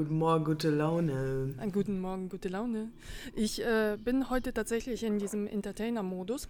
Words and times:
Guten 0.00 0.16
Morgen, 0.16 0.44
gute 0.46 0.70
Laune. 0.70 1.54
Einen 1.58 1.72
guten 1.72 2.00
Morgen, 2.00 2.30
gute 2.30 2.48
Laune. 2.48 2.88
Ich 3.36 3.62
äh, 3.62 3.98
bin 4.02 4.30
heute 4.30 4.54
tatsächlich 4.54 5.04
in 5.04 5.18
diesem 5.18 5.46
Entertainer-Modus. 5.46 6.48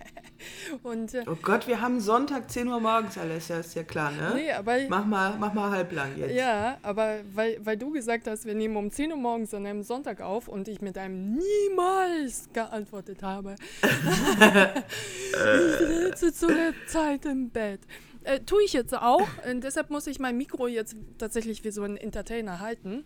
Und, 0.82 1.12
äh, 1.12 1.24
oh 1.30 1.36
Gott, 1.42 1.68
wir 1.68 1.82
haben 1.82 2.00
Sonntag 2.00 2.50
10 2.50 2.68
Uhr 2.68 2.80
morgens, 2.80 3.18
Alessia, 3.18 3.58
ist 3.58 3.74
ja 3.74 3.82
klar, 3.82 4.10
ne? 4.10 4.32
Nee, 4.36 4.52
aber. 4.52 4.78
Mach 4.88 5.04
mal, 5.04 5.36
mach 5.38 5.52
mal 5.52 5.70
halblang 5.70 6.16
jetzt. 6.16 6.34
Ja, 6.34 6.78
aber 6.82 7.18
weil, 7.34 7.58
weil 7.62 7.76
du 7.76 7.90
gesagt 7.90 8.26
hast, 8.26 8.46
wir 8.46 8.54
nehmen 8.54 8.78
um 8.78 8.90
10 8.90 9.10
Uhr 9.10 9.18
morgens 9.18 9.52
an 9.52 9.66
einem 9.66 9.82
Sonntag 9.82 10.22
auf 10.22 10.48
und 10.48 10.66
ich 10.66 10.80
mit 10.80 10.96
einem 10.96 11.34
niemals 11.34 12.48
geantwortet 12.54 13.22
habe. 13.22 13.56
ich 13.82 15.88
sitze 15.88 16.32
zu 16.32 16.46
der 16.46 16.72
Zeit 16.86 17.26
im 17.26 17.50
Bett. 17.50 17.80
Äh, 18.26 18.40
tue 18.40 18.64
ich 18.64 18.72
jetzt 18.72 18.92
auch. 18.96 19.28
Und 19.48 19.62
deshalb 19.62 19.90
muss 19.90 20.06
ich 20.08 20.18
mein 20.18 20.36
Mikro 20.36 20.66
jetzt 20.66 20.96
tatsächlich 21.16 21.62
wie 21.62 21.70
so 21.70 21.82
ein 21.82 21.96
Entertainer 21.96 22.58
halten. 22.58 23.04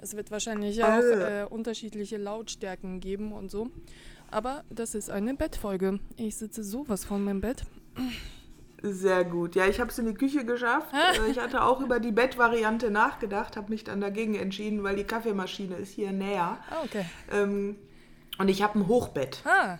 Es 0.00 0.16
wird 0.16 0.30
wahrscheinlich 0.30 0.82
auch 0.82 0.98
äh, 0.98 1.46
unterschiedliche 1.48 2.16
Lautstärken 2.16 2.98
geben 2.98 3.32
und 3.32 3.50
so. 3.50 3.70
Aber 4.30 4.64
das 4.70 4.94
ist 4.94 5.10
eine 5.10 5.34
Bettfolge. 5.34 6.00
Ich 6.16 6.36
sitze 6.36 6.64
sowas 6.64 7.04
von 7.04 7.22
meinem 7.22 7.42
Bett. 7.42 7.64
Sehr 8.82 9.24
gut. 9.24 9.54
Ja, 9.54 9.66
ich 9.66 9.78
habe 9.78 9.90
es 9.90 9.98
in 9.98 10.06
die 10.06 10.14
Küche 10.14 10.44
geschafft. 10.44 10.88
Äh, 10.92 11.30
ich 11.30 11.38
hatte 11.38 11.62
auch 11.62 11.80
über 11.82 12.00
die 12.00 12.10
Bettvariante 12.10 12.90
nachgedacht, 12.90 13.58
habe 13.58 13.68
mich 13.68 13.84
dann 13.84 14.00
dagegen 14.00 14.34
entschieden, 14.34 14.82
weil 14.82 14.96
die 14.96 15.04
Kaffeemaschine 15.04 15.76
ist 15.76 15.92
hier 15.92 16.12
näher. 16.12 16.58
Ah, 16.70 16.82
okay. 16.82 17.04
Ähm, 17.30 17.76
und 18.38 18.48
ich 18.48 18.62
habe 18.62 18.78
ein 18.78 18.88
Hochbett. 18.88 19.42
Ah. 19.44 19.78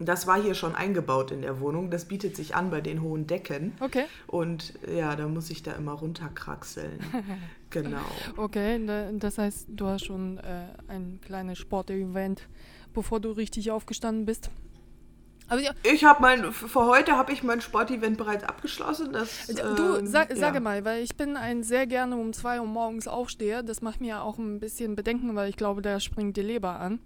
Das 0.00 0.26
war 0.26 0.40
hier 0.40 0.54
schon 0.54 0.74
eingebaut 0.74 1.30
in 1.32 1.42
der 1.42 1.60
Wohnung. 1.60 1.90
Das 1.90 2.04
bietet 2.04 2.36
sich 2.36 2.54
an 2.54 2.70
bei 2.70 2.80
den 2.80 3.02
hohen 3.02 3.26
Decken. 3.26 3.72
Okay. 3.80 4.04
Und 4.26 4.74
ja, 4.88 5.16
da 5.16 5.26
muss 5.26 5.50
ich 5.50 5.62
da 5.62 5.72
immer 5.72 5.92
runterkraxeln. 5.92 7.00
genau. 7.70 8.04
Okay, 8.36 8.80
das 9.18 9.38
heißt, 9.38 9.66
du 9.68 9.86
hast 9.86 10.04
schon 10.04 10.38
äh, 10.38 10.66
ein 10.86 11.20
kleines 11.24 11.58
Sportevent, 11.58 12.48
bevor 12.94 13.18
du 13.18 13.32
richtig 13.32 13.70
aufgestanden 13.70 14.24
bist. 14.24 14.50
Ja. 15.50 15.72
Ich 15.82 16.04
habe 16.04 16.20
mein, 16.20 16.52
für 16.52 16.86
heute 16.86 17.16
habe 17.16 17.32
ich 17.32 17.42
mein 17.42 17.62
Sportevent 17.62 18.18
bereits 18.18 18.44
abgeschlossen. 18.44 19.12
Das, 19.12 19.46
du, 19.46 19.96
ähm, 19.96 20.06
sag, 20.06 20.30
ja. 20.30 20.36
sage 20.36 20.60
mal, 20.60 20.84
weil 20.84 21.02
ich 21.02 21.16
bin 21.16 21.36
ein 21.36 21.62
sehr 21.62 21.86
gerne 21.86 22.16
um 22.16 22.34
zwei 22.34 22.60
Uhr 22.60 22.66
morgens 22.66 23.08
aufsteher. 23.08 23.62
Das 23.62 23.80
macht 23.80 24.00
mir 24.00 24.22
auch 24.22 24.36
ein 24.38 24.60
bisschen 24.60 24.94
Bedenken, 24.94 25.34
weil 25.36 25.48
ich 25.48 25.56
glaube, 25.56 25.80
da 25.80 26.00
springt 26.00 26.36
die 26.36 26.42
Leber 26.42 26.80
an. 26.80 26.98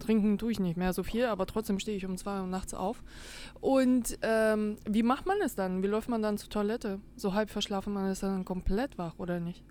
Trinken 0.00 0.38
tue 0.38 0.50
ich 0.50 0.58
nicht 0.58 0.76
mehr 0.76 0.92
so 0.92 1.04
viel, 1.04 1.26
aber 1.26 1.46
trotzdem 1.46 1.78
stehe 1.78 1.96
ich 1.96 2.04
um 2.04 2.16
zwei 2.16 2.40
Uhr 2.40 2.46
nachts 2.46 2.74
auf. 2.74 3.02
Und 3.60 4.18
ähm, 4.22 4.76
wie 4.88 5.04
macht 5.04 5.26
man 5.26 5.40
es 5.40 5.54
dann? 5.54 5.82
Wie 5.82 5.86
läuft 5.86 6.08
man 6.08 6.20
dann 6.20 6.36
zur 6.36 6.50
Toilette? 6.50 7.00
So 7.16 7.34
halb 7.34 7.48
verschlafen, 7.48 7.92
man 7.92 8.10
ist 8.10 8.24
dann 8.24 8.44
komplett 8.44 8.98
wach, 8.98 9.14
oder 9.18 9.38
nicht? 9.38 9.62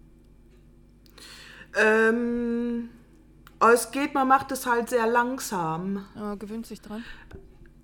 Ähm, 1.75 2.89
es 3.71 3.91
geht, 3.91 4.13
man 4.13 4.27
macht 4.27 4.51
es 4.51 4.65
halt 4.65 4.89
sehr 4.89 5.07
langsam. 5.07 6.05
Ja, 6.15 6.35
gewöhnt 6.35 6.65
sich 6.65 6.81
dran. 6.81 7.03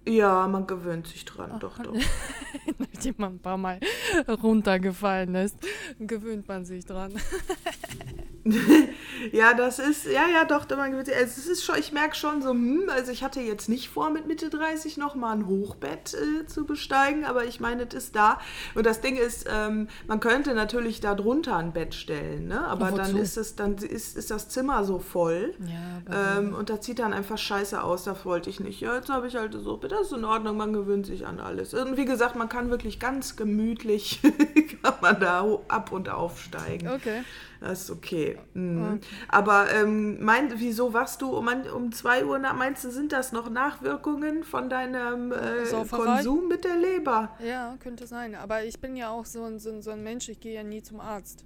Ja, 0.08 0.48
man 0.48 0.66
gewöhnt 0.66 1.08
sich 1.08 1.26
dran, 1.26 1.52
Ach, 1.54 1.60
doch, 1.60 1.80
doch. 1.80 1.94
Nachdem 2.78 3.16
man 3.18 3.34
ein 3.34 3.40
paar 3.40 3.58
Mal 3.58 3.80
runtergefallen 4.28 5.36
ist, 5.36 5.58
gewöhnt 6.00 6.48
man 6.48 6.66
sich 6.66 6.86
dran. 6.86 7.14
ja, 9.32 9.54
das 9.54 9.80
ist, 9.80 10.06
ja, 10.06 10.28
ja, 10.28 10.46
doch. 10.46 10.68
Also 10.70 11.12
es 11.12 11.46
ist 11.46 11.64
schon, 11.64 11.76
ich 11.78 11.92
merke 11.92 12.16
schon 12.16 12.42
so, 12.42 12.52
hm, 12.52 12.90
also 12.90 13.12
ich 13.12 13.24
hatte 13.24 13.42
jetzt 13.42 13.70
nicht 13.70 13.90
vor, 13.90 14.10
mit 14.10 14.28
Mitte 14.28 14.50
30 14.50 14.98
nochmal 14.98 15.38
ein 15.38 15.48
Hochbett 15.48 16.14
äh, 16.14 16.46
zu 16.48 16.66
besteigen, 16.66 17.26
aber 17.26 17.46
ich 17.46 17.60
meine, 17.60 17.84
es 17.88 17.94
ist 17.94 18.16
da. 18.16 18.40
Und 18.76 18.86
das 18.86 19.02
Ding 19.02 19.18
ist, 19.18 19.48
ähm, 19.52 19.88
man 20.08 20.20
könnte 20.20 20.54
natürlich 20.54 21.02
da 21.02 21.16
drunter 21.16 21.58
ein 21.58 21.74
Bett 21.74 21.94
stellen, 21.94 22.48
ne? 22.48 22.66
aber 22.66 22.92
dann 22.92 23.16
ist 23.18 23.38
es, 23.38 23.56
dann 23.56 23.76
ist, 23.76 24.18
ist 24.18 24.32
das 24.32 24.50
Zimmer 24.50 24.84
so 24.84 25.00
voll. 25.00 25.54
Ja, 25.60 26.38
ähm, 26.40 26.54
und 26.54 26.70
das 26.70 26.86
sieht 26.86 27.00
dann 27.00 27.14
einfach 27.14 27.38
scheiße 27.38 27.84
aus, 27.84 28.06
das 28.06 28.26
wollte 28.26 28.50
ich 28.50 28.60
nicht. 28.60 28.82
Ja, 28.82 28.96
jetzt 28.96 29.10
habe 29.10 29.28
ich 29.28 29.36
halt 29.36 29.54
so, 29.54 29.78
bitte 29.78 30.00
das 30.00 30.08
ist 30.08 30.14
in 30.14 30.26
Ordnung, 30.26 30.58
man 30.58 30.74
gewöhnt 30.74 31.06
sich 31.06 31.28
an 31.28 31.40
alles. 31.40 31.74
Und 31.74 31.98
wie 31.98 32.06
gesagt, 32.06 32.36
man 32.36 32.50
kann 32.50 32.70
wirklich 32.70 33.00
ganz 33.00 33.36
gemütlich, 33.36 34.22
kann 34.84 34.96
man 35.02 35.20
da 35.20 35.46
ab 35.68 35.92
und 35.92 36.10
aufsteigen. 36.10 36.90
Okay. 36.90 37.24
Das 37.60 37.82
ist 37.82 37.92
okay. 37.92 38.38
Mhm. 38.54 39.00
Aber 39.28 39.72
ähm, 39.72 40.24
mein, 40.24 40.60
wieso 40.60 40.94
wachst 40.94 41.22
du 41.22 41.36
um, 41.36 41.48
um 41.48 41.92
2 41.92 42.26
Uhr 42.26 42.40
nach? 42.40 42.56
Meinst 42.56 42.84
du, 42.84 42.90
sind 42.90 43.12
das 43.12 43.32
noch 43.32 43.50
Nachwirkungen 43.50 44.44
von 44.44 44.70
deinem 44.70 45.32
äh, 45.32 45.86
Konsum 45.90 46.48
mit 46.48 46.64
der 46.64 46.78
Leber? 46.78 47.36
Ja, 47.46 47.76
könnte 47.80 48.08
sein. 48.08 48.36
Aber 48.36 48.64
ich 48.64 48.80
bin 48.80 48.96
ja 48.96 49.10
auch 49.10 49.26
so 49.26 49.44
ein, 49.44 49.60
so, 49.60 49.82
so 49.82 49.92
ein 49.92 50.04
Mensch, 50.04 50.30
ich 50.30 50.40
gehe 50.40 50.54
ja 50.54 50.64
nie 50.64 50.82
zum 50.82 51.00
Arzt 51.00 51.46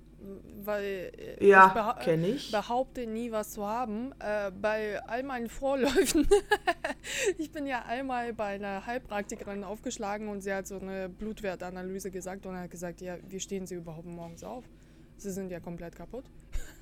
weil 0.63 1.11
äh, 1.17 1.45
ja, 1.45 1.67
ich, 1.67 1.73
beha 1.73 2.25
ich, 2.35 2.51
behaupte 2.51 3.07
nie 3.07 3.31
was 3.31 3.51
zu 3.51 3.65
haben. 3.65 4.13
Äh, 4.19 4.51
bei 4.51 5.01
all 5.05 5.23
meinen 5.23 5.49
Vorläufen, 5.49 6.27
ich 7.37 7.51
bin 7.51 7.65
ja 7.65 7.83
einmal 7.85 8.33
bei 8.33 8.55
einer 8.55 8.85
Heilpraktikerin 8.85 9.63
aufgeschlagen 9.63 10.29
und 10.29 10.41
sie 10.41 10.53
hat 10.53 10.67
so 10.67 10.79
eine 10.79 11.09
Blutwertanalyse 11.09 12.11
gesagt 12.11 12.45
und 12.45 12.57
hat 12.57 12.71
gesagt, 12.71 13.01
ja, 13.01 13.17
wie 13.27 13.39
stehen 13.39 13.67
Sie 13.67 13.75
überhaupt 13.75 14.05
morgens 14.05 14.43
auf? 14.43 14.63
Sie 15.23 15.31
sind 15.31 15.51
ja 15.51 15.59
komplett 15.59 15.95
kaputt. 15.95 16.25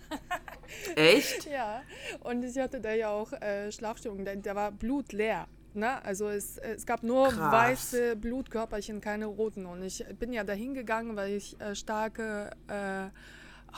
Echt? 0.95 1.45
ja, 1.49 1.81
und 2.21 2.43
ich 2.43 2.57
hatte 2.57 2.81
da 2.81 2.93
ja 2.93 3.09
auch 3.09 3.31
äh, 3.33 3.71
Schlafstörungen, 3.71 4.25
da, 4.25 4.35
da 4.35 4.55
war 4.55 4.71
Blut 4.71 5.13
leer. 5.13 5.47
Na, 5.73 5.95
ne? 5.95 6.05
also 6.05 6.27
es, 6.27 6.57
es 6.57 6.85
gab 6.85 7.01
nur 7.01 7.29
Krass. 7.29 7.51
weiße 7.51 8.15
Blutkörperchen, 8.17 8.99
keine 8.99 9.25
roten. 9.25 9.65
Und 9.65 9.83
ich 9.83 10.05
bin 10.19 10.33
ja 10.33 10.43
dahin 10.43 10.73
gegangen, 10.73 11.15
weil 11.15 11.31
ich 11.31 11.59
äh, 11.61 11.75
starke 11.75 12.51
äh, 12.67 13.07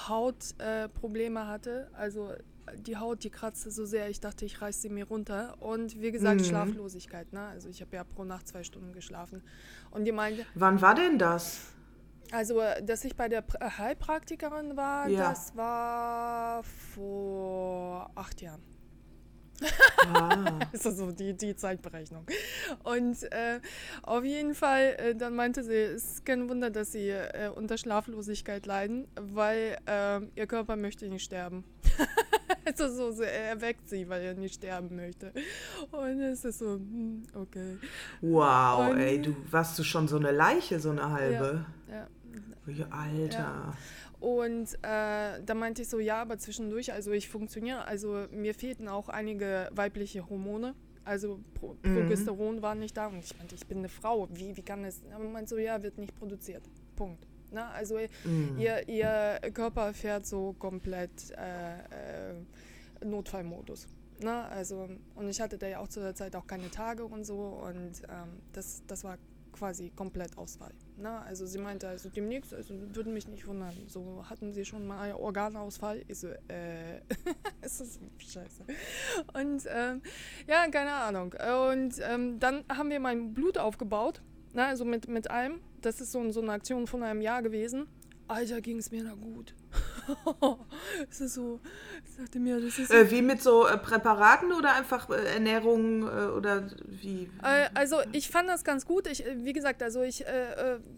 Hautprobleme 0.07 1.41
äh, 1.41 1.44
hatte. 1.44 1.90
Also 1.94 2.31
die 2.78 2.97
Haut, 2.97 3.24
die 3.24 3.30
kratzte 3.30 3.69
so 3.69 3.85
sehr, 3.85 4.09
ich 4.09 4.19
dachte, 4.19 4.45
ich 4.45 4.62
reiße 4.62 4.81
sie 4.81 4.90
mir 4.90 5.06
runter. 5.06 5.56
Und 5.59 6.01
wie 6.01 6.12
gesagt, 6.12 6.41
mhm. 6.41 6.45
Schlaflosigkeit. 6.45 7.31
Ne? 7.31 7.41
Also 7.41 7.69
ich 7.69 7.81
habe 7.81 7.95
ja 7.95 8.03
pro 8.03 8.24
Nacht 8.24 8.47
zwei 8.47 8.63
Stunden 8.63 8.94
geschlafen. 8.94 9.44
Und 9.91 10.06
die 10.06 10.12
meinte. 10.12 10.45
Wann 10.56 10.81
war 10.81 10.95
denn 10.95 11.19
das? 11.19 11.74
Also, 12.32 12.62
dass 12.84 13.06
ich 13.06 13.16
bei 13.16 13.30
der 13.30 13.44
äh, 13.60 13.70
Heilpraktikerin 13.78 14.76
war, 14.76 15.08
ja. 15.08 15.30
das 15.30 15.56
war 15.56 16.64
vor 16.64 18.10
acht 18.16 18.42
Jahren. 18.42 18.62
Ah. 20.14 20.60
ist 20.72 20.86
das 20.86 20.98
so 20.98 21.12
die, 21.12 21.34
die 21.36 21.56
Zeitberechnung. 21.56 22.26
Und 22.84 23.24
äh, 23.32 23.60
auf 24.02 24.24
jeden 24.24 24.56
Fall, 24.56 24.96
äh, 24.98 25.16
dann 25.16 25.36
meinte 25.36 25.64
sie, 25.64 25.76
es 25.76 26.06
ist 26.06 26.26
kein 26.26 26.50
Wunder, 26.50 26.70
dass 26.70 26.92
sie 26.92 27.10
äh, 27.10 27.50
unter 27.54 27.78
Schlaflosigkeit 27.78 28.66
leiden, 28.66 29.08
weil 29.16 29.78
ähm, 29.88 30.32
ihr 30.36 30.48
Körper 30.48 30.76
möchte 30.76 31.08
nicht 31.08 31.24
sterben. 31.24 31.64
also 32.66 32.88
so, 32.90 33.12
so, 33.12 33.24
er 33.24 33.50
erweckt 33.50 33.90
sie, 33.90 34.08
weil 34.09 34.22
er 34.24 34.34
nicht 34.34 34.56
sterben 34.56 34.96
möchte. 34.96 35.31
Und 35.92 36.20
es 36.22 36.46
ist 36.46 36.59
so, 36.59 36.76
hm, 36.76 37.24
okay. 37.34 37.78
Wow, 38.22 38.92
Und, 38.92 38.98
ey, 38.98 39.22
du 39.22 39.36
warst 39.52 39.78
du 39.80 39.84
schon 39.84 40.08
so 40.08 40.18
eine 40.18 40.31
Leiche, 40.31 40.80
so 40.80 40.92
eine 40.92 41.12
halbe. 41.12 41.66
Ja. 41.90 41.96
ja. 41.96 42.88
Alter. 42.90 43.38
Ja. 43.38 43.74
Und 44.20 44.74
äh, 44.84 45.44
da 45.46 45.54
meinte 45.54 45.81
ich 45.81 45.90
so, 45.90 46.00
ja, 46.00 46.22
aber 46.22 46.38
zwischendurch, 46.38 46.94
also 46.94 47.12
ich 47.12 47.28
funktioniere, 47.28 47.86
also 47.86 48.26
mir 48.31 48.54
fehlten 48.54 48.88
auch 48.88 49.10
einige 49.10 49.70
weibliche 49.74 50.30
Hormone. 50.30 50.75
Also 51.04 51.42
Pro 51.56 51.75
mhm. 51.84 51.96
Progesteron 51.96 52.62
war 52.62 52.75
nicht 52.75 52.96
da. 52.96 53.08
Und 53.08 53.24
ich 53.24 53.38
meinte, 53.38 53.56
ich 53.56 53.68
bin 53.68 53.80
eine 53.80 53.90
Frau. 53.90 54.30
Wie, 54.31 54.56
wie 54.56 54.62
kann 54.62 54.86
es? 54.86 55.02
Aber 55.14 55.25
man 55.25 55.34
meinte 55.34 55.50
so, 55.50 55.58
ja, 55.58 55.84
wird 55.84 55.98
nicht 55.98 56.18
produziert. 56.18 56.64
Punkt. 56.96 57.28
Na, 57.53 57.69
also 57.72 58.00
mhm. 58.25 58.58
ihr, 58.58 58.88
ihr 58.90 59.40
Körper 59.53 59.94
fährt 59.94 60.25
so 60.25 60.53
komplett 60.58 61.31
äh, 61.38 62.31
äh, 62.31 63.06
Notfallmodus. 63.06 63.88
Na, 64.22 64.47
also, 64.47 64.90
und 65.16 65.30
ich 65.30 65.40
hatte 65.40 65.58
da 65.58 65.68
ja 65.68 65.80
auch 65.80 65.88
zu 65.88 66.00
der 66.00 66.16
Zeit 66.16 66.36
auch 66.36 66.47
keine 66.47 66.72
Tage 66.72 67.06
und 67.06 67.25
so. 67.25 67.36
Und 67.38 68.02
ähm, 68.09 68.42
das, 68.53 68.81
das 68.88 69.03
war 69.03 69.18
quasi 69.53 69.92
komplett 69.96 70.38
Ausfall. 70.38 70.74
Ne? 70.97 71.22
Also 71.22 71.46
sie 71.46 71.59
meinte, 71.59 71.88
also 71.88 72.09
demnächst, 72.09 72.53
also 72.53 72.74
würde 72.94 73.12
mich 73.12 73.28
nicht 73.28 73.47
wundern, 73.47 73.74
so 73.88 74.25
hatten 74.30 74.52
sie 74.52 74.66
schon 74.66 74.86
mal 74.86 75.13
Organausfall. 75.13 76.04
Ich 76.07 76.19
so, 76.19 76.30
äh, 76.48 76.98
ist 77.62 77.80
das 77.80 78.00
scheiße. 78.18 78.63
Und 79.33 79.63
ähm, 79.68 80.01
ja, 80.48 80.68
keine 80.69 80.94
Ahnung. 80.94 81.36
Und 81.72 81.95
ähm, 82.01 82.39
dann 82.39 82.63
haben 82.69 82.89
wir 82.89 83.00
mein 83.00 83.33
Blut 83.33 83.57
aufgebaut, 83.57 84.22
ne? 84.54 84.66
also 84.66 84.86
mit, 84.86 85.07
mit 85.07 85.30
allem. 85.30 85.62
Das 85.83 86.00
ist 86.00 86.13
so, 86.13 86.31
so 86.31 86.41
eine 86.41 86.53
Aktion 86.53 86.88
von 86.88 87.03
einem 87.03 87.19
Jahr 87.19 87.44
gewesen. 87.44 87.88
Alter, 88.30 88.62
ging 88.62 88.77
es 88.77 88.89
mir 88.89 89.03
da 89.03 89.13
gut. 89.15 89.53
es 91.10 91.22
ist 91.22 91.34
so, 91.36 91.60
ich 92.06 92.18
dachte 92.18 92.40
mir, 92.40 92.60
das 92.60 92.78
ist. 92.78 92.92
Äh, 92.92 93.10
wie 93.10 93.22
mit 93.22 93.42
so 93.42 93.68
äh, 93.68 93.78
Präparaten 93.78 94.52
oder 94.52 94.75
einfach 94.75 95.10
äh, 95.10 95.34
Ernährung 95.34 96.04
äh, 96.04 96.28
oder 96.28 96.68
wie? 96.86 97.30
Also 97.74 97.98
ich 98.12 98.30
fand 98.30 98.50
das 98.50 98.64
ganz 98.64 98.86
gut. 98.86 99.08
Ich, 99.08 99.24
wie 99.38 99.54
gesagt, 99.54 99.81
also 99.81 100.02
ich 100.02 100.24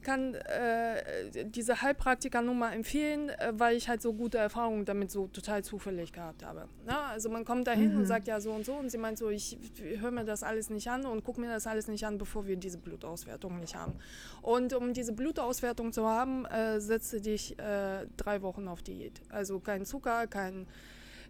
kann 0.02 0.38
diese 1.46 1.82
Heilpraktiker-Nummer 1.82 2.74
empfehlen, 2.74 3.32
weil 3.52 3.76
ich 3.76 3.90
halt 3.90 4.02
so 4.02 4.14
gute 4.14 4.38
Erfahrungen 4.38 4.86
damit 4.86 5.12
so 5.12 5.28
total 5.28 5.64
zufällig 5.64 6.14
gehabt 6.14 6.44
habe. 6.44 6.68
Ja, 6.88 7.08
also 7.08 7.30
man 7.30 7.46
kommt 7.46 7.68
da 7.68 7.72
hin 7.72 7.94
mhm. 7.94 8.00
und 8.00 8.06
sagt 8.06 8.28
ja 8.28 8.40
so 8.40 8.52
und 8.52 8.66
so 8.66 8.74
und 8.74 8.90
sie 8.90 8.98
meint 8.98 9.18
so, 9.18 9.30
ich 9.30 9.58
höre 10.00 10.12
mir 10.12 10.26
das 10.26 10.44
alles 10.44 10.70
nicht 10.70 10.90
an 10.90 11.06
und 11.06 11.24
gucke 11.24 11.42
mir 11.42 11.50
das 11.50 11.68
alles 11.68 11.88
nicht 11.88 12.06
an, 12.06 12.18
bevor 12.18 12.46
wir 12.48 12.58
diese 12.58 12.78
Blutauswertung 12.78 13.60
nicht 13.60 13.76
haben. 13.76 13.94
Und 14.42 14.74
um 14.74 14.94
diese 14.94 15.14
Blutauswertung 15.14 15.92
zu 15.92 16.08
haben, 16.08 16.46
setze 16.78 17.22
dich 17.22 17.56
drei 17.58 18.42
Wochen 18.42 18.65
auf 18.68 18.86
Low-Carb-Diät. 18.86 19.22
Also 19.30 19.60
kein 19.60 19.86
Zucker, 19.86 20.28
kein, 20.28 20.68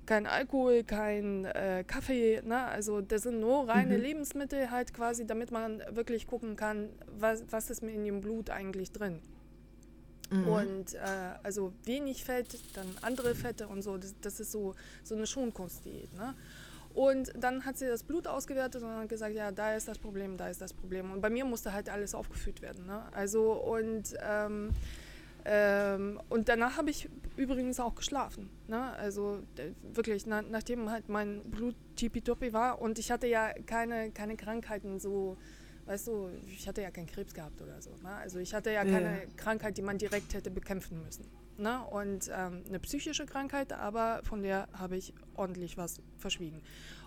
kein 0.05 0.27
Alkohol, 0.27 0.83
kein 0.83 1.45
äh, 1.45 1.83
Kaffee. 1.85 2.41
Ne? 2.43 2.57
Also 2.65 3.01
das 3.01 3.23
sind 3.23 3.39
nur 3.39 3.67
reine 3.67 3.97
mhm. 3.97 4.03
Lebensmittel 4.03 4.71
halt 4.71 4.93
quasi, 4.93 5.25
damit 5.25 5.51
man 5.51 5.81
wirklich 5.91 6.27
gucken 6.27 6.55
kann, 6.55 6.89
was, 7.17 7.43
was 7.49 7.69
ist 7.69 7.83
in 7.83 8.03
dem 8.03 8.21
Blut 8.21 8.49
eigentlich 8.49 8.91
drin. 8.91 9.19
Mhm. 10.31 10.47
Und 10.47 10.93
äh, 10.95 10.99
also 11.43 11.73
wenig 11.83 12.23
Fett, 12.23 12.59
dann 12.73 12.87
andere 13.01 13.35
Fette 13.35 13.67
und 13.67 13.81
so. 13.81 13.97
Das, 13.97 14.15
das 14.21 14.39
ist 14.39 14.51
so, 14.51 14.75
so 15.03 15.15
eine 15.15 15.27
Schonkunstdiät. 15.27 16.13
Ne? 16.13 16.33
Und 16.95 17.33
dann 17.37 17.65
hat 17.65 17.77
sie 17.77 17.87
das 17.87 18.03
Blut 18.03 18.25
ausgewertet 18.25 18.81
und 18.81 18.89
hat 18.89 19.09
gesagt, 19.09 19.35
ja, 19.35 19.51
da 19.51 19.75
ist 19.75 19.87
das 19.87 19.99
Problem, 19.99 20.37
da 20.37 20.47
ist 20.47 20.61
das 20.61 20.73
Problem. 20.73 21.11
Und 21.11 21.21
bei 21.21 21.29
mir 21.29 21.43
musste 21.43 21.73
halt 21.73 21.89
alles 21.89 22.15
aufgeführt 22.15 22.61
werden. 22.61 22.85
Ne? 22.85 23.03
Also 23.11 23.51
und 23.51 24.15
ähm, 24.25 24.71
ähm, 25.45 26.19
und 26.29 26.49
danach 26.49 26.77
habe 26.77 26.89
ich 26.89 27.07
übrigens 27.37 27.79
auch 27.79 27.93
geschlafen. 27.93 28.49
Ne? 28.67 28.91
Also 28.93 29.43
wirklich, 29.93 30.25
na, 30.25 30.41
nachdem 30.41 30.89
halt 30.89 31.07
mein 31.07 31.43
Blut 31.43 31.75
tippitoppi 31.95 32.51
war 32.51 32.81
und 32.81 32.97
ich 32.97 33.11
hatte 33.11 33.27
ja 33.27 33.53
keine, 33.67 34.11
keine 34.11 34.37
Krankheiten 34.37 34.99
so, 34.99 35.37
weißt 35.85 36.07
du, 36.07 36.29
ich 36.47 36.67
hatte 36.67 36.81
ja 36.81 36.89
keinen 36.89 37.05
Krebs 37.05 37.35
gehabt 37.35 37.61
oder 37.61 37.79
so. 37.79 37.91
Ne? 38.01 38.09
Also 38.09 38.39
ich 38.39 38.55
hatte 38.55 38.71
ja 38.71 38.83
keine 38.83 39.19
ja. 39.19 39.25
Krankheit, 39.37 39.77
die 39.77 39.83
man 39.83 39.99
direkt 39.99 40.33
hätte 40.33 40.49
bekämpfen 40.49 41.03
müssen. 41.03 41.25
Ne? 41.57 41.79
Und 41.91 42.31
ähm, 42.35 42.63
eine 42.67 42.79
psychische 42.79 43.27
Krankheit, 43.27 43.71
aber 43.71 44.21
von 44.23 44.41
der 44.41 44.67
habe 44.73 44.97
ich 44.97 45.13
ordentlich 45.35 45.77
was 45.77 46.01
verschwiegen. 46.17 46.61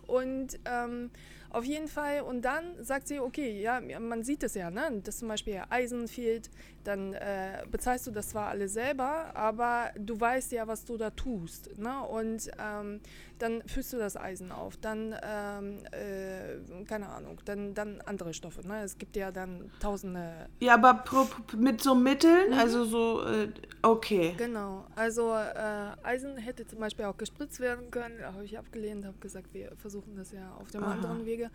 Und 0.07 0.59
ähm, 0.65 1.11
auf 1.51 1.65
jeden 1.65 1.89
Fall, 1.89 2.23
und 2.23 2.43
dann 2.43 2.65
sagt 2.83 3.09
sie, 3.09 3.21
okay, 3.21 3.61
ja, 3.61 3.81
man 3.81 4.23
sieht 4.23 4.43
es 4.43 4.55
ja, 4.55 4.71
ne? 4.71 5.01
dass 5.03 5.19
zum 5.19 5.29
Beispiel 5.29 5.63
Eisen 5.71 6.07
fehlt, 6.07 6.51
dann 6.85 7.15
äh, 7.15 7.65
bezahlst 7.71 8.07
du 8.07 8.11
das 8.11 8.31
zwar 8.31 8.49
alle 8.49 8.69
selber, 8.69 9.35
aber 9.35 9.91
du 9.99 10.19
weißt 10.19 10.53
ja, 10.53 10.67
was 10.67 10.85
du 10.85 10.97
da 10.97 11.11
tust. 11.11 11.79
Ne? 11.79 12.03
Und 12.03 12.51
ähm, 12.59 13.01
dann 13.39 13.63
füllst 13.67 13.93
du 13.93 13.99
das 13.99 14.17
Eisen 14.17 14.53
auf, 14.53 14.77
dann, 14.77 15.15
ähm, 15.23 15.79
äh, 15.93 16.85
keine 16.85 17.09
Ahnung, 17.09 17.41
dann, 17.45 17.75
dann 17.75 18.01
andere 18.03 18.35
Stoffe. 18.35 18.67
Ne? 18.67 18.83
Es 18.83 18.99
gibt 18.99 19.17
ja 19.17 19.31
dann 19.31 19.71
tausende. 19.81 20.49
Ja, 20.61 20.75
aber 20.75 20.95
pro, 20.95 21.29
mit 21.57 21.81
so 21.83 21.95
Mitteln, 21.95 22.51
mhm. 22.51 22.59
also 22.59 22.85
so, 22.85 23.23
äh, 23.23 23.49
okay. 23.83 24.35
Genau, 24.37 24.87
also 24.97 25.33
äh, 25.33 25.93
Eisen 26.03 26.37
hätte 26.37 26.67
zum 26.67 26.81
Beispiel 26.81 27.07
auch 27.07 27.17
gespritzt 27.17 27.61
werden 27.61 27.91
können, 27.91 28.23
habe 28.23 28.45
ich 28.45 28.59
abgelehnt, 28.59 29.05
habe 29.05 29.19
gesagt, 29.19 29.55
wir 29.55 29.73
versuchen 29.77 30.17
das 30.17 30.33
ja 30.33 30.55
auf 30.61 30.71
dem 30.71 30.83
Aha. 30.83 30.93
anderen 30.93 31.25
Weg 31.27 31.38
Pflege. 31.39 31.51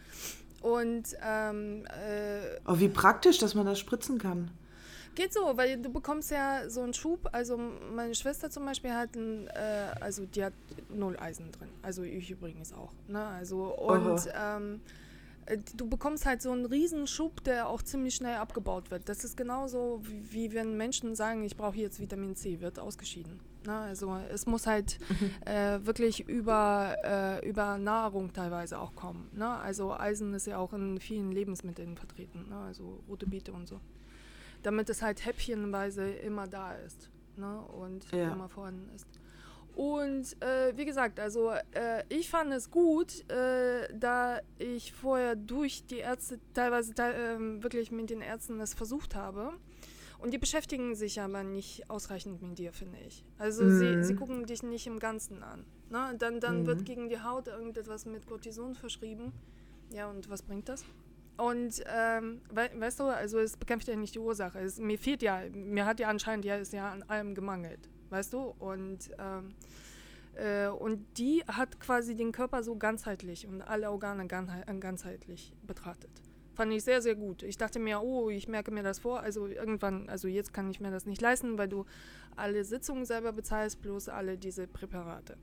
Und 0.61 1.03
ähm, 1.21 1.85
äh, 1.87 2.59
oh, 2.65 2.79
wie 2.79 2.87
praktisch, 2.87 3.37
dass 3.37 3.53
man 3.53 3.65
das 3.65 3.79
spritzen 3.79 4.17
kann. 4.17 4.49
Geht 5.15 5.33
so, 5.33 5.41
weil 5.55 5.79
du 5.79 5.89
bekommst 5.89 6.31
ja 6.31 6.69
so 6.69 6.81
einen 6.81 6.93
Schub. 6.93 7.29
Also 7.33 7.57
meine 7.93 8.15
Schwester 8.15 8.49
zum 8.49 8.65
Beispiel 8.65 8.93
hat 8.93 9.15
ein, 9.15 9.47
äh, 9.47 9.93
also 9.99 10.25
die 10.25 10.43
hat 10.43 10.53
null 10.89 11.17
Eisen 11.19 11.51
drin. 11.51 11.67
Also 11.81 12.03
ich 12.03 12.31
übrigens 12.31 12.73
auch. 12.73 12.91
Ne? 13.07 13.23
Also 13.23 13.75
und 13.75 14.27
ähm, 14.33 14.79
äh, 15.45 15.57
du 15.75 15.87
bekommst 15.87 16.25
halt 16.25 16.41
so 16.41 16.51
einen 16.51 16.65
Riesenschub, 16.65 17.43
der 17.43 17.67
auch 17.67 17.81
ziemlich 17.81 18.15
schnell 18.15 18.37
abgebaut 18.37 18.89
wird. 18.89 19.07
Das 19.09 19.23
ist 19.25 19.35
genauso 19.35 20.01
wie, 20.03 20.31
wie 20.31 20.53
wenn 20.53 20.77
Menschen 20.77 21.13
sagen, 21.15 21.43
ich 21.43 21.57
brauche 21.57 21.77
jetzt 21.77 21.99
Vitamin 21.99 22.35
C, 22.35 22.61
wird 22.61 22.79
ausgeschieden. 22.79 23.39
Ne? 23.65 23.77
Also 23.77 24.17
es 24.31 24.45
muss 24.45 24.67
halt 24.67 24.97
mhm. 25.09 25.31
äh, 25.45 25.85
wirklich 25.85 26.27
über, 26.27 26.95
äh, 27.03 27.47
über 27.47 27.77
Nahrung 27.77 28.33
teilweise 28.33 28.79
auch 28.79 28.95
kommen. 28.95 29.29
Ne? 29.33 29.47
Also 29.47 29.93
Eisen 29.93 30.33
ist 30.33 30.47
ja 30.47 30.57
auch 30.57 30.73
in 30.73 30.99
vielen 30.99 31.31
Lebensmitteln 31.31 31.97
vertreten, 31.97 32.47
ne? 32.49 32.57
also 32.57 33.03
rote 33.07 33.27
Beete 33.27 33.53
und 33.53 33.67
so. 33.67 33.79
Damit 34.61 34.89
es 34.89 35.01
halt 35.01 35.25
häppchenweise 35.25 36.09
immer 36.09 36.47
da 36.47 36.73
ist 36.73 37.09
ne? 37.35 37.59
und 37.61 38.09
ja. 38.11 38.31
immer 38.31 38.49
vorhanden 38.49 38.89
ist. 38.95 39.07
Und 39.75 40.39
äh, 40.43 40.77
wie 40.77 40.85
gesagt, 40.85 41.19
also 41.19 41.49
äh, 41.71 42.03
ich 42.09 42.29
fand 42.29 42.53
es 42.53 42.69
gut, 42.69 43.27
äh, 43.31 43.89
da 43.91 44.39
ich 44.59 44.93
vorher 44.93 45.35
durch 45.35 45.85
die 45.87 45.97
Ärzte 45.97 46.39
teilweise 46.53 46.93
te 46.93 47.03
ähm, 47.03 47.63
wirklich 47.63 47.91
mit 47.91 48.11
den 48.11 48.21
Ärzten 48.21 48.59
das 48.59 48.75
versucht 48.75 49.15
habe. 49.15 49.53
Und 50.23 50.33
die 50.33 50.37
beschäftigen 50.37 50.95
sich 50.95 51.19
aber 51.19 51.43
nicht 51.43 51.89
ausreichend 51.89 52.41
mit 52.41 52.57
dir, 52.57 52.71
finde 52.71 52.97
ich. 53.05 53.25
Also 53.37 53.65
mhm. 53.65 53.77
sie, 53.77 54.03
sie 54.05 54.15
gucken 54.15 54.45
dich 54.45 54.63
nicht 54.63 54.87
im 54.87 54.97
Ganzen 54.97 55.43
an. 55.43 55.65
Ne? 55.89 56.15
Dann, 56.17 56.39
dann 56.39 56.61
mhm. 56.61 56.65
wird 56.65 56.85
gegen 56.85 57.09
die 57.09 57.19
Haut 57.19 57.49
irgendetwas 57.49 58.05
mit 58.05 58.25
Cortison 58.25 58.73
verschrieben. 58.73 59.33
Ja, 59.91 60.09
und 60.09 60.29
was 60.29 60.41
bringt 60.41 60.69
das? 60.69 60.85
Und 61.35 61.83
ähm, 61.93 62.39
we 62.49 62.69
weißt 62.73 63.01
du, 63.01 63.03
also 63.03 63.37
es 63.37 63.57
bekämpft 63.57 63.89
ja 63.89 63.97
nicht 63.97 64.15
die 64.15 64.19
Ursache. 64.19 64.59
Es, 64.59 64.79
mir 64.79 64.97
fehlt 64.97 65.21
ja, 65.23 65.41
mir 65.51 65.85
hat 65.85 65.99
ja 65.99 66.07
anscheinend 66.07 66.45
ja, 66.45 66.55
ist 66.55 66.71
ja 66.71 66.89
an 66.89 67.03
allem 67.03 67.35
gemangelt, 67.35 67.89
weißt 68.09 68.31
du? 68.31 68.55
Und, 68.59 69.11
ähm, 69.19 69.49
äh, 70.35 70.69
und 70.69 71.05
die 71.17 71.43
hat 71.47 71.81
quasi 71.81 72.15
den 72.15 72.31
Körper 72.31 72.63
so 72.63 72.77
ganzheitlich 72.77 73.45
und 73.45 73.61
alle 73.61 73.91
Organe 73.91 74.25
ganzheitlich 74.25 75.53
betrachtet. 75.67 76.11
Fand 76.53 76.71
ich 76.71 76.83
sehr, 76.83 77.01
sehr 77.01 77.15
gut. 77.15 77.41
Ich 77.43 77.57
dachte 77.57 77.79
mir, 77.79 78.01
oh, 78.01 78.29
ich 78.29 78.47
merke 78.47 78.71
mir 78.71 78.83
das 78.83 78.99
vor. 78.99 79.21
Also 79.21 79.47
irgendwann, 79.47 80.07
also 80.07 80.27
jetzt 80.27 80.53
kann 80.53 80.69
ich 80.69 80.79
mir 80.79 80.91
das 80.91 81.05
nicht 81.05 81.21
leisten, 81.21 81.57
weil 81.57 81.67
du 81.67 81.85
alle 82.35 82.63
Sitzungen 82.63 83.05
selber 83.05 83.31
bezahlst, 83.31 83.81
plus 83.81 84.07
alle 84.07 84.37
diese 84.37 84.67
Präparate. 84.67 85.35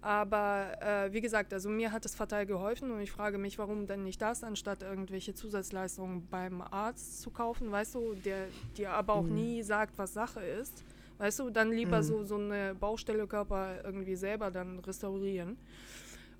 Aber 0.00 0.76
äh, 0.82 1.12
wie 1.14 1.22
gesagt, 1.22 1.54
also 1.54 1.70
mir 1.70 1.90
hat 1.90 2.04
es 2.04 2.14
fatal 2.14 2.44
geholfen 2.44 2.90
und 2.90 3.00
ich 3.00 3.10
frage 3.10 3.38
mich, 3.38 3.58
warum 3.58 3.86
denn 3.86 4.04
nicht 4.04 4.20
das, 4.20 4.44
anstatt 4.44 4.82
irgendwelche 4.82 5.32
Zusatzleistungen 5.32 6.26
beim 6.30 6.60
Arzt 6.60 7.22
zu 7.22 7.30
kaufen, 7.30 7.72
weißt 7.72 7.94
du, 7.94 8.14
der 8.14 8.48
dir 8.76 8.92
aber 8.92 9.14
auch 9.14 9.22
mhm. 9.22 9.34
nie 9.34 9.62
sagt, 9.62 9.96
was 9.96 10.12
Sache 10.12 10.40
ist. 10.40 10.84
Weißt 11.16 11.38
du, 11.38 11.48
dann 11.48 11.70
lieber 11.72 11.98
mhm. 11.98 12.02
so, 12.02 12.24
so 12.24 12.36
eine 12.36 12.74
Baustelle 12.74 13.26
Körper 13.26 13.82
irgendwie 13.82 14.14
selber 14.16 14.50
dann 14.50 14.78
restaurieren. 14.80 15.56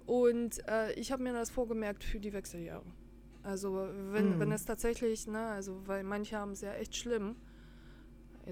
Und 0.05 0.67
äh, 0.69 0.93
ich 0.93 1.11
habe 1.11 1.23
mir 1.23 1.33
das 1.33 1.51
vorgemerkt 1.51 2.05
für 2.05 2.21
die 2.21 2.35
Wechseljahre. 2.35 2.85
Also 3.45 3.89
wenn, 4.11 4.37
mhm. 4.37 4.41
wenn 4.41 4.53
es 4.53 4.65
tatsächlich, 4.65 5.27
ne, 5.27 5.47
also 5.49 5.87
weil 5.87 6.03
manche 6.03 6.37
haben 6.37 6.53
es 6.53 6.63
ja 6.63 6.73
echt 6.73 6.97
schlimm, 6.97 7.37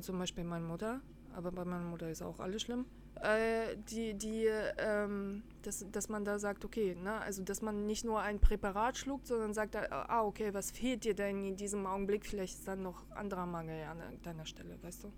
zum 0.00 0.19
Beispiel 0.19 0.44
meine 0.44 0.65
Mutter, 0.65 1.00
aber 1.35 1.50
bei 1.50 1.65
meiner 1.65 1.85
Mutter 1.85 2.11
ist 2.11 2.23
auch 2.23 2.39
alles 2.41 2.62
schlimm, 2.62 2.85
äh, 3.23 3.77
die, 3.89 4.15
die, 4.15 4.47
ähm, 4.79 5.43
dass, 5.62 5.85
dass 5.91 6.09
man 6.09 6.25
da 6.25 6.39
sagt, 6.39 6.65
okay, 6.65 6.94
ne, 6.94 7.21
also 7.21 7.43
dass 7.43 7.62
man 7.62 7.87
nicht 7.87 8.05
nur 8.05 8.21
ein 8.21 8.39
Präparat 8.39 8.99
schluckt, 8.99 9.27
sondern 9.27 9.55
sagt, 9.55 9.77
ah, 9.77 10.25
okay, 10.25 10.53
was 10.53 10.71
fehlt 10.71 11.05
dir 11.05 11.15
denn 11.15 11.45
in 11.45 11.56
diesem 11.56 11.87
Augenblick? 11.87 12.27
Vielleicht 12.27 12.59
ist 12.59 12.69
dann 12.69 12.83
noch 12.83 13.09
anderer 13.11 13.47
Mangel 13.47 13.85
an 13.85 13.99
deiner 14.23 14.45
Stelle, 14.45 14.77
weißt 14.83 15.05
du? 15.05 15.12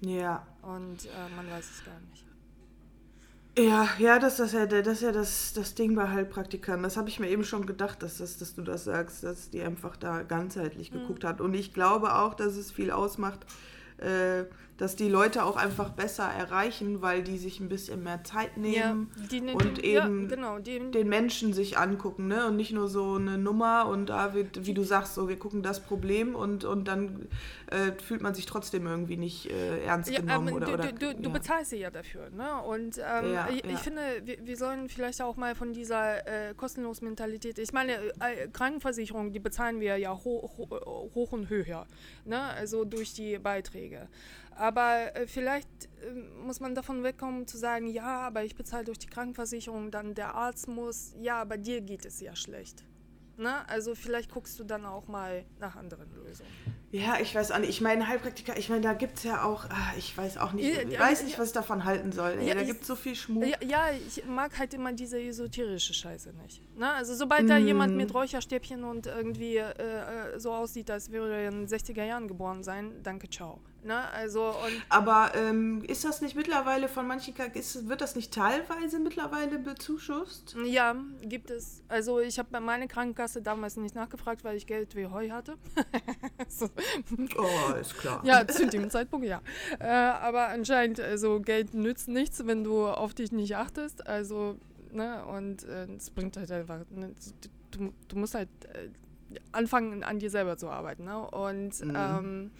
Ja. 0.00 0.46
Und 0.62 1.06
äh, 1.06 1.36
man 1.36 1.50
weiß 1.50 1.70
es 1.70 1.84
gar 1.84 2.00
nicht. 2.10 2.31
Ja, 3.58 3.86
ja, 3.98 4.18
das, 4.18 4.38
das, 4.38 4.52
ja, 4.52 4.64
das 4.64 4.86
ist 4.86 5.02
ja 5.02 5.12
das, 5.12 5.52
das 5.52 5.74
Ding 5.74 5.94
bei 5.94 6.08
Heilpraktikern. 6.08 6.82
Das 6.82 6.96
habe 6.96 7.10
ich 7.10 7.20
mir 7.20 7.28
eben 7.28 7.44
schon 7.44 7.66
gedacht, 7.66 8.02
dass, 8.02 8.18
das, 8.18 8.38
dass 8.38 8.54
du 8.54 8.62
das 8.62 8.84
sagst, 8.84 9.24
dass 9.24 9.50
die 9.50 9.60
einfach 9.60 9.96
da 9.96 10.22
ganzheitlich 10.22 10.90
mhm. 10.90 11.00
geguckt 11.00 11.24
hat. 11.24 11.42
Und 11.42 11.52
ich 11.52 11.74
glaube 11.74 12.14
auch, 12.14 12.32
dass 12.32 12.56
es 12.56 12.72
viel 12.72 12.90
ausmacht, 12.90 13.40
äh, 13.98 14.44
dass 14.78 14.96
die 14.96 15.08
Leute 15.08 15.44
auch 15.44 15.56
einfach 15.56 15.90
besser 15.90 16.24
erreichen, 16.24 17.02
weil 17.02 17.22
die 17.22 17.38
sich 17.38 17.60
ein 17.60 17.68
bisschen 17.68 18.02
mehr 18.02 18.24
Zeit 18.24 18.56
nehmen 18.56 19.10
ja, 19.16 19.26
die, 19.28 19.40
ne, 19.40 19.54
und 19.54 19.78
die, 19.78 19.84
eben 19.84 20.22
ja, 20.22 20.34
genau, 20.34 20.58
die, 20.58 20.90
den 20.90 21.08
Menschen 21.08 21.52
sich 21.52 21.78
angucken 21.78 22.28
ne? 22.28 22.46
und 22.46 22.56
nicht 22.56 22.72
nur 22.72 22.88
so 22.88 23.14
eine 23.14 23.38
Nummer 23.38 23.86
und 23.86 24.06
da 24.06 24.34
wird, 24.34 24.66
wie 24.66 24.74
du 24.74 24.82
sagst, 24.82 25.14
so 25.14 25.28
wir 25.28 25.38
gucken 25.38 25.62
das 25.62 25.80
Problem 25.80 26.34
und, 26.34 26.64
und 26.64 26.88
dann 26.88 27.28
äh, 27.66 27.92
fühlt 28.02 28.22
man 28.22 28.34
sich 28.34 28.46
trotzdem 28.46 28.86
irgendwie 28.86 29.16
nicht 29.16 29.50
äh, 29.50 29.84
ernst 29.84 30.10
ja, 30.10 30.20
genommen. 30.20 30.48
Ähm, 30.48 30.54
oder, 30.54 30.66
du, 30.66 30.72
oder, 30.72 30.92
du, 30.92 31.14
du 31.14 31.30
bezahlst 31.30 31.70
sie 31.70 31.78
ja 31.78 31.90
dafür. 31.90 32.30
Ne? 32.30 32.62
Und 32.62 32.98
ähm, 32.98 33.38
ich, 33.50 33.64
ich, 33.64 33.78
finde, 33.78 34.02
wir, 34.24 34.38
wir, 34.44 34.56
sollen 34.56 34.88
vielleicht 34.88 35.20
auch 35.22 35.36
mal 35.36 35.54
von 35.54 35.72
dieser 35.72 36.26
äh, 36.26 36.54
kostenlosen 36.54 37.06
Mentalität, 37.06 37.58
ich 37.58 37.72
meine, 37.72 37.92
äh, 37.92 38.48
Krankenversicherung, 38.52 39.32
die 39.32 39.38
bezahlen 39.38 39.80
wir 39.80 39.96
ja 39.96 40.12
hoch, 40.12 40.58
hoch 40.58 41.32
und 41.32 41.50
höher, 41.50 41.86
ne? 42.24 42.42
also 42.42 42.84
durch 42.84 43.12
die 43.14 43.38
Beiträge. 43.38 44.08
Aber 44.56 45.14
äh, 45.16 45.26
vielleicht 45.26 45.68
äh, 46.02 46.12
muss 46.44 46.60
man 46.60 46.74
davon 46.74 47.02
wegkommen 47.02 47.46
zu 47.46 47.58
sagen, 47.58 47.86
ja, 47.86 48.20
aber 48.20 48.44
ich 48.44 48.54
bezahle 48.54 48.84
durch 48.84 48.98
die 48.98 49.08
Krankenversicherung, 49.08 49.90
dann 49.90 50.14
der 50.14 50.34
Arzt 50.34 50.68
muss, 50.68 51.14
ja, 51.20 51.40
aber 51.40 51.56
dir 51.56 51.80
geht 51.80 52.04
es 52.04 52.20
ja 52.20 52.36
schlecht. 52.36 52.84
Ne? 53.36 53.68
Also 53.68 53.94
vielleicht 53.94 54.30
guckst 54.30 54.58
du 54.60 54.64
dann 54.64 54.84
auch 54.84 55.08
mal 55.08 55.44
nach 55.58 55.76
anderen 55.76 56.12
Lösungen. 56.14 56.50
Ja, 56.92 57.18
ich 57.18 57.34
weiß 57.34 57.52
auch 57.52 57.58
nicht. 57.58 57.70
Ich 57.70 57.80
meine, 57.80 58.06
Heilpraktiker, 58.06 58.58
ich 58.58 58.68
meine, 58.68 58.82
da 58.82 58.92
gibt 58.92 59.16
es 59.16 59.24
ja 59.24 59.44
auch, 59.44 59.64
ach, 59.70 59.96
ich 59.96 60.16
weiß 60.16 60.36
auch 60.36 60.52
nicht, 60.52 60.76
ich 60.76 60.98
weiß 60.98 61.24
nicht, 61.24 61.38
was 61.38 61.48
ich 61.48 61.54
davon 61.54 61.84
halten 61.84 62.12
soll. 62.12 62.38
Ja, 62.42 62.54
da 62.54 62.62
gibt 62.62 62.82
es 62.82 62.86
so 62.86 62.96
viel 62.96 63.14
Schmuck. 63.14 63.44
Ja, 63.64 63.86
ich 63.90 64.24
mag 64.26 64.58
halt 64.58 64.74
immer 64.74 64.92
diese 64.92 65.18
esoterische 65.18 65.94
Scheiße 65.94 66.34
nicht. 66.42 66.60
Ne? 66.76 66.92
Also 66.92 67.14
sobald 67.14 67.44
mm. 67.44 67.48
da 67.48 67.56
jemand 67.56 67.96
mit 67.96 68.12
Räucherstäbchen 68.12 68.84
und 68.84 69.06
irgendwie 69.06 69.56
äh, 69.56 69.70
äh, 69.70 70.38
so 70.38 70.52
aussieht, 70.52 70.90
als 70.90 71.10
würde 71.10 71.34
er 71.34 71.48
in 71.48 71.66
den 71.66 71.68
60er 71.68 72.04
Jahren 72.04 72.28
geboren 72.28 72.62
sein, 72.62 72.92
danke, 73.02 73.30
ciao. 73.30 73.58
Ne? 73.84 74.08
Also, 74.12 74.54
Aber 74.88 75.32
ähm, 75.34 75.82
ist 75.84 76.04
das 76.04 76.20
nicht 76.20 76.36
mittlerweile 76.36 76.88
von 76.88 77.06
manchen, 77.06 77.34
ist, 77.54 77.88
wird 77.88 78.00
das 78.00 78.14
nicht 78.14 78.32
teilweise 78.32 79.00
mittlerweile 79.00 79.58
bezuschusst? 79.58 80.54
ja, 80.64 80.94
gibt 81.22 81.50
es. 81.50 81.82
Also 81.88 82.20
ich 82.20 82.38
habe 82.38 82.48
bei 82.52 82.60
meiner 82.60 82.86
Krankenkasse 82.86 83.42
damals 83.42 83.76
nicht 83.76 83.94
nachgefragt, 83.96 84.44
weil 84.44 84.56
ich 84.56 84.66
Geld 84.68 84.94
wie 84.94 85.06
Heu 85.06 85.30
hatte. 85.30 85.56
so. 86.48 86.68
Oh, 87.36 87.72
ist 87.74 87.98
klar. 87.98 88.20
Ja, 88.24 88.46
zu 88.46 88.66
dem 88.68 88.88
Zeitpunkt 88.88 89.26
ja. 89.26 89.40
Äh, 89.80 89.86
aber 89.88 90.48
anscheinend, 90.48 91.00
also 91.00 91.40
Geld 91.40 91.74
nützt 91.74 92.06
nichts, 92.08 92.46
wenn 92.46 92.62
du 92.62 92.86
auf 92.86 93.14
dich 93.14 93.32
nicht 93.32 93.56
achtest. 93.56 94.06
Also, 94.06 94.56
ne, 94.92 95.24
und 95.26 95.64
äh, 95.64 95.86
es 95.96 96.10
bringt 96.10 96.36
halt 96.36 96.52
einfach, 96.52 96.80
ne, 96.90 97.14
du, 97.72 97.92
du 98.06 98.16
musst 98.16 98.34
halt 98.34 98.48
äh, 98.74 98.88
anfangen, 99.50 100.04
an 100.04 100.18
dir 100.18 100.30
selber 100.30 100.56
zu 100.56 100.68
arbeiten. 100.68 101.04
Ne? 101.04 101.18
Und 101.30 101.80
Mhm. 101.84 101.92
ähm, 101.96 102.50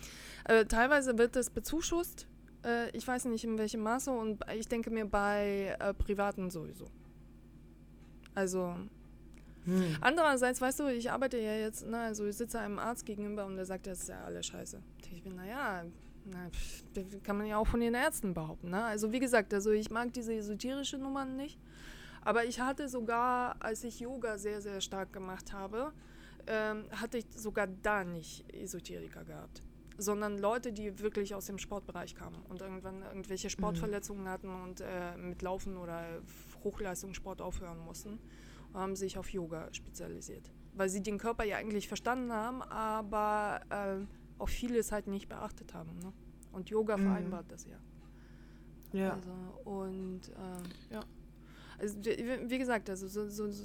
äh, 0.45 0.65
teilweise 0.65 1.19
wird 1.19 1.37
das 1.37 1.51
bezuschusst. 1.51 2.27
Äh, 2.65 2.91
ich 2.97 3.07
weiß 3.07 3.27
nicht 3.27 3.45
in 3.45 3.59
welchem 3.59 3.81
Maße 3.83 4.11
und 4.11 4.43
ich 4.55 4.69
denke 4.69 4.91
mir 4.91 5.07
bei 5.07 5.77
äh, 5.79 5.95
Privaten 5.95 6.51
sowieso. 6.51 6.87
Also, 8.35 8.77
Hm. 9.65 9.97
Andererseits, 10.01 10.61
weißt 10.61 10.81
du, 10.81 10.89
ich 10.89 11.11
arbeite 11.11 11.39
ja 11.39 11.55
jetzt, 11.55 11.87
ne, 11.87 11.99
also 11.99 12.27
ich 12.27 12.37
sitze 12.37 12.59
einem 12.59 12.79
Arzt 12.79 13.07
gegenüber 13.07 13.47
und 13.47 13.57
der 13.57 13.65
sagt, 13.65 13.87
das 13.87 14.01
ist 14.01 14.09
ja 14.09 14.25
alles 14.25 14.47
scheiße. 14.47 14.83
Ich 15.13 15.23
bin, 15.23 15.37
naja, 15.37 15.85
na, 16.25 16.51
pff, 16.51 17.23
kann 17.23 17.37
man 17.37 17.47
ja 17.47 17.59
auch 17.59 17.67
von 17.67 17.81
den 17.81 17.95
Ärzten 17.95 18.35
behaupten. 18.35 18.71
Ne? 18.71 18.83
Also 18.85 19.13
wie 19.13 19.21
gesagt, 19.21 19.55
also 19.55 19.71
ich 19.71 19.91
mag 19.91 20.13
diese 20.13 20.35
esoterische 20.35 20.99
Nummern 20.99 21.37
nicht. 21.37 21.59
Aber 22.25 22.45
ich 22.45 22.61
hatte 22.61 22.89
sogar, 22.89 23.57
als 23.61 23.83
ich 23.83 24.01
Yoga 24.01 24.39
sehr, 24.39 24.61
sehr 24.61 24.81
stark 24.81 25.13
gemacht 25.13 25.53
habe, 25.53 25.93
ähm, 26.47 26.85
hatte 26.93 27.19
ich 27.19 27.27
sogar 27.35 27.67
da 27.67 28.05
nicht 28.05 28.53
Esoteriker 28.53 29.25
gehabt. 29.25 29.63
Sondern 29.99 30.39
Leute, 30.39 30.73
die 30.73 30.99
wirklich 31.01 31.35
aus 31.35 31.47
dem 31.47 31.59
Sportbereich 31.59 32.15
kamen 32.15 32.43
und 32.49 32.61
irgendwann 32.63 33.03
irgendwelche 33.03 33.51
Sportverletzungen 33.51 34.29
hatten 34.29 34.49
und 34.49 34.81
äh, 34.81 35.17
mit 35.17 35.43
Laufen 35.43 35.77
oder 35.77 36.23
Hochleistungssport 36.65 37.41
aufhören 37.41 37.79
mussten 37.79 38.19
haben 38.75 38.97
sich 38.97 39.19
auf 39.19 39.29
Yoga 39.29 39.69
spezialisiert. 39.73 40.51
Weil 40.75 40.89
sie 40.89 41.03
den 41.03 41.19
Körper 41.19 41.45
ja 41.45 41.59
eigentlich 41.59 41.89
verstanden 41.89 42.33
haben, 42.33 42.63
aber 42.63 43.61
äh, 43.69 44.07
auch 44.41 44.49
vieles 44.49 44.93
halt 44.93 45.07
nicht 45.09 45.29
beachtet 45.29 45.75
haben. 45.75 45.99
Ne? 45.99 46.13
Und 46.53 46.71
Yoga 46.71 46.97
Mhm. 46.97 47.03
vereinbart 47.03 47.53
das 47.53 47.67
ja. 47.67 47.77
Ja. 48.95 49.15
Also, 49.15 49.31
und 49.71 50.21
äh, 50.31 50.95
ja. 50.95 51.01
Also, 51.79 51.99
wie, 52.05 52.51
wie 52.51 52.59
gesagt, 52.59 52.89
also 52.89 53.09
so, 53.09 53.29
so, 53.29 53.51
so, 53.51 53.65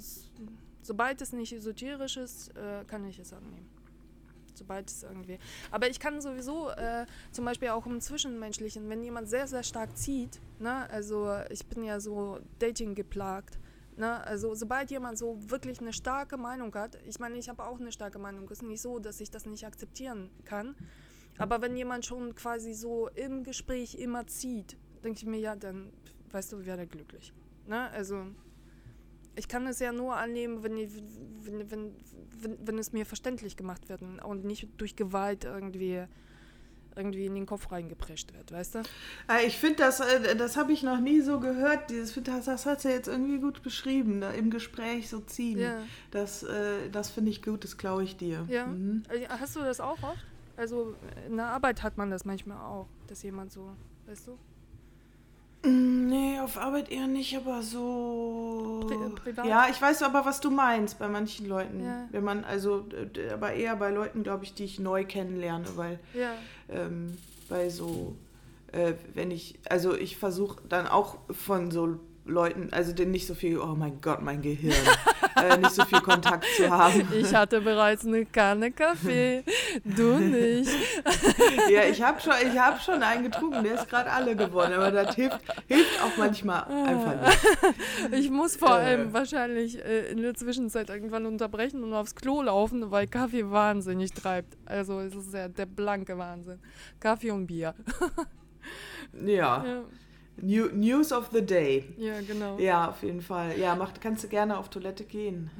sobald 0.81 1.21
es 1.21 1.31
nicht 1.33 1.53
esoterisch 1.53 2.17
ist, 2.17 2.55
äh, 2.57 2.83
kann 2.85 3.05
ich 3.05 3.19
es 3.19 3.31
annehmen. 3.31 3.69
Sobald 4.57 4.89
es 4.89 5.03
irgendwie. 5.03 5.37
Aber 5.71 5.89
ich 5.89 5.99
kann 5.99 6.19
sowieso, 6.21 6.69
äh, 6.69 7.05
zum 7.31 7.45
Beispiel 7.45 7.69
auch 7.69 7.85
im 7.85 8.01
Zwischenmenschlichen, 8.01 8.89
wenn 8.89 9.03
jemand 9.03 9.29
sehr, 9.29 9.47
sehr 9.47 9.63
stark 9.63 9.95
zieht, 9.97 10.41
ne, 10.59 10.89
also 10.89 11.31
ich 11.49 11.65
bin 11.67 11.83
ja 11.83 11.99
so 11.99 12.39
Dating 12.59 12.95
geplagt, 12.95 13.59
ne, 13.97 14.23
also 14.25 14.55
sobald 14.55 14.89
jemand 14.91 15.17
so 15.17 15.37
wirklich 15.49 15.79
eine 15.79 15.93
starke 15.93 16.37
Meinung 16.37 16.73
hat, 16.75 16.97
ich 17.05 17.19
meine, 17.19 17.37
ich 17.37 17.49
habe 17.49 17.63
auch 17.63 17.79
eine 17.79 17.91
starke 17.91 18.19
Meinung, 18.19 18.49
ist 18.49 18.63
nicht 18.63 18.81
so, 18.81 18.99
dass 18.99 19.21
ich 19.21 19.29
das 19.29 19.45
nicht 19.45 19.65
akzeptieren 19.65 20.29
kann, 20.45 20.75
aber 21.37 21.61
wenn 21.61 21.77
jemand 21.77 22.05
schon 22.05 22.33
quasi 22.33 22.73
so 22.73 23.09
im 23.09 23.43
Gespräch 23.43 23.95
immer 23.95 24.25
zieht, 24.25 24.75
denke 25.03 25.19
ich 25.19 25.25
mir, 25.25 25.39
ja, 25.39 25.55
dann, 25.55 25.91
weißt 26.31 26.53
du, 26.53 26.65
werde 26.65 26.87
glücklich. 26.87 27.31
Ne? 27.67 27.89
Also, 27.91 28.25
ich 29.37 29.47
kann 29.47 29.67
es 29.67 29.79
ja 29.79 29.91
nur 29.91 30.15
annehmen, 30.15 30.63
wenn, 30.63 30.75
wenn, 30.77 31.69
wenn, 31.71 31.95
wenn, 32.41 32.57
wenn 32.67 32.77
es 32.77 32.91
mir 32.91 33.05
verständlich 33.05 33.55
gemacht 33.55 33.87
wird 33.89 34.01
und 34.01 34.43
nicht 34.43 34.67
durch 34.77 34.95
Gewalt 34.95 35.45
irgendwie, 35.45 36.03
irgendwie 36.95 37.25
in 37.27 37.35
den 37.35 37.45
Kopf 37.45 37.71
reingeprescht 37.71 38.33
wird, 38.33 38.51
weißt 38.51 38.75
du? 38.75 38.79
Äh, 39.29 39.45
Ich 39.45 39.57
finde, 39.57 39.77
das, 39.77 39.99
äh, 39.99 40.35
das 40.35 40.57
habe 40.57 40.71
ich 40.71 40.83
noch 40.83 40.99
nie 40.99 41.21
so 41.21 41.39
gehört. 41.39 41.89
Dieses, 41.89 42.19
das, 42.23 42.45
das 42.45 42.65
hat 42.65 42.81
sie 42.81 42.89
jetzt 42.89 43.07
irgendwie 43.07 43.39
gut 43.39 43.61
beschrieben, 43.61 44.19
ne? 44.19 44.33
im 44.35 44.49
Gespräch 44.49 45.09
so 45.09 45.19
ziehen. 45.19 45.59
Ja. 45.59 45.83
Das, 46.11 46.43
äh, 46.43 46.89
das 46.91 47.09
finde 47.11 47.31
ich 47.31 47.41
gut, 47.43 47.63
das 47.63 47.77
glaube 47.77 48.03
ich 48.03 48.17
dir. 48.17 48.45
Ja. 48.49 48.65
Mhm. 48.67 49.03
Hast 49.29 49.55
du 49.55 49.59
das 49.59 49.79
auch 49.79 50.01
oft? 50.01 50.25
Also, 50.55 50.95
in 51.27 51.37
der 51.37 51.45
Arbeit 51.47 51.83
hat 51.83 51.97
man 51.97 52.09
das 52.09 52.25
manchmal 52.25 52.57
auch, 52.57 52.87
dass 53.05 53.21
jemand 53.21 53.51
so, 53.51 53.69
weißt 54.07 54.27
du? 54.27 54.39
Mm, 55.67 56.07
Nee, 56.07 56.39
auf 56.39 56.57
Arbeit 56.57 56.89
eher 56.91 57.07
nicht, 57.07 57.35
aber 57.35 57.61
so. 57.61 58.87
Pri- 58.89 59.05
äh, 59.07 59.09
privat? 59.09 59.45
Ja, 59.45 59.67
ich 59.69 59.81
weiß 59.81 60.01
aber, 60.03 60.25
was 60.25 60.39
du 60.39 60.49
meinst 60.49 60.97
bei 60.99 61.07
manchen 61.07 61.47
Leuten. 61.47 61.83
Ja. 61.83 62.07
Wenn 62.11 62.23
man, 62.23 62.43
also, 62.45 62.85
aber 63.33 63.53
eher 63.53 63.75
bei 63.75 63.89
Leuten, 63.91 64.23
glaube 64.23 64.45
ich, 64.45 64.53
die 64.53 64.63
ich 64.63 64.79
neu 64.79 65.03
kennenlerne, 65.03 65.65
weil 65.75 65.99
Ja. 66.13 66.31
ähm, 66.69 67.17
bei 67.49 67.69
so, 67.69 68.15
äh, 68.71 68.93
wenn 69.13 69.31
ich, 69.31 69.59
also 69.69 69.95
ich 69.95 70.17
versuche 70.17 70.61
dann 70.69 70.87
auch 70.87 71.17
von 71.31 71.71
so 71.71 71.99
Leuten, 72.27 72.69
also 72.71 72.93
denen 72.93 73.11
nicht 73.11 73.25
so 73.27 73.33
viel, 73.33 73.57
oh 73.59 73.75
mein 73.75 73.99
Gott, 74.01 74.21
mein 74.21 74.41
Gehirn, 74.41 74.75
äh, 75.35 75.57
nicht 75.57 75.71
so 75.71 75.85
viel 75.85 76.01
Kontakt 76.01 76.45
zu 76.55 76.69
haben. 76.69 77.07
Ich 77.13 77.33
hatte 77.33 77.61
bereits 77.61 78.05
eine 78.05 78.25
Kanne 78.25 78.71
Kaffee, 78.71 79.43
du 79.83 80.17
nicht. 80.19 80.69
Ja, 81.69 81.83
ich 81.83 82.01
habe 82.01 82.19
schon, 82.21 82.33
ich 82.51 82.57
hab 82.59 82.81
schon 82.81 83.01
einen 83.03 83.23
getrunken, 83.23 83.63
der 83.63 83.75
ist 83.75 83.89
gerade 83.89 84.09
alle 84.11 84.35
geworden, 84.35 84.73
aber 84.73 84.91
das 84.91 85.15
hilft, 85.15 85.39
hilft 85.67 86.01
auch 86.01 86.17
manchmal 86.17 86.63
einfach 86.65 87.15
nicht. 87.27 87.39
Ich 88.19 88.29
muss 88.31 88.55
vor 88.55 88.69
Äh. 88.79 88.83
allem 88.83 89.13
wahrscheinlich 89.13 89.83
äh, 89.83 90.11
in 90.11 90.21
der 90.21 90.33
Zwischenzeit 90.33 90.89
irgendwann 90.89 91.25
unterbrechen 91.25 91.83
und 91.83 91.93
aufs 91.93 92.15
Klo 92.15 92.41
laufen, 92.41 92.91
weil 92.91 93.07
Kaffee 93.07 93.49
wahnsinnig 93.49 94.13
treibt. 94.13 94.57
Also 94.65 94.99
es 94.99 95.13
ist 95.15 95.33
ja 95.33 95.47
der 95.47 95.65
blanke 95.65 96.17
Wahnsinn. 96.17 96.59
Kaffee 96.99 97.31
und 97.31 97.47
Bier. 97.47 97.73
Ja, 99.25 99.63
Ja, 99.65 99.83
New, 100.41 100.67
News 100.73 101.11
of 101.11 101.29
the 101.31 101.41
Day. 101.41 101.93
ja 101.97 102.21
genau. 102.21 102.57
Ja, 102.59 102.89
auf 102.89 103.03
jeden 103.03 103.21
Fall. 103.21 103.57
Ja, 103.57 103.75
mach, 103.75 103.93
kannst 103.99 104.23
du 104.23 104.27
gerne 104.27 104.57
auf 104.57 104.69
Toilette 104.69 105.03
gehen. 105.03 105.49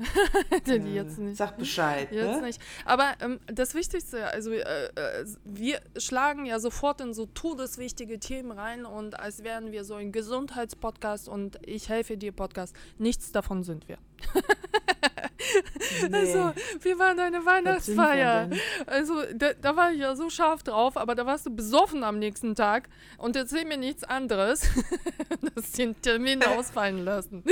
Äh, 0.68 0.78
jetzt 0.94 1.18
nicht. 1.18 1.38
Sag 1.38 1.58
Bescheid. 1.58 2.12
Jetzt 2.12 2.40
ne? 2.40 2.42
nicht. 2.42 2.62
Aber 2.86 3.14
ähm, 3.22 3.40
das 3.48 3.74
Wichtigste, 3.74 4.28
also 4.28 4.52
äh, 4.52 4.62
äh, 4.62 5.26
wir 5.46 5.80
schlagen 5.98 6.46
ja 6.46 6.60
sofort 6.60 7.00
in 7.02 7.14
so 7.14 7.26
todeswichtige 7.26 8.20
Themen 8.20 8.52
rein 8.52 8.86
und 8.86 9.20
als 9.20 9.44
wären 9.44 9.72
wir 9.72 9.84
so 9.84 9.96
ein 9.96 10.12
Gesundheitspodcast 10.12 11.30
und 11.30 11.60
ich 11.66 11.90
helfe 11.90 12.18
dir 12.18 12.32
Podcast. 12.32 12.76
Nichts 12.98 13.32
davon 13.32 13.64
sind 13.64 13.88
wir. 13.88 13.98
Nee. 16.10 16.16
Also, 16.18 16.54
wie 16.82 16.98
war 17.00 17.16
deine 17.16 17.46
Was 17.46 17.86
sind 17.86 17.96
wir 17.96 18.04
Weihnachtsfeier? 18.04 18.50
Also, 18.86 19.24
da, 19.36 19.54
da 19.54 19.76
war 19.76 19.92
ich 19.92 20.00
ja 20.00 20.16
so 20.16 20.30
scharf 20.30 20.64
drauf, 20.64 20.98
aber 20.98 21.16
da 21.16 21.26
warst 21.26 21.46
du 21.46 21.50
besoffen 21.56 22.04
am 22.04 22.20
nächsten 22.20 22.56
Tag 22.56 22.90
und 23.18 23.36
erzähl 23.36 23.66
mir 23.66 23.78
nichts 23.78 24.04
anderes, 24.04 24.62
dass 25.56 25.72
den 25.74 26.00
Termin 26.02 26.44
ausfallen 26.58 27.04
lassen. 27.04 27.44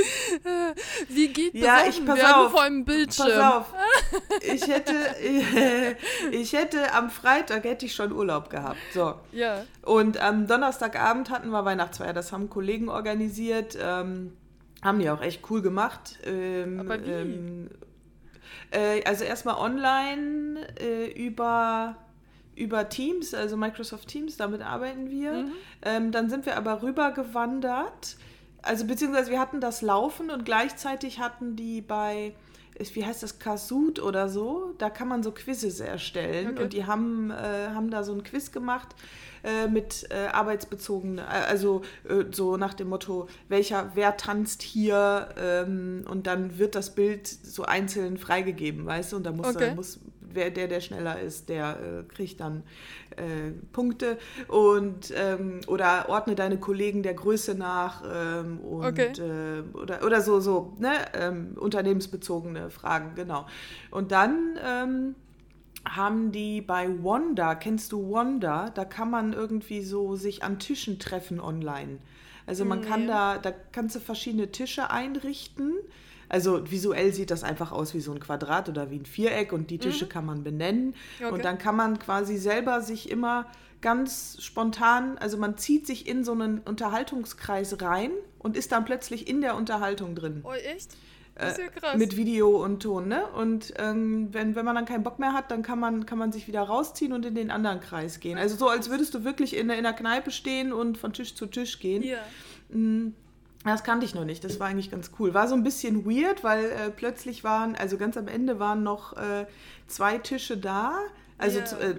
Wie 1.08 1.28
geht 1.28 1.54
Ja, 1.54 1.80
ich- 1.88 2.04
pass 2.04 2.16
werden 2.16 2.32
auf, 2.34 2.50
vor 2.52 2.62
einem 2.62 2.84
Bildschirm? 2.84 3.28
Pass 3.28 3.54
auf. 3.54 3.74
Ich 4.42 4.66
hätte, 4.68 4.94
ich 6.30 6.52
hätte 6.52 6.92
am 6.94 7.10
Freitag 7.10 7.64
hätte 7.64 7.86
ich 7.86 7.94
schon 7.94 8.12
Urlaub 8.12 8.50
gehabt. 8.50 8.78
So. 8.92 9.14
Ja, 9.32 9.64
Und 9.82 10.18
am 10.20 10.46
Donnerstagabend 10.46 11.30
hatten 11.30 11.48
wir 11.50 11.64
Weihnachtsfeier. 11.64 12.12
Das 12.12 12.32
haben 12.32 12.48
Kollegen 12.50 12.88
organisiert. 12.88 13.76
Ähm, 13.80 14.36
haben 14.82 14.98
die 14.98 15.10
auch 15.10 15.22
echt 15.22 15.42
cool 15.50 15.62
gemacht. 15.62 16.18
Ähm, 16.24 16.80
Aber 16.80 17.04
wie? 17.04 17.10
Ähm, 17.10 17.70
äh, 18.70 19.02
also 19.04 19.24
erstmal 19.24 19.56
online 19.56 20.66
äh, 20.80 21.10
über, 21.10 21.96
über 22.54 22.88
Teams, 22.88 23.34
also 23.34 23.56
Microsoft 23.56 24.08
Teams, 24.08 24.36
damit 24.36 24.62
arbeiten 24.62 25.10
wir. 25.10 25.32
Mhm. 25.32 25.52
Ähm, 25.82 26.12
dann 26.12 26.30
sind 26.30 26.46
wir 26.46 26.56
aber 26.56 26.82
rübergewandert. 26.82 28.16
Also 28.62 28.86
beziehungsweise 28.86 29.30
wir 29.30 29.40
hatten 29.40 29.60
das 29.60 29.82
Laufen 29.82 30.30
und 30.30 30.44
gleichzeitig 30.44 31.20
hatten 31.20 31.56
die 31.56 31.80
bei, 31.80 32.34
wie 32.78 33.04
heißt 33.04 33.22
das, 33.22 33.38
Kahoot 33.38 34.00
oder 34.00 34.28
so, 34.28 34.74
da 34.78 34.90
kann 34.90 35.08
man 35.08 35.22
so 35.22 35.32
Quizzes 35.32 35.80
erstellen 35.80 36.52
Okay. 36.52 36.62
und 36.62 36.72
die 36.72 36.84
haben, 36.84 37.30
äh, 37.30 37.68
haben 37.74 37.90
da 37.90 38.02
so 38.04 38.12
ein 38.12 38.22
Quiz 38.22 38.52
gemacht 38.52 38.94
äh, 39.42 39.68
mit 39.68 40.06
äh, 40.10 40.26
arbeitsbezogenen, 40.26 41.18
äh, 41.18 41.22
also 41.22 41.82
äh, 42.08 42.24
so 42.30 42.56
nach 42.56 42.74
dem 42.74 42.88
Motto, 42.88 43.28
welcher, 43.48 43.92
wer 43.94 44.16
tanzt 44.16 44.62
hier 44.62 45.28
ähm, 45.38 46.04
und 46.08 46.26
dann 46.26 46.58
wird 46.58 46.74
das 46.74 46.94
Bild 46.94 47.26
so 47.26 47.64
einzeln 47.64 48.18
freigegeben, 48.18 48.84
weißt 48.86 49.12
du, 49.12 49.16
und 49.16 49.24
da 49.24 49.32
muss, 49.32 49.46
Okay. 49.56 49.74
muss 49.74 50.00
wer 50.36 50.50
der, 50.50 50.68
der 50.68 50.80
schneller 50.80 51.20
ist, 51.20 51.48
der 51.48 51.78
äh, 51.80 52.02
kriegt 52.14 52.40
dann 52.40 52.62
äh, 53.16 53.50
Punkte 53.72 54.18
und 54.48 55.12
ähm, 55.16 55.60
oder 55.66 56.08
ordne 56.08 56.36
deine 56.36 56.58
Kollegen 56.58 57.02
der 57.02 57.14
Größe 57.14 57.54
nach 57.56 58.04
ähm, 58.08 58.60
und 58.60 58.84
Okay. 58.84 59.12
äh, 59.18 59.62
oder, 59.76 60.04
oder 60.04 60.20
so, 60.20 60.40
so, 60.40 60.74
ne, 60.78 60.92
ähm, 61.14 61.56
unternehmensbezogene 61.58 62.70
Fragen, 62.70 63.14
genau. 63.16 63.46
Und 63.90 64.12
dann 64.12 64.58
ähm, 64.64 65.14
haben 65.88 66.32
die 66.32 66.60
bei 66.60 66.88
Wanda, 67.02 67.54
kennst 67.54 67.92
du 67.92 68.10
Wanda? 68.12 68.70
Da 68.70 68.84
kann 68.84 69.10
man 69.10 69.32
irgendwie 69.32 69.82
so 69.82 70.16
sich 70.16 70.42
an 70.42 70.58
Tischen 70.58 70.98
treffen 70.98 71.40
online. 71.40 71.98
Also 72.46 72.64
man 72.64 72.80
kann 72.80 73.02
Nee. 73.02 73.06
da, 73.06 73.38
da 73.38 73.52
kannst 73.72 73.96
du 73.96 74.00
verschiedene 74.00 74.50
Tische 74.52 74.90
einrichten. 74.90 75.74
Also 76.28 76.70
visuell 76.70 77.12
sieht 77.12 77.30
das 77.30 77.44
einfach 77.44 77.72
aus 77.72 77.94
wie 77.94 78.00
so 78.00 78.12
ein 78.12 78.20
Quadrat 78.20 78.68
oder 78.68 78.90
wie 78.90 78.96
ein 78.96 79.06
Viereck 79.06 79.52
und 79.52 79.70
die 79.70 79.78
Tische 79.78 80.06
kann 80.06 80.26
man 80.26 80.42
benennen. 80.42 80.94
Okay. 81.20 81.32
Und 81.32 81.44
dann 81.44 81.58
kann 81.58 81.76
man 81.76 81.98
quasi 81.98 82.36
selber 82.36 82.80
sich 82.80 83.10
immer 83.10 83.46
ganz 83.80 84.38
spontan, 84.40 85.18
also 85.18 85.36
man 85.36 85.56
zieht 85.56 85.86
sich 85.86 86.08
in 86.08 86.24
so 86.24 86.32
einen 86.32 86.58
Unterhaltungskreis 86.60 87.80
rein 87.82 88.10
und 88.38 88.56
ist 88.56 88.72
dann 88.72 88.84
plötzlich 88.84 89.28
in 89.28 89.40
der 89.40 89.54
Unterhaltung 89.54 90.14
drin. 90.14 90.40
Oh, 90.44 90.52
echt? 90.52 90.96
Das 91.36 91.52
ist 91.52 91.58
ja 91.58 91.68
krass. 91.68 91.94
Äh, 91.94 91.98
mit 91.98 92.16
Video 92.16 92.64
und 92.64 92.82
Ton, 92.82 93.08
ne? 93.08 93.26
Und 93.26 93.74
ähm, 93.76 94.28
wenn, 94.32 94.56
wenn 94.56 94.64
man 94.64 94.74
dann 94.74 94.86
keinen 94.86 95.02
Bock 95.02 95.18
mehr 95.18 95.34
hat, 95.34 95.50
dann 95.50 95.62
kann 95.62 95.78
man, 95.78 96.06
kann 96.06 96.18
man 96.18 96.32
sich 96.32 96.48
wieder 96.48 96.62
rausziehen 96.62 97.12
und 97.12 97.26
in 97.26 97.34
den 97.34 97.50
anderen 97.50 97.80
Kreis 97.80 98.20
gehen. 98.20 98.38
Also 98.38 98.56
so, 98.56 98.68
als 98.68 98.88
würdest 98.88 99.14
du 99.14 99.22
wirklich 99.22 99.54
in, 99.54 99.68
in 99.68 99.82
der 99.82 99.92
Kneipe 99.92 100.30
stehen 100.30 100.72
und 100.72 100.96
von 100.96 101.12
Tisch 101.12 101.34
zu 101.34 101.46
Tisch 101.46 101.78
gehen. 101.78 102.02
ja. 102.02 102.18
Mm, 102.70 103.14
Das 103.66 103.84
kannte 103.84 104.06
ich 104.06 104.14
noch 104.14 104.24
nicht. 104.24 104.44
Das 104.44 104.60
war 104.60 104.68
eigentlich 104.68 104.90
ganz 104.90 105.10
cool. 105.18 105.34
War 105.34 105.48
so 105.48 105.54
ein 105.54 105.62
bisschen 105.62 106.06
weird, 106.06 106.44
weil 106.44 106.64
äh, 106.66 106.90
plötzlich 106.90 107.44
waren, 107.44 107.74
also 107.76 107.96
ganz 107.98 108.16
am 108.16 108.28
Ende 108.28 108.58
waren 108.58 108.82
noch 108.82 109.16
äh, 109.16 109.46
zwei 109.88 110.18
Tische 110.18 110.56
da, 110.56 110.98
also 111.38 111.60
z- 111.60 111.80
äh, 111.80 111.94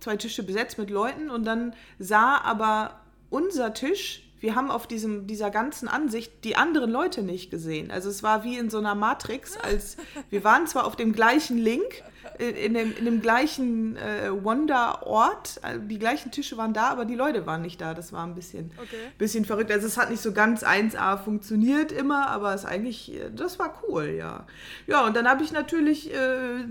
zwei 0.00 0.16
Tische 0.16 0.42
besetzt 0.42 0.78
mit 0.78 0.90
Leuten 0.90 1.30
und 1.30 1.44
dann 1.44 1.74
sah 1.98 2.38
aber 2.42 3.00
unser 3.30 3.74
Tisch, 3.74 4.24
wir 4.40 4.54
haben 4.54 4.70
auf 4.70 4.86
diesem, 4.86 5.26
dieser 5.26 5.50
ganzen 5.50 5.88
Ansicht 5.88 6.44
die 6.44 6.54
anderen 6.54 6.90
Leute 6.92 7.22
nicht 7.22 7.50
gesehen. 7.50 7.90
Also 7.90 8.08
es 8.08 8.22
war 8.22 8.44
wie 8.44 8.56
in 8.56 8.70
so 8.70 8.78
einer 8.78 8.94
Matrix, 8.94 9.56
als 9.56 9.96
wir 10.30 10.44
waren 10.44 10.66
zwar 10.68 10.86
auf 10.86 10.94
dem 10.94 11.12
gleichen 11.12 11.58
Link, 11.58 12.02
in, 12.38 12.74
dem, 12.74 12.96
in 12.96 13.04
dem 13.04 13.20
gleichen 13.20 13.96
äh, 13.96 14.30
Wonder-Ort, 14.30 15.60
also 15.62 15.80
die 15.80 15.98
gleichen 15.98 16.30
Tische 16.30 16.56
waren 16.56 16.72
da, 16.72 16.88
aber 16.88 17.04
die 17.04 17.14
Leute 17.14 17.46
waren 17.46 17.62
nicht 17.62 17.80
da. 17.80 17.94
Das 17.94 18.12
war 18.12 18.26
ein 18.26 18.34
bisschen, 18.34 18.70
Okay. 18.76 18.96
bisschen 19.18 19.44
verrückt. 19.44 19.70
Also 19.70 19.86
es 19.86 19.96
hat 19.96 20.10
nicht 20.10 20.22
so 20.22 20.32
ganz 20.32 20.62
1A 20.62 21.18
funktioniert 21.18 21.92
immer, 21.92 22.28
aber 22.28 22.54
es 22.54 22.64
eigentlich, 22.64 23.14
äh, 23.14 23.30
das 23.34 23.58
war 23.58 23.82
cool, 23.88 24.14
ja. 24.16 24.46
Ja, 24.86 25.06
und 25.06 25.16
dann 25.16 25.28
habe 25.28 25.42
ich 25.42 25.52
natürlich 25.52 26.12
äh, 26.12 26.64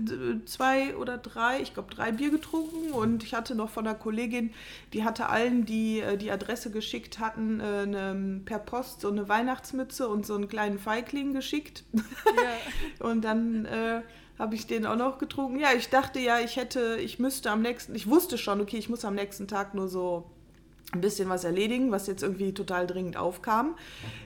zwei 0.46 0.96
oder 0.96 1.18
drei, 1.18 1.60
ich 1.60 1.74
glaube 1.74 1.94
drei 1.94 2.12
Bier 2.12 2.30
getrunken 2.30 2.92
und 2.92 3.22
ich 3.22 3.34
hatte 3.34 3.54
noch 3.54 3.70
von 3.70 3.86
einer 3.86 3.96
Kollegin, 3.96 4.52
die 4.92 5.04
hatte 5.04 5.28
allen, 5.28 5.64
die 5.64 6.00
äh, 6.00 6.16
die 6.16 6.30
Adresse 6.30 6.70
geschickt 6.70 7.18
hatten, 7.18 7.60
äh, 7.60 7.64
eine, 7.64 8.40
per 8.44 8.58
Post 8.58 9.00
so 9.00 9.10
eine 9.10 9.28
Weihnachtsmütze 9.28 10.08
und 10.08 10.26
so 10.26 10.34
einen 10.34 10.48
kleinen 10.48 10.78
Feigling 10.78 11.32
geschickt. 11.32 11.84
Ja. 11.92 12.02
Und 13.08 13.22
dann 13.22 13.64
äh, 13.64 14.02
habe 14.38 14.54
ich 14.54 14.66
den 14.66 14.86
auch 14.86 14.96
noch 14.96 15.18
getrunken. 15.18 15.58
Ja, 15.58 15.68
ich 15.76 15.88
dachte 15.90 16.18
ja, 16.20 16.38
ich 16.40 16.56
hätte, 16.56 16.96
ich 17.00 17.18
müsste 17.18 17.50
am 17.50 17.62
nächsten, 17.62 17.94
ich 17.94 18.08
wusste 18.08 18.38
schon, 18.38 18.60
okay, 18.60 18.76
ich 18.78 18.88
muss 18.88 19.04
am 19.04 19.14
nächsten 19.14 19.48
Tag 19.48 19.74
nur 19.74 19.88
so 19.88 20.30
ein 20.92 21.00
bisschen 21.02 21.28
was 21.28 21.44
erledigen, 21.44 21.90
was 21.90 22.06
jetzt 22.06 22.22
irgendwie 22.22 22.54
total 22.54 22.86
dringend 22.86 23.16
aufkam. 23.16 23.76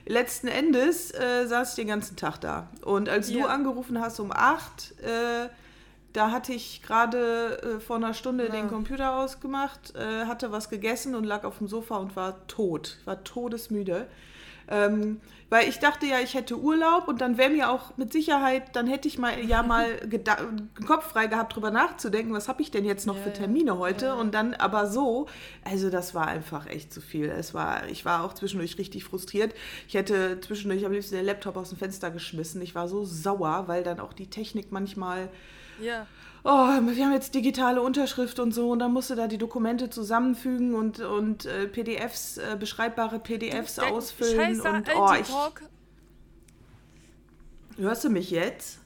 Letzten 0.05 0.47
Endes 0.47 1.11
äh, 1.13 1.45
saß 1.45 1.71
ich 1.71 1.75
den 1.75 1.87
ganzen 1.87 2.15
Tag 2.15 2.37
da. 2.39 2.69
Und 2.85 3.09
als 3.09 3.27
du 3.31 3.39
Ja. 3.39 3.47
angerufen 3.47 3.99
hast 3.99 4.19
um 4.19 4.31
acht, 4.31 4.93
äh, 5.01 5.49
da 6.13 6.31
hatte 6.31 6.53
ich 6.53 6.81
gerade 6.83 7.61
äh, 7.61 7.79
vor 7.81 7.95
einer 7.97 8.13
Stunde 8.13 8.45
Ja. 8.45 8.51
den 8.51 8.69
Computer 8.69 9.15
ausgemacht, 9.17 9.93
äh, 9.95 10.25
hatte 10.25 10.51
was 10.51 10.69
gegessen 10.69 11.15
und 11.15 11.23
lag 11.25 11.43
auf 11.43 11.57
dem 11.57 11.67
Sofa 11.67 11.97
und 11.97 12.15
war 12.15 12.45
tot, 12.47 12.97
war 13.05 13.23
todesmüde. 13.23 14.07
Ähm, 14.67 15.19
weil 15.49 15.69
ich 15.69 15.77
dachte 15.77 16.07
ja, 16.07 16.19
ich 16.19 16.33
hätte 16.33 16.57
Urlaub 16.57 17.07
und 17.07 17.21
dann 17.21 17.37
wäre 17.37 17.51
mir 17.51 17.69
auch 17.69 17.95
mit 17.95 18.11
Sicherheit, 18.11 18.75
dann 18.75 18.87
hätte 18.87 19.07
ich 19.07 19.19
mal 19.19 19.39
ja 19.39 19.61
mal 19.61 19.97
den 20.03 20.69
Kopf 20.87 21.11
frei 21.11 21.27
gehabt, 21.27 21.55
drüber 21.55 21.69
nachzudenken, 21.69 22.33
was 22.33 22.47
habe 22.47 22.63
ich 22.63 22.71
denn 22.71 22.85
jetzt 22.85 23.05
noch 23.05 23.17
Ja, 23.17 23.21
für. 23.21 23.33
Termine 23.33 23.77
heute? 23.77 24.07
Ja. 24.07 24.13
Und 24.15 24.33
dann 24.33 24.55
aber 24.55 24.87
so, 24.87 25.27
also 25.63 25.91
das 25.91 26.15
war 26.15 26.27
einfach 26.27 26.65
echt 26.65 26.91
zu 26.91 27.01
viel. 27.01 27.25
Es 27.29 27.53
war, 27.53 27.87
ich 27.87 28.03
war 28.03 28.23
auch 28.23 28.33
zwischendurch 28.33 28.79
richtig 28.79 29.03
frustriert. 29.03 29.53
Ich 29.87 29.93
hätte 29.93 30.39
zwischendurch 30.41 30.85
am 30.87 30.91
liebsten 30.91 31.15
den 31.15 31.25
Laptop 31.25 31.55
aus 31.55 31.69
dem 31.69 31.77
Fenster 31.77 32.09
geschmissen. 32.09 32.59
Ich 32.61 32.73
war 32.73 32.87
so 32.87 33.05
sauer, 33.05 33.65
weil 33.67 33.83
dann 33.83 33.99
auch 33.99 34.13
die 34.13 34.31
Technik 34.31 34.71
manchmal 34.71 35.29
Ja. 35.79 36.07
Oh, 36.43 36.49
wir 36.49 37.05
haben 37.05 37.13
jetzt 37.13 37.33
digitale 37.33 37.81
Unterschrift 37.81 38.39
und 38.39 38.53
so 38.53 38.71
und 38.71 38.79
dann 38.79 38.91
musst 38.91 39.09
du 39.09 39.15
da 39.15 39.27
die 39.27 39.37
Dokumente 39.37 39.89
zusammenfügen 39.89 40.75
und, 40.75 40.99
und 40.99 41.45
äh, 41.45 41.67
PDFs, 41.67 42.37
äh, 42.37 42.57
beschreibbare 42.59 43.19
PDFs 43.19 43.75
Der 43.75 43.91
ausfüllen 43.91 44.55
Scheiße, 44.55 44.69
und 44.69 44.89
oh, 44.95 45.13
ich, 45.19 45.27
hörst 47.77 48.03
du 48.03 48.09
mich 48.09 48.29
jetzt? 48.29 48.79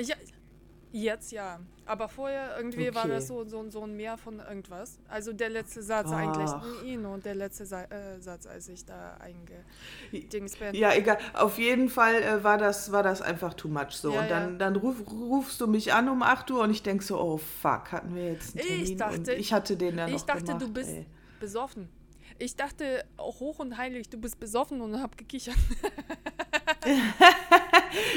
Ja, 0.00 0.16
jetzt 0.92 1.32
ja. 1.32 1.58
Aber 1.84 2.08
vorher 2.08 2.56
irgendwie 2.56 2.94
war 2.94 3.04
Okay. 3.04 3.14
das 3.14 3.26
so, 3.26 3.44
so, 3.44 3.68
so 3.68 3.82
ein 3.82 3.96
Mehr 3.96 4.16
von 4.16 4.38
irgendwas. 4.38 4.98
Also 5.08 5.32
der 5.32 5.50
letzte 5.50 5.82
Satz 5.82 6.08
Ach. 6.10 6.16
eigentlich. 6.16 6.96
Nur 6.98 7.18
der 7.18 7.34
letzte 7.34 7.66
Sa 7.66 7.82
äh, 7.84 8.20
Satz, 8.20 8.46
als 8.46 8.68
ich 8.68 8.84
da 8.84 9.16
eingedings 10.12 10.56
bin. 10.56 10.74
Ja, 10.74 10.94
egal. 10.94 11.18
Auf 11.34 11.58
jeden 11.58 11.88
Fall 11.88 12.14
äh, 12.22 12.44
war, 12.44 12.56
das, 12.58 12.92
war 12.92 13.02
das 13.02 13.20
einfach 13.20 13.54
too 13.54 13.68
much 13.68 13.90
so. 13.92 14.12
Ja, 14.12 14.20
und 14.22 14.30
dann, 14.30 14.58
dann 14.58 14.76
ruf, 14.76 14.96
rufst 15.10 15.60
du 15.60 15.66
mich 15.66 15.92
an 15.92 16.08
um 16.08 16.22
8 16.22 16.50
Uhr 16.52 16.62
und 16.62 16.70
ich 16.70 16.82
denke 16.82 17.02
so, 17.04 17.18
oh 17.20 17.38
fuck, 17.38 17.90
hatten 17.92 18.14
wir 18.14 18.32
jetzt 18.32 18.56
einen 18.56 18.64
Ich 18.68 18.96
Termin? 18.96 18.98
dachte- 18.98 19.16
und 19.18 19.28
ich 19.40 19.52
hatte 19.52 19.76
den 19.76 19.96
dann 19.96 20.14
ich 20.14 20.22
dachte, 20.22 20.44
gemacht, 20.44 20.62
du 20.62 20.72
bist 20.72 20.90
ey. 20.90 21.06
besoffen. 21.40 21.88
Ich 22.38 22.56
dachte 22.56 23.04
hoch 23.18 23.58
und 23.58 23.76
heilig, 23.76 24.08
du 24.08 24.18
bist 24.18 24.38
besoffen 24.40 24.80
und 24.80 25.00
hab 25.00 25.16
gekichert. 25.16 25.56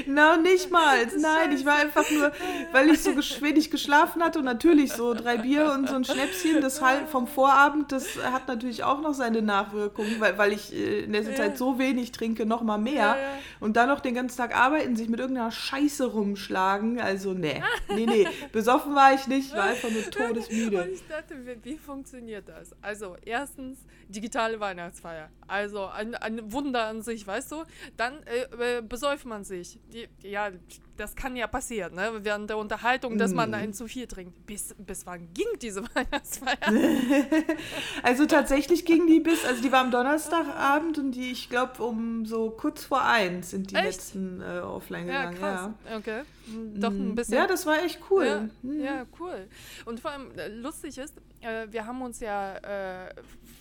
No, 0.08 0.38
nicht 0.38 0.71
mal. 0.71 1.06
Nein, 1.19 1.51
ich 1.51 1.65
war 1.65 1.75
einfach 1.75 2.10
nur, 2.10 2.32
weil 2.71 2.89
ich 2.89 3.01
so 3.01 3.15
wenig 3.41 3.69
geschlafen 3.69 4.23
hatte 4.23 4.39
und 4.39 4.45
natürlich 4.45 4.93
so 4.93 5.13
drei 5.13 5.38
Bier 5.38 5.71
und 5.73 5.89
so 5.89 5.95
ein 5.95 6.06
Schnäpschen, 6.06 6.62
das 6.62 6.82
halt 6.82 7.10
vom 7.10 7.28
Vorabend, 7.28 7.91
das 7.91 8.17
hat 8.23 8.47
natürlich 8.47 8.84
auch 8.84 9.01
noch 9.01 9.13
seine 9.13 9.41
Nachwirkungen, 9.41 10.19
weil, 10.19 10.38
weil 10.38 10.54
ich 10.54 10.73
äh, 10.73 11.01
in 11.01 11.13
der 11.13 11.23
Ja. 11.23 11.36
Zeit 11.36 11.58
so 11.58 11.78
wenig 11.80 12.12
trinke, 12.12 12.45
noch 12.45 12.62
mal 12.62 12.78
mehr. 12.78 12.95
Ja, 12.95 13.17
ja. 13.17 13.38
Und 13.60 13.75
dann 13.78 13.89
noch 13.89 13.99
den 13.99 14.15
ganzen 14.15 14.38
Tag 14.38 14.56
arbeiten, 14.56 14.95
sich 14.95 15.10
mit 15.10 15.19
irgendeiner 15.19 15.51
Scheiße 15.51 16.06
rumschlagen. 16.06 16.99
Also, 16.99 17.34
nee. 17.34 17.62
Nee, 17.89 18.06
nee. 18.06 18.28
Besoffen 18.51 18.95
war 18.95 19.13
ich 19.13 19.28
nicht, 19.28 19.54
war 19.54 19.63
einfach 19.63 19.89
nur 19.89 20.04
Und 20.06 20.12
todesmüde. 20.12 20.88
ich 20.93 21.06
dachte, 21.08 21.36
wie 21.63 21.78
funktioniert 21.78 22.47
das? 22.47 22.71
Also, 22.82 23.17
erstens 23.25 23.80
digitale 24.08 24.60
Weihnachtsfeier. 24.60 25.30
Also 25.48 25.86
ein, 25.88 26.15
ein 26.15 26.52
Wunder 26.52 26.86
an 26.86 27.02
sich, 27.02 27.26
weißt 27.26 27.52
du? 27.52 27.63
Dann 27.98 28.24
äh, 28.24 28.78
äh, 28.78 28.82
besäuft 28.82 29.26
man 29.26 29.44
sich. 29.44 29.80
Die, 29.94 30.08
ja, 30.22 30.52
das 30.97 31.15
kann 31.15 31.36
ja 31.36 31.47
passieren, 31.47 31.95
ne? 31.95 32.12
Während 32.23 32.49
der 32.49 32.58
Unterhaltung, 32.58 33.17
dass 33.17 33.34
man 33.34 33.49
Mhm. 33.49 33.55
einen 33.55 33.73
zu 33.73 33.88
viel 33.88 34.08
trinkt. 34.08 34.45
Bis, 34.45 34.73
bis 34.77 35.05
wann 35.05 35.27
ging 35.34 35.47
diese 35.62 35.84
Weihnachtsfeier? 35.95 36.58
Also 38.03 38.25
tatsächlich 38.25 38.86
ging 38.86 39.08
die 39.08 39.19
bis, 39.19 39.45
also 39.45 39.62
die 39.62 39.71
war 39.71 39.81
am 39.81 39.91
Donnerstagabend 39.91 40.97
und 40.97 41.12
die, 41.12 41.31
ich 41.31 41.49
glaube, 41.49 41.81
um 41.84 42.25
so 42.25 42.49
kurz 42.51 42.84
vor 42.86 43.03
eins 43.03 43.51
sind 43.51 43.71
die 43.71 43.75
Echt? 43.75 43.86
letzten 43.86 44.41
äh, 44.41 44.60
offline 44.60 45.08
ja, 45.08 45.29
gegangen. 45.31 45.38
krass. 45.38 45.69
Okay. 45.97 46.21
Hm, 46.47 46.79
Doch 46.79 46.91
ein 46.91 47.10
Mhm. 47.10 47.15
bisschen. 47.15 47.36
Ja, 47.36 47.47
das 47.47 47.65
war 47.65 47.84
echt 47.84 47.99
cool. 48.10 48.25
Ja, 48.25 48.49
Mhm. 48.62 48.79
ja, 48.84 49.05
cool. 49.19 49.47
Und 49.86 49.99
vor 49.99 50.12
allem 50.12 50.31
äh, 50.38 50.47
lustig 50.49 50.97
ist, 50.97 51.15
äh, 51.41 51.67
wir 51.71 51.86
haben 51.88 52.01
uns 52.01 52.19
ja 52.19 52.55
äh, 52.58 53.13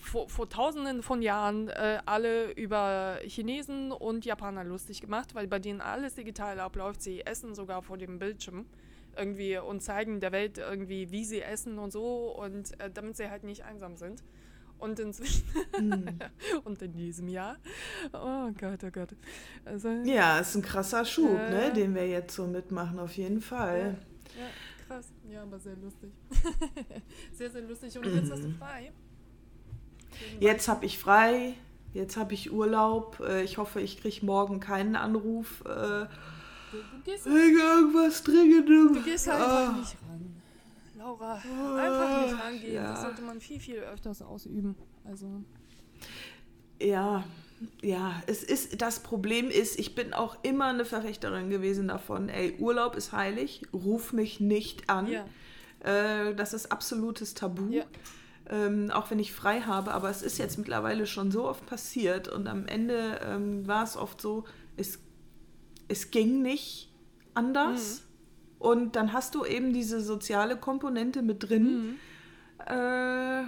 vor, 0.03 0.29
vor 0.29 0.49
tausenden 0.49 1.03
von 1.03 1.23
Jahren 1.23 1.69
äh, 1.69 1.99
alle 2.05 2.53
über 2.53 3.19
Chinesen 3.25 3.91
und 3.91 4.25
Japaner 4.27 4.65
lustig 4.65 5.01
gemacht, 5.01 5.35
weil 5.35 5.47
bei 5.47 5.59
denen 5.59 5.81
alles 5.81 6.15
digital 6.15 6.61
abläuft. 6.61 7.03
Sie 7.03 7.24
essen 7.27 7.55
sogar 7.55 7.83
vor 7.83 7.99
dem 7.99 8.19
Bildschirm 8.19 8.67
irgendwie 9.17 9.59
und 9.59 9.81
zeigen 9.81 10.21
der 10.21 10.33
Welt 10.33 10.59
irgendwie, 10.59 11.11
wie 11.11 11.25
sie 11.25 11.41
essen 11.43 11.79
und 11.79 11.93
so 11.93 12.35
und 12.37 12.79
äh, 12.81 12.91
damit 12.93 13.17
sie 13.17 13.31
halt 13.31 13.45
nicht 13.45 13.65
einsam 13.65 13.97
sind. 13.97 14.23
Und 14.79 14.99
inzwischen 14.99 15.45
Mhm. 15.81 16.19
und 16.65 16.83
in 16.83 16.93
diesem 16.95 17.29
Jahr, 17.29 17.57
oh 18.13 18.51
Gott, 18.59 18.81
oh 18.85 18.91
Gott. 18.91 19.11
Also, 19.65 19.89
Ja, 20.05 20.41
ist 20.41 20.57
ein 20.57 20.63
krasser 20.63 21.05
Schub, 21.05 21.31
Ja, 21.33 21.49
ne, 21.51 21.63
ja. 21.67 21.71
den 21.71 21.95
wir 21.95 22.07
jetzt 22.09 22.35
so 22.35 22.47
mitmachen, 22.47 22.99
auf 22.99 23.13
jeden 23.17 23.41
Fall. 23.41 23.97
Ja, 24.37 24.47
krass. 24.89 25.07
Ja, 25.31 25.43
aber 25.43 25.59
sehr 25.61 25.77
lustig. 25.77 26.11
sehr, 27.33 27.51
sehr 27.51 27.63
lustig. 27.63 27.97
Und 27.97 28.07
jetzt 28.07 28.31
hast 28.33 28.45
du 28.45 28.51
frei. 28.51 28.93
Jetzt 30.41 30.69
habe 30.69 30.85
ich 30.87 30.99
frei, 30.99 31.55
jetzt 31.93 32.17
habe 32.17 32.35
ich 32.35 32.53
Urlaub. 32.53 33.21
Äh, 33.21 33.43
Ich 33.45 33.59
hoffe, 33.59 33.81
ich 33.81 34.01
kriege 34.01 34.25
morgen 34.27 34.61
keinen 34.61 34.97
Anruf 34.97 35.63
äh, 35.67 36.07
Du, 36.75 36.97
du, 36.97 37.03
gehst, 37.05 37.27
wegen 37.27 37.59
irgendwas 37.59 38.23
Dringendem. 38.23 38.95
du 38.95 39.03
gehst 39.03 39.29
einfach 39.29 39.69
Ah. 39.69 39.73
nicht 39.79 39.97
ran. 40.09 40.37
Laura, 40.99 41.35
einfach 41.35 42.23
nicht 42.27 42.43
rangehen. 42.45 42.75
ja. 42.75 42.93
Das 42.93 43.03
sollte 43.03 43.23
man 43.23 43.41
viel, 43.41 43.61
viel 43.61 43.77
öfters 43.79 44.23
ausüben. 44.23 44.75
Also, 45.05 45.43
Ja, 46.81 47.25
ja, 47.83 48.23
es 48.27 48.43
ist, 48.43 48.83
das 48.83 49.01
Problem 49.01 49.49
ist, 49.49 49.79
ich 49.79 49.95
bin 49.95 50.13
auch 50.13 50.37
immer 50.43 50.67
eine 50.67 50.85
Verfechterin 50.85 51.49
gewesen 51.51 51.89
davon, 51.89 52.29
ey, 52.29 52.57
Urlaub 52.59 52.97
ist 52.97 53.13
heilig, 53.13 53.63
ruf 53.73 54.13
mich 54.13 54.41
nicht 54.41 54.91
an. 54.91 55.07
ja. 55.09 55.25
Äh, 55.81 56.35
das 56.35 56.55
ist 56.55 56.73
absolutes 56.73 57.35
Tabu. 57.35 57.71
Ja. 57.71 57.85
Ähm, 58.51 58.91
auch 58.91 59.11
wenn 59.11 59.19
ich 59.19 59.33
frei 59.33 59.61
habe, 59.63 59.93
aber 59.93 60.11
es 60.11 60.21
ist 60.23 60.39
jetzt 60.39 60.59
mittlerweile 60.59 61.07
schon 61.07 61.31
so 61.31 61.47
oft 61.49 61.65
passiert 61.67 62.29
und 62.29 62.47
am 62.47 62.67
Ende 62.67 63.21
ähm, 63.25 63.67
war 63.67 63.85
es 63.85 63.97
oft 63.97 64.21
so, 64.21 64.45
es, 64.77 64.99
es 65.89 66.11
ging 66.11 66.43
nicht 66.43 66.91
anders 67.35 68.05
und 68.59 68.97
dann 68.97 69.13
hast 69.13 69.35
du 69.35 69.45
eben 69.45 69.73
diese 69.73 70.01
soziale 70.01 70.57
Komponente 70.57 71.23
mit 71.23 71.49
drin. 71.49 71.99
Mhm. 72.59 72.65
Äh, 72.67 73.45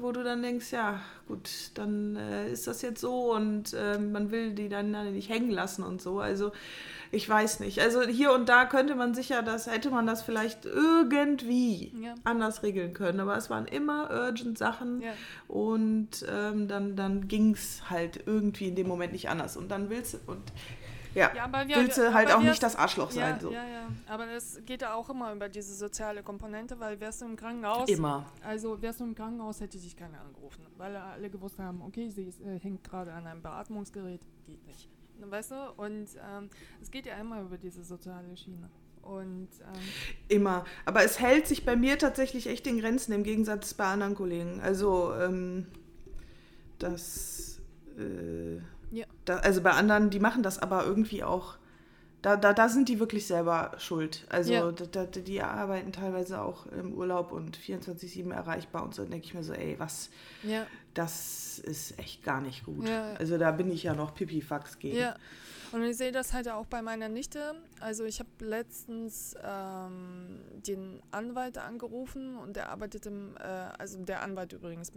wo 0.00 0.12
du 0.12 0.22
dann 0.22 0.42
denkst, 0.42 0.72
ja, 0.72 1.00
gut, 1.28 1.48
dann 1.74 2.16
äh, 2.16 2.50
ist 2.50 2.66
das 2.66 2.82
jetzt 2.82 3.00
so 3.00 3.34
und 3.34 3.72
äh, 3.72 3.98
man 3.98 4.30
will 4.30 4.52
die 4.52 4.68
dann, 4.68 4.92
dann 4.92 5.12
nicht 5.12 5.28
hängen 5.28 5.50
lassen 5.50 5.82
und 5.82 6.02
so. 6.02 6.20
Also 6.20 6.52
ich 7.10 7.28
weiß 7.28 7.60
nicht. 7.60 7.80
Also 7.80 8.02
hier 8.02 8.32
und 8.32 8.48
da 8.48 8.64
könnte 8.64 8.94
man 8.94 9.14
sicher, 9.14 9.42
das 9.42 9.66
hätte 9.66 9.90
man 9.90 10.06
das 10.06 10.22
vielleicht 10.22 10.64
irgendwie 10.64 11.92
ja. 12.02 12.14
anders 12.24 12.62
regeln 12.62 12.94
können. 12.94 13.20
Aber 13.20 13.36
es 13.36 13.50
waren 13.50 13.66
immer 13.66 14.10
urgent 14.10 14.58
Sachen 14.58 15.02
ja. 15.02 15.12
und 15.48 16.26
ähm, 16.28 16.68
dann, 16.68 16.96
dann 16.96 17.28
ging 17.28 17.52
es 17.52 17.90
halt 17.90 18.20
irgendwie 18.26 18.68
in 18.68 18.76
dem 18.76 18.88
Moment 18.88 19.12
nicht 19.12 19.28
anders. 19.28 19.56
Und 19.56 19.70
dann 19.70 19.90
willst 19.90 20.14
du 20.14 20.18
und 20.26 20.42
ja, 21.14 21.32
ja 21.34 21.44
aber 21.44 21.66
wir, 21.66 21.76
willst 21.76 21.98
du 21.98 22.12
halt 22.12 22.32
auch 22.32 22.42
wir, 22.42 22.50
nicht 22.50 22.62
das 22.62 22.76
Arschloch 22.76 23.12
ja, 23.12 23.28
sein. 23.28 23.40
So. 23.40 23.50
Ja, 23.52 23.64
ja, 23.64 23.88
aber 24.06 24.26
es 24.28 24.60
geht 24.64 24.82
ja 24.82 24.94
auch 24.94 25.08
immer 25.10 25.32
über 25.32 25.48
diese 25.48 25.74
soziale 25.74 26.22
Komponente, 26.22 26.78
weil 26.80 27.00
wärst 27.00 27.22
du 27.22 27.26
im 27.26 27.36
Krankenhaus. 27.36 27.88
Immer. 27.88 28.26
Also 28.44 28.80
wärst 28.80 29.00
du 29.00 29.04
im 29.04 29.14
Krankenhaus, 29.14 29.60
hätte 29.60 29.78
dich 29.78 29.96
keiner 29.96 30.20
angerufen, 30.20 30.66
weil 30.76 30.96
alle 30.96 31.30
gewusst 31.30 31.58
haben, 31.58 31.82
okay, 31.82 32.08
sie 32.10 32.24
ist, 32.24 32.40
äh, 32.40 32.58
hängt 32.58 32.84
gerade 32.84 33.12
an 33.12 33.26
einem 33.26 33.42
Beatmungsgerät, 33.42 34.20
geht 34.46 34.66
nicht 34.66 34.88
weißt 35.30 35.52
du? 35.52 35.70
Und 35.76 36.08
ähm, 36.16 36.50
es 36.80 36.90
geht 36.90 37.06
ja 37.06 37.16
immer 37.16 37.42
über 37.42 37.56
diese 37.56 37.84
soziale 37.84 38.36
Schiene. 38.36 38.68
Und, 39.02 39.48
ähm 39.60 39.80
Immer. 40.28 40.64
Aber 40.84 41.04
es 41.04 41.18
hält 41.18 41.46
sich 41.46 41.64
bei 41.64 41.76
mir 41.76 41.98
tatsächlich 41.98 42.46
echt 42.46 42.66
in 42.66 42.78
Grenzen, 42.78 43.12
im 43.12 43.24
Gegensatz 43.24 43.74
bei 43.74 43.84
anderen 43.84 44.14
Kollegen. 44.14 44.60
Also, 44.60 45.12
ähm, 45.14 45.66
das, 46.78 47.60
äh, 47.98 48.60
ja. 48.92 49.06
da, 49.24 49.38
also 49.38 49.60
bei 49.60 49.72
anderen, 49.72 50.10
die 50.10 50.20
machen 50.20 50.42
das 50.42 50.58
aber 50.58 50.84
irgendwie 50.84 51.24
auch 51.24 51.56
da, 52.22 52.36
da, 52.36 52.52
da 52.52 52.68
sind 52.68 52.88
die 52.88 53.00
wirklich 53.00 53.26
selber 53.26 53.72
schuld. 53.78 54.24
Also 54.28 54.52
ja. 54.52 54.70
da, 54.70 54.86
da, 54.86 55.06
die 55.06 55.42
arbeiten 55.42 55.92
teilweise 55.92 56.40
auch 56.40 56.66
im 56.66 56.94
Urlaub 56.94 57.32
und 57.32 57.58
24-7 57.58 58.32
erreichbar 58.32 58.84
und 58.84 58.94
so. 58.94 59.04
denke 59.04 59.26
ich 59.26 59.34
mir 59.34 59.42
so, 59.42 59.52
ey, 59.52 59.74
was, 59.78 60.08
ja. 60.44 60.64
das 60.94 61.58
ist 61.58 61.98
echt 61.98 62.22
gar 62.22 62.40
nicht 62.40 62.64
gut. 62.64 62.88
Ja. 62.88 63.14
Also 63.14 63.38
da 63.38 63.50
bin 63.50 63.72
ich 63.72 63.82
ja 63.82 63.94
noch 63.94 64.14
Pipifax 64.14 64.78
gegen. 64.78 64.96
Ja. 64.96 65.16
Und 65.72 65.82
ich 65.82 65.96
sehe 65.96 66.12
das 66.12 66.32
halt 66.32 66.48
auch 66.48 66.66
bei 66.66 66.80
meiner 66.80 67.08
Nichte. 67.08 67.54
Also 67.80 68.04
ich 68.04 68.20
habe 68.20 68.28
letztens 68.40 69.34
ähm, 69.42 70.38
den 70.66 71.02
Anwalt 71.10 71.58
angerufen 71.58 72.36
und 72.36 72.54
der 72.56 72.68
arbeitet 72.68 73.06
im, 73.06 73.36
äh, 73.38 73.40
also 73.40 73.98
der 74.04 74.22
Anwalt 74.22 74.52
übrigens, 74.52 74.92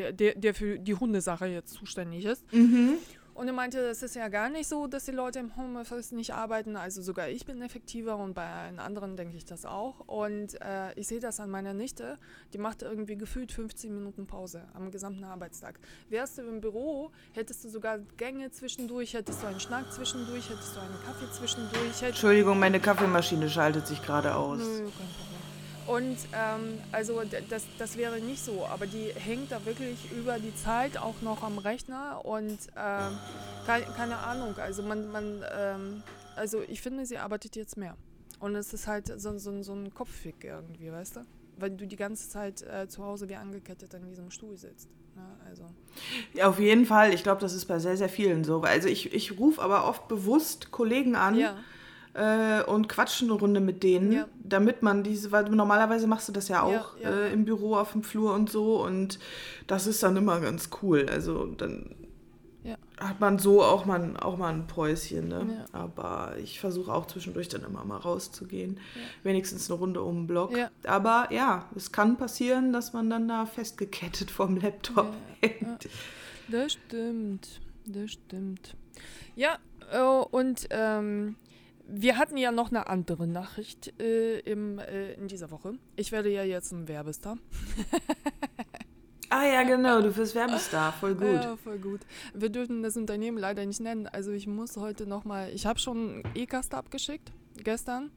der, 0.00 0.12
der, 0.12 0.34
der 0.34 0.54
für 0.54 0.78
die 0.78 0.94
Hundesache 0.94 1.46
jetzt 1.46 1.74
zuständig 1.74 2.24
ist. 2.24 2.50
Mhm. 2.52 2.98
Und 3.34 3.46
er 3.46 3.54
meinte, 3.54 3.78
es 3.78 4.02
ist 4.02 4.16
ja 4.16 4.28
gar 4.28 4.50
nicht 4.50 4.68
so, 4.68 4.86
dass 4.86 5.06
die 5.06 5.12
Leute 5.12 5.38
im 5.38 5.56
Homeoffice 5.56 6.12
nicht 6.12 6.34
arbeiten. 6.34 6.76
Also 6.76 7.00
sogar 7.00 7.30
ich 7.30 7.46
bin 7.46 7.62
effektiver 7.62 8.18
und 8.18 8.34
bei 8.34 8.46
allen 8.46 8.78
anderen 8.78 9.16
denke 9.16 9.34
ich 9.34 9.46
das 9.46 9.64
auch. 9.64 10.00
Und 10.00 10.60
äh, 10.60 10.92
ich 10.96 11.06
sehe 11.06 11.20
das 11.20 11.40
an 11.40 11.48
meiner 11.48 11.72
Nichte. 11.72 12.18
Die 12.52 12.58
macht 12.58 12.82
irgendwie 12.82 13.16
gefühlt 13.16 13.50
15 13.50 13.94
Minuten 13.94 14.26
Pause 14.26 14.64
am 14.74 14.90
gesamten 14.90 15.24
Arbeitstag. 15.24 15.78
Wärst 16.10 16.36
du 16.36 16.42
im 16.42 16.60
Büro, 16.60 17.12
hättest 17.32 17.64
du 17.64 17.70
sogar 17.70 18.00
Gänge 18.18 18.50
zwischendurch, 18.50 19.14
hättest 19.14 19.42
du 19.42 19.46
einen 19.46 19.60
Schnack 19.60 19.90
zwischendurch, 19.90 20.50
hättest 20.50 20.76
du 20.76 20.80
einen 20.80 20.96
Kaffee 21.06 21.32
zwischendurch. 21.32 22.02
Entschuldigung, 22.02 22.58
meine 22.58 22.78
Kaffeemaschine 22.78 23.48
schaltet 23.48 23.86
sich 23.86 24.02
gerade 24.02 24.34
aus. 24.34 24.58
Nö, 24.58 24.80
kein 24.80 24.90
Problem. 24.90 25.39
Und 25.86 26.16
ähm, 26.32 26.78
also 26.92 27.22
das, 27.48 27.64
das 27.78 27.96
wäre 27.96 28.20
nicht 28.20 28.44
so, 28.44 28.66
aber 28.66 28.86
die 28.86 29.12
hängt 29.14 29.50
da 29.50 29.64
wirklich 29.64 30.10
über 30.12 30.38
die 30.38 30.54
Zeit 30.54 30.96
auch 30.96 31.20
noch 31.22 31.42
am 31.42 31.58
Rechner 31.58 32.24
und 32.24 32.58
ähm, 32.76 33.18
keine, 33.66 33.84
keine, 33.96 34.18
Ahnung, 34.18 34.56
also 34.58 34.82
man, 34.82 35.10
man 35.10 35.44
ähm, 35.52 36.02
also 36.36 36.62
ich 36.68 36.80
finde, 36.80 37.06
sie 37.06 37.18
arbeitet 37.18 37.56
jetzt 37.56 37.76
mehr. 37.76 37.96
Und 38.38 38.54
es 38.54 38.72
ist 38.72 38.86
halt 38.86 39.08
so, 39.20 39.36
so, 39.38 39.62
so 39.62 39.72
ein 39.74 39.92
Kopffick 39.92 40.44
irgendwie, 40.44 40.90
weißt 40.90 41.16
du? 41.16 41.20
Weil 41.58 41.70
du 41.72 41.86
die 41.86 41.96
ganze 41.96 42.28
Zeit 42.28 42.62
äh, 42.62 42.88
zu 42.88 43.04
Hause 43.04 43.28
wie 43.28 43.36
angekettet 43.36 43.94
an 43.94 44.06
diesem 44.06 44.30
Stuhl 44.30 44.56
sitzt. 44.56 44.88
Ja, 45.14 45.22
ne? 45.22 45.28
also. 45.46 45.64
ja, 46.32 46.48
auf 46.48 46.58
jeden 46.58 46.86
Fall. 46.86 47.12
Ich 47.12 47.22
glaube, 47.22 47.40
das 47.42 47.52
ist 47.52 47.66
bei 47.66 47.78
sehr, 47.78 47.98
sehr 47.98 48.08
vielen 48.08 48.44
so. 48.44 48.62
Also 48.62 48.88
ich, 48.88 49.12
ich 49.12 49.38
rufe 49.38 49.60
aber 49.60 49.86
oft 49.86 50.08
bewusst 50.08 50.70
Kollegen 50.70 51.16
an. 51.16 51.36
Ja 51.36 51.56
äh, 52.14 52.62
und 52.62 52.88
quatschen 52.88 53.30
eine 53.30 53.38
Runde 53.38 53.60
mit 53.60 53.82
denen, 53.82 54.12
ja. 54.12 54.28
damit 54.42 54.82
man 54.82 55.02
diese, 55.02 55.32
weil 55.32 55.44
normalerweise 55.44 56.06
machst 56.06 56.28
du 56.28 56.32
das 56.32 56.48
ja 56.48 56.62
auch 56.62 56.98
ja. 57.00 57.10
Äh, 57.10 57.32
im 57.32 57.44
Büro 57.44 57.76
auf 57.76 57.92
dem 57.92 58.02
Flur 58.02 58.34
und 58.34 58.50
so 58.50 58.84
und 58.84 59.18
das 59.66 59.86
ist 59.86 60.02
dann 60.02 60.16
immer 60.16 60.40
ganz 60.40 60.70
cool. 60.82 61.06
Also 61.08 61.46
dann 61.46 61.94
hat 63.00 63.18
man 63.18 63.38
so 63.38 63.62
auch 63.62 63.86
mal, 63.86 64.16
auch 64.18 64.36
mal 64.36 64.52
ein 64.52 64.66
Päuschen, 64.66 65.28
ne? 65.28 65.66
Aber 65.72 66.34
ich 66.42 66.60
versuche 66.60 66.92
auch 66.92 67.06
zwischendurch 67.06 67.48
dann 67.48 67.64
immer 67.64 67.84
mal 67.84 67.96
rauszugehen, 67.96 68.78
wenigstens 69.22 69.70
eine 69.70 69.80
Runde 69.80 70.02
um 70.02 70.16
den 70.16 70.26
Block. 70.26 70.52
Aber 70.84 71.28
ja, 71.30 71.68
es 71.74 71.92
kann 71.92 72.16
passieren, 72.16 72.72
dass 72.72 72.92
man 72.92 73.08
dann 73.08 73.26
da 73.26 73.46
festgekettet 73.46 74.30
vom 74.30 74.56
Laptop 74.56 75.12
hängt. 75.40 75.88
Das 76.48 76.72
stimmt, 76.72 77.60
das 77.86 78.12
stimmt. 78.12 78.76
Ja, 79.34 79.58
oh, 79.98 80.26
und 80.30 80.66
ähm, 80.70 81.36
wir 81.92 82.18
hatten 82.18 82.36
ja 82.36 82.52
noch 82.52 82.70
eine 82.70 82.86
andere 82.88 83.26
Nachricht 83.26 83.92
äh, 84.00 84.38
im, 84.40 84.78
äh, 84.78 85.14
in 85.14 85.28
dieser 85.28 85.50
Woche. 85.50 85.74
Ich 85.96 86.12
werde 86.12 86.30
ja 86.30 86.44
jetzt 86.44 86.72
ein 86.72 86.86
Werbestar. 86.88 87.36
ah 89.30 89.44
ja, 89.44 89.62
genau, 89.64 90.00
du 90.00 90.14
wirst 90.16 90.34
Werbestar, 90.34 90.92
voll 90.92 91.14
gut. 91.14 91.42
Ja, 91.42 91.56
voll 91.56 91.78
gut. 91.78 92.00
Wir 92.34 92.48
dürfen 92.48 92.82
das 92.82 92.96
Unternehmen 92.96 93.38
leider 93.38 93.66
nicht 93.66 93.80
nennen. 93.80 94.06
Also 94.06 94.30
ich 94.30 94.46
muss 94.46 94.76
heute 94.76 95.06
nochmal, 95.06 95.50
ich 95.52 95.66
habe 95.66 95.78
schon 95.78 96.22
E-Cast 96.34 96.74
abgeschickt, 96.74 97.32
gestern. 97.56 98.10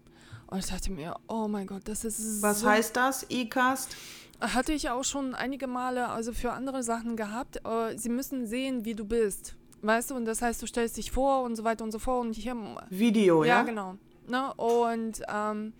Und 0.47 0.59
ich 0.59 0.67
dachte 0.67 0.91
mir, 0.91 1.15
oh 1.27 1.47
mein 1.47 1.65
Gott, 1.65 1.81
das 1.86 2.05
ist 2.05 2.41
Was 2.41 2.59
so 2.59 2.69
heißt 2.69 2.95
das, 2.95 3.25
E-Cast? 3.29 3.95
Hatte 4.39 4.73
ich 4.73 4.89
auch 4.89 5.03
schon 5.03 5.33
einige 5.36 5.67
Male, 5.67 6.09
also 6.09 6.33
für 6.33 6.51
andere 6.51 6.83
Sachen 6.83 7.15
gehabt. 7.15 7.62
Sie 7.95 8.09
müssen 8.09 8.45
sehen, 8.45 8.83
wie 8.83 8.93
du 8.93 9.05
bist. 9.05 9.55
Weißt 9.84 10.12
du, 10.12 10.15
und 10.15 10.26
das 10.26 10.41
heißt, 10.41 10.62
du 10.62 10.65
stellst 10.65 10.96
dich 10.96 11.12
vor 11.12 11.43
und 11.43 11.58
so 11.58 11.65
weiter 11.65 11.84
und 11.84 11.91
so 11.91 12.00
fort. 12.00 12.26
Und 12.26 12.34
hier. 12.34 12.56
Video, 12.89 13.43
ja? 13.43 13.58
Ja, 13.58 13.63
genau. 13.63 13.98
Ne? 14.28 14.54
Und 14.54 15.22
ähm, 15.28 15.74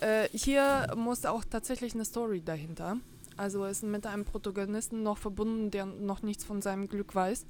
äh, 0.00 0.28
hier 0.32 0.88
muss 0.96 1.24
auch 1.24 1.44
tatsächlich 1.44 1.94
eine 1.94 2.04
Story 2.04 2.42
dahinter. 2.44 2.96
Also 3.36 3.64
ist 3.64 3.84
mit 3.84 4.04
einem 4.04 4.24
Protagonisten 4.24 5.04
noch 5.04 5.16
verbunden, 5.16 5.70
der 5.70 5.86
noch 5.86 6.22
nichts 6.22 6.44
von 6.44 6.60
seinem 6.60 6.88
Glück 6.88 7.14
weiß. 7.14 7.46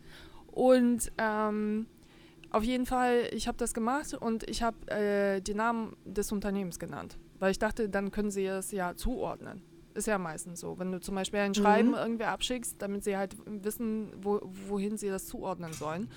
Und 0.52 1.10
ähm, 1.16 1.86
auf 2.50 2.62
jeden 2.62 2.84
Fall, 2.84 3.30
ich 3.32 3.48
habe 3.48 3.56
das 3.56 3.72
gemacht 3.72 4.12
und 4.12 4.48
ich 4.50 4.62
habe 4.62 4.76
äh, 4.90 5.40
den 5.40 5.56
Namen 5.56 5.96
des 6.04 6.30
Unternehmens 6.30 6.78
genannt. 6.78 7.16
Weil 7.38 7.52
ich 7.52 7.58
dachte, 7.58 7.88
dann 7.88 8.10
können 8.10 8.30
sie 8.30 8.44
es 8.44 8.70
ja 8.70 8.94
zuordnen. 8.94 9.62
Ist 9.94 10.06
ja 10.06 10.18
meistens 10.18 10.60
so. 10.60 10.78
Wenn 10.78 10.92
du 10.92 11.00
zum 11.00 11.14
Beispiel 11.14 11.40
ein 11.40 11.54
Schreiben 11.54 11.88
mhm. 11.88 11.94
irgendwie 11.94 12.24
abschickst, 12.24 12.80
damit 12.80 13.04
sie 13.04 13.16
halt 13.16 13.36
wissen, 13.46 14.12
wo, 14.22 14.40
wohin 14.68 14.96
sie 14.96 15.08
das 15.08 15.26
zuordnen 15.26 15.72
sollen. 15.72 16.08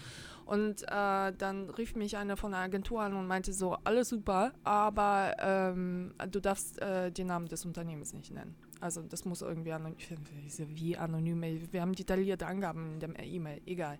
Und 0.45 0.83
äh, 0.83 1.31
dann 1.37 1.69
rief 1.77 1.95
mich 1.95 2.17
einer 2.17 2.37
von 2.37 2.51
der 2.51 2.61
Agentur 2.61 3.01
an 3.01 3.15
und 3.15 3.27
meinte 3.27 3.53
so, 3.53 3.77
alles 3.83 4.09
super, 4.09 4.51
aber 4.63 5.35
ähm, 5.39 6.13
du 6.29 6.41
darfst 6.41 6.81
äh, 6.81 7.11
den 7.11 7.27
Namen 7.27 7.47
des 7.47 7.65
Unternehmens 7.65 8.13
nicht 8.13 8.31
nennen. 8.31 8.55
Also 8.83 9.01
das 9.01 9.23
muss 9.23 9.41
irgendwie 9.41 9.71
anonym, 9.71 9.95
wie 10.75 10.97
anonym, 10.97 11.41
wir 11.71 11.81
haben 11.81 11.95
detaillierte 11.95 12.45
Angaben 12.45 12.95
in 12.95 12.99
der 12.99 13.23
E-Mail, 13.23 13.61
egal. 13.65 13.97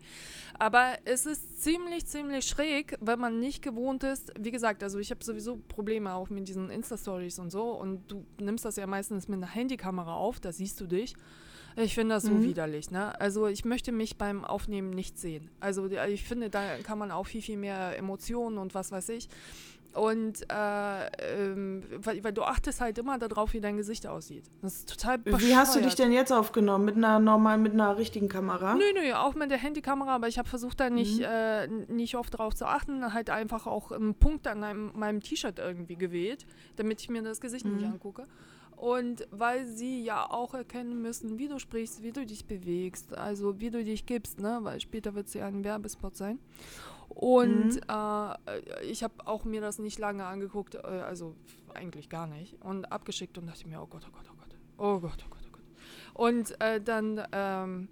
Aber 0.60 0.98
es 1.06 1.26
ist 1.26 1.64
ziemlich, 1.64 2.06
ziemlich 2.06 2.46
schräg, 2.46 2.98
wenn 3.00 3.18
man 3.18 3.40
nicht 3.40 3.62
gewohnt 3.62 4.04
ist. 4.04 4.34
Wie 4.38 4.52
gesagt, 4.52 4.84
also 4.84 5.00
ich 5.00 5.10
habe 5.10 5.24
sowieso 5.24 5.56
Probleme 5.56 6.14
auch 6.14 6.30
mit 6.30 6.50
diesen 6.50 6.70
Insta-Stories 6.70 7.40
und 7.40 7.50
so 7.50 7.72
und 7.72 8.12
du 8.12 8.26
nimmst 8.42 8.66
das 8.66 8.76
ja 8.76 8.86
meistens 8.86 9.30
mit 9.30 9.38
einer 9.38 9.48
Handykamera 9.48 10.16
auf, 10.16 10.42
da 10.42 10.52
siehst 10.52 10.82
du 10.82 10.86
dich. 10.86 11.16
Ich 11.76 11.96
finde 11.96 12.16
das 12.16 12.24
so 12.24 12.32
mhm. 12.32 12.44
widerlich. 12.44 12.92
Ne? 12.92 13.20
Also 13.20 13.48
ich 13.48 13.66
möchte 13.66 13.92
mich 13.92 14.18
beim 14.18 14.46
Aufnehmen 14.46 14.92
nicht 14.92 15.18
sehen. 15.18 15.50
Also 15.60 15.88
ich 15.88 16.24
finde, 16.24 16.50
da 16.50 16.78
kann 16.84 17.00
man 17.00 17.10
auch 17.10 17.26
viel, 17.26 17.42
viel 17.42 17.58
mehr 17.58 17.98
Emotionen 17.98 18.58
und 18.58 18.76
was 18.76 18.92
weiß 18.92 19.10
ich. 19.10 19.28
Und 19.94 20.42
äh, 20.52 21.06
ähm, 21.52 21.84
weil, 21.98 22.24
weil, 22.24 22.34
du 22.34 22.42
achtest 22.42 22.82
halt 22.82 22.98
immer 22.98 23.20
darauf, 23.20 23.54
wie 23.54 23.62
dein 23.62 23.78
Gesicht 23.78 24.08
aussieht. 24.08 24.46
Das 24.64 24.78
ist 24.78 24.90
total 24.90 25.20
bescheuert. 25.20 25.44
Wie 25.44 25.56
hast 25.56 25.76
du 25.76 25.82
dich 25.82 25.94
denn 25.94 26.12
jetzt 26.12 26.32
aufgenommen? 26.32 26.86
Mit 26.86 26.96
einer 26.96 27.20
normalen, 27.20 27.62
mit 27.62 27.74
einer 27.74 27.96
richtigen 27.96 28.28
Kamera? 28.28 28.74
Nö, 28.74 28.84
nö, 28.96 29.14
auch 29.14 29.36
mit 29.36 29.52
der 29.52 29.60
Handykamera, 29.60 30.16
aber 30.16 30.28
ich 30.28 30.40
habe 30.40 30.50
versucht, 30.50 30.80
da 30.80 30.90
nicht, 30.90 31.20
mhm. 31.20 31.26
äh, 31.26 31.68
nicht 31.68 32.16
oft 32.16 32.36
drauf 32.36 32.56
zu 32.56 32.66
achten. 32.66 33.14
Halt 33.14 33.30
einfach 33.30 33.68
auch 33.68 33.92
einen 33.92 34.16
Punkt 34.16 34.48
an 34.48 34.64
einem, 34.64 34.92
meinem 34.96 35.22
T-Shirt 35.22 35.60
irgendwie 35.60 35.96
gewählt, 35.96 36.48
damit 36.76 37.00
ich 37.02 37.10
mir 37.10 37.22
das 37.22 37.40
Gesicht 37.40 37.66
mhm. 37.66 37.76
nicht 37.76 37.86
angucke. 37.86 38.26
Und 38.76 39.28
weil 39.32 39.66
sie 39.66 40.04
ja 40.04 40.30
auch 40.30 40.54
erkennen 40.54 41.02
müssen, 41.02 41.38
wie 41.38 41.48
du 41.48 41.60
sprichst, 41.60 42.04
wie 42.04 42.12
du 42.12 42.26
dich 42.26 42.46
bewegst, 42.46 43.16
also 43.16 43.60
wie 43.62 43.70
du 43.70 43.84
dich 43.84 44.06
gibst, 44.06 44.42
ne? 44.42 44.60
weil 44.62 44.82
später 44.82 45.16
wird 45.16 45.30
sie 45.30 45.42
ein 45.42 45.64
Werbespot 45.64 46.18
sein. 46.18 46.40
Und 47.14 47.76
mhm. 47.76 47.82
äh, 47.90 48.84
ich 48.84 49.04
habe 49.04 49.28
auch 49.28 49.46
mir 49.46 49.62
das 49.62 49.80
nicht 49.80 50.00
lange 50.00 50.26
angeguckt, 50.26 50.76
äh, 50.76 50.80
also 50.80 51.36
eigentlich 51.74 52.10
gar 52.10 52.28
nicht, 52.28 52.62
und 52.64 52.86
abgeschickt 52.92 53.38
und 53.38 53.48
dachte 53.48 53.68
mir, 53.68 53.82
oh 53.82 53.88
Gott, 53.88 54.06
oh 54.08 54.12
Gott, 54.12 54.26
oh 54.32 54.36
Gott, 54.38 54.56
oh 54.78 55.00
Gott, 55.00 55.26
oh 55.26 55.30
Gott, 55.30 55.44
oh 55.48 55.52
Gott. 55.52 55.64
Und 56.14 56.62
äh, 56.62 56.82
dann 56.82 57.24
ähm, 57.32 57.88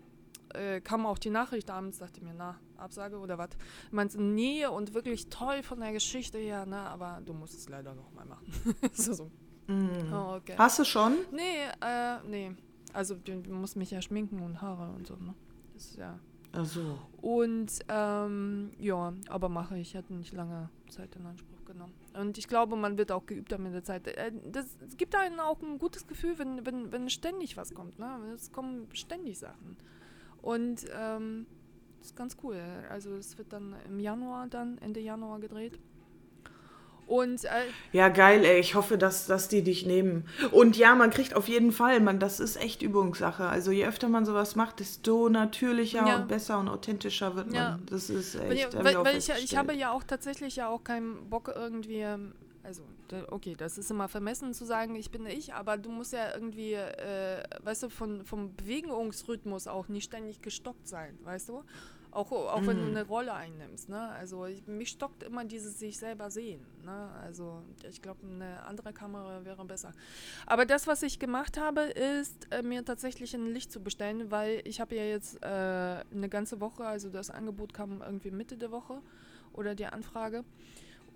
äh, 0.54 0.82
kam 0.82 1.06
auch 1.06 1.18
die 1.18 1.30
Nachricht 1.30 1.70
abends, 1.70 2.00
dachte 2.00 2.24
mir, 2.24 2.34
na, 2.34 2.60
Absage 2.78 3.18
oder 3.18 3.38
was? 3.38 3.50
Meinte, 3.92 4.22
nee, 4.22 4.66
und 4.66 4.94
wirklich 4.94 5.30
toll 5.30 5.64
von 5.64 5.80
der 5.80 5.92
Geschichte 5.92 6.38
her, 6.38 6.66
ne, 6.66 6.78
aber 6.78 7.22
du 7.26 7.34
musst 7.34 7.54
es 7.54 7.70
leider 7.70 7.94
noch 7.94 8.12
mal 8.14 8.26
machen. 8.26 8.48
so, 8.94 9.14
so. 9.14 9.32
Mhm. 9.68 10.12
Oh, 10.12 10.36
okay. 10.36 10.56
Hast 10.58 10.80
du 10.80 10.84
schon? 10.84 11.14
Nee, 11.32 11.66
äh, 11.82 12.18
nee. 12.28 12.56
Also 12.94 13.16
ich 13.24 13.48
muss 13.48 13.76
mich 13.76 13.92
ja 13.92 14.02
schminken 14.02 14.42
und 14.42 14.62
Haare 14.62 14.94
und 14.94 15.08
so, 15.08 15.16
ne? 15.16 15.34
Das 15.74 15.86
ist 15.86 15.98
ja. 15.98 16.20
Ach 16.54 16.66
so. 16.66 16.98
Und 17.22 17.72
ähm, 17.88 18.72
ja, 18.80 19.14
aber 19.30 19.50
mache 19.50 19.78
ich. 19.78 19.96
Hatte 19.96 20.14
nicht 20.14 20.34
lange 20.34 20.70
Zeit 20.90 21.16
in 21.16 21.26
Anspruch 21.26 21.66
genommen. 21.66 21.94
Und 22.14 22.38
ich 22.38 22.48
glaube, 22.48 22.76
man 22.76 22.98
wird 22.98 23.12
auch 23.12 23.26
geübter 23.26 23.58
mit 23.58 23.74
der 23.74 23.84
Zeit. 23.84 24.08
Äh, 24.08 24.32
das 24.52 24.78
gibt 24.98 25.16
einem 25.16 25.40
auch 25.40 25.62
ein 25.62 25.78
gutes 25.78 26.08
Gefühl, 26.08 26.38
wenn, 26.40 26.66
wenn, 26.66 26.92
wenn 26.92 27.10
ständig 27.10 27.58
was 27.58 27.74
kommt. 27.74 28.00
Ne? 28.00 28.34
Es 28.36 28.52
kommen 28.52 28.88
ständig 28.94 29.40
Sachen. 29.40 29.78
Und 30.42 30.86
ähm, 30.94 31.46
das 32.00 32.08
ist 32.08 32.16
ganz 32.16 32.36
cool. 32.44 32.60
Also 32.90 33.16
es 33.16 33.38
wird 33.38 33.54
dann 33.54 33.76
im 33.88 34.00
Januar 34.00 34.48
dann, 34.48 34.78
Ende 34.80 35.00
Januar 35.00 35.40
gedreht. 35.40 35.80
Und, 37.08 37.44
äh, 37.44 37.50
ja, 37.92 38.08
geil, 38.10 38.46
ey. 38.46 38.60
Ich 38.60 38.76
hoffe, 38.76 38.98
dass, 38.98 39.28
dass 39.28 39.50
die 39.50 39.64
dich 39.64 39.86
nehmen. 39.86 40.26
Und 40.52 40.78
ja, 40.78 40.96
man 40.96 41.10
kriegt 41.10 41.36
auf 41.36 41.48
jeden 41.48 41.72
Fall, 41.72 42.00
man, 42.00 42.20
das 42.20 42.40
ist 42.40 42.56
echt 42.56 42.82
Übungssache. 42.82 43.46
Also 43.46 43.72
je 43.72 43.86
öfter 43.86 44.08
man 44.08 44.26
sowas 44.26 44.56
macht, 44.56 44.80
desto 44.80 45.28
natürlicher 45.28 46.08
ja. 46.08 46.16
und 46.18 46.28
besser 46.28 46.60
und 46.60 46.70
authentischer 46.70 47.36
wird 47.36 47.48
man. 47.48 47.56
Ja. 47.56 47.80
Das 47.88 48.10
ist 48.10 48.36
echt. 48.36 48.74
Weil, 48.76 48.84
weil, 48.84 49.06
weil 49.06 49.18
ich, 49.18 49.30
ich 49.30 49.58
habe 49.58 49.74
ja 49.74 49.92
auch 49.92 50.04
tatsächlich 50.04 50.56
ja 50.56 50.70
auch 50.70 50.84
keinen 50.84 51.30
Bock 51.30 51.52
irgendwie. 51.54 52.00
Ähm, 52.00 52.34
also, 52.64 52.84
okay, 53.30 53.56
das 53.58 53.78
ist 53.78 53.90
immer 53.92 54.08
vermessen 54.08 54.54
zu 54.54 54.66
sagen, 54.66 54.96
ich 54.96 55.10
bin 55.10 55.26
ich, 55.26 55.54
aber 55.54 55.78
du 55.78 55.90
musst 55.90 56.14
ja 56.14 56.34
irgendwie, 56.34 56.74
äh, 56.74 57.44
weißt 57.64 57.84
du, 57.84 57.90
von, 57.90 58.24
vom 58.24 58.56
Bewegungsrhythmus 58.56 59.68
auch 59.68 59.88
nicht 59.88 60.06
ständig 60.06 60.42
gestockt 60.42 60.88
sein, 60.88 61.18
weißt 61.24 61.50
du? 61.50 61.64
Auch, 62.12 62.32
auch 62.34 62.66
wenn 62.66 62.78
du 62.78 62.84
mhm. 62.84 62.98
eine 62.98 63.08
Rolle 63.08 63.34
einnimmst. 63.34 63.88
Ne? 63.88 64.10
Also 64.10 64.46
ich, 64.46 64.68
mich 64.68 64.90
stockt 64.90 65.24
immer 65.24 65.46
dieses 65.46 65.80
sich 65.80 65.98
selber 65.98 66.30
sehen. 66.30 66.66
Ne? 66.84 67.10
Also 67.24 67.64
ich 67.90 68.02
glaube, 68.02 68.20
eine 68.28 68.64
andere 68.64 68.92
Kamera 68.92 69.46
wäre 69.46 69.64
besser. 69.64 69.94
Aber 70.46 70.66
das, 70.66 70.88
was 70.88 71.04
ich 71.04 71.20
gemacht 71.20 71.58
habe, 71.58 71.82
ist 71.82 72.52
äh, 72.52 72.64
mir 72.64 72.84
tatsächlich 72.84 73.34
ein 73.34 73.48
Licht 73.48 73.72
zu 73.72 73.82
bestellen, 73.82 74.30
weil 74.30 74.62
ich 74.66 74.82
habe 74.82 74.96
ja 74.96 75.04
jetzt 75.04 75.42
äh, 75.42 75.48
eine 75.48 76.28
ganze 76.30 76.60
Woche, 76.60 76.84
also 76.86 77.10
das 77.10 77.30
Angebot 77.30 77.74
kam 77.74 78.02
irgendwie 78.02 78.32
Mitte 78.32 78.58
der 78.58 78.72
Woche 78.72 79.02
oder 79.54 79.74
die 79.74 79.86
Anfrage. 79.86 80.44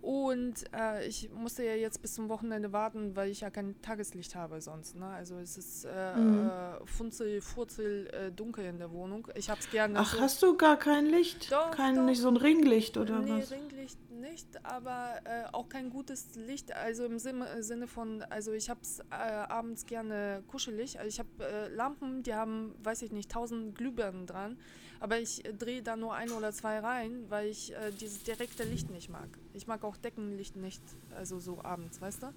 Und 0.05 0.65
äh, 0.71 1.07
ich 1.07 1.31
musste 1.31 1.63
ja 1.63 1.73
jetzt 1.73 1.99
bis 1.99 2.13
zum 2.13 2.29
Wochenende 2.29 2.71
warten, 2.71 3.15
weil 3.15 3.31
ich 3.31 3.41
ja 3.41 3.49
kein 3.49 3.81
Tageslicht 3.81 4.35
habe 4.35 4.61
sonst. 4.61 4.95
Ne? 4.95 5.07
Also 5.07 5.39
es 5.39 5.57
ist 5.57 5.85
äh, 5.85 6.15
mhm. 6.15 6.47
äh, 6.47 6.85
funzel, 6.85 7.41
furzel, 7.41 8.07
äh, 8.13 8.31
dunkel 8.31 8.65
in 8.65 8.77
der 8.77 8.91
Wohnung. 8.91 9.27
Ich 9.33 9.49
habe 9.49 9.59
es 9.59 9.71
gerne. 9.71 9.97
Ach, 9.97 10.13
so 10.13 10.21
hast 10.21 10.43
du 10.43 10.55
gar 10.57 10.77
kein 10.77 11.07
Licht? 11.07 11.51
Doch, 11.51 11.71
kein, 11.71 11.95
doch. 11.95 12.05
Nicht 12.05 12.21
so 12.21 12.27
ein 12.27 12.37
Ringlicht 12.37 12.97
oder 12.97 13.19
nee, 13.19 13.31
was? 13.31 13.49
Ringlicht 13.49 13.97
nicht, 14.11 14.63
aber 14.63 15.21
äh, 15.23 15.45
auch 15.51 15.69
kein 15.69 15.89
gutes 15.89 16.35
Licht. 16.35 16.71
Also 16.71 17.05
im 17.05 17.17
Sinne, 17.17 17.63
Sinne 17.63 17.87
von, 17.87 18.21
also 18.29 18.51
ich 18.51 18.69
habe 18.69 18.81
es 18.83 18.99
äh, 19.09 19.15
abends 19.15 19.87
gerne 19.87 20.43
kuschelig. 20.45 20.99
Also 20.99 21.09
ich 21.09 21.17
habe 21.17 21.71
Lampen, 21.73 22.21
die 22.21 22.35
haben, 22.35 22.75
weiß 22.83 23.01
ich 23.01 23.11
nicht, 23.11 23.31
tausend 23.31 23.75
Glühbirnen 23.75 24.27
dran. 24.27 24.59
Aber 24.99 25.19
ich 25.19 25.45
äh, 25.45 25.53
drehe 25.53 25.81
da 25.81 25.95
nur 25.95 26.13
ein 26.13 26.31
oder 26.31 26.51
zwei 26.51 26.79
rein, 26.79 27.25
weil 27.29 27.47
ich 27.47 27.73
äh, 27.73 27.91
dieses 27.99 28.23
direkte 28.23 28.63
Licht 28.63 28.89
nicht 28.89 29.09
mag. 29.09 29.27
Ich 29.53 29.67
mag 29.67 29.83
auch 29.83 29.97
Deckenlicht 29.97 30.55
nicht, 30.55 30.81
also 31.15 31.39
so 31.39 31.59
abends, 31.63 32.01
weißt 32.01 32.23
du? 32.23 32.27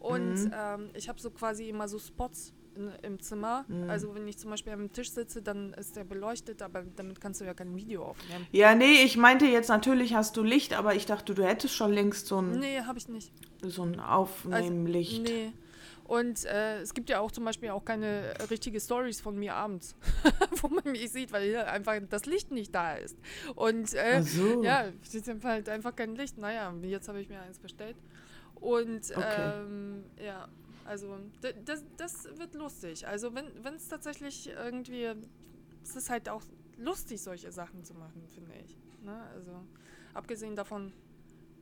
Und 0.00 0.34
mhm. 0.34 0.54
ähm, 0.54 0.90
ich 0.94 1.08
habe 1.08 1.20
so 1.20 1.30
quasi 1.30 1.68
immer 1.68 1.86
so 1.86 1.98
Spots 1.98 2.54
in, 2.74 2.90
im 3.02 3.20
Zimmer. 3.20 3.64
Mhm. 3.68 3.90
Also 3.90 4.14
wenn 4.14 4.26
ich 4.26 4.38
zum 4.38 4.50
Beispiel 4.50 4.72
am 4.72 4.92
Tisch 4.92 5.10
sitze, 5.10 5.42
dann 5.42 5.74
ist 5.74 5.96
der 5.96 6.04
beleuchtet, 6.04 6.62
aber 6.62 6.84
damit 6.96 7.20
kannst 7.20 7.40
du 7.40 7.44
ja 7.44 7.54
kein 7.54 7.76
Video 7.76 8.04
aufnehmen. 8.04 8.46
Ja, 8.52 8.74
nee, 8.74 9.02
ich 9.04 9.16
meinte 9.16 9.46
jetzt 9.46 9.68
natürlich 9.68 10.14
hast 10.14 10.36
du 10.36 10.42
Licht, 10.42 10.72
aber 10.72 10.94
ich 10.94 11.06
dachte, 11.06 11.34
du 11.34 11.44
hättest 11.44 11.74
schon 11.74 11.92
längst 11.92 12.26
so 12.26 12.40
ein... 12.40 12.58
Nee, 12.58 12.80
habe 12.80 12.98
ich 12.98 13.08
nicht. 13.08 13.32
So 13.62 13.82
ein 13.82 14.00
Aufnehmlicht. 14.00 15.20
Also, 15.20 15.32
nee. 15.32 15.52
Und 16.10 16.44
äh, 16.46 16.80
es 16.80 16.92
gibt 16.92 17.08
ja 17.08 17.20
auch 17.20 17.30
zum 17.30 17.44
Beispiel 17.44 17.70
auch 17.70 17.84
keine 17.84 18.34
richtige 18.50 18.80
Stories 18.80 19.20
von 19.20 19.38
mir 19.38 19.54
abends, 19.54 19.94
wo 20.60 20.66
man 20.66 20.82
mich 20.90 21.12
sieht, 21.12 21.30
weil 21.30 21.44
hier 21.44 21.70
einfach 21.70 22.00
das 22.10 22.26
Licht 22.26 22.50
nicht 22.50 22.74
da 22.74 22.94
ist. 22.94 23.16
Und 23.54 23.94
äh, 23.94 24.20
so. 24.20 24.60
ja, 24.64 24.86
es 25.04 25.14
ist 25.14 25.44
halt 25.44 25.68
einfach 25.68 25.94
kein 25.94 26.16
Licht. 26.16 26.36
Naja, 26.36 26.74
jetzt 26.82 27.06
habe 27.06 27.20
ich 27.20 27.28
mir 27.28 27.40
eins 27.40 27.60
bestellt. 27.60 27.96
Und 28.56 29.08
okay. 29.14 29.52
ähm, 29.60 30.02
ja, 30.20 30.48
also 30.84 31.16
das, 31.64 31.84
das 31.96 32.24
wird 32.36 32.56
lustig. 32.56 33.06
Also 33.06 33.32
wenn 33.32 33.74
es 33.76 33.86
tatsächlich 33.86 34.48
irgendwie, 34.48 35.14
es 35.84 35.94
ist 35.94 36.10
halt 36.10 36.28
auch 36.28 36.42
lustig, 36.76 37.22
solche 37.22 37.52
Sachen 37.52 37.84
zu 37.84 37.94
machen, 37.94 38.26
finde 38.34 38.50
ich. 38.64 38.76
Ne? 39.04 39.16
Also 39.32 39.52
abgesehen 40.12 40.56
davon, 40.56 40.92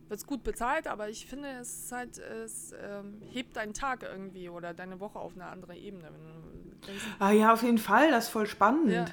wird 0.08 0.20
es 0.20 0.26
gut 0.26 0.42
bezahlt, 0.42 0.86
aber 0.86 1.08
ich 1.08 1.26
finde, 1.26 1.48
es 1.60 1.90
halt, 1.92 2.18
es 2.18 2.72
ähm, 2.72 3.20
hebt 3.30 3.56
deinen 3.56 3.74
Tag 3.74 4.02
irgendwie 4.02 4.48
oder 4.48 4.74
deine 4.74 5.00
Woche 5.00 5.18
auf 5.18 5.34
eine 5.34 5.46
andere 5.46 5.76
Ebene. 5.76 6.10
Denkst, 6.86 7.04
ah 7.18 7.30
ja, 7.30 7.52
auf 7.52 7.62
jeden 7.62 7.78
Fall, 7.78 8.10
das 8.10 8.24
ist 8.24 8.30
voll 8.30 8.46
spannend. 8.46 8.92
Ja. 8.92 9.06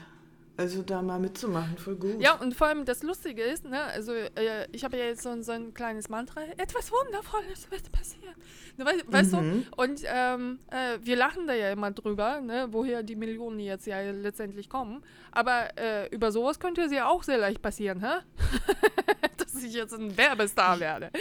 Also 0.58 0.84
da 0.84 1.02
mal 1.02 1.20
mitzumachen, 1.20 1.78
voll 1.78 1.96
gut. 1.96 2.22
Ja, 2.22 2.36
und 2.36 2.56
vor 2.56 2.68
allem 2.68 2.86
das 2.86 3.04
Lustige 3.04 3.44
ist, 3.44 3.66
ne, 3.66 3.82
also 3.84 4.14
äh, 4.14 4.68
ich 4.72 4.86
habe 4.86 4.96
ja 4.98 5.06
jetzt 5.06 5.22
so, 5.22 5.42
so, 5.42 5.52
ein 5.52 5.74
kleines 5.74 6.08
Mantra, 6.08 6.42
etwas 6.58 6.92
Wundervolles 6.92 7.70
wird 7.72 7.92
passieren. 7.92 8.36
Ne, 8.78 8.86
weißt, 8.86 9.12
weißt 9.12 9.34
mhm. 9.34 9.66
du? 9.66 9.82
Und 9.82 10.02
ähm, 10.06 10.60
äh, 10.72 10.98
wir 11.02 11.18
lachen 11.18 11.46
da 11.48 11.54
ja 11.54 11.72
immer 11.72 11.92
drüber, 11.92 12.40
ne, 12.40 12.68
woher 12.72 13.04
die 13.04 13.18
Millionen 13.18 13.60
jetzt 13.60 13.86
ja 13.86 14.00
letztendlich 14.00 14.70
kommen. 14.70 15.04
Aber 15.32 15.78
äh, 15.78 16.08
über 16.16 16.32
sowas 16.32 16.60
könnte 16.60 16.84
es 16.84 16.92
ja 16.94 17.08
auch 17.08 17.24
sehr 17.24 17.38
leicht 17.38 17.62
passieren, 17.62 18.02
hä? 18.02 18.22
dass 19.56 19.64
ich 19.64 19.74
jetzt 19.74 19.94
ein 19.94 20.16
Werbestar 20.18 20.80
werde. 20.80 21.12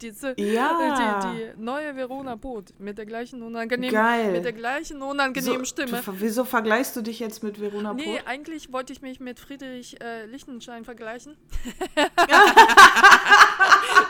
Diese, 0.00 0.34
ja. 0.38 1.20
die, 1.20 1.38
die 1.38 1.62
neue 1.62 1.94
Verona 1.96 2.36
Boot 2.36 2.78
mit 2.78 2.98
der 2.98 3.06
gleichen 3.06 3.42
unangenehmen, 3.42 3.94
Geil. 3.94 4.32
mit 4.32 4.44
der 4.44 4.52
gleichen 4.52 5.02
unangenehmen 5.02 5.60
so, 5.60 5.64
Stimme. 5.64 6.02
Du, 6.04 6.12
wieso 6.20 6.44
vergleichst 6.44 6.96
du 6.96 7.02
dich 7.02 7.20
jetzt 7.20 7.42
mit 7.42 7.60
Verona 7.60 7.92
Boot? 7.92 8.04
Nee, 8.04 8.20
eigentlich 8.24 8.72
wollte 8.72 8.83
ich 8.92 9.02
mich 9.02 9.20
mit 9.20 9.38
Friedrich 9.38 10.00
äh, 10.00 10.26
Lichtenstein 10.26 10.84
vergleichen. 10.84 11.36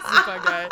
Super 0.05 0.39
geil. 0.45 0.69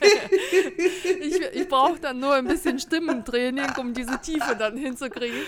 ich 1.20 1.40
ich 1.40 1.68
brauche 1.68 2.00
dann 2.00 2.20
nur 2.20 2.34
ein 2.34 2.46
bisschen 2.46 2.78
Stimmentraining, 2.78 3.76
um 3.78 3.94
diese 3.94 4.20
Tiefe 4.20 4.56
dann 4.56 4.76
hinzukriegen. 4.76 5.40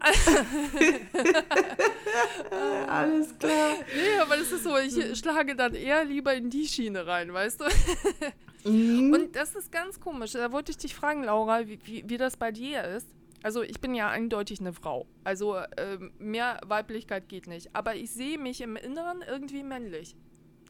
Alles 2.88 3.38
klar. 3.38 3.74
Nee, 3.94 4.18
aber 4.20 4.36
das 4.36 4.52
ist 4.52 4.64
so, 4.64 4.76
ich 4.78 5.18
schlage 5.18 5.54
dann 5.54 5.74
eher 5.74 6.04
lieber 6.04 6.34
in 6.34 6.50
die 6.50 6.66
Schiene 6.66 7.06
rein, 7.06 7.32
weißt 7.32 7.60
du? 7.60 7.64
Mhm. 8.64 9.12
Und 9.12 9.36
das 9.36 9.54
ist 9.54 9.72
ganz 9.72 10.00
komisch. 10.00 10.32
Da 10.32 10.52
wollte 10.52 10.70
ich 10.70 10.78
dich 10.78 10.94
fragen, 10.94 11.24
Laura, 11.24 11.66
wie, 11.66 11.78
wie, 11.84 12.04
wie 12.06 12.16
das 12.16 12.36
bei 12.36 12.52
dir 12.52 12.84
ist. 12.84 13.08
Also 13.42 13.62
ich 13.62 13.80
bin 13.80 13.94
ja 13.94 14.08
eindeutig 14.08 14.60
eine 14.60 14.72
Frau. 14.72 15.06
Also 15.24 15.56
äh, 15.56 15.98
mehr 16.18 16.60
Weiblichkeit 16.64 17.28
geht 17.28 17.46
nicht. 17.46 17.74
Aber 17.74 17.94
ich 17.94 18.10
sehe 18.10 18.38
mich 18.38 18.60
im 18.60 18.76
Inneren 18.76 19.22
irgendwie 19.26 19.62
männlich. 19.62 20.16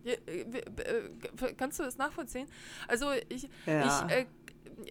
Äh, 0.04 0.12
äh, 0.12 1.54
kannst 1.56 1.78
du 1.78 1.84
das 1.84 1.98
nachvollziehen? 1.98 2.46
Also 2.88 3.06
ich, 3.28 3.48
ja. 3.66 4.06
ich, 4.06 4.12
äh, 4.12 4.26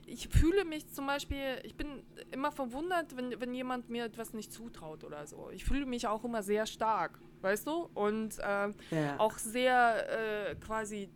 ich 0.06 0.30
fühle 0.30 0.66
mich 0.66 0.88
zum 0.88 1.08
Beispiel, 1.08 1.60
ich 1.64 1.76
bin 1.76 2.04
immer 2.32 2.52
verwundert, 2.52 3.16
wenn, 3.18 3.40
wenn 3.40 3.54
jemand 3.54 3.90
mir 3.90 4.06
etwas 4.06 4.34
nicht 4.34 4.54
zutraut 4.54 5.04
oder 5.04 5.26
so. 5.28 5.50
Ich 5.52 5.66
fühle 5.66 5.86
mich 5.86 6.08
auch 6.08 6.24
immer 6.24 6.44
sehr 6.44 6.66
stark, 6.66 7.20
weißt 7.42 7.68
du? 7.68 7.90
Und 7.94 8.40
äh, 8.40 8.70
ja. 8.92 9.18
auch 9.18 9.38
sehr 9.38 10.52
äh, 10.52 10.56
quasi 10.56 11.10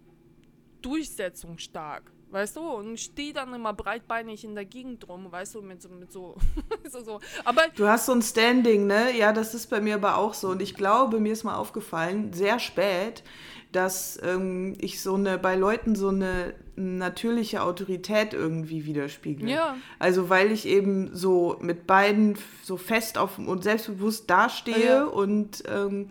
durchsetzungsstark 0.81 2.11
weißt 2.31 2.57
du, 2.57 2.61
und 2.61 2.99
stehe 2.99 3.33
dann 3.33 3.53
immer 3.53 3.73
breitbeinig 3.73 4.43
in 4.43 4.55
der 4.55 4.65
Gegend 4.65 5.07
rum, 5.07 5.31
weißt 5.31 5.55
du, 5.55 5.61
mit 5.61 5.81
so, 5.81 5.89
mit 5.89 6.11
so, 6.11 6.35
so, 6.89 7.03
so. 7.03 7.19
Aber 7.43 7.63
du 7.75 7.87
hast 7.87 8.07
so 8.07 8.13
ein 8.13 8.21
Standing, 8.21 8.87
ne? 8.87 9.15
Ja, 9.17 9.31
das 9.33 9.53
ist 9.53 9.67
bei 9.67 9.79
mir 9.81 9.95
aber 9.95 10.17
auch 10.17 10.33
so. 10.33 10.49
Und 10.49 10.61
ich 10.61 10.75
glaube, 10.75 11.19
mir 11.19 11.33
ist 11.33 11.43
mal 11.43 11.55
aufgefallen, 11.55 12.33
sehr 12.33 12.59
spät, 12.59 13.23
dass 13.71 14.19
ähm, 14.23 14.73
ich 14.79 15.01
so 15.01 15.15
eine, 15.15 15.37
bei 15.37 15.55
Leuten 15.55 15.95
so 15.95 16.09
eine 16.09 16.53
natürliche 16.75 17.61
Autorität 17.61 18.33
irgendwie 18.33 18.85
widerspiegelt. 18.85 19.49
Ja. 19.49 19.77
Also 19.99 20.29
weil 20.29 20.51
ich 20.51 20.65
eben 20.65 21.15
so 21.15 21.57
mit 21.61 21.87
beiden 21.87 22.37
so 22.63 22.77
fest 22.77 23.17
auf 23.17 23.37
und 23.37 23.63
selbstbewusst 23.63 24.29
dastehe 24.29 24.85
ja. 24.85 25.05
und 25.05 25.63
ähm, 25.67 26.09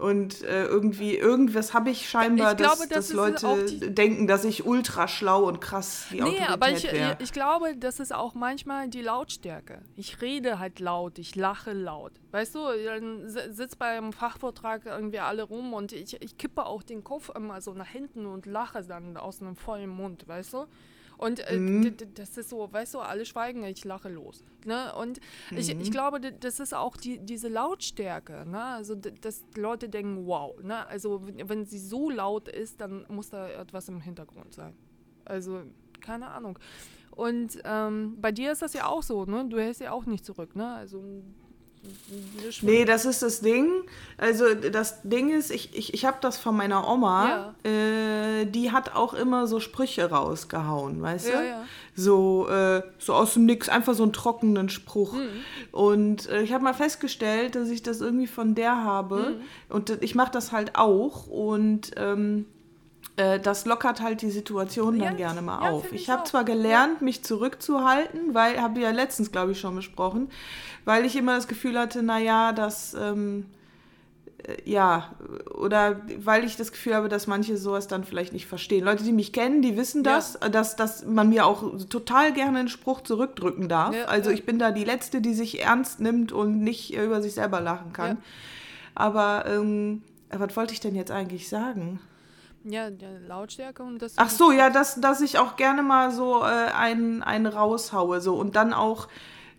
und 0.00 0.42
äh, 0.42 0.64
irgendwie, 0.64 1.16
irgendwas 1.16 1.74
habe 1.74 1.90
ich 1.90 2.08
scheinbar, 2.08 2.52
ich 2.52 2.56
glaube, 2.56 2.88
dass, 2.88 3.08
dass 3.08 3.12
Leute 3.12 3.90
denken, 3.90 4.26
dass 4.26 4.44
ich 4.44 4.64
ultra 4.64 5.08
schlau 5.08 5.44
und 5.44 5.60
krass 5.60 6.06
die 6.10 6.16
nee, 6.16 6.22
Autorität 6.22 6.48
aber 6.48 6.70
ich, 6.70 6.92
wär. 6.92 7.20
ich 7.20 7.32
glaube, 7.32 7.76
das 7.76 8.00
ist 8.00 8.14
auch 8.14 8.34
manchmal 8.34 8.88
die 8.88 9.02
Lautstärke. 9.02 9.82
Ich 9.96 10.20
rede 10.22 10.58
halt 10.58 10.80
laut, 10.80 11.18
ich 11.18 11.36
lache 11.36 11.72
laut. 11.72 12.12
Weißt 12.30 12.54
du, 12.54 12.60
dann 12.84 13.28
sitzt 13.28 13.78
bei 13.78 13.96
einem 13.96 14.12
Fachvortrag 14.12 14.86
irgendwie 14.86 15.18
alle 15.20 15.42
rum 15.42 15.74
und 15.74 15.92
ich, 15.92 16.20
ich 16.22 16.38
kippe 16.38 16.64
auch 16.64 16.82
den 16.82 17.04
Kopf 17.04 17.30
immer 17.34 17.60
so 17.60 17.74
nach 17.74 17.88
hinten 17.88 18.26
und 18.26 18.46
lache 18.46 18.82
dann 18.82 19.16
aus 19.16 19.42
einem 19.42 19.56
vollen 19.56 19.90
Mund, 19.90 20.26
weißt 20.26 20.54
du? 20.54 20.66
Und 21.20 21.40
äh, 21.40 21.58
mhm. 21.58 21.94
das 22.14 22.38
ist 22.38 22.48
so, 22.48 22.72
weißt 22.72 22.94
du, 22.94 23.00
alle 23.00 23.26
schweigen, 23.26 23.62
ich 23.64 23.84
lache 23.84 24.08
los. 24.08 24.42
Ne? 24.64 24.94
Und 24.94 25.20
mhm. 25.50 25.58
ich, 25.58 25.68
ich 25.68 25.90
glaube, 25.90 26.18
das 26.18 26.60
ist 26.60 26.72
auch 26.72 26.96
die, 26.96 27.18
diese 27.18 27.48
Lautstärke. 27.48 28.46
Ne? 28.48 28.62
Also, 28.62 28.94
dass 28.94 29.44
Leute 29.54 29.90
denken, 29.90 30.26
wow. 30.26 30.58
Ne? 30.62 30.86
Also, 30.86 31.20
wenn 31.26 31.66
sie 31.66 31.78
so 31.78 32.08
laut 32.08 32.48
ist, 32.48 32.80
dann 32.80 33.04
muss 33.10 33.28
da 33.28 33.50
etwas 33.50 33.90
im 33.90 34.00
Hintergrund 34.00 34.54
sein. 34.54 34.72
Also, 35.26 35.64
keine 36.00 36.28
Ahnung. 36.28 36.58
Und 37.10 37.58
ähm, 37.64 38.16
bei 38.18 38.32
dir 38.32 38.52
ist 38.52 38.62
das 38.62 38.72
ja 38.72 38.86
auch 38.86 39.02
so, 39.02 39.26
ne? 39.26 39.44
Du 39.46 39.58
hältst 39.58 39.82
ja 39.82 39.92
auch 39.92 40.06
nicht 40.06 40.24
zurück, 40.24 40.56
ne? 40.56 40.72
Also 40.72 41.22
Nee, 42.62 42.84
das 42.84 43.04
ist 43.04 43.22
das 43.22 43.40
Ding. 43.40 43.68
Also 44.18 44.54
das 44.54 45.00
Ding 45.02 45.30
ist, 45.30 45.50
ich, 45.50 45.76
ich, 45.76 45.94
ich 45.94 46.04
habe 46.04 46.18
das 46.20 46.36
von 46.36 46.54
meiner 46.54 46.86
Oma, 46.86 47.54
ja. 47.64 47.70
äh, 47.70 48.44
die 48.44 48.70
hat 48.70 48.94
auch 48.94 49.14
immer 49.14 49.46
so 49.46 49.60
Sprüche 49.60 50.10
rausgehauen, 50.10 51.00
weißt 51.00 51.28
ja, 51.28 51.40
du? 51.40 51.46
Ja. 51.46 51.64
So, 51.94 52.48
äh, 52.48 52.82
so 52.98 53.14
aus 53.14 53.34
dem 53.34 53.46
Nix, 53.46 53.68
einfach 53.68 53.94
so 53.94 54.02
einen 54.02 54.12
trockenen 54.12 54.68
Spruch. 54.68 55.14
Mhm. 55.14 55.28
Und 55.72 56.28
äh, 56.28 56.42
ich 56.42 56.52
habe 56.52 56.64
mal 56.64 56.74
festgestellt, 56.74 57.54
dass 57.54 57.70
ich 57.70 57.82
das 57.82 58.00
irgendwie 58.00 58.26
von 58.26 58.54
der 58.54 58.84
habe. 58.84 59.36
Mhm. 59.68 59.74
Und 59.74 60.02
ich 60.02 60.14
mache 60.14 60.32
das 60.32 60.52
halt 60.52 60.76
auch. 60.76 61.26
Und 61.28 61.92
ähm, 61.96 62.46
äh, 63.20 63.38
das 63.38 63.66
lockert 63.66 64.00
halt 64.00 64.22
die 64.22 64.30
Situation 64.30 64.98
dann 64.98 65.10
ja, 65.10 65.14
gerne 65.14 65.42
mal 65.42 65.62
ja, 65.62 65.70
auf. 65.70 65.92
Ich, 65.92 66.02
ich 66.02 66.10
habe 66.10 66.24
zwar 66.24 66.44
gelernt, 66.44 67.02
mich 67.02 67.22
zurückzuhalten, 67.22 68.34
weil, 68.34 68.60
habe 68.60 68.78
ich 68.78 68.84
ja 68.84 68.90
letztens, 68.90 69.30
glaube 69.30 69.52
ich, 69.52 69.60
schon 69.60 69.76
besprochen, 69.76 70.30
weil 70.84 71.04
ich 71.04 71.16
immer 71.16 71.34
das 71.34 71.46
Gefühl 71.46 71.78
hatte, 71.78 72.02
naja, 72.02 72.52
dass, 72.52 72.94
ähm, 72.94 73.46
äh, 74.44 74.56
ja, 74.64 75.10
oder 75.52 76.00
weil 76.18 76.44
ich 76.44 76.56
das 76.56 76.72
Gefühl 76.72 76.94
habe, 76.94 77.08
dass 77.08 77.26
manche 77.26 77.58
sowas 77.58 77.88
dann 77.88 78.04
vielleicht 78.04 78.32
nicht 78.32 78.46
verstehen. 78.46 78.84
Leute, 78.84 79.04
die 79.04 79.12
mich 79.12 79.34
kennen, 79.34 79.60
die 79.60 79.76
wissen 79.76 80.02
das, 80.02 80.38
ja. 80.40 80.48
dass, 80.48 80.76
dass 80.76 81.04
man 81.04 81.28
mir 81.28 81.44
auch 81.44 81.62
total 81.90 82.32
gerne 82.32 82.60
einen 82.60 82.68
Spruch 82.68 83.02
zurückdrücken 83.02 83.68
darf. 83.68 83.94
also 84.06 84.30
ich 84.30 84.46
bin 84.46 84.58
da 84.58 84.70
die 84.70 84.84
Letzte, 84.84 85.20
die 85.20 85.34
sich 85.34 85.62
ernst 85.62 86.00
nimmt 86.00 86.32
und 86.32 86.62
nicht 86.62 86.96
über 86.96 87.20
sich 87.20 87.34
selber 87.34 87.60
lachen 87.60 87.92
kann. 87.92 88.18
Aber 88.94 89.44
ähm, 89.46 90.02
was 90.30 90.56
wollte 90.56 90.72
ich 90.72 90.80
denn 90.80 90.94
jetzt 90.94 91.10
eigentlich 91.10 91.48
sagen? 91.48 92.00
Ja, 92.64 92.90
der 92.90 93.20
Lautstärke 93.20 93.82
und 93.82 94.00
das. 94.00 94.14
Ach 94.16 94.30
so, 94.30 94.52
ja, 94.52 94.70
dass, 94.70 95.00
dass 95.00 95.20
ich 95.20 95.38
auch 95.38 95.56
gerne 95.56 95.82
mal 95.82 96.10
so 96.10 96.42
äh, 96.42 96.44
einen, 96.44 97.22
einen 97.22 97.46
raushaue. 97.46 98.20
So. 98.20 98.34
Und 98.34 98.56
dann 98.56 98.72
auch 98.72 99.08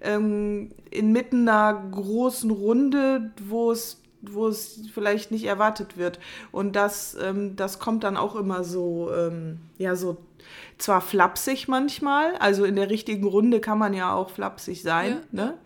ähm, 0.02 0.72
inmitten 0.90 1.48
einer 1.48 1.82
großen 1.92 2.52
Runde, 2.52 3.32
wo 3.40 3.72
es 3.72 4.02
wo 4.22 4.48
es 4.48 4.82
vielleicht 4.94 5.32
nicht 5.32 5.46
erwartet 5.46 5.98
wird. 5.98 6.20
Und 6.52 6.76
das, 6.76 7.18
ähm, 7.20 7.56
das 7.56 7.80
kommt 7.80 8.04
dann 8.04 8.18
auch 8.18 8.36
immer 8.36 8.64
so, 8.64 9.12
ähm, 9.12 9.60
ja, 9.78 9.96
so 9.96 10.18
zwar 10.78 11.02
flapsig 11.02 11.68
manchmal, 11.68 12.36
also 12.36 12.66
in 12.66 12.76
der 12.76 12.90
richtigen 12.90 13.26
Runde 13.26 13.60
kann 13.60 13.78
man 13.78 13.94
ja 13.94 14.14
auch 14.14 14.30
flapsig 14.30 14.82
sein, 14.82 15.22
ja. 15.32 15.46
ne? 15.46 15.58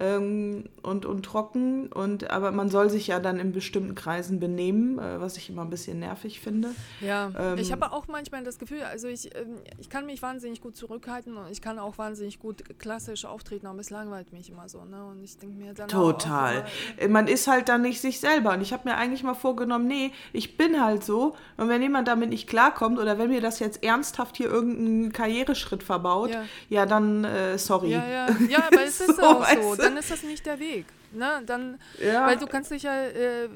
Ähm, 0.00 0.64
und, 0.82 1.06
und 1.06 1.22
trocken. 1.22 1.92
Und, 1.92 2.30
aber 2.30 2.52
man 2.52 2.70
soll 2.70 2.90
sich 2.90 3.06
ja 3.06 3.20
dann 3.20 3.38
in 3.38 3.52
bestimmten 3.52 3.94
Kreisen 3.94 4.40
benehmen, 4.40 4.98
äh, 4.98 5.20
was 5.20 5.36
ich 5.36 5.50
immer 5.50 5.62
ein 5.62 5.70
bisschen 5.70 5.98
nervig 6.00 6.40
finde. 6.40 6.70
Ja, 7.00 7.30
ähm, 7.38 7.58
ich 7.58 7.72
habe 7.72 7.92
auch 7.92 8.08
manchmal 8.08 8.44
das 8.44 8.58
Gefühl, 8.58 8.82
also 8.82 9.08
ich, 9.08 9.34
äh, 9.34 9.44
ich 9.78 9.90
kann 9.90 10.06
mich 10.06 10.22
wahnsinnig 10.22 10.60
gut 10.60 10.76
zurückhalten 10.76 11.36
und 11.36 11.50
ich 11.50 11.60
kann 11.60 11.78
auch 11.78 11.98
wahnsinnig 11.98 12.38
gut 12.38 12.78
klassisch 12.78 13.24
auftreten, 13.24 13.66
aber 13.66 13.80
es 13.80 13.90
langweilt 13.90 14.32
mich 14.32 14.50
immer 14.50 14.68
so. 14.68 14.84
Ne? 14.84 15.04
Und 15.04 15.22
ich 15.22 15.38
denke 15.38 15.56
mir 15.56 15.74
dann 15.74 15.88
Total. 15.88 16.64
Auch, 17.00 17.08
man 17.08 17.26
ist 17.26 17.46
halt 17.46 17.68
dann 17.68 17.82
nicht 17.82 18.00
sich 18.00 18.20
selber. 18.20 18.52
Und 18.52 18.62
ich 18.62 18.72
habe 18.72 18.88
mir 18.88 18.96
eigentlich 18.96 19.22
mal 19.22 19.34
vorgenommen, 19.34 19.86
nee, 19.86 20.12
ich 20.32 20.56
bin 20.56 20.82
halt 20.82 21.04
so. 21.04 21.36
Und 21.56 21.68
wenn 21.68 21.82
jemand 21.82 22.08
damit 22.08 22.30
nicht 22.30 22.48
klarkommt 22.48 22.98
oder 22.98 23.18
wenn 23.18 23.30
mir 23.30 23.40
das 23.40 23.58
jetzt 23.58 23.82
ernsthaft 23.82 24.36
hier 24.36 24.50
irgendeinen 24.50 25.12
Karriereschritt 25.12 25.82
verbaut, 25.82 26.30
ja, 26.30 26.44
ja 26.68 26.86
dann 26.86 27.24
äh, 27.24 27.58
sorry. 27.58 27.90
Ja, 27.90 28.08
ja. 28.08 28.26
ja, 28.48 28.64
aber 28.66 28.82
es 28.84 29.00
ist 29.00 29.16
so, 29.16 29.22
auch 29.22 29.46
so. 29.46 29.81
Dann 29.82 29.96
ist 29.96 30.10
das 30.10 30.22
nicht 30.22 30.46
der 30.46 30.58
Weg. 30.58 30.86
Ne? 31.12 31.42
Dann, 31.46 31.78
ja. 32.02 32.26
Weil 32.26 32.38
du 32.38 32.46
kannst 32.46 32.70
dich 32.70 32.84
ja, 32.84 33.04
äh, 33.04 33.48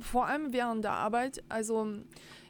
vor 0.00 0.26
allem 0.26 0.52
während 0.52 0.84
der 0.84 0.92
Arbeit, 0.92 1.42
also 1.48 1.86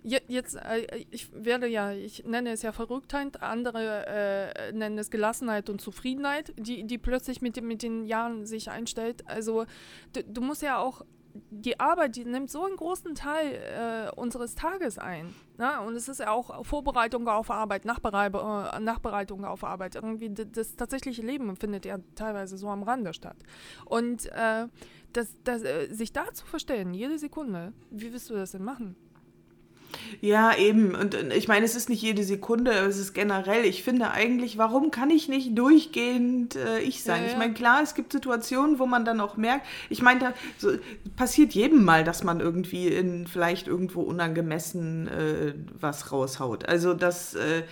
jetzt, 0.03 0.57
äh, 0.57 1.05
ich 1.11 1.29
werde 1.33 1.67
ja, 1.67 1.93
ich 1.93 2.25
nenne 2.25 2.53
es 2.53 2.63
ja 2.63 2.73
Verrücktheit, 2.73 3.43
andere 3.43 4.07
äh, 4.07 4.73
nennen 4.73 4.99
es 4.99 5.11
Gelassenheit 5.11 5.69
und 5.69 5.81
Zufriedenheit, 5.81 6.55
die, 6.57 6.85
die 6.85 6.99
plötzlich 6.99 7.43
mit, 7.43 7.61
mit 7.63 7.83
den 7.83 8.07
Jahren 8.07 8.47
sich 8.47 8.71
einstellt. 8.71 9.27
Also 9.27 9.67
du, 10.13 10.25
du 10.25 10.41
musst 10.41 10.63
ja 10.63 10.79
auch 10.79 11.05
die 11.51 11.79
Arbeit, 11.79 12.17
die 12.17 12.25
nimmt 12.25 12.51
so 12.51 12.65
einen 12.65 12.77
großen 12.77 13.15
Teil 13.15 13.55
äh, 13.55 14.21
unseres 14.21 14.55
Tages 14.55 14.99
ein. 14.99 15.35
Ne? 15.59 15.81
Und 15.81 15.95
es 15.95 16.09
ist 16.09 16.21
ja 16.21 16.31
auch 16.31 16.65
Vorbereitung 16.65 17.29
auf 17.29 17.51
Arbeit, 17.51 17.85
Nachberei 17.85 18.27
äh, 18.27 18.81
Nachbereitung 18.81 19.45
auf 19.45 19.65
Arbeit. 19.65 19.95
Irgendwie 19.95 20.31
das, 20.31 20.77
tatsächliche 20.77 21.23
Leben 21.23 21.57
findet 21.57 21.85
ja 21.85 21.99
teilweise 22.15 22.57
so 22.57 22.69
am 22.69 22.83
Rande 22.83 23.15
statt. 23.15 23.37
Und 23.85 24.27
äh, 24.27 24.67
das, 25.13 25.35
das, 25.45 25.63
äh, 25.63 25.89
sich 25.93 26.13
da 26.13 26.33
zu 26.33 26.47
verstellen, 26.47 26.95
jede 26.95 27.19
Sekunde, 27.19 27.73
wie 27.91 28.13
wirst 28.13 28.31
du 28.31 28.35
das 28.35 28.53
denn 28.53 28.65
machen? 28.65 28.97
Ja, 30.21 30.57
eben. 30.57 30.95
Und 30.95 31.15
ich 31.15 31.49
meine, 31.49 31.65
es 31.65 31.77
ist 31.77 31.89
nicht 31.89 32.03
jede 32.03 32.23
Sekunde, 32.25 32.71
es 32.73 32.99
ist 32.99 33.15
generell. 33.15 33.65
Ich 33.65 33.83
finde 33.83 34.11
eigentlich, 34.11 34.59
warum 34.59 34.91
kann 34.91 35.11
ich 35.11 35.29
nicht 35.29 35.57
durchgehend 35.57 36.57
äh, 36.57 36.81
ich 36.81 37.03
sein? 37.03 37.23
Ja, 37.23 37.27
ja. 37.27 37.33
Ich 37.33 37.39
meine, 37.39 37.55
klar, 37.55 37.83
es 37.83 37.95
gibt 37.95 38.13
Situationen, 38.13 38.79
wo 38.79 38.87
man 38.87 39.05
dann 39.05 39.21
auch 39.21 39.37
merkt, 39.37 39.67
ich 39.89 40.03
meine, 40.03 40.21
da 40.21 40.35
so, 40.59 40.71
passiert 41.17 41.53
jedem 41.53 41.85
mal, 41.85 42.05
dass 42.05 42.25
man 42.25 42.41
irgendwie 42.41 42.89
in 42.89 43.27
vielleicht 43.27 43.67
irgendwo 43.67 44.03
unangemessen 44.03 45.09
äh, 45.09 45.55
was 45.79 46.13
raushaut. 46.13 46.69
Also 46.69 46.95
das. 46.95 47.35
Äh, 47.35 47.63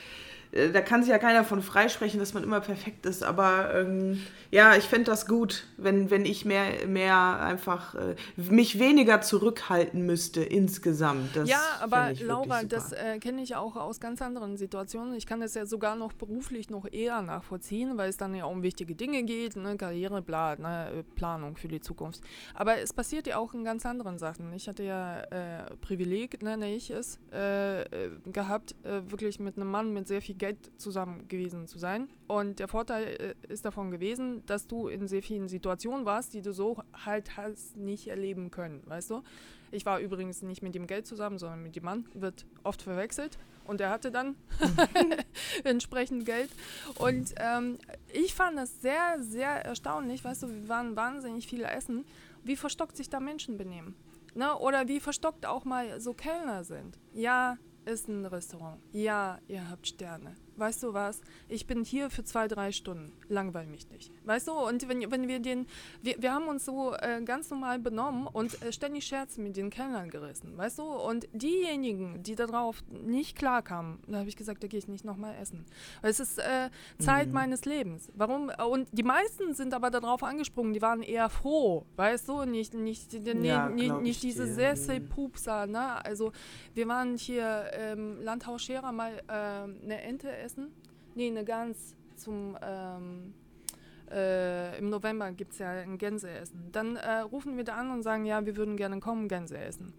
äh, 0.53 0.71
da 0.71 0.81
kann 0.81 1.03
sich 1.03 1.11
ja 1.11 1.19
keiner 1.19 1.45
von 1.45 1.63
freisprechen, 1.63 2.19
dass 2.21 2.35
man 2.35 2.43
immer 2.43 2.61
perfekt 2.61 3.07
ist. 3.07 3.23
Aber 3.23 3.75
ähm, 3.75 4.23
ja, 4.51 4.77
ich 4.77 4.85
fände 4.85 5.05
das 5.05 5.27
gut, 5.27 5.67
wenn, 5.77 6.11
wenn 6.11 6.25
ich 6.25 6.45
mehr, 6.45 6.87
mehr 6.87 7.41
einfach 7.41 7.95
äh, 7.95 8.17
mich 8.37 8.79
weniger 8.79 9.21
zurückhalten 9.21 10.07
müsste 10.07 10.43
insgesamt. 10.43 11.37
Das 11.37 11.49
ja, 11.49 11.61
aber 11.81 12.13
Laura, 12.21 12.63
das 12.63 12.93
äh, 12.93 13.19
kenne 13.19 13.43
ich 13.43 13.57
auch 13.57 13.77
aus 13.77 14.01
ganz 14.01 14.23
anderen 14.23 14.57
Situationen. 14.57 15.15
Ich 15.15 15.27
kann 15.27 15.41
das 15.41 15.55
ja 15.55 15.67
sogar 15.67 15.97
noch 15.97 16.15
beruflich 16.15 16.71
noch 16.71 16.87
eher 16.91 17.21
nachvollziehen, 17.21 17.99
weil 17.99 18.09
es 18.09 18.17
dann 18.17 18.35
ja 18.35 18.47
um 18.47 18.63
wichtige 18.63 18.95
Dinge 18.95 19.23
geht, 19.25 19.57
ne? 19.57 19.77
Karriere, 19.77 20.23
bla, 20.23 20.57
ne? 20.57 21.05
Planung 21.15 21.57
für 21.57 21.69
die 21.69 21.81
Zukunft. 21.81 22.23
Aber 22.55 22.79
es 22.79 22.95
passiert 22.95 23.27
ja 23.27 23.37
auch 23.37 23.53
in 23.53 23.65
ganz 23.65 23.85
anderen 23.85 24.19
Sachen. 24.19 24.53
Ich 24.55 24.67
hatte 24.67 24.83
ja 24.83 25.21
äh, 25.21 25.77
Privileg, 25.83 26.43
nenne 26.43 26.75
ich 26.75 26.91
es, 26.91 27.19
äh, 27.33 27.83
äh, 27.83 28.11
gehabt, 28.33 28.75
wirklich 28.83 29.41
mit 29.41 29.57
einem 29.57 29.71
Mann 29.71 29.93
mit 29.93 30.09
sehr 30.09 30.23
viel 30.23 30.35
Geld 30.35 30.71
zusammen 30.79 31.29
gewesen 31.29 31.67
zu 31.67 31.79
sein. 31.79 32.09
Und 32.29 32.59
der 32.59 32.69
Vorteil 32.69 33.05
äh, 33.05 33.53
ist 33.53 33.65
davon 33.65 33.91
gewesen, 33.91 34.45
dass 34.45 34.67
du 34.67 34.89
in 34.89 35.09
sehr 35.09 35.23
vielen 35.23 35.49
Situationen 35.49 36.05
warst, 36.05 36.35
die 36.35 36.43
du 36.43 36.53
so 36.53 36.77
halt 36.93 37.39
hast 37.39 37.77
nicht 37.77 38.09
erleben 38.09 38.51
können, 38.51 38.83
weißt 38.85 39.11
du? 39.11 39.23
Ich 39.71 39.87
war 39.87 39.99
übrigens 39.99 40.43
nicht 40.43 40.63
mit 40.63 40.75
dem 40.75 40.87
Geld 40.87 41.07
zusammen, 41.07 41.39
sondern 41.39 41.63
mit 41.63 41.75
dem 41.75 41.85
Mann, 41.85 42.07
wird 42.15 42.47
oft 42.63 42.83
verwechselt. 42.83 43.39
Und 43.65 43.81
er 43.81 43.91
hatte 43.91 44.11
dann 44.11 44.37
entsprechend 45.65 46.27
Geld. 46.27 46.51
Und 46.99 47.35
ähm, 47.39 47.79
ich 48.13 48.35
fand 48.35 48.59
das 48.59 48.81
sehr, 48.83 49.17
sehr 49.21 49.65
erstaunlich, 49.65 50.23
weißt 50.23 50.43
du, 50.43 50.49
wir 50.49 50.69
waren 50.69 50.97
wahnsinnig 50.97 51.47
viele 51.47 51.67
essen, 51.67 52.05
wie 52.45 52.57
verstockt 52.57 52.97
sich 52.97 53.09
da 53.09 53.21
Menschen 53.21 53.57
benehmen. 53.57 53.95
Ne? 54.35 54.55
Oder 54.59 54.87
wie 54.87 55.01
verstockt 55.01 55.47
auch 55.47 55.65
mal 55.65 55.99
so 55.99 56.13
Kellner 56.13 56.63
sind. 56.65 56.99
Ja, 57.15 57.57
ist 57.87 58.07
ein 58.09 58.27
Restaurant. 58.27 58.81
Ja, 58.93 59.39
ihr 59.49 59.69
habt 59.71 59.87
Sterne 59.87 60.37
weißt 60.59 60.83
du 60.83 60.95
was, 60.95 61.21
ich 61.49 61.67
bin 61.67 61.85
hier 61.85 62.11
für 62.11 62.25
zwei, 62.25 62.49
drei 62.49 62.73
Stunden, 62.73 63.13
langweil 63.29 63.67
mich 63.67 63.89
nicht. 63.91 64.13
Weißt 64.25 64.49
du, 64.49 64.53
und 64.53 64.89
wenn, 64.89 65.11
wenn 65.11 65.29
wir 65.29 65.41
den, 65.41 65.67
wir, 66.03 66.21
wir 66.21 66.33
haben 66.33 66.49
uns 66.49 66.65
so 66.65 66.95
äh, 66.95 67.23
ganz 67.23 67.51
normal 67.51 67.79
benommen 67.79 68.27
und 68.27 68.61
äh, 68.63 68.73
ständig 68.73 69.05
Scherze 69.07 69.41
mit 69.41 69.57
den 69.57 69.71
Kellnern 69.71 70.11
gerissen, 70.11 70.57
weißt 70.57 70.79
du, 70.79 70.85
und 70.85 71.29
diejenigen, 71.33 72.23
die 72.23 72.35
darauf 72.35 72.83
nicht 72.91 73.37
klarkamen, 73.37 73.99
da 74.07 74.19
habe 74.19 74.29
ich 74.29 74.37
gesagt, 74.37 74.63
da 74.63 74.67
gehe 74.67 74.79
ich 74.79 74.89
nicht 74.89 75.05
nochmal 75.05 75.35
essen. 75.41 75.65
Es 76.03 76.21
ist 76.21 76.39
äh, 76.39 76.71
Zeit 76.99 77.29
mhm. 77.29 77.35
meines 77.35 77.65
Lebens. 77.65 78.11
Warum? 78.15 78.51
Und 78.71 78.89
die 78.93 79.03
meisten 79.03 79.55
sind 79.55 79.75
aber 79.75 79.91
darauf 79.91 80.23
angesprungen, 80.23 80.73
die 80.73 80.83
waren 80.83 81.03
eher 81.03 81.29
froh, 81.29 81.87
weißt 81.97 82.29
du, 82.29 82.45
nicht, 82.45 82.75
nicht, 82.75 83.13
ja, 83.13 83.69
nicht, 83.69 84.01
nicht 84.01 84.23
diese 84.23 84.47
Sesselpupser, 84.47 85.67
ne, 85.67 86.05
also 86.05 86.33
wir 86.75 86.89
waren 86.89 87.17
hier 87.17 87.71
ähm, 87.73 88.21
Landhaus 88.23 88.63
Scherer 88.63 88.93
mal 88.93 89.13
äh, 89.29 89.33
eine 89.33 90.03
Ente 90.03 90.31
essen 90.37 90.48
essen? 90.49 90.73
Nee, 91.15 91.29
eine 91.29 91.45
Gans 91.45 91.95
zum. 92.17 92.57
Ähm, 92.63 93.35
äh, 94.11 94.79
Im 94.79 94.89
November 94.89 95.33
gibt 95.33 95.53
es 95.53 95.59
ja 95.59 95.71
ein 95.71 95.99
Gänseessen. 95.99 96.73
Dann 96.73 96.97
äh, 96.97 97.19
rufen 97.19 97.59
wir 97.59 97.65
da 97.65 97.75
an 97.75 97.91
und 97.91 98.03
sagen, 98.03 98.25
ja, 98.25 98.47
wir 98.47 98.57
würden 98.57 98.77
gerne 98.79 99.01
kommen, 99.01 99.29
Gänse 99.29 99.59
essen. 99.59 99.93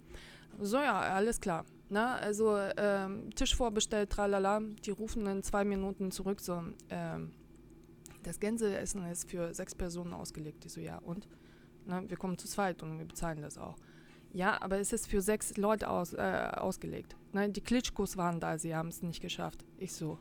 So, 0.60 0.78
ja, 0.78 1.00
alles 1.00 1.40
klar. 1.40 1.64
Na, 1.90 2.16
also 2.16 2.58
ähm, 2.78 3.30
Tisch 3.36 3.56
vorbestellt, 3.56 4.10
tralala. 4.10 4.62
Die 4.84 4.90
rufen 4.92 5.28
in 5.28 5.44
zwei 5.44 5.64
Minuten 5.64 6.10
zurück, 6.10 6.40
so, 6.42 6.64
ähm, 6.90 7.32
das 8.24 8.40
Gänseessen 8.40 9.06
ist 9.06 9.30
für 9.30 9.54
sechs 9.54 9.76
Personen 9.76 10.14
ausgelegt. 10.14 10.66
Ich 10.66 10.74
so, 10.74 10.82
ja, 10.82 10.98
und? 10.98 11.28
Na, 11.86 12.08
wir 12.08 12.18
kommen 12.18 12.38
zu 12.38 12.48
zweit 12.48 12.82
und 12.82 12.98
wir 12.98 13.06
bezahlen 13.06 13.42
das 13.42 13.58
auch. 13.60 13.78
Ja, 14.34 14.62
aber 14.62 14.80
es 14.80 14.94
ist 14.94 15.08
für 15.08 15.22
sechs 15.22 15.58
Leute 15.58 15.90
aus, 15.90 16.14
äh, 16.14 16.50
ausgelegt. 16.56 17.16
Ne, 17.32 17.50
die 17.50 17.62
Klitschkos 17.62 18.18
waren 18.18 18.40
da, 18.40 18.58
sie 18.58 18.76
haben 18.76 18.90
es 18.90 19.02
nicht 19.02 19.22
geschafft. 19.22 19.66
Ich 19.78 19.94
so, 19.94 20.20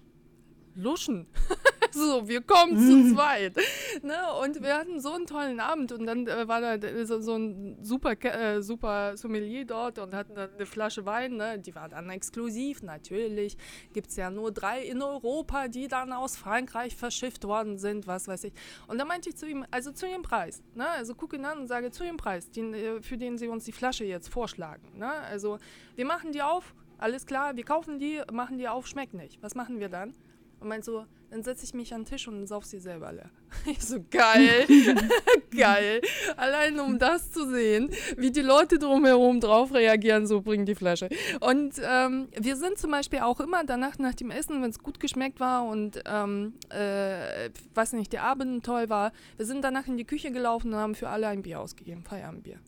Luschen. 0.75 1.27
so, 1.92 2.29
wir 2.29 2.42
kommen 2.42 2.77
zu 2.79 3.14
zweit. 3.14 3.56
Ne? 4.02 4.16
Und 4.42 4.62
wir 4.62 4.77
hatten 4.77 5.00
so 5.00 5.12
einen 5.12 5.27
tollen 5.27 5.60
Abend 5.60 5.92
und 5.92 6.06
dann 6.06 6.27
äh, 6.27 6.46
war 6.48 6.60
da 6.60 7.06
so, 7.06 7.21
so 7.21 7.37
ein 7.37 7.79
super, 7.83 8.12
äh, 8.25 8.62
super 8.62 9.16
Sommelier 9.16 9.64
dort 9.64 9.98
und 9.98 10.14
hatten 10.14 10.35
dann 10.35 10.50
eine 10.54 10.66
Flasche 10.66 11.06
Wein. 11.06 11.37
Ne? 11.37 11.58
Die 11.58 11.75
war 11.75 11.88
dann 11.88 12.10
exklusiv, 12.10 12.83
natürlich. 12.83 13.56
Gibt 13.92 14.10
es 14.10 14.16
ja 14.16 14.31
nur 14.31 14.52
drei 14.52 14.83
in 14.83 15.02
Europa, 15.02 15.69
die 15.69 15.88
dann 15.88 16.12
aus 16.12 16.37
Frankreich 16.37 16.96
verschifft 16.96 17.44
worden 17.44 17.79
sind, 17.79 18.06
was 18.06 18.29
weiß 18.29 18.44
ich. 18.44 18.52
Und 18.87 18.98
da 18.98 19.04
meinte 19.04 19.29
ich 19.29 19.37
zu 19.37 19.46
ihm, 19.46 19.64
also 19.71 19.92
zu 19.92 20.06
ihrem 20.06 20.23
Preis. 20.23 20.62
Ne? 20.75 20.88
Also 20.88 21.14
gucke 21.14 21.37
ihn 21.37 21.44
an 21.44 21.58
und 21.58 21.66
sage 21.66 21.90
zu 21.90 22.04
ihrem 22.04 22.16
Preis, 22.16 22.50
den, 22.50 22.75
äh, 22.75 23.02
für 23.02 23.16
den 23.16 23.38
sie 23.38 23.48
uns 23.48 23.64
die 23.64 23.73
Flasche 23.73 24.04
jetzt 24.04 24.29
vorschlagen. 24.29 24.98
Ne? 24.98 25.10
Also 25.10 25.58
wir 25.96 26.04
machen 26.04 26.33
die 26.33 26.42
auf, 26.42 26.75
alles 26.98 27.27
klar, 27.27 27.56
wir 27.56 27.64
kaufen 27.64 27.98
die, 27.98 28.21
machen 28.33 28.58
die 28.58 28.69
auf, 28.69 28.87
schmeckt 28.87 29.14
nicht. 29.14 29.42
Was 29.42 29.54
machen 29.54 29.81
wir 29.81 29.88
dann? 29.88 30.14
Und 30.61 30.69
meint 30.69 30.85
so, 30.85 31.04
dann 31.31 31.42
setze 31.42 31.65
ich 31.65 31.75
mich 31.75 31.92
an 31.92 32.02
den 32.02 32.06
Tisch 32.06 32.27
und 32.27 32.46
sauf 32.46 32.65
sie 32.65 32.79
selber 32.79 33.13
leer. 33.13 33.31
Ich 33.67 33.81
so, 33.81 33.98
geil, 34.11 34.67
geil. 35.56 36.00
Allein 36.37 36.81
um 36.81 36.98
das 36.98 37.31
zu 37.33 37.50
sehen, 37.50 37.90
wie 38.17 38.31
die 38.31 38.40
Leute 38.40 38.79
drumherum 38.79 39.40
drauf 39.40 39.73
reagieren, 39.75 40.27
so 40.27 40.40
bringen 40.40 40.65
die 40.65 40.75
Flasche. 40.75 41.09
Und 41.40 41.75
ähm, 41.83 42.29
wir 42.37 42.56
sind 42.56 42.79
zum 42.79 42.90
Beispiel 42.90 43.21
auch 43.21 43.40
immer 43.40 43.65
danach, 43.65 43.98
nach 43.98 44.15
dem 44.15 44.31
Essen, 44.31 44.63
wenn 44.63 44.71
es 44.71 44.79
gut 44.79 45.00
geschmeckt 45.00 45.40
war 45.40 45.67
und, 45.67 46.02
ähm, 46.06 46.54
äh, 46.71 47.50
weiß 47.75 47.92
nicht, 47.92 48.13
der 48.13 48.23
Abend 48.23 48.65
toll 48.65 48.88
war, 48.88 49.13
wir 49.37 49.46
sind 49.46 49.63
danach 49.63 49.87
in 49.87 49.96
die 49.96 50.04
Küche 50.04 50.31
gelaufen 50.31 50.73
und 50.73 50.79
haben 50.79 50.94
für 50.94 51.09
alle 51.09 51.29
ein 51.29 51.42
Bier 51.42 51.61
ausgegeben, 51.61 52.04
Feierabendbier. 52.04 52.59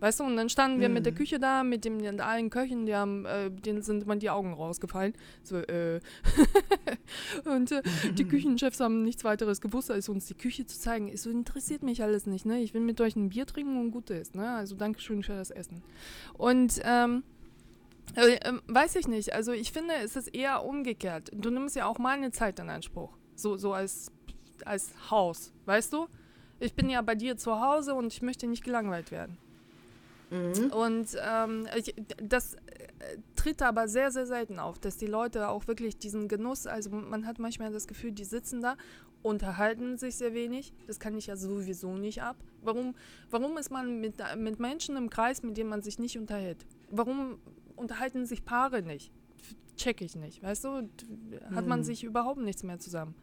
Weißt 0.00 0.20
du, 0.20 0.24
und 0.24 0.36
dann 0.36 0.48
standen 0.48 0.80
wir 0.80 0.88
mit 0.88 1.04
der 1.04 1.12
mhm. 1.12 1.16
Küche 1.18 1.38
da, 1.38 1.62
mit 1.62 1.84
dem 1.84 1.98
mit 1.98 2.20
allen 2.20 2.50
Köchen, 2.50 2.86
die 2.86 2.94
haben, 2.94 3.26
äh, 3.26 3.50
denen 3.50 3.82
sind 3.82 4.02
immer 4.02 4.16
die 4.16 4.30
Augen 4.30 4.54
rausgefallen. 4.54 5.12
So, 5.42 5.58
äh. 5.58 6.00
und 7.44 7.70
äh, 7.70 7.82
die 8.14 8.24
Küchenchefs 8.28 8.80
haben 8.80 9.02
nichts 9.02 9.24
weiteres 9.24 9.60
gewusst, 9.60 9.90
als 9.90 10.08
uns 10.08 10.26
die 10.26 10.34
Küche 10.34 10.66
zu 10.66 10.78
zeigen. 10.78 11.08
Es 11.08 11.22
so 11.22 11.30
interessiert 11.30 11.82
mich 11.82 12.02
alles 12.02 12.26
nicht, 12.26 12.46
ne? 12.46 12.60
Ich 12.60 12.72
will 12.72 12.80
mit 12.80 13.00
euch 13.00 13.14
ein 13.14 13.28
Bier 13.28 13.46
trinken 13.46 13.78
und 13.78 13.90
gut 13.90 14.10
ist, 14.10 14.34
ne? 14.34 14.50
Also 14.52 14.74
Dankeschön 14.74 15.22
für 15.22 15.34
das 15.34 15.50
Essen. 15.50 15.82
Und 16.34 16.80
ähm, 16.84 17.22
äh, 18.16 18.38
ähm, 18.42 18.62
weiß 18.66 18.96
ich 18.96 19.06
nicht. 19.06 19.34
Also 19.34 19.52
ich 19.52 19.72
finde, 19.72 19.94
es 20.02 20.16
ist 20.16 20.34
eher 20.34 20.64
umgekehrt. 20.64 21.30
Du 21.34 21.50
nimmst 21.50 21.76
ja 21.76 21.86
auch 21.86 21.98
meine 21.98 22.30
Zeit 22.30 22.58
in 22.58 22.70
Anspruch. 22.70 23.16
So, 23.34 23.56
so 23.56 23.72
als, 23.72 24.10
als 24.64 24.92
Haus, 25.10 25.52
weißt 25.66 25.92
du? 25.92 26.06
Ich 26.58 26.74
bin 26.74 26.90
ja 26.90 27.00
bei 27.02 27.14
dir 27.14 27.36
zu 27.36 27.60
Hause 27.60 27.94
und 27.94 28.12
ich 28.12 28.22
möchte 28.22 28.46
nicht 28.46 28.64
gelangweilt 28.64 29.10
werden. 29.10 29.38
Mhm. 30.30 30.70
Und 30.72 31.16
ähm, 31.20 31.66
ich, 31.76 31.94
das 32.22 32.54
äh, 32.54 32.58
tritt 33.36 33.62
aber 33.62 33.88
sehr, 33.88 34.10
sehr 34.10 34.26
selten 34.26 34.58
auf, 34.58 34.78
dass 34.78 34.96
die 34.96 35.06
Leute 35.06 35.48
auch 35.48 35.66
wirklich 35.66 35.98
diesen 35.98 36.28
Genuss, 36.28 36.66
also 36.66 36.90
man 36.90 37.26
hat 37.26 37.38
manchmal 37.38 37.72
das 37.72 37.88
Gefühl, 37.88 38.12
die 38.12 38.24
sitzen 38.24 38.60
da, 38.60 38.76
unterhalten 39.22 39.98
sich 39.98 40.16
sehr 40.16 40.34
wenig. 40.34 40.72
Das 40.86 41.00
kann 41.00 41.16
ich 41.16 41.26
ja 41.26 41.36
sowieso 41.36 41.96
nicht 41.96 42.22
ab. 42.22 42.36
Warum, 42.62 42.94
warum 43.30 43.58
ist 43.58 43.70
man 43.70 44.00
mit, 44.00 44.14
mit 44.36 44.60
Menschen 44.60 44.96
im 44.96 45.10
Kreis, 45.10 45.42
mit 45.42 45.56
denen 45.56 45.70
man 45.70 45.82
sich 45.82 45.98
nicht 45.98 46.18
unterhält? 46.18 46.64
Warum 46.90 47.38
unterhalten 47.76 48.26
sich 48.26 48.44
Paare 48.44 48.82
nicht? 48.82 49.12
Check 49.76 50.00
ich 50.00 50.14
nicht, 50.14 50.42
weißt 50.42 50.64
du? 50.64 50.88
Hat 51.54 51.66
man 51.66 51.80
mhm. 51.80 51.84
sich 51.84 52.04
überhaupt 52.04 52.40
nichts 52.40 52.62
mehr 52.62 52.78
zusammen 52.78 53.14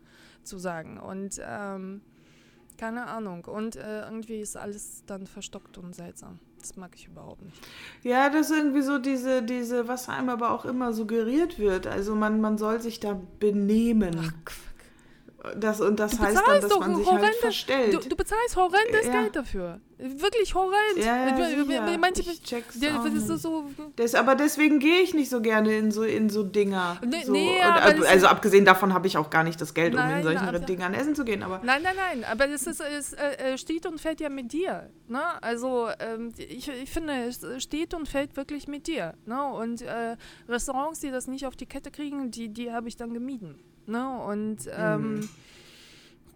zu 0.44 0.58
sagen. 0.58 1.00
Und 1.00 1.40
ähm, 1.44 2.02
keine 2.78 3.08
Ahnung. 3.08 3.46
Und 3.46 3.76
äh, 3.76 4.02
irgendwie 4.02 4.40
ist 4.40 4.58
alles 4.58 5.04
dann 5.06 5.28
verstockt 5.28 5.78
und 5.78 5.94
seltsam. 5.96 6.40
Das 6.60 6.76
mag 6.76 6.92
ich 6.96 7.08
überhaupt 7.08 7.42
nicht. 7.44 7.58
Ja, 8.04 8.30
das 8.30 8.50
ist 8.50 8.58
irgendwie 8.58 8.82
so 8.82 8.98
diese, 8.98 9.44
diese, 9.44 9.88
was 9.88 10.10
einem 10.10 10.30
aber 10.30 10.52
auch 10.52 10.66
immer 10.66 10.92
suggeriert 10.94 11.60
wird. 11.60 11.88
Also 11.88 12.16
man, 12.16 12.42
man 12.42 12.58
soll 12.58 12.82
sich 12.82 13.00
da 13.00 13.20
benehmen. 13.40 14.18
Ach, 14.20 14.54
das, 15.56 15.82
und 15.82 16.00
das 16.00 16.20
heißt 16.20 16.42
dann, 16.46 16.62
dass 16.62 16.80
man 16.80 16.96
sich 16.96 17.12
halt 17.12 17.36
verstellt. 17.36 17.94
Du, 17.94 18.10
du 18.10 18.16
bezahlst 18.16 18.56
horrendes 18.56 19.06
ja. 19.06 19.22
Geld 19.22 19.36
dafür. 19.36 19.80
Wirklich 19.98 20.54
horrend. 20.54 20.98
Ja, 20.98 21.28
ja, 21.28 21.98
Manche, 21.98 22.22
ich 22.22 22.42
check's 22.44 22.80
der, 22.80 23.04
ist 23.06 23.28
so, 23.28 23.66
das, 23.96 24.16
aber 24.16 24.36
deswegen 24.36 24.80
gehe 24.80 25.02
ich 25.02 25.14
nicht 25.14 25.30
so 25.30 25.42
gerne 25.42 25.76
in 25.78 25.92
so, 25.92 26.04
in 26.04 26.30
so 26.30 26.44
Dinger. 26.44 27.00
Nee, 27.06 27.24
so. 27.24 27.32
nee, 27.32 27.58
und, 27.60 28.06
also 28.06 28.28
abgesehen 28.28 28.66
davon 28.66 28.94
habe 28.94 29.08
ich 29.08 29.18
auch 29.18 29.30
gar 29.30 29.44
nicht 29.44 29.60
das 29.60 29.74
Geld, 29.74 29.94
nein, 29.94 30.12
um 30.12 30.18
in 30.18 30.24
solchen 30.24 30.50
na, 30.52 30.60
Dingern 30.60 30.94
essen 30.94 31.16
zu 31.16 31.24
gehen. 31.24 31.42
Aber 31.42 31.62
nein, 31.64 31.82
nein, 31.82 31.96
nein. 31.96 32.24
Aber 32.30 32.48
es, 32.48 32.68
ist, 32.68 32.82
es 32.82 33.14
äh, 33.14 33.58
steht 33.58 33.86
und 33.86 34.00
fällt 34.00 34.20
ja 34.20 34.30
mit 34.30 34.54
dir. 34.54 34.90
Ne? 35.08 35.22
Also 35.42 35.90
ähm, 36.00 36.32
ich, 36.38 36.68
ich 36.68 36.92
finde, 36.92 37.14
es 37.28 37.64
steht 37.64 37.94
und 37.94 38.08
fällt 38.08 38.38
wirklich 38.38 38.68
mit 38.68 38.88
dir. 38.88 39.14
Ne? 39.26 39.44
Und 39.46 39.82
äh, 39.82 40.16
Restaurants, 40.48 41.00
die 41.00 41.12
das 41.12 41.28
nicht 41.28 41.46
auf 41.46 41.56
die 41.56 41.66
Kette 41.66 41.90
kriegen, 41.90 42.30
die, 42.30 42.50
die 42.50 42.72
habe 42.72 42.88
ich 42.88 42.98
dann 42.98 43.14
gemieden. 43.14 43.60
Ne? 43.88 44.20
Und 44.22 44.70
ähm, 44.72 45.30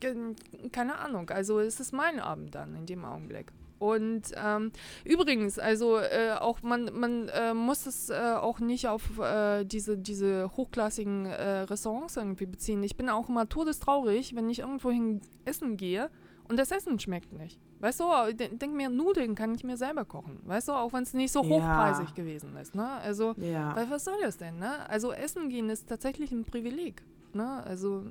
mhm. 0.02 0.36
keine 0.72 0.99
Ahnung, 0.99 1.30
also 1.30 1.60
es 1.60 1.80
ist 1.80 1.93
mein 1.93 2.20
Abend 2.20 2.56
dann 2.56 2.76
in 2.76 2.86
dem 2.86 3.06
Augenblick. 3.06 3.52
Und 3.82 4.24
ähm, 4.36 4.72
übrigens, 5.04 5.58
also 5.58 5.97
äh, 5.97 6.34
auch 6.39 6.62
man, 6.62 6.91
man 6.93 7.30
äh, 7.30 7.56
muss 7.56 7.88
es 7.88 8.12
äh, 8.12 8.36
auch 8.39 8.60
nicht 8.60 8.88
auf 8.88 9.18
äh, 9.18 9.66
diese, 9.66 9.97
diese 9.97 10.52
hochklassigen 10.56 11.26
äh, 11.26 11.62
Restaurants 11.62 12.16
irgendwie 12.16 12.45
beziehen. 12.45 12.84
Ich 12.84 12.95
bin 12.95 13.10
auch 13.10 13.28
immer 13.28 13.49
todestraurig, 13.49 14.36
wenn 14.36 14.52
ich 14.52 14.60
irgendwo 14.60 14.91
hin 14.91 15.22
essen 15.45 15.78
gehe 15.78 16.12
und 16.47 16.58
das 16.58 16.70
Essen 16.70 16.99
schmeckt 16.99 17.34
nicht. 17.34 17.60
Weißt 17.80 18.02
du, 18.02 18.06
denk 18.34 18.74
mir, 18.76 18.89
Nudeln 18.89 19.34
kann 19.34 19.56
ich 19.56 19.64
mir 19.64 19.78
selber 19.78 20.06
kochen. 20.06 20.39
Weißt 20.43 20.68
du, 20.68 20.74
auch 20.74 20.93
wenn 20.93 21.02
es 21.02 21.16
nicht 21.16 21.32
so 21.32 21.41
hochpreisig 21.41 22.10
ja. 22.10 22.14
gewesen 22.14 22.56
ist. 22.58 22.76
Ne? 22.76 22.88
Also, 22.88 23.34
ja. 23.38 23.76
weil 23.76 23.89
was 23.89 24.06
soll 24.06 24.18
das 24.22 24.38
denn? 24.38 24.60
Ne? 24.60 24.88
Also 24.88 25.12
Essen 25.12 25.49
gehen 25.49 25.72
ist 25.72 25.89
tatsächlich 25.89 26.32
ein 26.32 26.45
Privileg. 26.45 27.02
Ne? 27.36 27.64
Also 27.66 28.04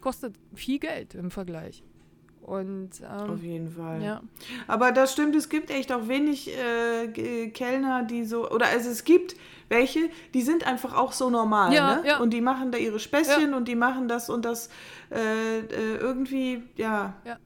kostet 0.00 0.34
viel 0.54 0.78
Geld 0.78 1.14
im 1.14 1.30
Vergleich. 1.30 1.82
Und, 2.42 2.90
ähm, 3.02 3.30
Auf 3.30 3.42
jeden 3.42 3.68
Fall. 3.68 4.02
Ja. 4.02 4.22
Aber 4.66 4.90
das 4.90 5.12
stimmt, 5.12 5.36
es 5.36 5.50
gibt 5.50 5.70
echt 5.70 5.92
auch 5.92 6.08
wenig 6.08 6.50
äh, 6.56 7.48
Kellner, 7.48 8.04
die 8.04 8.24
so, 8.24 8.50
oder 8.50 8.66
also 8.66 8.88
es 8.88 9.04
gibt 9.04 9.36
welche, 9.68 10.08
die 10.32 10.40
sind 10.40 10.66
einfach 10.66 10.96
auch 10.96 11.12
so 11.12 11.28
normal, 11.28 11.74
ja, 11.74 11.96
ne? 11.96 12.06
Ja. 12.06 12.18
Und 12.20 12.30
die 12.30 12.40
machen 12.40 12.72
da 12.72 12.78
ihre 12.78 13.00
Späßchen 13.00 13.52
und 13.52 13.68
die 13.68 13.74
machen 13.74 14.08
das 14.08 14.30
und 14.30 14.46
das 14.46 14.70
äh, 15.10 15.58
äh, 15.58 15.96
irgendwie, 15.96 16.62
ja. 16.76 17.16
ja 17.26 17.36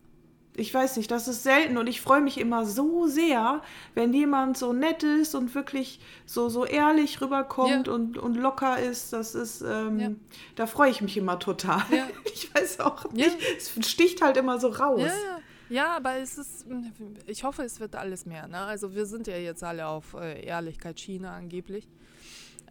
ich 0.55 0.73
weiß 0.73 0.97
nicht, 0.99 1.11
das 1.11 1.29
ist 1.29 1.43
selten 1.43 1.79
und 1.79 1.87
ich 1.87 2.01
freue 2.01 2.21
mich 2.21 2.39
immer 2.39 2.67
so 2.67 3.07
sehr, 3.07 3.63
wenn 3.95 4.13
jemand 4.13 4.59
so 4.59 4.73
nett 4.73 5.03
ist 5.03 5.35
und 5.35 5.55
wirklich 5.55 5.99
so, 6.27 6.51
so 6.51 6.67
ehrlich 6.67 7.21
rüberkommt 7.23 7.87
ja. 7.87 7.93
und, 7.93 8.19
und 8.19 8.35
locker 8.35 8.79
ist. 8.79 9.13
Das 9.15 9.35
ist, 9.35 9.63
ähm, 9.63 9.99
ja. 9.99 10.11
da 10.57 10.67
freue 10.67 10.91
ich 10.91 11.01
mich 11.01 11.17
immer 11.17 11.39
total. 11.39 11.83
Ja. 11.91 12.07
Ich 12.35 12.55
weiß 12.55 12.81
auch 12.81 13.11
nicht, 13.13 13.37
es 13.57 13.73
sticht 13.89 14.21
halt 14.21 14.37
immer 14.37 14.59
so 14.59 14.69
raus. 14.69 15.11
Ja, 15.69 15.97
aber 15.97 16.17
es 16.17 16.39
ist, 16.39 16.67
ich 17.27 17.45
hoffe, 17.45 17.63
es 17.63 17.79
wird 17.81 17.95
alles 17.95 18.27
mehr. 18.27 18.47
Ne? 18.49 18.59
Also 18.59 18.95
wir 18.95 19.07
sind 19.07 19.27
ja 19.27 19.37
jetzt 19.37 19.63
alle 19.63 19.87
auf 19.87 20.15
äh, 20.15 20.45
Ehrlichkeit 20.45 20.99
China 20.99 21.35
angeblich. 21.35 21.89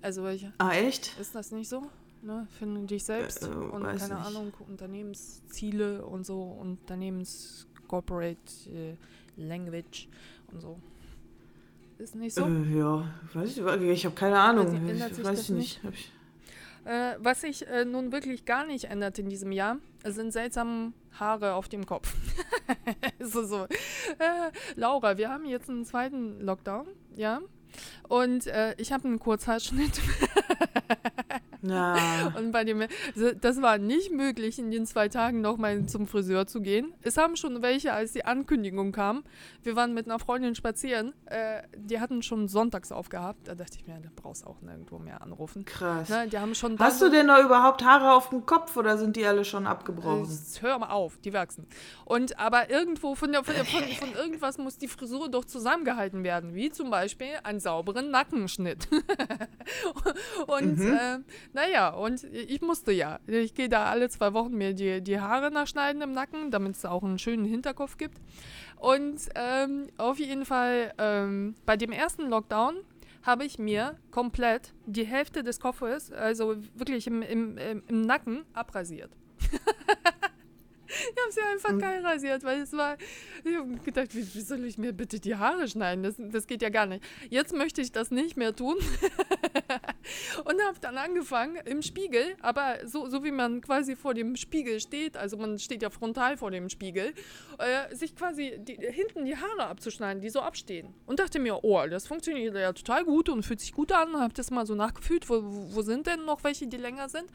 Also 0.01 0.27
ich, 0.27 0.47
ah, 0.57 0.71
echt? 0.71 1.17
Ist 1.19 1.33
das 1.35 1.51
nicht 1.51 1.69
so? 1.69 1.83
Ne, 2.23 2.47
finde 2.59 2.81
dich 2.81 3.03
selbst 3.03 3.43
äh, 3.43 3.47
und 3.47 3.83
keine 3.83 3.95
nicht. 3.95 4.11
Ahnung, 4.11 4.53
Unternehmensziele 4.67 6.05
und 6.05 6.23
so, 6.23 6.43
Unternehmens 6.43 7.67
Corporate 7.91 8.37
äh, 8.69 8.95
Language 9.35 10.07
und 10.53 10.61
so. 10.61 10.79
Ist 11.97 12.15
nicht 12.15 12.33
so? 12.33 12.45
Äh, 12.45 12.77
ja, 12.77 13.13
weiß 13.33 13.57
ich, 13.57 13.81
ich 13.81 14.05
habe 14.05 14.15
keine 14.15 14.39
Ahnung. 14.39 14.67
Also, 14.67 15.21
ich, 15.21 15.23
weiß 15.25 15.41
ich 15.41 15.49
nicht. 15.49 15.83
nicht. 15.83 16.11
Äh, 16.85 17.15
was 17.19 17.41
sich 17.41 17.67
äh, 17.67 17.83
nun 17.83 18.13
wirklich 18.13 18.45
gar 18.45 18.65
nicht 18.65 18.85
ändert 18.85 19.19
in 19.19 19.27
diesem 19.27 19.51
Jahr, 19.51 19.77
sind 20.05 20.31
seltsame 20.31 20.93
Haare 21.19 21.53
auf 21.53 21.67
dem 21.67 21.85
Kopf. 21.85 22.15
so, 23.19 23.43
so. 23.43 23.65
Äh, 23.65 24.51
Laura, 24.75 25.17
wir 25.17 25.29
haben 25.29 25.45
jetzt 25.45 25.69
einen 25.69 25.83
zweiten 25.83 26.39
Lockdown, 26.39 26.87
ja. 27.17 27.41
Und 28.07 28.47
äh, 28.47 28.73
ich 28.77 28.93
habe 28.93 29.07
einen 29.07 29.19
Kurzhaarschnitt. 29.19 29.99
Ja. 31.61 32.33
Und 32.37 32.51
bei 32.51 32.63
dem, 32.63 32.83
das 33.41 33.61
war 33.61 33.77
nicht 33.77 34.11
möglich, 34.11 34.59
in 34.59 34.71
den 34.71 34.85
zwei 34.85 35.09
Tagen 35.09 35.41
nochmal 35.41 35.85
zum 35.85 36.07
Friseur 36.07 36.47
zu 36.47 36.61
gehen. 36.61 36.93
Es 37.01 37.17
haben 37.17 37.35
schon 37.35 37.61
welche, 37.61 37.93
als 37.93 38.13
die 38.13 38.25
Ankündigung 38.25 38.91
kam. 38.91 39.23
Wir 39.63 39.75
waren 39.75 39.93
mit 39.93 40.07
einer 40.07 40.19
Freundin 40.19 40.55
spazieren. 40.55 41.13
Äh, 41.25 41.61
die 41.75 41.99
hatten 41.99 42.23
schon 42.23 42.47
sonntags 42.47 42.91
aufgehabt. 42.91 43.47
Da 43.47 43.55
dachte 43.55 43.77
ich 43.77 43.87
mir, 43.87 43.99
da 44.01 44.09
brauchst 44.15 44.43
du 44.43 44.49
auch 44.49 44.61
nirgendwo 44.61 44.97
mehr 44.99 45.21
anrufen. 45.21 45.65
Krass. 45.65 46.09
Ne, 46.09 46.27
die 46.27 46.39
haben 46.39 46.55
schon 46.55 46.79
Hast 46.79 47.01
du 47.01 47.09
denn 47.09 47.27
noch 47.27 47.43
überhaupt 47.43 47.83
Haare 47.83 48.13
auf 48.13 48.29
dem 48.29 48.45
Kopf 48.45 48.75
oder 48.77 48.97
sind 48.97 49.15
die 49.15 49.25
alle 49.25 49.45
schon 49.45 49.67
abgebrochen? 49.67 50.23
Äh, 50.23 50.61
hör 50.61 50.79
mal 50.79 50.89
auf, 50.89 51.17
die 51.19 51.33
wachsen. 51.33 51.67
Und 52.05 52.39
aber 52.39 52.69
irgendwo 52.69 53.15
von, 53.15 53.31
der, 53.31 53.43
von, 53.43 53.53
der, 53.53 53.65
von, 53.65 53.83
von 53.83 54.13
irgendwas 54.13 54.57
muss 54.57 54.77
die 54.77 54.87
Frisur 54.87 55.29
doch 55.29 55.45
zusammengehalten 55.45 56.23
werden. 56.23 56.55
Wie 56.55 56.71
zum 56.71 56.89
Beispiel 56.89 57.33
einen 57.43 57.59
sauberen 57.59 58.09
Nackenschnitt. 58.11 58.87
und 60.47 60.79
mhm. 60.79 60.93
äh, 60.93 61.19
naja, 61.53 61.89
und 61.89 62.23
ich 62.23 62.61
musste 62.61 62.91
ja. 62.91 63.19
Ich 63.27 63.53
gehe 63.53 63.69
da 63.69 63.85
alle 63.85 64.09
zwei 64.09 64.33
Wochen 64.33 64.53
mir 64.55 64.73
die, 64.73 65.01
die 65.01 65.19
Haare 65.19 65.51
nachschneiden 65.51 66.01
im 66.01 66.13
Nacken, 66.13 66.51
damit 66.51 66.75
es 66.75 66.85
auch 66.85 67.03
einen 67.03 67.19
schönen 67.19 67.45
Hinterkopf 67.45 67.97
gibt. 67.97 68.17
Und 68.77 69.19
ähm, 69.35 69.87
auf 69.97 70.17
jeden 70.19 70.45
Fall 70.45 70.93
ähm, 70.97 71.55
bei 71.65 71.77
dem 71.77 71.91
ersten 71.91 72.29
Lockdown 72.29 72.77
habe 73.23 73.45
ich 73.45 73.59
mir 73.59 73.97
komplett 74.09 74.73
die 74.85 75.05
Hälfte 75.05 75.43
des 75.43 75.59
Kopfes, 75.59 76.11
also 76.11 76.55
wirklich 76.73 77.05
im, 77.07 77.21
im, 77.21 77.57
im, 77.87 78.01
Nacken, 78.01 78.45
abrasiert. 78.53 79.11
Ich 80.93 81.23
habe 81.23 81.31
sie 81.31 81.41
einfach 81.41 81.79
geil 81.79 82.05
rasiert, 82.05 82.43
weil 82.43 82.61
es 82.61 82.73
war. 82.73 82.97
Ich 83.45 83.55
habe 83.55 83.75
gedacht, 83.77 84.13
wie, 84.13 84.27
wie, 84.33 84.41
soll 84.41 84.65
ich 84.65 84.77
mir 84.77 84.91
bitte 84.91 85.21
die 85.21 85.37
Haare 85.37 85.67
schneiden? 85.69 86.03
Das, 86.03 86.15
das 86.17 86.47
geht 86.47 86.61
ja 86.61 86.67
gar 86.67 86.85
nicht. 86.85 87.01
Jetzt 87.29 87.55
möchte 87.55 87.81
ich 87.81 87.93
das 87.93 88.11
nicht 88.11 88.35
mehr 88.35 88.53
tun. 88.53 88.75
und 90.45 90.61
habe 90.61 90.79
dann 90.81 90.97
angefangen 90.97 91.57
im 91.65 91.81
Spiegel, 91.81 92.35
aber 92.41 92.77
so, 92.85 93.07
so 93.07 93.23
wie 93.23 93.31
man 93.31 93.61
quasi 93.61 93.95
vor 93.95 94.13
dem 94.13 94.35
Spiegel 94.35 94.79
steht, 94.79 95.17
also 95.17 95.37
man 95.37 95.59
steht 95.59 95.81
ja 95.81 95.89
frontal 95.89 96.37
vor 96.37 96.51
dem 96.51 96.69
Spiegel, 96.69 97.13
äh, 97.57 97.95
sich 97.95 98.15
quasi 98.15 98.57
die, 98.59 98.75
hinten 98.75 99.25
die 99.25 99.35
Haare 99.35 99.67
abzuschneiden, 99.67 100.21
die 100.21 100.29
so 100.29 100.41
abstehen. 100.41 100.93
Und 101.05 101.19
dachte 101.19 101.39
mir, 101.39 101.63
oh, 101.63 101.85
das 101.87 102.07
funktioniert 102.07 102.55
ja 102.55 102.73
total 102.73 103.05
gut 103.05 103.29
und 103.29 103.43
fühlt 103.43 103.59
sich 103.59 103.73
gut 103.73 103.91
an. 103.91 104.19
Habe 104.19 104.33
das 104.33 104.51
mal 104.51 104.65
so 104.65 104.75
nachgefühlt, 104.75 105.29
wo, 105.29 105.41
wo 105.43 105.81
sind 105.81 106.07
denn 106.07 106.25
noch 106.25 106.43
welche, 106.43 106.67
die 106.67 106.77
länger 106.77 107.09
sind? 107.09 107.25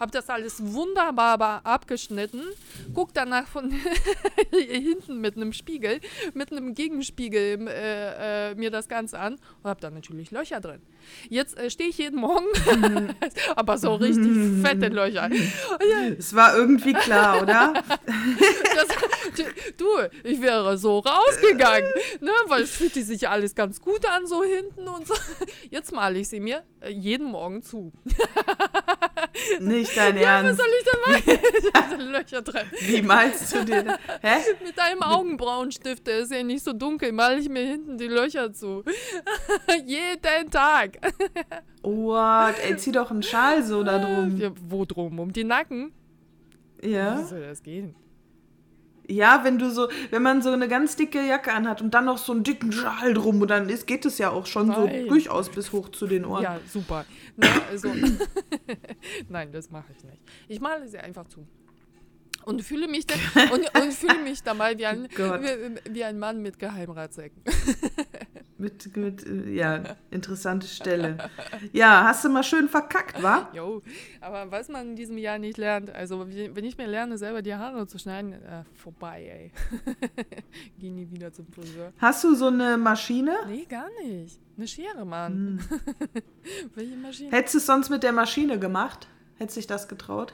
Habe 0.00 0.10
das 0.10 0.28
alles 0.28 0.60
wunderbar 0.72 1.64
abgeschnitten. 1.64 2.42
Guck 2.94 3.14
danach 3.14 3.46
von 3.46 3.70
hinten 4.50 5.20
mit 5.20 5.36
einem 5.36 5.52
Spiegel, 5.52 6.00
mit 6.34 6.50
einem 6.52 6.74
Gegenspiegel 6.74 7.68
äh, 7.68 8.50
äh, 8.50 8.54
mir 8.54 8.70
das 8.70 8.88
Ganze 8.88 9.18
an 9.18 9.34
und 9.62 9.70
habe 9.70 9.80
da 9.80 9.90
natürlich 9.90 10.30
Löcher 10.30 10.60
drin. 10.60 10.80
Jetzt 11.28 11.58
äh, 11.58 11.70
stehe 11.70 11.90
ich 11.90 11.98
jeden 11.98 12.20
Morgen, 12.20 12.46
aber 13.56 13.78
so 13.78 13.94
richtig 13.94 14.62
fette 14.62 14.88
Löcher. 14.88 15.30
Es 16.18 16.34
war 16.34 16.56
irgendwie 16.56 16.92
klar, 16.92 17.42
oder? 17.42 17.72
das, 18.06 18.88
du, 19.76 19.86
ich 20.22 20.40
wäre 20.40 20.76
so 20.78 20.98
rausgegangen, 20.98 21.88
ne, 22.20 22.30
weil 22.48 22.62
es 22.62 22.70
fühlte 22.70 23.02
sich 23.02 23.28
alles 23.28 23.54
ganz 23.54 23.80
gut 23.80 24.06
an, 24.06 24.26
so 24.26 24.42
hinten 24.42 24.88
und 24.88 25.06
so. 25.06 25.14
Jetzt 25.70 25.92
male 25.92 26.18
ich 26.18 26.28
sie 26.28 26.40
mir 26.40 26.62
äh, 26.80 26.90
jeden 26.90 27.26
Morgen 27.26 27.62
zu. 27.62 27.92
Nicht 29.60 29.96
dein 29.96 30.16
Ernst. 30.16 30.24
Ja, 30.24 30.50
was 30.50 30.56
soll 30.56 30.66
ich 30.78 30.84
denn 30.84 31.96
machen? 31.96 32.00
Löcher 32.12 32.42
drin. 32.42 32.66
Wie 32.80 33.02
malst 33.02 33.54
du 33.54 33.64
dir? 33.64 33.98
Hä? 34.20 34.36
Mit 34.64 34.78
einem 34.78 35.02
Augenbrauenstift, 35.02 36.06
der 36.06 36.20
ist 36.20 36.32
ja 36.32 36.42
nicht 36.42 36.64
so 36.64 36.72
dunkel, 36.72 37.12
male 37.12 37.38
ich 37.38 37.48
mir 37.48 37.64
hinten 37.64 37.98
die 37.98 38.08
Löcher 38.08 38.52
zu. 38.52 38.84
Jeden 39.84 40.50
Tag. 40.50 40.98
What? 41.82 42.54
Ey, 42.64 42.76
zieh 42.76 42.92
doch 42.92 43.10
einen 43.10 43.22
Schal 43.22 43.62
so 43.62 43.82
da 43.82 43.98
drum. 43.98 44.36
Ja, 44.36 44.50
wo 44.68 44.84
drum? 44.84 45.18
Um 45.18 45.32
die 45.32 45.44
Nacken? 45.44 45.92
Ja. 46.82 47.18
Wie 47.18 47.24
soll 47.24 47.40
das 47.40 47.62
gehen? 47.62 47.94
Ja, 49.06 49.40
wenn 49.44 49.58
du 49.58 49.70
so, 49.70 49.88
wenn 50.10 50.22
man 50.22 50.42
so 50.42 50.50
eine 50.50 50.68
ganz 50.68 50.96
dicke 50.96 51.26
Jacke 51.26 51.52
anhat 51.52 51.82
und 51.82 51.92
dann 51.92 52.06
noch 52.06 52.18
so 52.18 52.32
einen 52.32 52.42
dicken 52.42 52.72
Schal 52.72 53.14
drum 53.14 53.40
und 53.42 53.48
dann 53.48 53.68
ist, 53.68 53.86
geht 53.86 54.04
es 54.04 54.18
ja 54.18 54.30
auch 54.30 54.46
schon 54.46 54.68
Nein. 54.68 55.02
so 55.02 55.08
durchaus 55.08 55.50
bis 55.50 55.72
hoch 55.72 55.90
zu 55.90 56.06
den 56.06 56.24
Ohren. 56.24 56.42
Ja, 56.42 56.60
super. 56.66 57.04
Na, 57.36 57.46
also, 57.70 57.92
Nein, 59.28 59.52
das 59.52 59.70
mache 59.70 59.92
ich 59.96 60.04
nicht. 60.04 60.22
Ich 60.48 60.60
male 60.60 60.88
sie 60.88 60.98
einfach 60.98 61.26
zu 61.28 61.46
und 62.44 62.62
fühle 62.62 62.88
mich, 62.88 63.06
da, 63.06 63.14
und, 63.52 63.82
und 63.82 63.92
fühle 63.92 64.22
mich 64.22 64.42
dabei 64.42 64.78
wie 64.78 64.86
ein, 64.86 65.04
wie, 65.10 65.94
wie, 65.94 66.04
ein 66.04 66.18
Mann 66.18 66.42
mit 66.42 66.58
Geheimratsecken. 66.58 67.42
mit, 68.58 68.96
mit, 68.96 69.26
äh, 69.26 69.50
ja, 69.50 69.96
interessante 70.10 70.66
Stelle. 70.66 71.30
Ja, 71.72 72.04
hast 72.04 72.24
du 72.24 72.28
mal 72.28 72.42
schön 72.42 72.68
verkackt, 72.68 73.22
wa? 73.22 73.50
Jo, 73.52 73.82
aber 74.20 74.50
was 74.50 74.68
man 74.68 74.90
in 74.90 74.96
diesem 74.96 75.18
Jahr 75.18 75.38
nicht 75.38 75.58
lernt, 75.58 75.90
also 75.90 76.26
wenn 76.28 76.64
ich 76.64 76.76
mir 76.76 76.86
lerne, 76.86 77.18
selber 77.18 77.42
die 77.42 77.54
Haare 77.54 77.86
zu 77.86 77.98
schneiden, 77.98 78.32
äh, 78.32 78.64
vorbei, 78.74 79.52
ey. 79.52 79.52
Geh 80.78 80.90
nie 80.90 81.10
wieder 81.10 81.32
zum 81.32 81.46
Friseur. 81.46 81.92
Hast 81.98 82.24
du 82.24 82.34
so 82.34 82.48
eine 82.48 82.76
Maschine? 82.76 83.36
Nee, 83.48 83.66
gar 83.68 83.88
nicht. 84.02 84.40
Eine 84.56 84.68
Schere, 84.68 85.04
Mann. 85.04 85.60
Hm. 85.68 85.80
Welche 86.74 86.96
Maschine? 86.96 87.32
Hättest 87.32 87.54
du 87.54 87.58
es 87.58 87.66
sonst 87.66 87.90
mit 87.90 88.02
der 88.02 88.12
Maschine 88.12 88.58
gemacht? 88.58 89.08
Hättest 89.36 89.56
du 89.56 89.60
dich 89.60 89.66
das 89.66 89.88
getraut? 89.88 90.32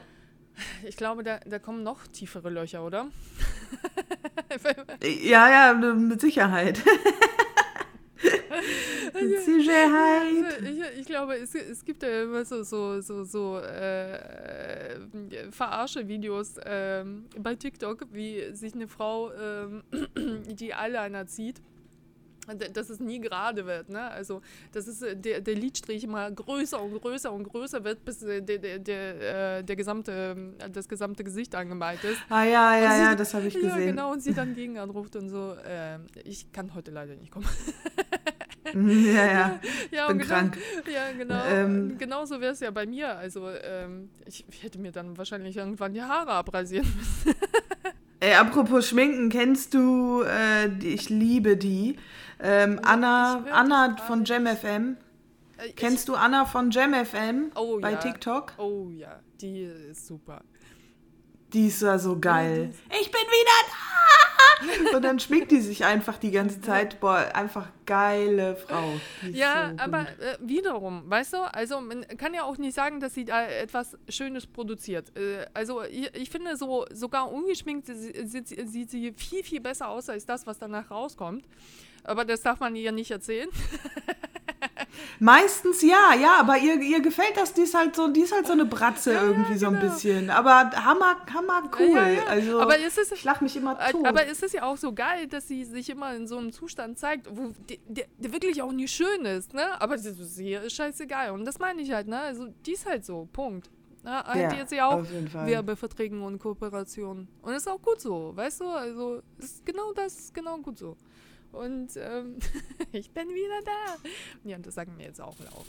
Ich 0.83 0.97
glaube, 0.97 1.23
da, 1.23 1.39
da 1.39 1.59
kommen 1.59 1.83
noch 1.83 2.07
tiefere 2.07 2.49
Löcher, 2.49 2.85
oder? 2.85 3.07
ja, 5.23 5.49
ja, 5.49 5.73
mit 5.73 6.21
Sicherheit. 6.21 6.81
mit 9.13 9.41
Sicherheit. 9.41 10.45
Also, 10.45 10.65
ich, 10.67 10.99
ich, 10.99 11.05
glaube, 11.05 11.35
es, 11.35 11.55
es 11.55 11.83
gibt 11.85 12.03
ja 12.03 12.23
immer 12.23 12.45
so, 12.45 12.63
so, 12.63 13.01
so, 13.01 13.23
so 13.23 13.59
äh, 13.59 14.99
Verarsche-Videos 15.51 16.57
äh, 16.57 17.05
bei 17.39 17.55
TikTok, 17.55 18.07
wie 18.11 18.53
sich 18.53 18.73
eine 18.73 18.87
Frau 18.87 19.31
äh, 19.31 19.67
die 20.53 20.71
Eyeliner 20.73 21.27
zieht 21.27 21.61
dass 22.55 22.89
es 22.89 22.99
nie 22.99 23.19
gerade 23.19 23.65
wird. 23.65 23.89
Ne? 23.89 24.01
Also, 24.11 24.41
dass 24.71 24.87
es, 24.87 25.01
äh, 25.01 25.15
der, 25.15 25.41
der 25.41 25.55
Lidstrich 25.55 26.03
immer 26.03 26.29
größer 26.31 26.81
und 26.81 26.99
größer 27.01 27.31
und 27.31 27.43
größer 27.43 27.83
wird, 27.83 28.03
bis 28.05 28.19
der, 28.19 28.41
der, 28.41 28.79
der, 28.79 29.57
äh, 29.57 29.63
der 29.63 29.75
gesamte, 29.75 30.53
das 30.71 30.87
gesamte 30.87 31.23
Gesicht 31.23 31.55
angemalt 31.55 32.03
ist. 32.03 32.19
Ah 32.29 32.43
ja, 32.43 32.77
ja, 32.77 32.91
sie, 32.91 33.01
ja, 33.01 33.15
das 33.15 33.33
habe 33.33 33.47
ich 33.47 33.53
gesehen. 33.61 33.69
Ja, 33.69 33.77
genau, 33.77 34.11
und 34.11 34.21
sie 34.21 34.33
dann 34.33 34.53
gegen 34.53 34.77
anruft 34.77 35.15
und 35.15 35.29
so, 35.29 35.55
äh, 35.65 35.99
ich 36.23 36.51
kann 36.51 36.73
heute 36.73 36.91
leider 36.91 37.15
nicht 37.15 37.31
kommen. 37.31 37.47
ja, 38.73 39.25
ja, 39.25 39.59
ja 39.91 40.07
bin 40.07 40.19
genau, 40.19 40.29
krank. 40.29 40.57
Ja, 40.91 41.11
genau. 41.17 41.43
Ähm, 41.45 41.97
genauso 41.97 42.39
wäre 42.39 42.53
es 42.53 42.59
ja 42.59 42.71
bei 42.71 42.85
mir. 42.85 43.17
Also, 43.17 43.49
ähm, 43.49 44.09
ich, 44.25 44.45
ich 44.49 44.63
hätte 44.63 44.79
mir 44.79 44.91
dann 44.91 45.17
wahrscheinlich 45.17 45.57
irgendwann 45.57 45.93
die 45.93 46.01
Haare 46.01 46.31
abrasieren 46.31 46.87
müssen. 46.95 47.35
Ey, 48.23 48.35
apropos 48.35 48.87
Schminken, 48.87 49.29
kennst 49.29 49.73
du, 49.73 50.21
äh, 50.21 50.67
ich 50.83 51.09
liebe 51.09 51.57
die, 51.57 51.95
ähm, 52.41 52.79
Anna, 52.83 53.45
Anna 53.51 53.95
von 54.07 54.25
JamFM. 54.25 54.97
Äh, 55.57 55.71
kennst 55.73 56.07
du 56.07 56.15
Anna 56.15 56.45
von 56.45 56.71
JamFM 56.71 57.51
oh, 57.55 57.79
bei 57.79 57.91
ja. 57.91 57.97
TikTok? 57.97 58.53
Oh 58.57 58.89
ja, 58.89 59.19
die 59.39 59.63
ist 59.63 60.07
super. 60.07 60.41
Die 61.53 61.67
ist 61.67 61.81
ja 61.81 61.99
so 61.99 62.17
geil. 62.19 62.73
ich 62.99 63.11
bin 63.11 63.21
wieder 63.21 63.67
da! 63.67 64.95
Und 64.95 65.03
dann 65.03 65.19
schminkt 65.19 65.51
die 65.51 65.59
sich 65.59 65.85
einfach 65.85 66.17
die 66.17 66.31
ganze 66.31 66.61
Zeit. 66.61 66.99
Boah, 66.99 67.29
einfach 67.33 67.67
geile 67.85 68.55
Frau. 68.55 68.93
Ja, 69.31 69.71
so 69.71 69.83
aber 69.83 70.01
äh, 70.01 70.37
wiederum, 70.39 71.03
weißt 71.09 71.33
du, 71.33 71.53
also 71.53 71.81
man 71.81 72.07
kann 72.17 72.33
ja 72.33 72.43
auch 72.43 72.57
nicht 72.57 72.75
sagen, 72.75 72.99
dass 72.99 73.13
sie 73.13 73.25
da 73.25 73.45
etwas 73.45 73.97
Schönes 74.07 74.47
produziert. 74.47 75.15
Äh, 75.17 75.45
also 75.53 75.83
ich, 75.83 76.13
ich, 76.15 76.29
finde 76.29 76.55
so, 76.57 76.85
sogar 76.93 77.31
ungeschminkt 77.31 77.87
sieht, 77.87 78.47
sieht 78.47 78.91
sie 78.91 79.13
viel, 79.13 79.43
viel 79.43 79.61
besser 79.61 79.89
aus 79.89 80.09
als 80.09 80.25
das, 80.25 80.45
was 80.45 80.59
danach 80.59 80.91
rauskommt. 80.91 81.45
Aber 82.03 82.25
das 82.25 82.41
darf 82.41 82.59
man 82.59 82.75
ihr 82.75 82.91
nicht 82.91 83.11
erzählen. 83.11 83.49
Meistens 85.19 85.81
ja, 85.81 86.13
ja, 86.19 86.39
aber 86.39 86.57
ihr, 86.57 86.79
ihr 86.81 86.99
gefällt 86.99 87.37
das, 87.37 87.53
die 87.53 87.61
ist 87.61 87.75
halt 87.75 87.95
so, 87.95 88.07
die 88.07 88.21
ist 88.21 88.33
halt 88.33 88.47
so 88.47 88.53
eine 88.53 88.65
Bratze 88.65 89.13
ja, 89.13 89.23
irgendwie 89.23 89.53
ja, 89.53 89.57
so 89.59 89.67
ein 89.67 89.79
genau. 89.79 89.93
bisschen. 89.93 90.29
Aber 90.29 90.71
hammer, 90.71 91.15
hammer 91.31 91.69
cool. 91.79 92.17
Ja, 92.17 92.25
also 92.25 92.59
aber 92.59 92.77
ist 92.77 92.97
es, 92.97 93.11
ich 93.11 93.23
lach 93.23 93.41
mich 93.41 93.55
immer 93.55 93.77
tot. 93.91 94.05
Aber 94.05 94.25
ist 94.25 94.43
es 94.43 94.53
ja 94.53 94.63
auch 94.63 94.77
so 94.77 94.93
geil, 94.93 95.27
dass 95.27 95.47
sie 95.47 95.63
sich 95.63 95.89
immer 95.89 96.15
in 96.15 96.27
so 96.27 96.37
einem 96.37 96.51
Zustand 96.51 96.97
zeigt, 96.97 97.27
wo 97.29 97.53
der, 97.87 98.05
der 98.17 98.33
wirklich 98.33 98.61
auch 98.61 98.71
nicht 98.71 98.93
schön 98.93 99.25
ist, 99.25 99.53
ne? 99.53 99.79
Aber 99.79 99.97
sie 99.97 100.53
ist 100.53 100.75
scheißegal. 100.75 101.31
Und 101.31 101.45
das 101.45 101.59
meine 101.59 101.81
ich 101.81 101.91
halt, 101.91 102.07
ne? 102.07 102.19
Also 102.19 102.47
die 102.65 102.73
ist 102.73 102.85
halt 102.85 103.05
so, 103.05 103.27
Punkt. 103.31 103.69
Na, 104.03 104.25
halt 104.25 104.51
ja, 104.51 104.57
jetzt 104.57 104.71
ja 104.71 104.87
auch 104.87 105.05
Werbeverträgen 105.45 106.23
und 106.23 106.39
Kooperationen. 106.39 107.27
Und 107.43 107.53
ist 107.53 107.67
auch 107.67 107.81
gut 107.81 108.01
so, 108.01 108.35
weißt 108.35 108.61
du? 108.61 108.69
Also 108.69 109.21
ist 109.37 109.63
genau 109.63 109.93
das, 109.93 110.15
ist 110.15 110.33
genau 110.33 110.57
gut 110.57 110.79
so. 110.79 110.97
Und 111.51 111.89
ähm, 111.97 112.37
ich 112.91 113.11
bin 113.11 113.29
wieder 113.29 113.61
da. 113.65 114.09
Ja, 114.49 114.55
und 114.57 114.65
das 114.65 114.75
sagen 114.75 114.93
wir 114.97 115.05
jetzt 115.05 115.21
auch 115.21 115.37
laut. 115.39 115.65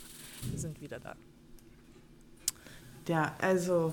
Wir 0.51 0.59
sind 0.59 0.81
wieder 0.81 1.01
da. 1.01 1.15
Ja, 3.09 3.35
also 3.41 3.93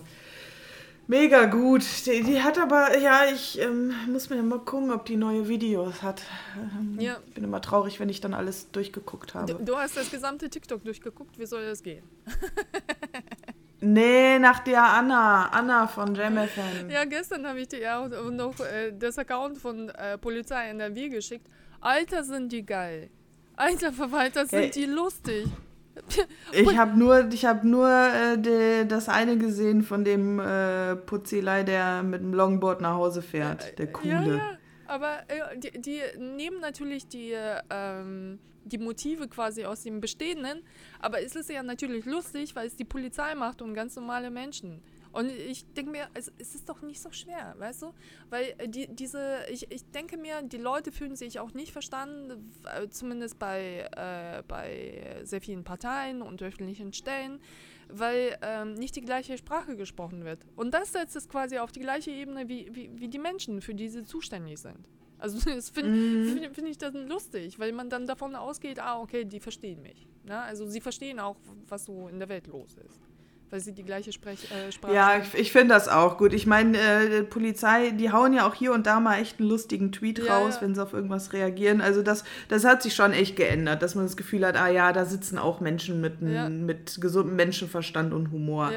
mega 1.08 1.46
gut. 1.46 1.84
Die, 2.06 2.24
die 2.24 2.42
hat 2.42 2.60
aber, 2.60 2.98
ja, 2.98 3.26
ich 3.34 3.60
ähm, 3.60 3.94
muss 4.08 4.30
mir 4.30 4.42
mal 4.44 4.60
gucken, 4.60 4.92
ob 4.92 5.06
die 5.06 5.16
neue 5.16 5.48
Videos 5.48 6.04
hat. 6.04 6.22
Ähm, 6.56 7.00
ja. 7.00 7.18
Ich 7.28 7.34
bin 7.34 7.44
immer 7.44 7.62
traurig, 7.62 8.00
wenn 8.00 8.10
ich 8.10 8.22
dann 8.22 8.34
alles 8.34 8.70
durchgeguckt 8.72 9.34
habe. 9.34 9.54
Du, 9.54 9.64
du 9.64 9.78
hast 9.78 9.98
das 9.98 10.12
gesamte 10.12 10.50
TikTok 10.50 10.84
durchgeguckt. 10.84 11.40
Wie 11.40 11.46
soll 11.46 11.66
das 11.66 11.82
gehen? 11.82 12.04
Nee, 13.82 14.40
nach 14.40 14.60
der 14.60 14.84
Anna, 14.84 15.48
Anna 15.48 15.88
von 15.88 16.14
JamFM. 16.14 16.90
Ja, 16.90 17.06
gestern 17.06 17.48
habe 17.48 17.62
ich 17.62 17.70
dir 17.70 17.98
auch 17.98 18.10
noch 18.30 18.60
äh, 18.60 18.92
das 18.92 19.18
Account 19.18 19.58
von 19.58 19.88
äh, 19.90 20.18
Polizei 20.18 20.68
NRW 20.68 21.08
geschickt. 21.08 21.48
Alter, 21.82 22.24
sind 22.24 22.52
die 22.52 22.66
geil. 22.66 23.10
Alter 23.56 23.92
Verwalter, 23.92 24.46
sind 24.46 24.60
hey. 24.60 24.72
die 24.72 24.86
lustig. 24.86 25.48
Ich 26.54 26.78
habe 26.78 26.98
nur, 26.98 27.28
ich 27.32 27.46
hab 27.46 27.64
nur 27.64 27.90
äh, 27.90 28.38
de, 28.38 28.86
das 28.86 29.10
eine 29.10 29.38
gesehen 29.38 29.84
von 29.84 30.04
dem 30.04 30.40
äh, 30.40 30.96
Putzilei, 30.96 31.64
der 31.64 32.04
mit 32.04 32.22
dem 32.22 32.34
Longboard 32.34 32.82
nach 32.82 32.96
Hause 32.96 33.22
fährt. 33.22 33.78
Der 33.78 33.92
coole. 33.92 34.14
Ja, 34.14 34.26
ja. 34.26 34.58
Aber 34.88 35.20
äh, 35.28 35.58
die, 35.58 35.82
die, 35.82 36.02
nehmen 36.18 36.62
natürlich 36.62 37.08
die, 37.08 37.36
ähm, 37.70 38.40
die 38.64 38.78
Motive 38.78 39.28
quasi 39.28 39.66
aus 39.66 39.84
dem 39.84 40.02
Bestehenden. 40.02 40.62
Aber 41.00 41.22
es 41.22 41.36
ist 41.36 41.50
ja 41.50 41.64
natürlich 41.64 42.06
lustig, 42.06 42.56
weil 42.56 42.68
es 42.68 42.76
die 42.76 42.86
Polizei 42.86 43.36
macht 43.36 43.62
und 43.62 43.74
ganz 43.74 43.96
normale 43.96 44.32
Menschen. 44.32 44.82
Und 45.12 45.30
ich 45.32 45.66
denke 45.74 45.92
mir, 45.92 46.08
also, 46.14 46.32
es 46.38 46.56
ist 46.56 46.70
doch 46.70 46.82
nicht 46.82 47.02
so 47.02 47.12
schwer, 47.12 47.56
weißt 47.58 47.82
du? 47.84 47.94
Weil 48.30 48.54
äh, 48.58 48.68
die, 48.68 48.88
diese, 48.88 49.40
ich, 49.50 49.72
ich 49.72 49.84
denke 49.92 50.18
mir, 50.18 50.42
die 50.44 50.58
Leute 50.58 50.92
fühlen 50.92 51.16
sich 51.16 51.40
auch 51.40 51.54
nicht 51.54 51.72
verstanden, 51.72 52.52
äh, 52.66 52.88
zumindest 52.90 53.40
bei, 53.40 53.90
äh, 53.96 54.44
bei 54.48 55.22
sehr 55.24 55.42
vielen 55.42 55.64
Parteien 55.64 56.22
und 56.22 56.42
öffentlichen 56.44 56.94
Stellen, 56.94 57.40
weil 57.88 58.38
ähm, 58.44 58.76
nicht 58.76 58.96
die 58.96 59.02
gleiche 59.02 59.38
Sprache 59.38 59.76
gesprochen 59.76 60.24
wird. 60.26 60.46
Und 60.56 60.74
das 60.74 60.92
setzt 60.92 61.16
es 61.16 61.28
quasi 61.28 61.58
auf 61.58 61.72
die 61.72 61.80
gleiche 61.80 62.12
Ebene, 62.12 62.48
wie, 62.48 62.70
wie, 62.72 62.92
wie 62.94 63.08
die 63.08 63.20
Menschen, 63.20 63.62
für 63.62 63.74
die 63.74 63.90
sie 63.90 64.04
zuständig 64.06 64.60
sind. 64.60 64.88
Also 65.18 65.40
das 65.50 65.70
finde 65.70 65.92
Mhm. 65.92 66.24
find, 66.24 66.56
find 66.56 66.68
ich 66.68 66.78
das 66.78 66.94
lustig, 66.94 67.60
weil 67.60 67.72
man 67.74 67.90
dann 67.90 68.06
davon 68.06 68.36
ausgeht, 68.36 68.80
ah, 68.80 69.00
okay, 69.02 69.26
die 69.26 69.40
verstehen 69.40 69.82
mich. 69.82 70.08
Ne? 70.24 70.40
Also 70.40 70.68
sie 70.68 70.82
verstehen 70.82 71.20
auch, 71.20 71.38
was 71.68 71.86
so 71.86 72.08
in 72.08 72.20
der 72.20 72.30
Welt 72.30 72.48
los 72.48 72.78
ist. 72.78 73.02
Weil 73.52 73.60
sie 73.62 73.74
die 73.74 73.84
gleiche 73.84 74.12
Sprech 74.12 74.48
äh, 74.52 74.72
Sprache 74.72 74.94
Ja, 74.94 75.18
ich, 75.18 75.34
ich 75.34 75.52
finde 75.52 75.74
das 75.74 75.88
auch 75.88 76.18
gut. 76.20 76.34
Ich 76.34 76.46
meine, 76.46 76.78
äh, 76.78 77.22
die 77.22 77.24
Polizei, 77.24 77.90
die 77.92 78.12
hauen 78.12 78.34
ja 78.34 78.48
auch 78.48 78.54
hier 78.54 78.74
und 78.74 78.86
da 78.86 79.00
mal 79.00 79.20
echt 79.20 79.40
einen 79.40 79.50
lustigen 79.50 79.92
Tweet 79.92 80.20
Ja, 80.20 80.38
raus, 80.38 80.56
ja. 80.58 80.62
wenn 80.62 80.76
sie 80.76 80.84
auf 80.84 80.94
irgendwas 80.94 81.34
reagieren. 81.34 81.82
Also 81.82 82.04
das, 82.04 82.24
das 82.48 82.64
hat 82.64 82.84
sich 82.84 82.94
schon 82.94 83.12
echt 83.12 83.36
geändert, 83.36 83.82
dass 83.82 83.96
man 83.96 84.06
das 84.06 84.16
Gefühl 84.16 84.46
hat, 84.46 84.56
ah 84.56 84.70
ja, 84.70 84.94
da 84.94 85.06
sitzen 85.06 85.40
auch 85.40 85.62
Menschen 85.62 86.00
mit, 86.00 86.22
Ja. 86.22 86.48
mit 86.48 87.02
gesundem 87.02 87.36
Menschenverstand 87.38 88.14
und 88.14 88.32
Humor. 88.32 88.72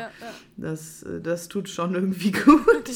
Das, 0.57 1.03
äh, 1.03 1.21
das 1.21 1.49
tut 1.49 1.69
schon 1.69 1.95
irgendwie 1.95 2.33
gut. 2.45 2.89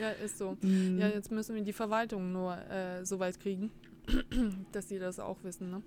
ja, 0.00 0.10
ist 0.24 0.38
so. 0.38 0.56
Mhm. 0.62 0.98
Ja, 0.98 1.08
jetzt 1.08 1.30
müssen 1.30 1.54
wir 1.54 1.62
die 1.62 1.74
Verwaltung 1.74 2.32
nur 2.32 2.56
äh, 2.70 3.04
so 3.04 3.18
weit 3.18 3.38
kriegen, 3.38 3.70
dass 4.72 4.88
sie 4.88 4.98
das 4.98 5.18
auch 5.18 5.36
wissen, 5.42 5.70
ne? 5.70 5.82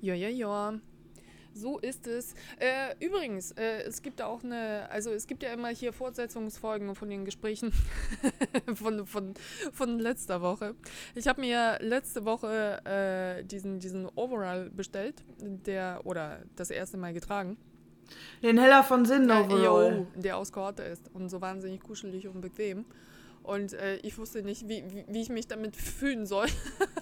Ja, 0.00 0.14
ja, 0.14 0.28
ja. 0.28 0.74
So 1.56 1.78
ist 1.78 2.06
es. 2.06 2.34
Äh, 2.58 2.94
übrigens, 3.00 3.52
äh, 3.52 3.82
es 3.86 4.02
gibt 4.02 4.20
auch 4.20 4.44
eine, 4.44 4.90
also 4.90 5.10
es 5.10 5.26
gibt 5.26 5.42
ja 5.42 5.54
immer 5.54 5.68
hier 5.68 5.94
Fortsetzungsfolgen 5.94 6.94
von 6.94 7.08
den 7.08 7.24
Gesprächen 7.24 7.72
von, 8.74 9.06
von, 9.06 9.32
von 9.72 9.98
letzter 9.98 10.42
Woche. 10.42 10.74
Ich 11.14 11.26
habe 11.26 11.40
mir 11.40 11.78
letzte 11.80 12.26
Woche 12.26 12.84
äh, 12.84 13.42
diesen, 13.42 13.80
diesen 13.80 14.06
Overall 14.16 14.68
bestellt, 14.68 15.24
der, 15.40 16.02
oder 16.04 16.40
das 16.56 16.68
erste 16.68 16.98
Mal 16.98 17.14
getragen. 17.14 17.56
Den 18.42 18.58
Heller 18.58 18.84
von 18.84 19.06
Sinn 19.06 19.30
overall. 19.30 20.06
der 20.14 20.36
aus 20.36 20.52
Kohorte 20.52 20.82
ist 20.82 21.10
und 21.14 21.30
so 21.30 21.40
wahnsinnig 21.40 21.80
kuschelig 21.80 22.28
und 22.28 22.42
bequem. 22.42 22.84
Und 23.46 23.72
äh, 23.74 23.96
ich 23.98 24.18
wusste 24.18 24.42
nicht, 24.42 24.68
wie, 24.68 24.82
wie, 24.90 25.04
wie 25.08 25.22
ich 25.22 25.28
mich 25.28 25.46
damit 25.46 25.76
fühlen 25.76 26.26
soll. 26.26 26.46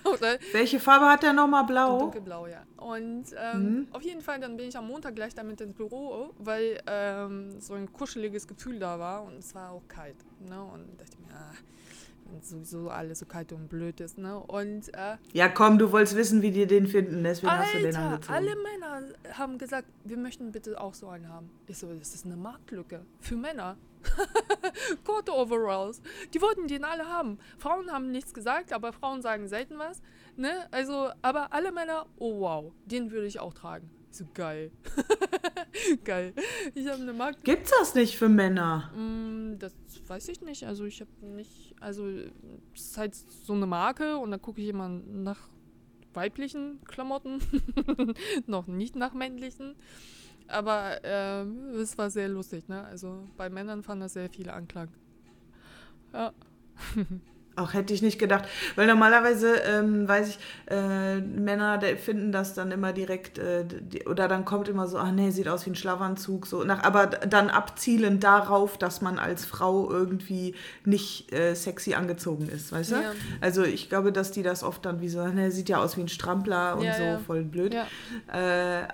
Welche 0.52 0.78
Farbe 0.78 1.06
hat 1.06 1.22
der 1.22 1.32
nochmal? 1.32 1.64
Blau? 1.64 1.98
dunkelblau, 1.98 2.46
ja. 2.46 2.62
Und 2.76 3.24
ähm, 3.36 3.64
Mhm. 3.80 3.86
auf 3.92 4.02
jeden 4.02 4.20
Fall, 4.20 4.38
dann 4.40 4.56
bin 4.56 4.68
ich 4.68 4.76
am 4.76 4.86
Montag 4.86 5.14
gleich 5.14 5.34
damit 5.34 5.60
ins 5.60 5.74
Büro, 5.74 6.32
weil 6.38 6.78
ähm, 6.86 7.58
so 7.60 7.74
ein 7.74 7.90
kuscheliges 7.92 8.46
Gefühl 8.46 8.78
da 8.78 8.98
war 8.98 9.24
und 9.24 9.38
es 9.38 9.54
war 9.54 9.70
auch 9.72 9.86
kalt. 9.88 10.16
Ne? 10.40 10.62
Und 10.62 11.00
dachte 11.00 11.16
mir, 11.20 11.34
ah, 11.34 11.52
wenn 12.26 12.42
sowieso 12.42 12.90
alles 12.90 13.18
so 13.20 13.26
kalt 13.26 13.52
und 13.52 13.68
blöd 13.68 14.00
ist. 14.00 14.18
Ne? 14.18 14.38
Und 14.38 14.92
äh, 14.94 15.16
Ja, 15.32 15.48
komm, 15.48 15.78
du 15.78 15.90
wolltest 15.92 16.16
wissen, 16.16 16.42
wie 16.42 16.50
die 16.50 16.66
den 16.66 16.86
finden, 16.86 17.22
deswegen 17.24 17.52
hast 17.52 17.74
du 17.74 17.78
den 17.78 17.86
Alter, 17.96 17.98
angezogen. 18.10 18.34
alle 18.34 18.56
Männer 18.56 19.14
haben 19.38 19.58
gesagt, 19.58 19.88
wir 20.04 20.16
möchten 20.18 20.52
bitte 20.52 20.78
auch 20.80 20.94
so 20.94 21.08
einen 21.08 21.28
haben. 21.28 21.50
Ich 21.66 21.78
so, 21.78 21.92
das 21.94 22.14
ist 22.14 22.26
eine 22.26 22.36
Marktlücke 22.36 23.04
für 23.20 23.36
Männer. 23.36 23.76
Korte 25.04 25.32
Overalls. 25.32 26.00
Die 26.32 26.40
wollten 26.40 26.66
den 26.68 26.84
alle 26.84 27.06
haben. 27.08 27.38
Frauen 27.58 27.90
haben 27.90 28.10
nichts 28.10 28.34
gesagt, 28.34 28.72
aber 28.72 28.92
Frauen 28.92 29.22
sagen 29.22 29.48
selten 29.48 29.78
was. 29.78 30.02
Ne? 30.36 30.50
Also, 30.70 31.10
aber 31.22 31.52
alle 31.52 31.72
Männer, 31.72 32.06
oh 32.18 32.40
wow, 32.40 32.72
den 32.86 33.10
würde 33.10 33.26
ich 33.26 33.40
auch 33.40 33.54
tragen. 33.54 33.90
So, 34.10 34.24
geil. 34.32 34.70
geil. 36.04 36.34
Ich 36.74 36.86
habe 36.86 37.02
eine 37.02 37.12
Markt. 37.12 37.42
Gibt's 37.42 37.72
das 37.76 37.94
nicht 37.96 38.16
für 38.16 38.28
Männer? 38.28 38.92
Mm, 38.96 39.58
Das 39.58 39.74
weiß 40.06 40.28
ich 40.28 40.40
nicht. 40.40 40.64
Also 40.64 40.84
ich 40.84 41.00
habe 41.00 41.10
nicht, 41.26 41.74
also 41.80 42.06
es 42.06 42.90
ist 42.90 42.96
halt 42.98 43.14
so 43.16 43.54
eine 43.54 43.66
Marke 43.66 44.16
und 44.18 44.30
da 44.30 44.38
gucke 44.38 44.60
ich 44.60 44.68
immer 44.68 44.88
nach 44.88 45.48
weiblichen 46.12 46.80
Klamotten, 46.84 47.40
noch 48.46 48.68
nicht 48.68 48.94
nach 48.94 49.14
männlichen. 49.14 49.74
Aber 50.46 51.00
ähm, 51.02 51.70
es 51.80 51.96
war 51.96 52.10
sehr 52.10 52.28
lustig, 52.28 52.68
ne? 52.68 52.84
Also 52.84 53.26
bei 53.36 53.48
Männern 53.48 53.82
fand 53.82 54.02
das 54.02 54.12
sehr 54.12 54.28
viel 54.28 54.50
Anklang. 54.50 54.88
Ja. 56.12 56.32
Auch 57.56 57.72
hätte 57.72 57.94
ich 57.94 58.02
nicht 58.02 58.18
gedacht. 58.18 58.46
Weil 58.74 58.88
normalerweise, 58.88 59.54
ähm, 59.56 60.08
weiß 60.08 60.28
ich, 60.30 60.38
äh, 60.66 61.20
Männer 61.20 61.80
finden 61.96 62.32
das 62.32 62.54
dann 62.54 62.72
immer 62.72 62.92
direkt, 62.92 63.38
äh, 63.38 63.64
die, 63.64 64.06
oder 64.06 64.26
dann 64.26 64.44
kommt 64.44 64.68
immer 64.68 64.88
so, 64.88 64.98
ah 64.98 65.12
nee, 65.12 65.30
sieht 65.30 65.46
aus 65.46 65.64
wie 65.66 65.70
ein 65.70 65.76
Schlafanzug, 65.76 66.46
so 66.46 66.64
nach, 66.64 66.82
aber 66.82 67.06
dann 67.06 67.50
abzielend 67.50 68.24
darauf, 68.24 68.76
dass 68.76 69.02
man 69.02 69.20
als 69.20 69.44
Frau 69.44 69.88
irgendwie 69.88 70.56
nicht 70.84 71.32
äh, 71.32 71.54
sexy 71.54 71.94
angezogen 71.94 72.48
ist, 72.48 72.72
weißt 72.72 72.90
du? 72.92 72.96
Ja. 72.96 73.12
Also 73.40 73.62
ich 73.62 73.88
glaube, 73.88 74.10
dass 74.10 74.32
die 74.32 74.42
das 74.42 74.64
oft 74.64 74.84
dann 74.84 75.00
wie 75.00 75.08
so, 75.08 75.24
ne, 75.24 75.52
sieht 75.52 75.68
ja 75.68 75.78
aus 75.78 75.96
wie 75.96 76.00
ein 76.00 76.08
Strampler 76.08 76.76
und 76.76 76.82
Ja, 76.82 76.94
so, 76.94 77.02
ja. 77.02 77.18
voll 77.18 77.44
blöd. 77.44 77.74
Äh, 77.74 78.38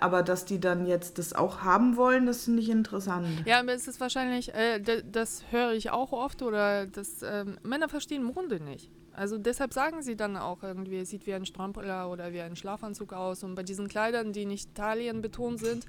aber 0.01 0.23
dass 0.23 0.45
die 0.45 0.61
dann 0.61 0.87
jetzt 0.87 1.19
das 1.19 1.33
auch 1.33 1.63
haben 1.63 1.97
wollen, 1.97 2.27
das 2.27 2.45
finde 2.45 2.61
ich 2.61 2.69
interessant. 2.69 3.27
Ja, 3.47 3.61
aber 3.61 3.73
es 3.73 3.89
ist 3.89 4.01
wahrscheinlich, 4.01 4.53
äh, 4.55 4.81
das 5.11 5.45
höre 5.51 5.73
ich 5.73 5.91
auch 5.91 6.13
oft, 6.13 6.43
oder 6.43 6.87
das, 6.87 7.23
ähm, 7.23 7.57
Männer 7.63 7.89
verstehen 7.89 8.23
Mode 8.23 8.50
nicht. 8.59 8.91
Also 9.13 9.39
deshalb 9.39 9.73
sagen 9.75 10.03
sie 10.03 10.17
dann 10.17 10.37
auch 10.37 10.63
irgendwie, 10.63 10.99
es 10.99 11.11
sieht 11.11 11.27
wie 11.27 11.35
ein 11.35 11.45
Strampler 11.45 12.11
oder 12.11 12.33
wie 12.33 12.41
ein 12.41 12.55
Schlafanzug 12.57 13.13
aus. 13.13 13.43
Und 13.43 13.55
bei 13.57 13.63
diesen 13.65 13.89
Kleidern, 13.89 14.33
die 14.33 14.47
nicht 14.47 14.75
talienbetont 14.75 15.59
sind, 15.59 15.85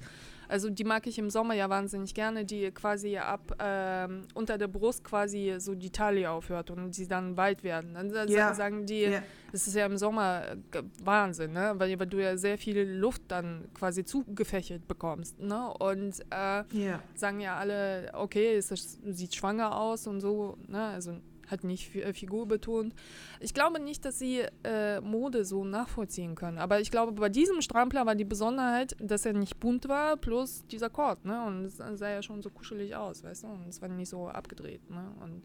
also 0.48 0.68
die 0.68 0.84
mag 0.84 1.06
ich 1.06 1.18
im 1.18 1.30
Sommer 1.30 1.54
ja 1.54 1.70
wahnsinnig 1.70 2.14
gerne, 2.14 2.44
die 2.44 2.70
quasi 2.72 3.16
ab 3.16 3.56
ähm, 3.60 4.22
unter 4.34 4.58
der 4.58 4.66
Brust 4.68 5.04
quasi 5.04 5.54
so 5.58 5.74
die 5.74 5.90
Taille 5.90 6.30
aufhört 6.30 6.70
und 6.70 6.94
sie 6.94 7.06
dann 7.06 7.36
weit 7.36 7.62
werden. 7.62 7.94
Dann 7.94 8.10
Ja. 8.28 8.52
sagen 8.54 8.84
die, 8.86 9.02
Ja. 9.02 9.22
das 9.52 9.66
ist 9.68 9.76
ja 9.76 9.86
im 9.86 9.96
Sommer 9.96 10.42
äh, 10.72 10.82
Wahnsinn, 11.02 11.52
ne? 11.52 11.72
weil, 11.76 11.98
weil 11.98 12.06
du 12.08 12.20
ja 12.22 12.36
sehr 12.36 12.58
viel 12.58 12.80
Luft 12.82 13.22
dann 13.28 13.68
quasi 13.72 14.04
zugefächelt 14.04 14.86
bekommst. 14.88 15.38
Ne? 15.38 15.72
Und 15.78 16.20
äh, 16.30 16.64
Ja. 16.72 17.00
sagen 17.14 17.40
ja 17.40 17.56
alle, 17.56 18.10
okay, 18.14 18.56
es 18.56 18.68
sieht 18.68 19.34
schwanger 19.34 19.78
aus 19.78 20.06
und 20.08 20.20
so, 20.20 20.58
ne? 20.66 20.82
also 20.88 21.12
hat 21.52 21.62
nicht 21.62 21.94
äh, 21.94 22.12
Figur 22.12 22.46
betont. 22.48 22.94
Ich 23.38 23.54
glaube 23.54 23.78
nicht, 23.80 24.04
dass 24.04 24.18
sie 24.18 24.42
äh, 24.64 25.00
Mode 25.00 25.44
so 25.44 25.64
nachvollziehen 25.64 26.34
können, 26.34 26.58
aber 26.58 26.80
ich 26.80 26.90
glaube, 26.90 27.12
bei 27.12 27.28
diesem 27.28 27.60
Strampler 27.62 28.06
war 28.06 28.14
die 28.16 28.24
Besonderheit, 28.24 28.96
dass 29.00 29.24
er 29.24 29.34
nicht 29.34 29.60
bunt 29.60 29.88
war, 29.88 30.16
plus 30.16 30.66
dieser 30.66 30.90
Kord, 30.90 31.24
ne? 31.24 31.44
und 31.46 31.64
es 31.66 31.76
sah 31.76 32.10
ja 32.10 32.22
schon 32.22 32.42
so 32.42 32.50
kuschelig 32.50 32.96
aus, 32.96 33.22
weißt 33.22 33.44
du, 33.44 33.48
und 33.48 33.68
es 33.68 33.80
war 33.80 33.88
nicht 33.88 34.08
so 34.08 34.26
abgedreht, 34.28 34.90
ne? 34.90 35.12
und, 35.22 35.42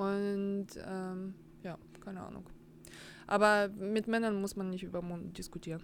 und 0.00 0.66
ähm, 0.86 1.34
ja, 1.64 1.76
keine 2.04 2.20
Ahnung. 2.22 2.44
Aber 3.26 3.68
mit 3.68 4.08
Männern 4.08 4.40
muss 4.40 4.56
man 4.56 4.70
nicht 4.70 4.82
über 4.82 5.02
Mode 5.02 5.28
diskutieren. 5.28 5.80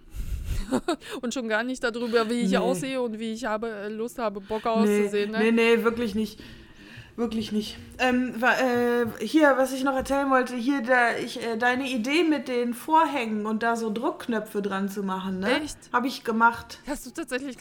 und 1.21 1.33
schon 1.33 1.47
gar 1.47 1.63
nicht 1.63 1.81
darüber, 1.81 2.29
wie 2.29 2.41
ich 2.41 2.51
Nee. 2.51 2.57
aussehe 2.57 3.01
und 3.01 3.19
wie 3.19 3.31
ich 3.31 3.45
habe 3.45 3.69
äh, 3.69 3.87
Lust 3.87 4.19
habe, 4.19 4.41
Bock 4.41 4.65
Nee, 4.65 4.69
auszusehen. 4.69 5.31
Ne? 5.31 5.39
nee, 5.39 5.51
nee, 5.53 5.83
wirklich 5.83 6.13
nicht. 6.13 6.41
Wirklich 7.17 7.51
nicht. 7.51 7.79
Ähm, 7.97 8.35
äh, 8.43 9.25
hier, 9.25 9.55
was 9.57 9.73
ich 9.73 9.83
noch 9.83 9.95
erzählen 9.95 10.29
wollte, 10.29 10.55
hier 10.55 10.83
da, 10.83 11.17
ich, 11.17 11.43
äh, 11.43 11.57
deine 11.57 11.89
Idee 11.89 12.23
mit 12.23 12.47
den 12.47 12.75
Vorhängen 12.75 13.47
und 13.47 13.63
da 13.63 13.75
so 13.75 13.91
Druckknöpfe 13.91 14.61
dran 14.61 14.87
zu 14.87 15.01
machen, 15.01 15.39
ne? 15.39 15.61
Echt? 15.63 15.79
Habe 15.91 16.05
ich 16.05 16.23
gemacht. 16.23 16.77
Hast 16.85 17.07
du 17.07 17.09
tatsächlich. 17.09 17.57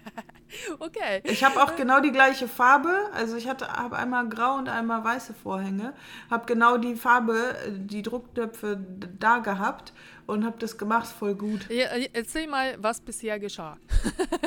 okay. 0.78 1.20
Ich 1.24 1.44
habe 1.44 1.62
auch 1.62 1.76
genau 1.76 2.00
die 2.00 2.12
gleiche 2.12 2.48
Farbe. 2.48 2.88
Also 3.12 3.36
ich 3.36 3.46
hatte 3.46 3.68
habe 3.68 3.98
einmal 3.98 4.26
grau 4.26 4.56
und 4.56 4.70
einmal 4.70 5.04
weiße 5.04 5.34
Vorhänge. 5.34 5.92
Habe 6.30 6.46
genau 6.46 6.78
die 6.78 6.96
Farbe, 6.96 7.56
äh, 7.66 7.72
die 7.72 8.00
Druckknöpfe 8.00 8.82
da 9.18 9.40
gehabt 9.40 9.92
und 10.26 10.46
habe 10.46 10.56
das 10.58 10.78
gemacht, 10.78 11.06
voll 11.08 11.34
gut. 11.34 11.68
Ja, 11.68 11.88
äh, 11.88 12.08
erzähl 12.14 12.46
mal, 12.46 12.74
was 12.78 13.02
bisher 13.02 13.38
geschah. 13.38 13.76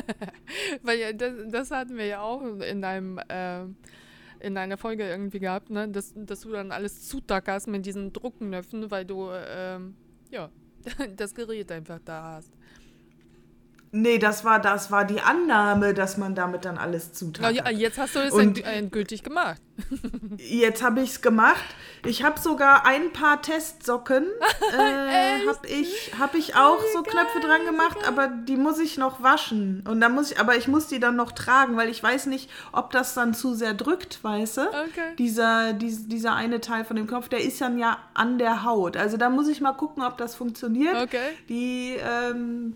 Weil 0.82 0.98
ja, 0.98 1.14
das, 1.14 1.32
das 1.46 1.70
hatten 1.70 1.96
wir 1.96 2.08
ja 2.08 2.22
auch 2.22 2.42
in 2.42 2.84
einem. 2.84 3.20
ähm, 3.30 3.76
in 4.42 4.58
einer 4.58 4.78
Folge 4.78 5.08
irgendwie 5.08 5.40
gehabt, 5.40 5.70
ne? 5.70 5.88
dass, 5.90 6.14
dass 6.16 6.42
du 6.42 6.52
dann 6.52 6.72
alles 6.72 7.08
zutackerst 7.08 7.68
mit 7.68 7.86
diesen 7.86 8.14
Druckknöpfen, 8.14 8.92
weil 8.92 9.06
du 9.06 9.30
ähm, 9.32 9.96
ja 10.30 10.50
das 11.16 11.34
Gerät 11.34 11.72
einfach 11.72 12.00
da 12.04 12.36
hast. 12.36 12.52
Nee, 13.94 14.20
das 14.20 14.46
war, 14.46 14.60
das 14.60 14.90
war 14.90 15.04
die 15.04 15.20
Annahme, 15.20 15.94
dass 15.94 16.18
man 16.18 16.34
damit 16.34 16.64
dann 16.64 16.78
alles 16.78 17.12
zutackert. 17.12 17.56
ja, 17.56 17.70
jetzt 17.70 17.98
hast 17.98 18.16
du 18.16 18.20
es 18.20 18.34
endgültig 18.34 19.24
gemacht. 19.24 19.62
Jetzt 20.38 20.84
habe 20.84 21.02
ich 21.02 21.10
es 21.10 21.22
gemacht. 21.22 21.64
Ich 22.06 22.24
habe 22.24 22.40
sogar 22.40 22.86
ein 22.86 23.12
paar 23.12 23.42
Testsocken. 23.42 24.26
Äh, 24.74 25.46
habe 25.48 25.68
ich, 25.68 26.14
hab 26.18 26.34
ich 26.34 26.56
auch 26.56 26.80
so 26.94 27.04
Knöpfe 27.04 27.40
dran 27.42 27.66
gemacht, 27.66 27.98
aber 28.08 28.28
die 28.28 28.56
muss 28.56 28.80
ich 28.80 28.98
noch 28.98 29.22
waschen. 29.22 29.84
Und 29.86 30.00
dann 30.00 30.14
muss 30.14 30.32
ich, 30.32 30.40
aber 30.40 30.56
ich 30.56 30.68
muss 30.70 30.88
die 30.88 31.00
dann 31.00 31.18
noch 31.18 31.34
tragen, 31.34 31.76
weil 31.76 31.90
ich 31.90 32.02
weiß 32.02 32.28
nicht, 32.28 32.50
ob 32.72 32.92
das 32.92 33.14
dann 33.14 33.34
zu 33.34 33.54
sehr 33.54 33.74
drückt, 33.74 34.24
weißt 34.24 34.58
du? 34.58 34.62
Okay. 34.62 35.16
Dieser, 35.18 35.74
dies, 35.74 36.08
dieser 36.08 36.36
eine 36.36 36.62
Teil 36.62 36.86
von 36.86 36.96
dem 36.96 37.08
Knopf, 37.08 37.28
der 37.28 37.42
ist 37.42 37.60
dann 37.60 37.78
ja 37.78 37.98
an 38.14 38.38
der 38.38 38.64
Haut. 38.64 38.96
Also 38.96 39.18
da 39.18 39.30
muss 39.30 39.50
ich 39.50 39.60
mal 39.60 39.74
gucken, 39.74 40.04
ob 40.04 40.18
das 40.18 40.36
funktioniert. 40.36 40.96
Okay. 40.96 41.32
Die, 41.50 41.98
ähm, 41.98 42.76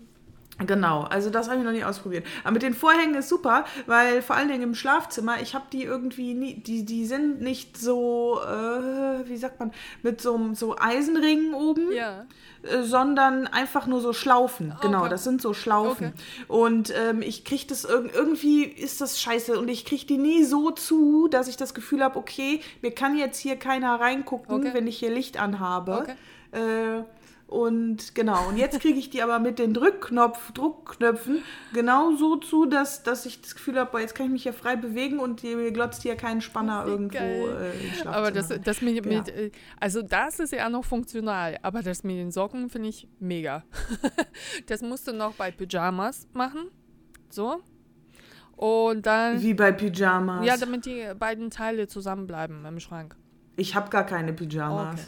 Genau, 0.64 1.02
also 1.02 1.28
das 1.28 1.48
habe 1.50 1.58
ich 1.58 1.64
noch 1.64 1.72
nie 1.72 1.84
ausprobiert. 1.84 2.24
Aber 2.42 2.52
mit 2.52 2.62
den 2.62 2.72
Vorhängen 2.72 3.14
ist 3.14 3.28
super, 3.28 3.66
weil 3.86 4.22
vor 4.22 4.36
allen 4.36 4.48
Dingen 4.48 4.62
im 4.62 4.74
Schlafzimmer, 4.74 5.42
ich 5.42 5.54
habe 5.54 5.66
die 5.70 5.82
irgendwie 5.82 6.32
nie, 6.32 6.54
die, 6.54 6.84
die 6.86 7.04
sind 7.04 7.42
nicht 7.42 7.76
so, 7.76 8.40
äh, 8.42 9.28
wie 9.28 9.36
sagt 9.36 9.60
man, 9.60 9.72
mit 10.02 10.22
so, 10.22 10.54
so 10.54 10.74
Eisenringen 10.78 11.52
oben, 11.52 11.92
Ja. 11.92 12.24
äh, 12.62 12.82
sondern 12.84 13.46
einfach 13.46 13.86
nur 13.86 14.00
so 14.00 14.14
Schlaufen. 14.14 14.74
Genau, 14.80 15.00
Okay. 15.00 15.10
das 15.10 15.24
sind 15.24 15.42
so 15.42 15.52
Schlaufen. 15.52 16.14
Und 16.48 16.90
ähm, 16.96 17.20
ich 17.20 17.44
kriege 17.44 17.66
das 17.68 17.84
irg 17.84 18.14
irgendwie, 18.14 18.64
ist 18.64 19.02
das 19.02 19.20
scheiße 19.20 19.58
und 19.58 19.68
ich 19.68 19.84
kriege 19.84 20.06
die 20.06 20.16
nie 20.16 20.42
so 20.44 20.70
zu, 20.70 21.28
dass 21.28 21.48
ich 21.48 21.58
das 21.58 21.74
Gefühl 21.74 22.02
habe, 22.02 22.18
okay, 22.18 22.60
mir 22.80 22.92
kann 22.92 23.18
jetzt 23.18 23.38
hier 23.38 23.56
keiner 23.56 24.00
reingucken, 24.00 24.54
Okay. 24.54 24.70
wenn 24.72 24.86
ich 24.86 24.98
hier 24.98 25.10
Licht 25.10 25.38
anhabe. 25.38 25.98
Okay. 25.98 26.14
Äh, 26.52 27.02
und 27.46 28.16
genau, 28.16 28.48
und 28.48 28.56
jetzt 28.56 28.80
kriege 28.80 28.98
ich 28.98 29.08
die 29.08 29.22
aber 29.22 29.38
mit 29.38 29.60
den 29.60 29.72
Drückknopf, 29.72 30.50
Druckknöpfen 30.50 31.44
genau 31.72 32.16
so 32.16 32.36
zu, 32.36 32.66
dass, 32.66 33.04
dass 33.04 33.24
ich 33.24 33.40
das 33.40 33.54
Gefühl 33.54 33.78
habe, 33.78 33.92
boah, 33.92 34.00
jetzt 34.00 34.16
kann 34.16 34.26
ich 34.26 34.32
mich 34.32 34.42
hier 34.42 34.52
frei 34.52 34.74
bewegen 34.74 35.20
und 35.20 35.42
die, 35.42 35.54
glotzt 35.72 36.02
hier 36.02 36.16
kein 36.16 36.40
Spanner 36.40 36.84
irgendwo 36.86 37.18
äh. 37.18 37.72
Aber 38.04 38.32
das, 38.32 38.48
das 38.48 38.82
mit, 38.82 38.96
Ja. 38.96 39.18
mit 39.18 39.28
äh, 39.28 39.52
also 39.78 40.02
das 40.02 40.40
ist 40.40 40.52
ja 40.52 40.68
noch 40.68 40.84
funktional, 40.84 41.56
aber 41.62 41.82
das 41.82 42.02
mit 42.02 42.16
den 42.16 42.32
Socken 42.32 42.68
finde 42.68 42.88
ich 42.88 43.08
mega. 43.20 43.62
das 44.66 44.82
musst 44.82 45.06
du 45.06 45.12
noch 45.12 45.34
bei 45.34 45.52
Pyjamas 45.52 46.26
machen, 46.32 46.68
so. 47.30 47.62
Und 48.56 49.06
dann, 49.06 49.40
Wie 49.40 49.54
bei 49.54 49.70
Pyjamas. 49.70 50.44
ja, 50.44 50.56
damit 50.56 50.84
die 50.86 51.12
beiden 51.16 51.50
Teile 51.50 51.86
zusammenbleiben 51.86 52.64
im 52.64 52.80
Schrank. 52.80 53.14
ich 53.56 53.76
habe 53.76 53.88
gar 53.90 54.04
keine 54.04 54.32
Pyjamas. 54.32 54.94
Okay. 54.94 55.02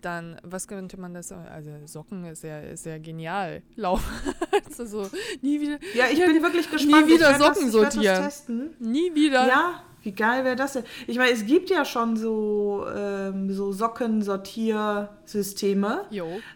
Dann, 0.00 0.40
was 0.42 0.66
könnte 0.66 0.98
man 0.98 1.12
das, 1.12 1.30
also 1.30 1.70
Socken 1.84 2.24
ist 2.24 2.42
ja, 2.42 2.60
ist 2.60 2.86
ja 2.86 2.96
genial. 2.98 3.62
Lauf, 3.76 4.02
also 4.66 4.86
so, 4.86 5.10
nie 5.42 5.60
wieder, 5.60 5.78
Ja, 5.94 6.06
ich 6.10 6.18
bin 6.18 6.42
wirklich 6.42 6.70
gespannt. 6.70 7.06
wieder 7.06 7.32
ich 7.32 7.38
werd 7.38 7.54
Socken 7.54 7.70
das, 7.72 7.72
sortieren. 7.72 8.30
Nie 8.78 9.14
wieder. 9.14 9.46
Ja, 9.46 9.82
wie 10.02 10.12
geil 10.12 10.44
wäre 10.44 10.56
das 10.56 10.72
denn? 10.72 10.84
Ich 11.06 11.18
meine, 11.18 11.30
es 11.32 11.44
gibt 11.44 11.68
ja 11.68 11.84
schon 11.84 12.16
so, 12.16 12.86
ähm, 12.96 13.52
so 13.52 13.70
Sockensortiersysteme, 13.72 16.06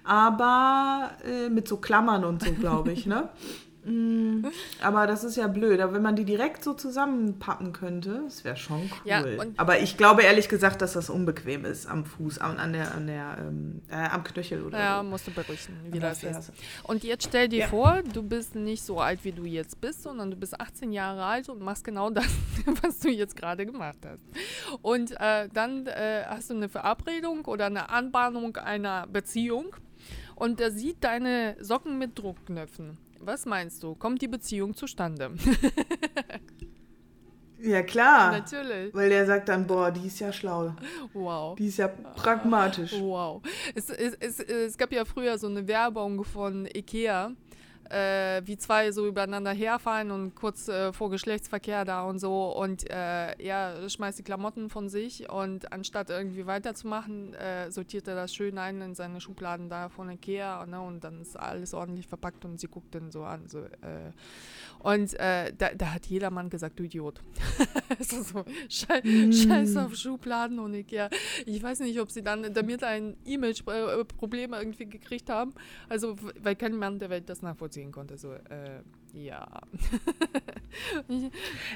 aber 0.03 1.11
äh, 1.27 1.51
mit 1.51 1.69
so 1.69 1.77
Klammern 1.77 2.25
und 2.25 2.43
so, 2.43 2.53
glaube 2.53 2.93
ich, 2.93 3.05
ne? 3.07 3.29
Mm, 3.85 4.47
aber 4.83 5.07
das 5.07 5.25
ist 5.25 5.37
ja 5.37 5.47
blöd. 5.47 5.81
Aber 5.81 5.93
wenn 5.95 6.03
man 6.03 6.17
die 6.17 6.25
direkt 6.25 6.65
so 6.65 6.75
zusammenpappen 6.75 7.73
könnte, 7.73 8.23
das 8.25 8.45
wäre 8.45 8.57
schon 8.57 8.83
cool. 8.83 8.89
Ja, 9.05 9.25
aber 9.57 9.81
ich 9.81 9.97
glaube 9.97 10.23
ehrlich 10.23 10.49
gesagt, 10.49 10.81
dass 10.83 10.95
das 10.95 11.11
unbequem 11.11 11.65
ist 11.65 11.87
am 11.87 12.05
Fuß, 12.05 12.39
an, 12.39 12.59
an 12.59 12.73
der, 12.73 12.95
an 12.95 13.07
der, 13.07 13.37
ähm, 13.41 13.83
äh, 13.91 13.95
am 14.09 14.25
Knöchel 14.25 14.63
oder 14.63 14.79
Ja, 14.79 14.99
so. 15.03 15.09
musst 15.09 15.27
du 15.27 15.31
berichten, 15.33 15.77
wie 15.91 15.99
das 16.01 16.23
ist. 16.23 16.53
Und 16.85 17.05
jetzt 17.05 17.25
stell 17.29 17.49
dir 17.49 17.61
Ja. 17.61 17.67
vor, 17.69 18.03
du 18.13 18.23
bist 18.23 18.55
nicht 18.55 18.83
so 18.85 19.01
alt, 19.01 19.21
wie 19.25 19.33
du 19.33 19.45
jetzt 19.45 19.81
bist, 19.81 20.03
sondern 20.03 20.31
du 20.31 20.37
bist 20.37 20.61
18 20.61 20.93
Jahre 20.93 21.25
alt 21.25 21.49
und 21.49 21.61
machst 21.61 21.85
genau 21.85 22.11
das, 22.11 22.27
was 22.83 22.99
du 23.01 23.09
jetzt 23.11 23.37
gerade 23.37 23.67
gemacht 23.67 23.99
hast. 24.07 24.25
Und 24.83 25.13
äh, 25.21 25.49
dann 25.53 25.87
äh, 25.87 26.25
hast 26.27 26.51
du 26.51 26.55
eine 26.55 26.69
Verabredung 26.69 27.45
oder 27.45 27.67
eine 27.67 27.91
Anbahnung 27.91 28.57
einer 28.57 29.07
Beziehung 29.07 29.67
und 30.37 30.59
der 30.59 30.71
sieht 30.73 31.05
deine 31.05 31.57
Socken 31.61 31.99
mit 31.99 32.19
Druckknöpfen. 32.19 32.99
Was 33.25 33.47
meinst 33.47 33.83
du? 33.83 33.95
Kommt 33.95 34.21
die 34.23 34.29
Beziehung 34.29 34.75
zustande? 34.75 35.33
Ja, 37.65 37.83
klar. 37.83 38.33
Natürlich. 38.33 38.95
Weil 38.95 39.09
der 39.09 39.25
sagt 39.25 39.49
dann, 39.49 39.67
boah, 39.67 39.91
die 39.91 40.07
ist 40.07 40.21
ja 40.21 40.33
schlau. 40.33 40.75
Wow. 41.15 41.57
Die 41.57 41.69
ist 41.69 41.79
ja 41.79 41.89
pragmatisch. 41.89 42.93
Wow. 43.01 43.43
Es, 43.75 43.89
es, 43.89 44.15
es, 44.21 44.41
es 44.41 44.77
gab 44.77 44.93
ja 44.93 45.05
früher 45.07 45.39
so 45.39 45.47
eine 45.47 45.67
Werbung 45.67 46.25
von 46.25 46.67
Ikea, 46.67 47.33
äh, 47.91 48.43
wie 48.45 48.57
zwei 48.57 48.93
so 48.93 49.07
übereinander 49.07 49.53
herfahren 49.53 50.11
und 50.11 50.35
kurz 50.35 50.69
äh, 50.69 50.93
vor 50.93 51.11
Geschlechtsverkehr 51.11 51.85
da 51.85 52.03
und 52.05 52.19
so 52.19 52.53
und 52.53 52.89
äh, 52.91 53.33
er 53.39 53.89
schmeißt 53.89 54.19
die 54.19 54.23
Klamotten 54.23 54.71
von 54.71 54.89
sich 54.89 55.31
und 55.31 55.73
anstatt 55.73 56.11
irgendwie 56.11 56.47
weiterzumachen, 56.47 57.35
äh, 57.35 57.71
sortiert 57.71 58.09
er 58.09 58.15
das 58.15 58.35
schön 58.35 58.59
ein 58.59 58.81
in 58.81 58.95
seine 58.95 59.21
Schubladen 59.21 59.69
da 59.69 59.89
von 59.89 60.11
Ikea 60.11 60.67
ne, 60.67 60.81
und 60.81 61.05
dann 61.05 61.21
ist 61.21 61.39
alles 61.39 61.75
ordentlich 61.75 62.07
verpackt 62.07 62.45
und 62.45 62.59
sie 62.59 62.69
guckt 62.69 62.95
dann 62.95 63.11
so 63.11 63.25
an. 63.25 63.49
So, 63.49 63.61
äh, 63.61 64.13
und 64.81 65.15
äh, 65.15 65.53
da, 65.57 65.75
da 65.75 65.95
hat 65.95 66.07
jeder 66.07 66.31
Mann 66.31 66.51
gesagt, 66.51 66.79
du 66.79 66.85
Idiot. 66.85 67.21
so, 68.01 68.45
schei 68.69 69.03
Scheiß 69.33 69.77
auf 69.77 69.95
Schubladen 69.95 70.59
und 70.59 70.75
Ikea. 70.75 71.09
Ich 71.47 71.63
weiß 71.63 71.81
nicht, 71.81 72.01
ob 72.01 72.11
sie 72.11 72.23
dann 72.23 72.53
damit 72.53 72.83
ein 72.85 73.17
Image-Problem 73.25 74.53
irgendwie 74.53 74.87
gekrieft 74.87 75.31
haben. 75.31 75.55
Also, 75.89 76.17
weil 76.41 76.57
kein 76.57 76.77
Mann 76.77 76.99
der 76.99 77.11
Welt 77.11 77.29
das 77.29 77.43
nachvollziehen 77.43 77.74
konnte. 77.93 78.17
So, 78.17 78.33
äh, 78.33 78.81
ja. 79.13 79.47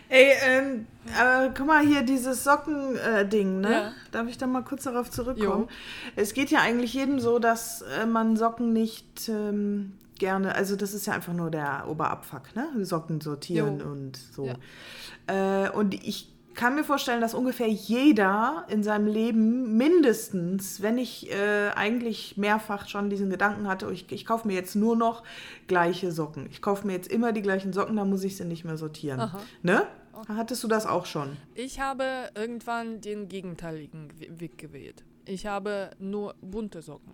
Ey, 0.09 0.32
ähm, 0.44 0.86
aber 1.18 1.55
guck 1.57 1.66
mal 1.66 1.86
hier, 1.86 2.03
dieses 2.03 2.44
Socken-Ding, 2.44 3.61
ne? 3.61 3.70
Ja. 3.70 3.92
Darf 4.11 4.28
ich 4.28 4.38
da 4.38 4.46
mal 4.46 4.62
kurz 4.62 4.84
darauf 4.84 5.11
zurückkommen? 5.11 5.64
Jo. 5.64 5.68
Es 6.16 6.34
geht 6.34 6.51
ja 6.51 6.61
eigentlich 6.61 6.94
jedem 6.94 7.20
so, 7.20 7.38
dass 7.38 7.82
äh, 7.82 8.07
man 8.07 8.36
Socken 8.36 8.72
nicht 8.72 9.28
ähm, 9.28 9.92
gerne, 10.18 10.55
also 10.55 10.76
das 10.76 10.94
ist 10.94 11.07
ja 11.07 11.12
einfach 11.12 11.32
nur 11.32 11.51
der 11.51 11.86
Oberabfuck, 11.88 12.55
ne? 12.55 12.84
Socken 12.84 13.20
sortieren 13.20 13.80
Jo. 13.80 13.86
und 13.86 14.16
so. 14.16 14.46
Ja. 14.46 15.64
Äh, 15.66 15.70
und 15.70 15.94
ich 15.94 16.28
kann 16.59 16.75
mir 16.75 16.83
vorstellen, 16.83 17.21
dass 17.21 17.35
ungefähr 17.35 17.69
jeder 17.69 18.67
in 18.69 18.83
seinem 18.83 19.07
Leben 19.07 19.77
mindestens, 19.77 20.83
wenn 20.83 20.99
ich 20.99 21.31
äh, 21.31 21.69
eigentlich 21.69 22.37
mehrfach 22.37 22.89
schon 22.89 23.09
diesen 23.11 23.31
Gedanken 23.31 23.69
hatte, 23.69 23.89
ich, 23.93 24.11
ich 24.11 24.27
kaufe 24.27 24.49
mir 24.49 24.55
jetzt 24.55 24.75
nur 24.75 24.97
noch 24.97 25.23
gleiche 25.69 26.11
Socken. 26.11 26.49
Ich 26.51 26.61
kaufe 26.61 26.85
mir 26.85 26.95
jetzt 26.95 27.13
immer 27.13 27.33
die 27.33 27.43
gleichen 27.43 27.73
Socken, 27.73 27.95
dann 27.95 28.11
muss 28.11 28.25
ich 28.25 28.37
sie 28.37 28.45
nicht 28.45 28.65
mehr 28.65 28.77
sortieren. 28.77 29.21
Aha. 29.21 29.41
Ne? 29.63 29.87
Hattest 30.27 30.65
du 30.65 30.69
das 30.69 30.85
auch 30.85 31.07
schon? 31.07 31.37
Ich 31.55 31.79
habe 31.79 32.29
irgendwann 32.35 33.01
den 33.01 33.29
gegenteiligen 33.29 34.11
Weg 34.19 34.59
gewählt. 34.59 35.05
Ich 35.27 35.47
habe 35.47 35.91
nur 36.01 36.35
bunte 36.41 36.83
Socken. 36.83 37.13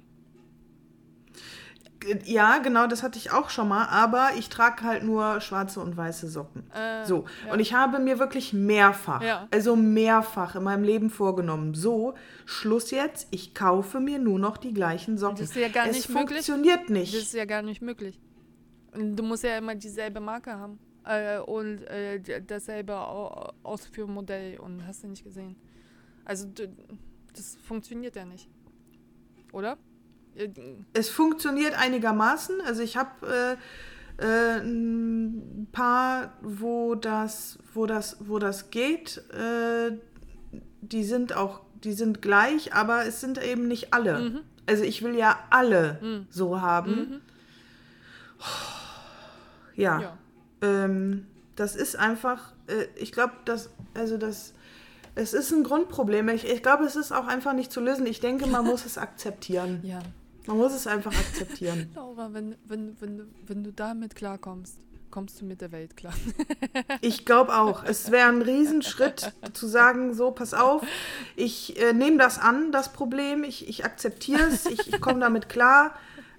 Ja, 2.25 2.59
genau, 2.59 2.87
das 2.87 3.03
hatte 3.03 3.19
ich 3.19 3.31
auch 3.33 3.51
schon 3.51 3.69
mal, 3.69 3.87
aber 3.87 4.31
ich 4.39 4.49
trage 4.49 4.83
halt 4.85 5.03
nur 5.05 5.41
schwarze 5.41 5.81
und 5.81 5.97
weiße 5.97 6.29
Socken. 6.29 6.65
Äh, 6.73 7.05
So, 7.07 7.25
ja. 7.47 7.53
und 7.53 7.61
ich 7.61 7.75
habe 7.75 7.99
mir 7.99 8.19
wirklich 8.19 8.53
mehrfach, 8.53 9.23
Ja. 9.23 9.49
also 9.51 9.77
mehrfach 9.77 10.55
in 10.57 10.63
meinem 10.65 10.85
Leben 10.85 11.11
vorgenommen, 11.11 11.75
so, 11.75 12.15
Schluss 12.47 12.91
jetzt, 12.91 13.29
ich 13.31 13.55
kaufe 13.55 14.01
mir 14.01 14.19
nur 14.19 14.39
noch 14.39 14.57
die 14.57 14.73
gleichen 14.75 15.17
Socken. 15.19 15.37
Das 15.39 15.51
ist 15.51 15.57
ja 15.57 15.69
gar 15.69 15.87
es 15.87 15.97
nicht 15.97 16.09
möglich. 16.09 16.29
funktioniert 16.47 16.91
nicht. 16.91 17.15
Das 17.15 17.23
ist 17.23 17.35
ja 17.35 17.45
gar 17.45 17.63
nicht 17.63 17.83
möglich. 17.83 18.19
Und 18.95 19.17
Du 19.17 19.23
musst 19.23 19.43
ja 19.45 19.59
immer 19.59 19.75
dieselbe 19.75 20.21
Marke 20.21 20.53
haben. 20.53 20.79
Äh, 21.07 21.39
und 21.41 21.83
äh, 21.83 22.21
dasselbe 22.47 22.97
Au- 22.97 23.53
Ausführmodell 23.63 24.59
und 24.59 24.87
hast 24.87 25.03
du 25.05 25.09
nicht 25.09 25.23
gesehen. 25.25 25.55
Also 26.25 26.47
das 27.37 27.57
funktioniert 27.67 28.17
ja 28.17 28.25
nicht. 28.25 28.49
Oder? 29.53 29.77
Es 30.93 31.09
funktioniert 31.09 31.75
einigermaßen. 31.79 32.61
Also 32.67 32.83
ich 32.83 32.97
habe 32.97 33.57
äh, 34.19 34.25
äh, 34.25 34.61
ein 34.61 35.69
paar, 35.73 36.33
wo 36.43 36.95
das, 36.95 37.59
wo 37.73 37.87
das, 37.87 38.17
wo 38.21 38.39
das 38.39 38.71
geht. 38.71 39.19
Äh, 39.33 39.93
die 40.81 41.05
sind 41.05 41.37
auch, 41.37 41.61
die 41.83 41.93
sind 41.93 42.21
gleich, 42.23 42.75
aber 42.75 43.07
es 43.07 43.21
sind 43.21 43.43
eben 43.43 43.69
nicht 43.69 43.95
alle. 43.95 44.19
Mhm. 44.19 44.41
Also 44.67 44.85
ich 44.85 45.03
will 45.03 45.15
ja 45.15 45.39
alle 45.51 45.99
Mhm. 46.03 46.27
so 46.31 46.61
haben. 46.61 46.95
Mhm. 46.95 47.21
Ja. 49.77 50.01
Ja. 50.01 50.19
Ähm, 50.63 51.27
das 51.57 51.77
ist 51.77 51.97
einfach, 51.97 52.53
äh, 52.67 52.87
ich 52.97 53.13
glaube, 53.13 53.33
dass, 53.45 53.71
also 53.95 54.17
das, 54.17 54.55
es 55.15 55.35
ist 55.35 55.53
ein 55.53 55.65
Grundproblem. 55.65 56.29
Ich, 56.31 56.45
ich 56.49 56.63
glaube, 56.63 56.85
es 56.85 56.97
ist 56.97 57.13
auch 57.13 57.27
einfach 57.27 57.53
nicht 57.53 57.71
zu 57.73 57.81
lösen. 57.81 58.07
Ich 58.07 58.21
denke, 58.21 58.47
man 58.47 58.65
muss 58.67 58.85
es 58.85 58.99
akzeptieren. 58.99 59.81
Ja. 59.83 60.01
Man 60.47 60.57
muss 60.59 60.73
es 60.75 60.87
einfach 60.87 61.13
akzeptieren. 61.13 61.91
Laura, 61.95 62.33
wenn, 62.33 62.55
wenn, 62.67 62.97
wenn, 63.01 63.19
du- 63.19 63.27
wenn 63.47 63.65
du 63.65 63.73
damit 63.73 64.15
klarkommst, 64.15 64.79
kommst 65.11 65.41
du 65.41 65.45
mit 65.45 65.61
der 65.61 65.73
Welt 65.73 65.97
klar. 65.97 66.15
Ich 67.01 67.25
glaube 67.25 67.55
auch. 67.57 67.85
Es 67.85 68.11
wäre 68.11 68.29
ein 68.29 68.43
Riesenschritt 68.43 69.33
zu 69.53 69.67
sagen, 69.67 70.13
so, 70.15 70.31
pass 70.33 70.55
auf, 70.55 70.83
ich 71.37 71.81
äh, 71.81 71.93
nehme 71.93 72.19
das 72.19 72.39
an, 72.39 72.73
das 72.73 72.93
Problem, 72.93 73.45
ich, 73.45 73.69
ich 73.69 73.85
akzeptiere 73.85 74.43
es, 74.43 74.67
ich, 74.67 74.89
ich 74.93 75.01
komme 75.01 75.21
damit 75.21 75.49
klar. 75.49 75.95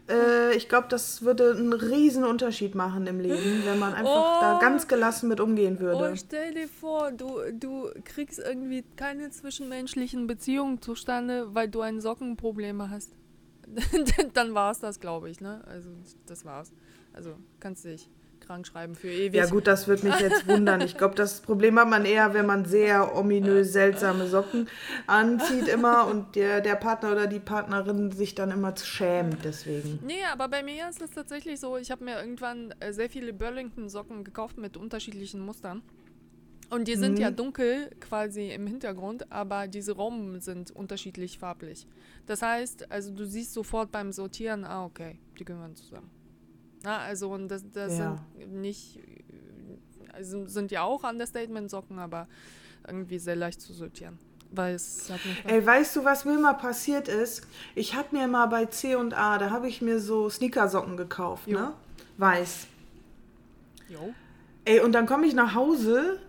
Äh, 0.10 0.56
ich 0.56 0.68
glaube, 0.70 0.88
das 0.89 1.22
würde 1.24 1.56
einen 1.58 1.74
riesen 1.74 2.24
Unterschied 2.26 2.76
machen 2.76 3.08
im 3.08 3.20
Leben, 3.20 3.64
wenn 3.66 3.80
man 3.80 3.93
einfach 3.93 4.38
Oh. 4.38 4.41
da 4.41 4.60
ganz 4.60 4.88
gelassen 4.88 5.30
mit 5.30 5.39
umgehen 5.39 5.80
würde. 5.80 6.12
Oh, 6.12 6.16
stell 6.16 6.53
dir 6.53 6.68
vor, 6.68 7.12
du, 7.12 7.39
du 7.53 7.89
kriegst 8.03 8.39
irgendwie 8.39 8.84
keine 8.97 9.30
zwischenmenschlichen 9.32 10.28
Beziehungen 10.28 10.82
zustande, 10.82 11.56
weil 11.56 11.70
du 11.70 11.82
ein 11.82 12.01
Sockenproblem 12.01 12.89
hast. 12.89 13.12
Dann 14.34 14.53
war 14.53 14.72
es 14.72 14.80
das, 14.80 14.99
glaube 14.99 15.30
ich, 15.30 15.41
ne? 15.41 15.63
Also, 15.68 15.89
das 16.26 16.45
war's. 16.45 16.72
Also, 17.13 17.36
kannst 17.59 17.86
dich 17.86 18.09
krank 18.45 18.68
schreiben 18.68 18.95
für 18.95 19.09
ewig. 19.09 19.36
Ja 19.36 19.47
gut, 19.47 19.68
das 19.68 19.88
würde 19.88 20.07
mich 20.07 20.20
jetzt 20.20 20.47
wundern. 20.47 20.82
Ich 20.82 20.97
glaube, 20.97 21.16
das 21.16 21.41
Problem 21.41 21.80
hat 21.80 21.89
man 21.89 22.05
eher, 22.05 22.34
wenn 22.34 22.45
man 22.45 22.66
sehr 22.66 23.16
ominös 23.16 23.74
seltsame 23.74 24.28
Socken 24.28 24.70
anzieht 25.07 25.68
immer 25.68 26.07
und 26.07 26.36
der, 26.36 26.61
der 26.61 26.76
Partner 26.76 27.11
oder 27.11 27.28
die 27.28 27.39
Partnerin 27.39 28.11
sich 28.11 28.36
dann 28.36 28.51
immer 28.51 28.76
schämt 28.78 29.43
deswegen. 29.43 29.99
Nee, 30.05 30.24
aber 30.32 30.47
bei 30.47 30.63
mir 30.63 30.88
ist 30.89 31.01
es 31.01 31.11
tatsächlich 31.11 31.59
so, 31.59 31.78
ich 31.78 31.91
habe 31.91 32.03
mir 32.03 32.20
irgendwann 32.20 32.74
äh, 32.80 32.93
sehr 32.93 33.09
viele 33.09 33.34
Burlington-Socken 33.34 34.24
gekauft 34.24 34.57
mit 34.57 34.78
unterschiedlichen 34.78 35.39
Mustern. 35.39 35.82
Und 36.70 36.88
die 36.88 36.95
sind 36.95 37.13
Mhm. 37.13 37.22
ja 37.22 37.32
dunkel 37.32 37.89
quasi 37.99 38.49
im 38.49 38.66
Hintergrund, 38.68 39.32
aber 39.32 39.68
diese 39.68 39.91
Romben 39.93 40.39
sind 40.41 40.72
unterschiedlich 40.72 41.38
farblich. 41.39 41.88
Das 42.26 42.41
heißt, 42.41 42.91
also 42.91 43.11
du 43.13 43.26
siehst 43.26 43.53
sofort 43.53 43.91
beim 43.91 44.11
Sortieren, 44.11 44.63
ah, 44.66 44.86
okay, 44.86 45.20
die 45.39 45.45
gehören 45.45 45.76
zusammen. 45.76 46.09
Na, 46.84 46.99
also 46.99 47.30
und 47.32 47.47
das, 47.49 47.63
das 47.72 47.97
Ja. 47.97 48.18
sind 48.38 48.61
nicht, 48.61 48.99
also 50.13 50.45
sind 50.47 50.72
ja 50.72 50.82
auch 50.84 51.03
Understatement-Socken, 51.03 51.99
aber 51.99 52.28
irgendwie 52.88 53.20
sehr 53.20 53.36
leicht 53.36 53.61
zu 53.61 53.74
sortieren. 53.74 54.18
Weil 54.51 54.76
es 54.76 55.09
hat 55.09 55.20
nicht 55.26 55.45
Ey, 55.45 55.66
weißt 55.66 55.95
du, 55.95 56.03
was 56.03 56.24
mir 56.26 56.38
mal 56.39 56.53
passiert 56.53 57.07
ist? 57.07 57.47
Ich 57.74 57.95
habe 57.95 58.16
mir 58.16 58.28
mal 58.28 58.45
bei 58.45 58.66
C&A, 58.66 59.38
da 59.38 59.49
habe 59.49 59.68
ich 59.68 59.82
mir 59.82 59.99
so 59.99 60.30
Sneakersocken 60.30 60.95
gekauft, 60.97 61.47
Jo. 61.47 61.59
ne? 61.59 61.74
Weiß. 62.18 62.68
Jo. 63.89 64.13
Ey, 64.66 64.80
und 64.80 64.93
dann 64.93 65.05
komme 65.07 65.28
ich 65.28 65.34
nach 65.34 65.53
Hause 65.55 66.20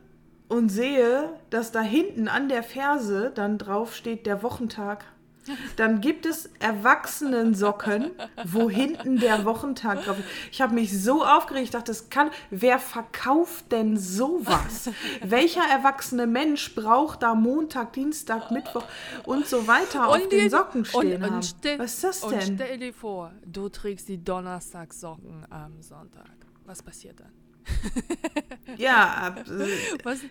und 0.49 0.69
sehe, 0.69 1.31
dass 1.51 1.73
da 1.73 1.81
hinten 1.81 2.29
an 2.29 2.49
der 2.49 2.63
Ferse 2.63 3.33
dann 3.35 3.59
drauf 3.59 3.95
steht 3.95 4.27
der 4.27 4.43
Wochentag. 4.43 5.05
Dann 5.77 6.01
gibt 6.01 6.27
es 6.27 6.51
Erwachsenensocken, 6.59 8.11
wo 8.47 8.69
hinten 8.69 9.19
der 9.21 9.45
Wochentag 9.45 10.05
drauf 10.05 10.19
ist. 10.19 10.27
Ich 10.51 10.61
habe 10.61 10.75
mich 10.75 11.01
so 11.01 11.25
aufgeregt, 11.25 11.65
ich 11.67 11.71
dachte, 11.71 11.93
das 11.93 12.11
kann, 12.11 12.31
wer 12.51 12.81
verkauft 12.81 13.71
denn 13.71 13.97
sowas? 13.97 14.91
Welcher 15.23 15.63
erwachsene 15.71 16.27
Mensch 16.27 16.75
braucht 16.75 17.23
da 17.23 17.37
Montag, 17.37 17.93
Dienstag, 17.93 18.51
Mittwoch 18.51 18.85
und 19.25 19.47
so 19.47 19.69
weiter 19.69 20.09
auf 20.09 20.29
den 20.29 20.41
die- 20.41 20.49
Socken 20.49 20.85
stehen 20.85 21.23
und, 21.23 21.31
und 21.35 21.45
stell, 21.45 21.79
Was 21.79 21.95
ist 21.95 22.03
das 22.05 22.23
Und 22.25 22.33
denn? 22.33 22.55
stell 22.57 22.79
dir 22.79 22.93
vor, 22.93 23.33
du 23.45 23.69
trägst 23.69 24.09
die 24.09 24.23
Donnerstagssocken 24.23 25.47
am 25.51 25.81
Sonntag. 25.81 26.27
Was 26.65 26.83
passiert 26.83 27.21
dann? 27.21 27.31
Ja, 28.79 29.35
äh, 29.49 29.65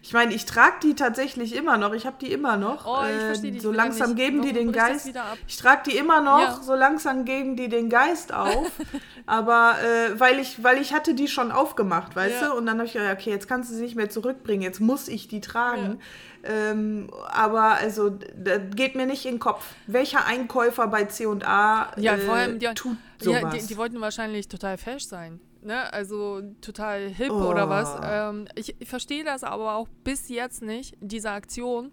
ich 0.04 0.14
meine, 0.14 0.34
ich 0.34 0.46
trage 0.46 0.76
die 0.84 0.94
tatsächlich 0.94 1.56
immer 1.56 1.78
noch. 1.78 1.94
Ich 1.94 2.06
habe 2.06 2.18
die 2.22 2.32
immer 2.32 2.58
noch. 2.58 2.86
Oh, 2.86 3.04
ich 3.04 3.16
Äh, 3.16 3.20
verstehe 3.28 3.52
dich 3.54 3.62
So 3.64 3.72
langsam 3.72 4.10
nicht. 4.10 4.18
geben 4.18 4.42
die 4.44 4.50
Warum 4.54 4.72
den 4.72 4.72
bricht 4.72 4.78
das 4.88 5.04
Geist. 5.06 5.20
Ich 5.48 5.58
trage 5.58 5.90
die 5.90 5.98
immer 5.98 6.22
noch. 6.22 6.40
Ja. 6.42 6.60
So 6.62 6.76
langsam 6.76 7.26
geben 7.26 7.56
die 7.56 7.70
den 7.70 7.90
Geist 7.90 8.32
auf. 8.34 8.72
Aber 9.26 9.78
äh, 9.82 10.20
weil 10.20 10.38
ich, 10.38 10.64
weil 10.64 10.80
ich 10.80 10.94
hatte 10.94 11.16
die 11.16 11.28
schon 11.28 11.52
aufgemacht, 11.52 12.16
weißt 12.16 12.42
Ja. 12.42 12.48
du? 12.50 12.54
Und 12.56 12.68
dann 12.68 12.78
habe 12.78 12.86
ich 12.86 12.94
gedacht, 12.94 13.14
okay, 13.20 13.32
jetzt 13.32 13.48
kannst 13.48 13.72
du 13.72 13.76
sie 13.76 13.82
nicht 13.82 13.96
mehr 13.96 14.10
zurückbringen. 14.10 14.62
Jetzt 14.62 14.80
muss 14.80 15.08
ich 15.08 15.28
die 15.28 15.42
tragen. 15.42 16.00
Ähm, 16.44 17.10
aber 17.30 17.64
also, 17.78 18.10
das 18.12 18.60
geht 18.76 18.94
mir 18.96 19.08
nicht 19.08 19.26
in 19.26 19.36
den 19.36 19.40
Kopf. 19.40 19.66
Welcher 19.88 20.26
Einkäufer 20.28 20.86
bei 20.88 21.06
C&A 21.06 21.88
Ja, 21.98 22.14
äh, 22.14 22.18
vor 22.20 22.36
allem, 22.36 22.60
die, 22.60 22.68
tut 22.76 22.98
sowas? 23.20 23.42
ja, 23.42 23.50
die, 23.50 23.66
die 23.66 23.78
wollten 23.78 24.00
wahrscheinlich 24.02 24.48
total 24.48 24.78
fesch 24.78 25.06
sein. 25.06 25.40
Ne? 25.66 25.92
Also 25.92 26.42
total 26.62 27.10
hip 27.10 27.32
Oh. 27.32 27.50
oder 27.50 27.68
was. 27.70 27.98
Ähm, 28.04 28.48
ich 28.56 28.76
ich 28.80 28.88
verstehe 28.88 29.24
das 29.24 29.44
aber 29.44 29.76
auch 29.76 29.88
bis 30.04 30.30
jetzt 30.30 30.62
nicht, 30.62 30.96
diese 31.02 31.32
Aktion. 31.32 31.92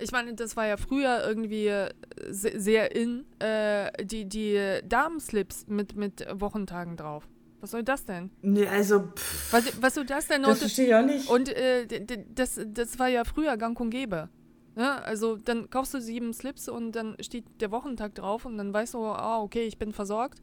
Ich 0.00 0.10
meine, 0.10 0.34
das 0.34 0.56
war 0.56 0.66
ja 0.66 0.76
früher 0.76 1.24
irgendwie 1.24 1.68
äh, 1.68 1.88
se- 2.28 2.58
sehr 2.58 2.94
in, 2.96 3.24
äh, 3.38 3.92
die, 4.04 4.24
die 4.28 4.80
Damenslips 4.84 5.66
mit, 5.68 5.94
mit 5.94 6.26
Wochentagen 6.40 6.96
drauf. 6.96 7.28
Was 7.60 7.70
soll 7.70 7.84
das 7.84 8.04
denn? 8.04 8.30
nee, 8.42 8.66
also, 8.66 9.04
pff, 9.14 9.52
Was, 9.52 9.80
was 9.80 9.94
soll 9.94 10.04
das 10.06 10.26
denn? 10.26 10.42
das 10.42 10.50
Und- 10.50 10.58
verstehe 10.58 10.86
ich 10.88 10.94
auch 10.96 11.02
nicht. 11.06 11.30
Und 11.30 11.48
äh, 11.50 11.86
das, 12.34 12.60
das 12.66 12.98
war 12.98 13.06
ja 13.08 13.22
früher 13.24 13.56
gang 13.56 13.78
und 13.80 13.90
gäbe. 13.90 14.28
Ne? 14.74 15.00
Also 15.04 15.36
dann 15.36 15.70
kaufst 15.70 15.94
du 15.94 16.00
sieben 16.00 16.32
Slips 16.34 16.68
und 16.68 16.90
dann 16.92 17.16
steht 17.20 17.44
der 17.60 17.70
Wochentag 17.70 18.16
drauf 18.16 18.44
und 18.44 18.58
dann 18.58 18.74
weißt 18.74 18.94
du, 18.94 19.04
ah, 19.06 19.40
okay, 19.40 19.62
ich 19.66 19.78
bin 19.78 19.92
versorgt. 19.92 20.40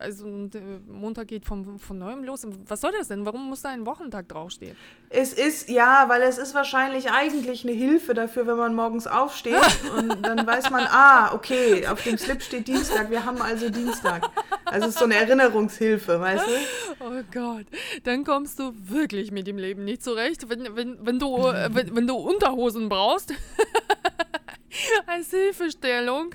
Also 0.00 0.24
und, 0.24 0.54
äh, 0.54 0.60
Montag 0.88 1.28
geht 1.28 1.44
von, 1.44 1.78
von 1.78 1.98
neuem 1.98 2.24
los. 2.24 2.46
Was 2.66 2.80
soll 2.80 2.92
das 2.98 3.08
denn? 3.08 3.26
Warum 3.26 3.50
muss 3.50 3.60
da 3.60 3.68
ein 3.68 3.84
Wochentag 3.84 4.28
draufstehen? 4.28 4.74
Es 5.10 5.34
ist, 5.34 5.68
ja, 5.68 6.08
weil 6.08 6.22
es 6.22 6.38
ist 6.38 6.54
wahrscheinlich 6.54 7.10
eigentlich 7.10 7.64
eine 7.64 7.76
Hilfe 7.76 8.14
dafür, 8.14 8.46
wenn 8.46 8.56
man 8.56 8.74
morgens 8.74 9.06
aufsteht 9.06 9.60
und 9.98 10.22
dann 10.22 10.46
weiß 10.46 10.70
man, 10.70 10.86
ah, 10.86 11.34
okay, 11.34 11.86
auf 11.86 12.02
dem 12.02 12.16
Slip 12.16 12.42
steht 12.42 12.66
Dienstag, 12.66 13.10
wir 13.10 13.26
haben 13.26 13.42
also 13.42 13.68
Dienstag. 13.68 14.22
Also 14.64 14.88
es 14.88 14.94
ist 14.94 15.00
so 15.00 15.04
eine 15.04 15.16
Erinnerungshilfe, 15.16 16.18
weißt 16.18 16.46
du? 16.46 17.04
Oh 17.04 17.22
Gott, 17.30 17.66
dann 18.04 18.24
kommst 18.24 18.58
du 18.58 18.72
wirklich 18.74 19.32
mit 19.32 19.46
dem 19.46 19.58
Leben 19.58 19.84
nicht 19.84 20.02
zurecht, 20.02 20.48
wenn, 20.48 20.76
wenn, 20.76 21.04
wenn, 21.04 21.18
du, 21.18 21.48
äh, 21.48 21.68
wenn, 21.72 21.94
wenn 21.94 22.06
du 22.06 22.14
Unterhosen 22.16 22.88
brauchst. 22.88 23.34
Als 25.06 25.30
Hilfestellung 25.30 26.34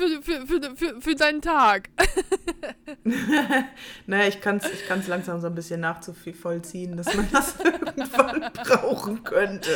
für, 0.00 0.22
für, 0.22 0.46
für, 0.46 0.76
für, 0.76 1.00
für 1.00 1.14
deinen 1.14 1.42
Tag. 1.42 1.90
Naja, 4.06 4.28
ich 4.28 4.40
kann 4.40 4.56
es 4.56 4.70
ich 4.70 4.86
kann's 4.86 5.06
langsam 5.06 5.40
so 5.40 5.46
ein 5.46 5.54
bisschen 5.54 5.80
nachzuvollziehen, 5.80 6.96
dass 6.96 7.14
man 7.14 7.28
das 7.32 7.54
irgendwann 7.64 8.50
brauchen 8.52 9.22
könnte. 9.24 9.70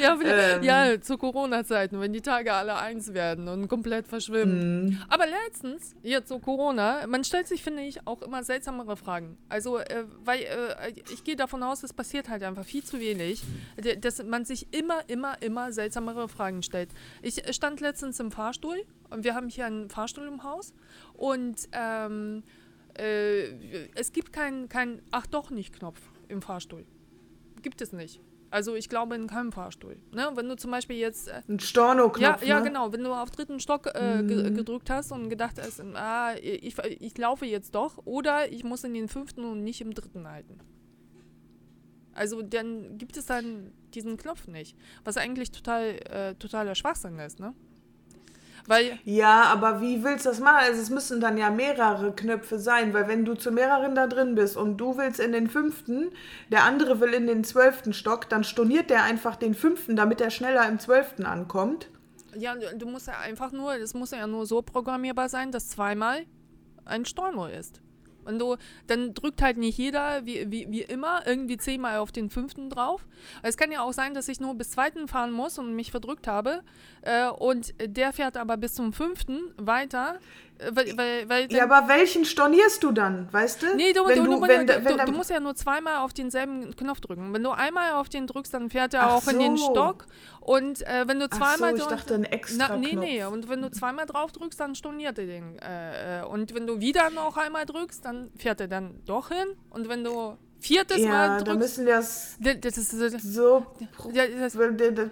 Ja, 0.00 0.18
Ähm. 0.22 0.62
ja 0.62 1.00
zu 1.00 1.18
Corona-Zeiten, 1.18 2.00
wenn 2.00 2.12
die 2.12 2.20
Tage 2.20 2.52
alle 2.52 2.76
eins 2.76 3.14
werden 3.14 3.48
und 3.48 3.68
komplett 3.68 4.06
verschwimmen. 4.06 4.84
Mhm. 4.86 5.02
Aber 5.08 5.26
letztens, 5.26 5.94
hier 6.02 6.24
zu 6.24 6.38
Corona, 6.38 7.06
man 7.06 7.24
stellt 7.24 7.48
sich, 7.48 7.62
finde 7.62 7.82
ich, 7.82 8.06
auch 8.06 8.22
immer 8.22 8.44
seltsamere 8.44 8.96
Fragen. 8.96 9.36
Also, 9.48 9.78
äh, 9.78 10.04
weil 10.24 10.40
äh, 10.40 10.92
ich 11.12 11.24
gehe 11.24 11.36
davon 11.36 11.62
aus, 11.62 11.82
es 11.82 11.92
passiert 11.92 12.28
halt 12.28 12.42
einfach 12.42 12.64
viel 12.64 12.84
zu 12.84 13.00
wenig, 13.00 13.42
dass 14.00 14.22
man 14.22 14.44
sich 14.44 14.72
immer, 14.72 15.00
immer, 15.08 15.40
immer 15.42 15.72
seltsamere 15.72 16.28
Fragen 16.28 16.62
stellt. 16.62 16.90
Ich 17.22 17.42
stand 17.54 17.80
letztens 17.80 18.20
im 18.20 18.30
Fahrstuhl 18.30 18.84
und 19.14 19.24
wir 19.24 19.34
haben 19.34 19.48
hier 19.48 19.66
einen 19.66 19.88
Fahrstuhl 19.88 20.26
im 20.26 20.42
Haus 20.42 20.74
und 21.14 21.56
ähm, 21.72 22.42
äh, 22.98 23.88
es 23.94 24.12
gibt 24.12 24.32
keinen 24.32 24.68
kein 24.68 25.00
Ach 25.10 25.26
doch 25.26 25.50
nicht 25.50 25.72
Knopf 25.78 26.00
im 26.28 26.42
Fahrstuhl. 26.42 26.84
Gibt 27.62 27.80
es 27.80 27.92
nicht. 27.92 28.20
Also 28.50 28.76
ich 28.76 28.88
glaube 28.88 29.16
in 29.16 29.26
keinem 29.26 29.50
Fahrstuhl. 29.50 29.96
Ne? 30.12 30.30
Wenn 30.34 30.48
du 30.48 30.56
zum 30.56 30.70
Beispiel 30.70 30.96
jetzt 30.96 31.26
äh, 31.28 31.42
Ein 31.48 31.58
Storno-Knopf, 31.58 32.42
ja, 32.42 32.48
ja, 32.48 32.58
ne? 32.60 32.66
genau. 32.68 32.92
Wenn 32.92 33.02
du 33.02 33.12
auf 33.12 33.30
dritten 33.32 33.58
Stock 33.58 33.86
äh, 33.94 34.22
Mhm. 34.22 34.54
gedrückt 34.54 34.90
hast 34.90 35.10
und 35.10 35.28
gedacht 35.28 35.58
hast, 35.60 35.80
ah, 35.94 36.34
ich, 36.40 36.78
ich 36.78 37.18
laufe 37.18 37.46
jetzt 37.46 37.74
doch 37.74 37.98
oder 38.04 38.52
ich 38.52 38.62
muss 38.62 38.84
in 38.84 38.94
den 38.94 39.08
fünften 39.08 39.42
und 39.44 39.64
nicht 39.64 39.80
im 39.80 39.92
dritten 39.92 40.28
halten. 40.28 40.58
Also 42.12 42.42
dann 42.42 42.96
gibt 42.96 43.16
es 43.16 43.26
dann 43.26 43.72
diesen 43.92 44.16
Knopf 44.16 44.46
nicht. 44.46 44.76
Was 45.02 45.16
eigentlich 45.16 45.50
total 45.50 45.96
äh, 46.08 46.34
totaler 46.36 46.76
Schwachsinn 46.76 47.18
ist, 47.18 47.40
ne? 47.40 47.54
Weil, 48.66 48.98
Ja, 49.04 49.42
aber 49.44 49.80
wie 49.80 50.02
willst 50.02 50.24
du 50.24 50.30
das 50.30 50.40
machen? 50.40 50.60
Also 50.60 50.80
es 50.80 50.90
müssen 50.90 51.20
dann 51.20 51.36
ja 51.36 51.50
mehrere 51.50 52.12
Knöpfe 52.12 52.58
sein, 52.58 52.94
weil 52.94 53.08
wenn 53.08 53.24
du 53.24 53.34
zu 53.34 53.50
mehreren 53.50 53.94
da 53.94 54.06
drin 54.06 54.34
bist 54.34 54.56
und 54.56 54.78
du 54.78 54.96
willst 54.96 55.20
in 55.20 55.32
den 55.32 55.48
fünften, 55.48 56.10
der 56.50 56.64
andere 56.64 57.00
will 57.00 57.12
in 57.12 57.26
den 57.26 57.44
zwölften 57.44 57.92
Stock, 57.92 58.28
dann 58.28 58.42
storniert 58.42 58.88
der 58.88 59.02
einfach 59.02 59.36
den 59.36 59.54
fünften, 59.54 59.96
damit 59.96 60.20
er 60.20 60.30
schneller 60.30 60.66
im 60.68 60.78
zwölften 60.78 61.26
ankommt. 61.26 61.88
ja, 62.36 62.54
du, 62.54 62.86
musst 62.86 63.06
ja 63.06 63.18
einfach 63.18 63.52
nur, 63.52 63.78
das 63.78 63.92
muss 63.94 64.12
ja 64.12 64.26
nur 64.26 64.46
so 64.46 64.62
programmierbar 64.62 65.28
sein, 65.28 65.52
dass 65.52 65.68
zweimal 65.68 66.24
ein 66.84 67.04
Storno 67.04 67.46
ist. 67.46 67.80
Und 68.24 68.38
du, 68.38 68.56
dann 68.86 69.14
drückt 69.14 69.42
halt 69.42 69.56
nicht 69.56 69.78
jeder, 69.78 70.24
wie, 70.26 70.50
wie, 70.50 70.66
wie 70.70 70.82
immer, 70.82 71.26
irgendwie 71.26 71.56
zehnmal 71.56 71.98
auf 71.98 72.12
den 72.12 72.30
fünften 72.30 72.70
drauf. 72.70 73.06
Es 73.42 73.56
kann 73.56 73.72
ja 73.72 73.82
auch 73.82 73.92
sein, 73.92 74.14
dass 74.14 74.28
ich 74.28 74.40
nur 74.40 74.54
bis 74.54 74.70
zweiten 74.70 75.08
fahren 75.08 75.32
muss 75.32 75.58
und 75.58 75.74
mich 75.74 75.90
verdrückt 75.90 76.26
habe. 76.26 76.62
Äh, 77.02 77.28
und 77.28 77.74
der 77.80 78.12
fährt 78.12 78.36
aber 78.36 78.56
bis 78.56 78.74
zum 78.74 78.92
fünften 78.92 79.40
weiter. 79.56 80.18
Weil, 80.70 80.96
weil, 80.96 81.28
weil 81.28 81.52
Ja, 81.52 81.64
aber 81.64 81.88
welchen 81.88 82.24
stornierst 82.24 82.82
du 82.82 82.92
dann, 82.92 83.28
weißt 83.32 83.62
du? 83.62 83.74
Nee, 83.74 83.92
du, 83.92 84.06
wenn 84.06 84.24
du, 84.24 84.30
du, 84.36 84.42
wenn, 84.42 84.68
wenn 84.68 84.98
du, 84.98 85.04
du 85.04 85.12
musst 85.12 85.30
ja 85.30 85.40
nur 85.40 85.56
zweimal 85.56 85.98
auf 85.98 86.12
denselben 86.12 86.76
Knopf 86.76 87.00
drücken. 87.00 87.34
Wenn 87.34 87.42
du 87.42 87.50
einmal 87.50 87.94
auf 87.94 88.08
den 88.08 88.26
drückst, 88.28 88.54
dann 88.54 88.70
fährt 88.70 88.94
er 88.94 89.02
Ach 89.02 89.14
auch 89.14 89.28
in 89.28 89.40
den 89.40 89.56
so. 89.56 89.70
Stock. 89.72 90.06
Und 90.40 90.86
äh, 90.86 91.08
wenn 91.08 91.18
du 91.18 91.26
Ach 91.30 91.36
zweimal 91.36 91.76
so, 91.76 91.82
ich 91.82 91.88
dachte, 91.88 92.14
ein 92.14 92.24
extra 92.24 92.68
Na, 92.68 92.76
nee, 92.76 92.90
Knopf. 92.90 93.04
nee. 93.04 93.24
Und 93.24 93.48
wenn 93.48 93.62
du 93.62 93.70
zweimal 93.70 94.06
drauf 94.06 94.30
drückst, 94.30 94.60
dann 94.60 94.74
storniert 94.76 95.18
er 95.18 95.26
den. 95.26 95.58
Äh, 95.58 96.20
äh, 96.20 96.24
und 96.24 96.54
wenn 96.54 96.66
du 96.66 96.80
wieder 96.80 97.10
noch 97.10 97.36
einmal 97.36 97.66
drückst, 97.66 98.04
dann 98.04 98.30
fährt 98.36 98.60
er 98.60 98.68
dann 98.68 99.00
doch 99.06 99.28
hin. 99.28 99.48
Und 99.70 99.88
wenn 99.88 100.04
du 100.04 100.36
viertes 100.64 100.98
ja, 100.98 101.08
Mal 101.08 101.28
da 101.38 101.44
drückst. 101.44 101.58
müssen 101.58 101.86
wir 101.86 101.98
es 101.98 102.36
Das, 102.40 102.56
das 102.60 102.78
ist, 102.78 102.92
das, 102.94 103.22
so 103.22 103.66
pro 103.96 104.10
ja, 104.10 104.24
das, 104.26 104.56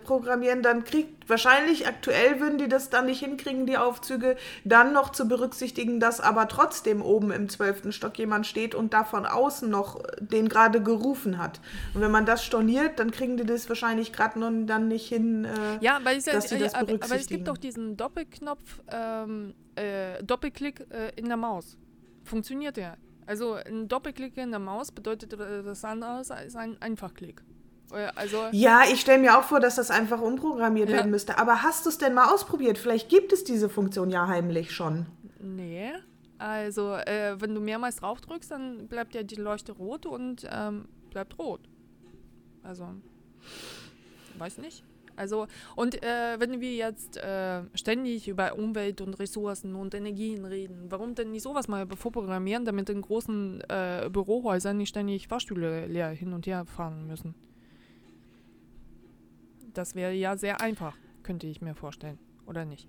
programmieren, 0.05 0.63
dann 0.63 0.85
kriegt 0.85 1.29
wahrscheinlich 1.29 1.87
aktuell 1.87 2.41
würden 2.41 2.59
die 2.59 2.69
das 2.69 2.89
dann 2.89 3.07
nicht 3.07 3.21
hinkriegen, 3.21 3.67
die 3.67 3.77
Aufzüge, 3.77 4.37
dann 4.65 4.93
noch 4.93 5.11
zu 5.11 5.29
berücksichtigen, 5.29 6.01
dass 6.01 6.21
aber 6.21 6.49
trotzdem 6.49 7.03
oben 7.03 7.31
im 7.31 7.49
zwölften 7.49 7.93
Stock 7.93 8.19
jemand 8.19 8.47
steht 8.47 8.75
und 8.75 8.95
da 8.95 9.05
von 9.05 9.27
außen 9.27 9.69
noch 9.69 10.03
den 10.21 10.49
gerade 10.49 10.83
gerufen 10.83 11.39
hat. 11.39 11.61
Und 11.95 12.01
wenn 12.01 12.11
man 12.11 12.25
das 12.25 12.45
storniert, 12.45 12.99
dann 12.99 13.11
kriegen 13.11 13.37
die 13.37 13.45
das 13.45 13.69
wahrscheinlich 13.69 14.13
gerade 14.13 14.39
noch 14.39 14.51
dann 14.67 14.89
nicht 14.89 15.09
hin. 15.09 15.45
Äh, 15.45 15.85
ja, 15.85 16.01
weil 16.03 16.17
es, 16.17 16.25
dass 16.25 16.47
die 16.47 16.59
das 16.59 16.75
aber, 16.75 16.83
aber 16.83 16.93
es 16.93 16.99
berücksichtigen. 17.01 17.39
gibt 17.45 17.49
doch 17.49 17.59
diesen 17.59 17.97
Doppelknopf, 17.97 18.81
ähm, 18.91 19.55
äh, 19.75 20.23
Doppelklick 20.23 20.87
äh, 20.91 21.13
in 21.17 21.27
der 21.27 21.37
Maus. 21.37 21.77
Funktioniert 22.25 22.77
der? 22.77 22.97
Also 23.27 23.55
ein 23.55 23.89
Doppelklick 23.89 24.37
in 24.37 24.51
der 24.51 24.59
Maus 24.61 24.91
bedeutet 24.93 25.33
das 25.33 25.85
anderes 25.85 26.31
als 26.31 26.57
ein 26.57 26.77
Einfachklick. 26.83 27.43
Äh, 27.93 28.09
Also, 28.17 28.49
Ja, 28.53 28.83
ich 28.91 29.01
stelle 29.01 29.19
mir 29.21 29.39
auch 29.39 29.45
vor, 29.45 29.61
dass 29.61 29.77
das 29.77 29.91
einfach 29.91 30.21
umprogrammiert 30.21 30.89
Ja. 30.91 30.97
werden 30.97 31.11
müsste. 31.11 31.39
Aber 31.39 31.63
hast 31.63 31.85
du 31.85 31.91
es 31.91 31.99
denn 31.99 32.15
mal 32.15 32.33
ausprobiert? 32.33 32.79
Vielleicht 32.79 33.09
gibt 33.09 33.33
es 33.33 33.45
diese 33.45 33.69
Funktion 33.69 34.11
ja 34.11 34.27
heimlich 34.27 34.73
schon. 34.73 35.07
nee. 35.41 35.93
Also, 36.39 36.95
äh, 36.95 37.41
wenn 37.41 37.55
du 37.55 37.61
mehrmals 37.61 37.97
drauf 37.97 38.21
drückst, 38.21 38.51
dann 38.51 38.89
bleibt 38.89 39.15
ja 39.15 39.23
die 39.23 39.37
Leuchte 39.37 39.71
rot 39.71 40.07
und 40.07 40.45
ähm, 40.51 40.89
bleibt 41.11 41.39
rot. 41.39 41.61
Also, 42.65 42.89
weiß 44.39 44.59
nicht. 44.59 44.83
Also, 45.17 45.47
und 45.77 46.03
äh, 46.03 46.39
wenn 46.39 46.61
wir 46.61 46.75
jetzt 46.75 47.17
äh, 47.17 47.63
ständig 47.75 48.29
über 48.29 48.57
Umwelt 48.57 49.01
und 49.01 49.19
Ressourcen 49.19 49.75
und 49.75 49.95
Energien 49.95 50.45
reden, 50.45 50.87
warum 50.89 51.15
denn 51.15 51.31
nicht 51.31 51.43
sowas 51.43 51.69
mal 51.69 51.87
vorprogrammieren, 51.87 52.65
damit 52.65 52.89
in 52.91 53.03
großen 53.03 53.63
äh, 53.69 54.09
Bürohäusern 54.11 54.77
nicht 54.77 54.91
ständig 54.91 55.29
Fahrstühle 55.29 55.87
leer 55.87 56.11
hin 56.11 56.33
und 56.33 56.47
her 56.47 56.65
fahren 56.65 57.07
müssen? 57.07 57.35
Das 59.75 59.95
wäre 59.95 60.13
ja 60.13 60.37
sehr 60.37 60.61
einfach, 60.61 60.97
könnte 61.23 61.47
ich 61.47 61.61
mir 61.61 61.75
vorstellen. 61.75 62.19
Oder 62.47 62.65
nicht? 62.65 62.89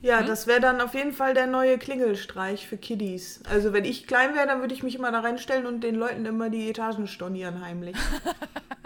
Ja, 0.00 0.22
das 0.22 0.46
wäre 0.46 0.60
dann 0.60 0.80
auf 0.80 0.94
jeden 0.94 1.12
Fall 1.12 1.34
der 1.34 1.46
neue 1.46 1.76
Klingelstreich 1.76 2.66
für 2.66 2.78
Kiddies. 2.78 3.42
Also 3.48 3.72
wenn 3.72 3.84
ich 3.84 4.06
klein 4.06 4.34
wäre, 4.34 4.46
dann 4.46 4.60
würde 4.60 4.72
ich 4.72 4.82
mich 4.82 4.94
immer 4.94 5.12
da 5.12 5.20
reinstellen 5.20 5.66
und 5.66 5.84
den 5.84 5.94
Leuten 5.94 6.24
immer 6.24 6.48
die 6.48 6.70
Etagen 6.70 7.06
stornieren 7.06 7.60
heimlich. 7.60 7.96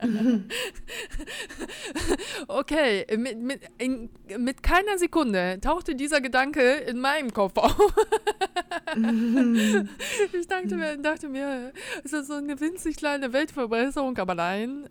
Okay, 2.48 3.06
mit, 3.16 3.38
mit, 3.38 3.60
in, 3.78 4.10
mit 4.38 4.62
keiner 4.62 4.98
Sekunde 4.98 5.58
tauchte 5.60 5.94
dieser 5.94 6.20
Gedanke 6.20 6.60
in 6.60 7.00
meinem 7.00 7.32
Kopf 7.32 7.56
auf. 7.56 7.76
ich 10.32 10.46
dachte 10.46 10.76
mir, 10.76 10.96
dachte 10.98 11.28
mir, 11.28 11.72
es 12.04 12.12
ist 12.12 12.28
so 12.28 12.34
eine 12.34 12.60
winzig 12.60 12.96
kleine 12.96 13.32
Weltverbesserung, 13.32 14.16
aber 14.18 14.34
nein. 14.34 14.86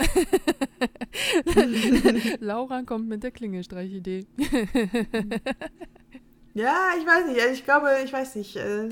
Laura 2.40 2.84
kommt 2.84 3.08
mit 3.08 3.24
der 3.24 3.32
Klingelstreich-Idee. 3.32 4.26
Ja, 6.56 6.92
ich 6.98 7.06
weiß 7.06 7.28
nicht. 7.28 7.42
Also 7.42 7.54
ich 7.54 7.66
glaube, 7.66 7.90
ich 8.04 8.14
weiß 8.14 8.36
nicht, 8.36 8.56
äh, 8.56 8.86
äh, 8.86 8.90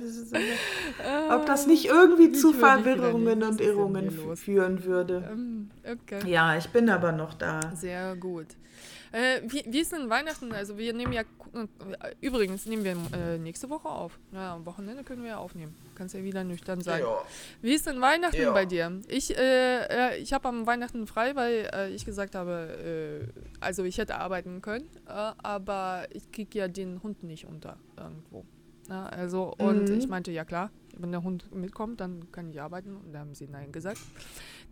ob 1.31 1.45
das 1.45 1.65
nicht 1.65 1.85
irgendwie 1.85 2.27
ich 2.27 2.39
zu 2.39 2.51
Verwirrungen 2.51 3.39
nicht. 3.39 3.47
Und 3.47 3.61
Irrungen 3.61 4.35
führen 4.35 4.83
würde. 4.83 5.29
Ähm, 5.31 5.71
okay. 5.89 6.29
Ja, 6.29 6.57
ich 6.57 6.67
bin 6.67 6.89
aber 6.89 7.13
noch 7.13 7.33
da. 7.33 7.61
Sehr 7.73 8.17
gut. 8.17 8.47
Äh, 9.13 9.41
wie, 9.47 9.63
wie 9.65 9.79
ist 9.79 9.93
denn 9.93 10.09
Weihnachten? 10.09 10.51
Also 10.51 10.77
wir 10.77 10.91
nehmen 10.91 11.13
ja, 11.13 11.21
äh, 11.21 11.65
übrigens 12.19 12.65
nehmen 12.65 12.83
wir 12.83 12.97
äh, 13.17 13.37
nächste 13.37 13.69
Woche 13.69 13.87
auf. 13.87 14.19
Ja, 14.33 14.55
am 14.55 14.65
Wochenende 14.65 15.03
können 15.05 15.21
wir 15.21 15.29
ja 15.29 15.37
aufnehmen. 15.37 15.73
Kannst 15.95 16.15
ja 16.15 16.23
wieder 16.23 16.43
nüchtern 16.43 16.81
sein. 16.81 17.03
Wie 17.61 17.73
ist 17.73 17.85
denn 17.87 18.01
Weihnachten 18.01 18.41
Ja. 18.41 18.51
bei 18.51 18.65
dir? 18.65 19.01
Ich, 19.07 19.37
äh, 19.37 20.13
äh, 20.13 20.17
ich 20.17 20.33
habe 20.33 20.47
am 20.49 20.65
Weihnachten 20.65 21.07
frei, 21.07 21.35
weil 21.35 21.69
äh, 21.73 21.89
ich 21.89 22.05
gesagt 22.05 22.35
habe, 22.35 23.27
äh, 23.33 23.39
also 23.59 23.83
ich 23.83 23.97
hätte 23.97 24.15
arbeiten 24.15 24.61
können, 24.61 24.87
äh, 25.07 25.11
aber 25.41 26.05
ich 26.11 26.31
kriege 26.31 26.57
ja 26.59 26.67
den 26.67 27.01
Hund 27.03 27.23
nicht 27.23 27.45
unter 27.45 27.77
irgendwo. 27.97 28.45
Ja, 28.89 29.05
also, 29.05 29.53
und 29.57 29.89
Mhm. 29.89 29.95
ich 29.97 30.09
meinte, 30.09 30.31
ja 30.31 30.43
klar, 30.43 30.69
wenn 30.97 31.11
der 31.11 31.23
Hund 31.23 31.53
mitkommt, 31.55 32.01
dann 32.01 32.31
kann 32.31 32.49
ich 32.49 32.61
arbeiten. 32.61 32.95
Und 32.97 33.13
da 33.13 33.19
haben 33.19 33.33
sie 33.33 33.47
Nein 33.47 33.71
gesagt. 33.71 33.99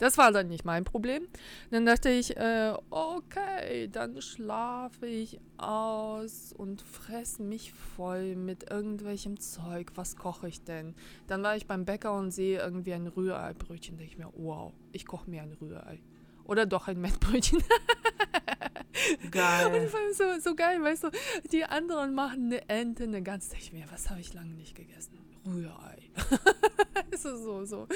Das 0.02 0.18
war 0.18 0.32
dann 0.32 0.48
nicht 0.48 0.66
mein 0.66 0.84
Problem. 0.84 1.28
Dann 1.70 1.86
dachte 1.86 2.10
ich, 2.10 2.36
äh, 2.36 2.74
okay, 2.90 3.88
dann 3.88 4.20
schlafe 4.20 5.06
ich 5.06 5.40
aus 5.58 6.54
und 6.58 6.82
fresse 6.82 7.44
mich 7.44 7.72
voll 7.72 8.36
mit 8.36 8.72
irgendwelchem 8.72 9.40
Zeug. 9.40 9.92
Was 9.94 10.16
koche 10.16 10.48
ich 10.48 10.64
denn? 10.64 10.96
Dann 11.28 11.44
war 11.44 11.56
ich 11.56 11.68
beim 11.68 11.86
Bäcker 11.86 12.18
und 12.18 12.32
sehe 12.32 12.60
irgendwie 12.60 12.94
ein 12.94 13.06
Rührei-Brötchen. 13.06 14.00
Da 14.00 14.04
ich 14.04 14.18
mir, 14.18 14.28
wow, 14.34 14.74
ich 14.92 15.06
koche 15.06 15.30
mir 15.30 15.44
ein 15.44 15.54
Rührei. 15.62 16.02
Oder 16.46 16.66
doch 16.66 16.88
ein 16.88 17.00
Mettbrötchen. 17.00 17.64
Und 19.24 19.32
Geil. 19.32 19.84
das 19.84 19.94
war 19.94 20.40
so, 20.40 20.50
so 20.50 20.56
geil, 20.56 20.82
weißt 20.82 21.06
du, 21.06 21.12
die 21.52 21.64
anderen 21.64 22.14
machen 22.14 22.46
eine 22.46 22.70
Ente, 22.70 23.04
eine 23.04 23.22
denk 23.22 23.44
ich 23.58 23.72
mir, 23.72 23.86
was 23.90 24.10
habe 24.10 24.20
ich 24.20 24.34
lange 24.34 24.54
nicht 24.54 24.76
gegessen? 24.76 25.21
Rührei. 25.46 25.98
Es 27.14 27.26
ist 27.26 27.44
so, 27.44 27.66
so. 27.66 27.88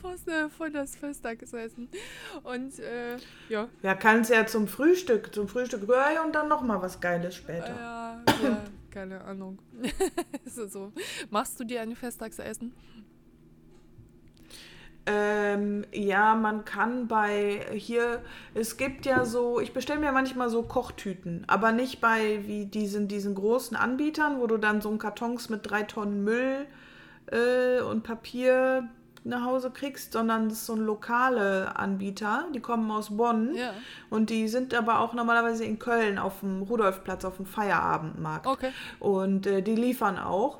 Fast, 0.00 0.30
voll 0.56 0.70
das 0.70 0.94
Festtagsessen. 0.94 1.88
Und 2.44 2.78
äh, 2.78 3.16
ja, 3.48 3.68
Ja, 3.82 3.94
kannst 3.94 4.30
ja 4.30 4.46
zum 4.46 4.68
Frühstück, 4.68 5.34
zum 5.34 5.48
Frühstück 5.48 5.88
Rührei 5.88 6.20
und 6.24 6.34
dann 6.34 6.48
nochmal 6.48 6.80
was 6.80 7.00
Geiles 7.00 7.34
später. 7.34 7.68
ja, 7.68 8.22
ja, 8.42 8.64
keine 8.90 9.22
Ahnung. 9.22 9.58
Es 10.46 10.56
ist 10.56 10.72
so. 10.72 10.92
Machst 11.30 11.58
du 11.58 11.64
dir 11.64 11.80
ein 11.82 11.96
Festtagsessen? 11.96 12.72
Ähm, 15.06 15.84
ja, 15.92 16.34
man 16.34 16.64
kann 16.64 17.08
bei 17.08 17.66
hier, 17.72 18.22
es 18.54 18.76
gibt 18.76 19.06
ja 19.06 19.24
so, 19.24 19.58
ich 19.58 19.72
bestelle 19.72 19.98
mir 19.98 20.12
manchmal 20.12 20.50
so 20.50 20.62
Kochtüten, 20.62 21.44
aber 21.48 21.72
nicht 21.72 22.00
bei 22.00 22.46
wie 22.46 22.66
diesen, 22.66 23.08
diesen 23.08 23.34
großen 23.34 23.76
Anbietern, 23.76 24.38
wo 24.40 24.46
du 24.46 24.58
dann 24.58 24.80
so 24.80 24.90
einen 24.90 24.98
Kartons 24.98 25.48
mit 25.48 25.68
drei 25.68 25.82
Tonnen 25.82 26.22
Müll 26.22 26.66
äh, 27.26 27.80
und 27.82 28.02
Papier 28.02 28.88
nach 29.22 29.44
Hause 29.44 29.70
kriegst, 29.70 30.14
sondern 30.14 30.48
das 30.48 30.58
ist 30.60 30.66
so 30.66 30.72
ein 30.74 30.80
lokale 30.80 31.76
Anbieter, 31.76 32.46
die 32.54 32.60
kommen 32.60 32.90
aus 32.90 33.14
Bonn 33.16 33.54
Ja. 33.54 33.72
und 34.08 34.30
die 34.30 34.48
sind 34.48 34.72
aber 34.74 35.00
auch 35.00 35.12
normalerweise 35.12 35.64
in 35.64 35.78
Köln 35.78 36.18
auf 36.18 36.40
dem 36.40 36.62
Rudolfplatz 36.62 37.26
auf 37.26 37.36
dem 37.36 37.44
Feierabendmarkt. 37.44 38.46
Okay. 38.46 38.70
Und 38.98 39.46
äh, 39.46 39.60
die 39.62 39.74
liefern 39.76 40.18
auch. 40.18 40.58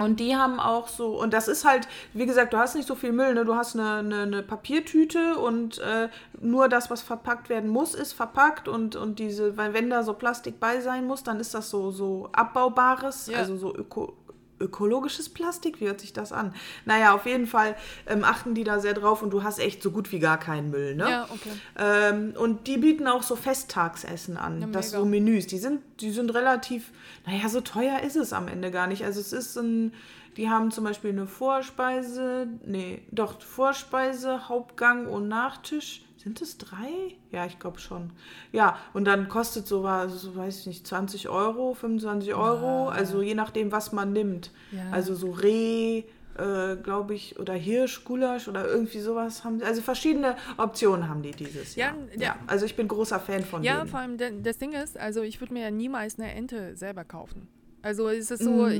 Und 0.00 0.20
die 0.20 0.36
haben 0.36 0.60
auch 0.60 0.86
so, 0.86 1.20
und 1.20 1.32
das 1.32 1.48
ist 1.48 1.64
halt, 1.64 1.88
wie 2.14 2.24
gesagt, 2.26 2.52
du 2.52 2.56
hast 2.58 2.76
nicht 2.76 2.86
so 2.86 2.94
viel 2.94 3.10
Müll, 3.12 3.34
ne? 3.34 3.44
du 3.44 3.54
hast 3.56 3.74
eine, 3.74 3.94
eine, 3.98 4.22
eine 4.22 4.42
Papiertüte 4.44 5.36
und 5.38 5.78
äh, 5.78 6.08
nur 6.40 6.68
das, 6.68 6.88
was 6.90 7.00
verpackt 7.02 7.48
werden 7.48 7.68
muss, 7.68 7.94
ist 7.94 8.12
verpackt 8.12 8.68
und, 8.68 8.94
und 8.94 9.18
diese, 9.18 9.56
weil 9.56 9.72
wenn 9.74 9.90
da 9.90 10.04
so 10.04 10.14
Plastik 10.14 10.60
bei 10.60 10.80
sein 10.80 11.04
muss, 11.06 11.24
dann 11.24 11.40
ist 11.40 11.52
das 11.52 11.70
so, 11.70 11.90
so 11.90 12.28
abbaubares, 12.32 13.26
Ja. 13.28 13.38
also 13.38 13.56
so 13.56 13.74
öko, 13.74 14.14
ökologisches 14.60 15.28
Plastik, 15.28 15.80
wie 15.80 15.86
hört 15.86 16.00
sich 16.00 16.12
das 16.12 16.32
an? 16.32 16.54
Naja, 16.84 17.14
auf 17.14 17.26
jeden 17.26 17.46
Fall 17.46 17.76
ähm, 18.06 18.24
achten 18.24 18.54
die 18.54 18.64
da 18.64 18.80
sehr 18.80 18.94
drauf 18.94 19.22
und 19.22 19.30
du 19.30 19.42
hast 19.42 19.58
echt 19.58 19.82
so 19.82 19.90
gut 19.90 20.12
wie 20.12 20.18
gar 20.18 20.38
keinen 20.38 20.70
Müll, 20.70 20.94
ne? 20.94 21.08
Ja, 21.08 21.28
okay. 21.30 21.50
Ähm, 21.78 22.34
und 22.36 22.66
die 22.66 22.78
bieten 22.78 23.06
auch 23.06 23.22
so 23.22 23.36
Festtagsessen 23.36 24.36
an, 24.36 24.60
Ja, 24.60 24.66
das 24.68 24.90
so 24.90 25.04
Menüs. 25.04 25.46
Die 25.46 25.58
sind, 25.58 25.80
die 26.00 26.10
sind 26.10 26.34
relativ, 26.34 26.90
naja, 27.26 27.48
so 27.48 27.60
teuer 27.60 28.00
ist 28.00 28.16
es 28.16 28.32
am 28.32 28.48
Ende 28.48 28.70
gar 28.70 28.86
nicht. 28.86 29.04
Also 29.04 29.20
es 29.20 29.32
ist 29.32 29.56
ein, 29.56 29.92
die 30.36 30.48
haben 30.48 30.70
zum 30.70 30.84
Beispiel 30.84 31.10
eine 31.10 31.26
Vorspeise, 31.26 32.46
nee, 32.64 33.02
doch 33.10 33.40
Vorspeise, 33.40 34.48
Hauptgang 34.48 35.06
und 35.06 35.28
Nachtisch. 35.28 36.02
Sind 36.28 36.42
es 36.42 36.58
drei? 36.58 37.16
Ja, 37.32 37.46
ich 37.46 37.58
glaube 37.58 37.78
schon. 37.78 38.10
Ja, 38.52 38.76
und 38.92 39.06
dann 39.06 39.28
kostet 39.28 39.66
so, 39.66 39.82
was, 39.82 40.20
so 40.20 40.36
weiß 40.36 40.60
ich 40.60 40.66
nicht, 40.66 40.86
20 40.86 41.30
Euro, 41.30 41.72
25 41.72 42.34
Euro, 42.34 42.90
also 42.90 43.22
je 43.22 43.34
nachdem, 43.34 43.72
was 43.72 43.92
man 43.92 44.12
nimmt. 44.12 44.50
Ja. 44.70 44.90
Also 44.90 45.14
so 45.14 45.30
Reh, 45.30 46.04
äh, 46.36 46.76
glaube 46.82 47.14
ich, 47.14 47.38
oder 47.38 47.54
Hirsch, 47.54 48.04
Gulasch 48.04 48.46
oder 48.46 48.68
irgendwie 48.68 49.00
sowas 49.00 49.42
haben 49.42 49.58
sie. 49.58 49.64
Also 49.64 49.80
verschiedene 49.80 50.36
Optionen 50.58 51.08
haben 51.08 51.22
die 51.22 51.30
dieses 51.30 51.76
Ja, 51.76 51.86
Jahr. 51.86 51.94
ja. 52.16 52.20
Ja, 52.22 52.36
also 52.46 52.66
ich 52.66 52.76
bin 52.76 52.88
großer 52.88 53.20
Fan 53.20 53.42
von 53.42 53.62
Ja, 53.62 53.78
denen. 53.78 53.88
vor 53.88 54.00
allem 54.00 54.18
das 54.42 54.58
Ding 54.58 54.72
ist, 54.74 54.98
also 54.98 55.22
ich 55.22 55.40
würde 55.40 55.54
mir 55.54 55.62
ja 55.62 55.70
niemals 55.70 56.18
eine 56.18 56.30
Ente 56.34 56.76
selber 56.76 57.04
kaufen. 57.04 57.48
Also 57.80 58.08
es 58.10 58.30
ist 58.30 58.44
so, 58.44 58.66
Mhm. 58.66 58.70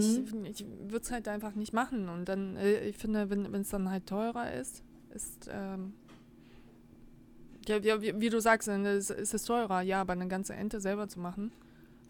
ich, 0.45 0.61
ich 0.61 0.67
würde 0.83 1.03
es 1.03 1.11
halt 1.11 1.29
einfach 1.29 1.55
nicht 1.55 1.73
machen. 1.73 2.11
Und 2.11 2.29
dann, 2.29 2.57
äh, 2.57 2.81
ich 2.89 2.99
finde, 2.99 3.31
wenn 3.31 3.55
es 3.55 3.71
dann 3.71 3.91
halt 3.91 4.07
teurer 4.07 4.53
ist, 4.53 4.83
ist, 5.15 5.49
ähm, 5.51 5.95
ja, 7.69 8.03
wie, 8.03 8.21
wie, 8.21 8.31
du 8.31 8.41
sagst, 8.41 8.69
ist, 8.69 9.11
ist 9.11 9.35
es 9.35 9.45
teurer, 9.45 9.83
ja, 9.83 10.01
aber 10.01 10.15
eine 10.15 10.29
ganze 10.29 10.55
Ente 10.55 10.81
selber 10.81 11.09
zu 11.09 11.21
machen, 11.21 11.53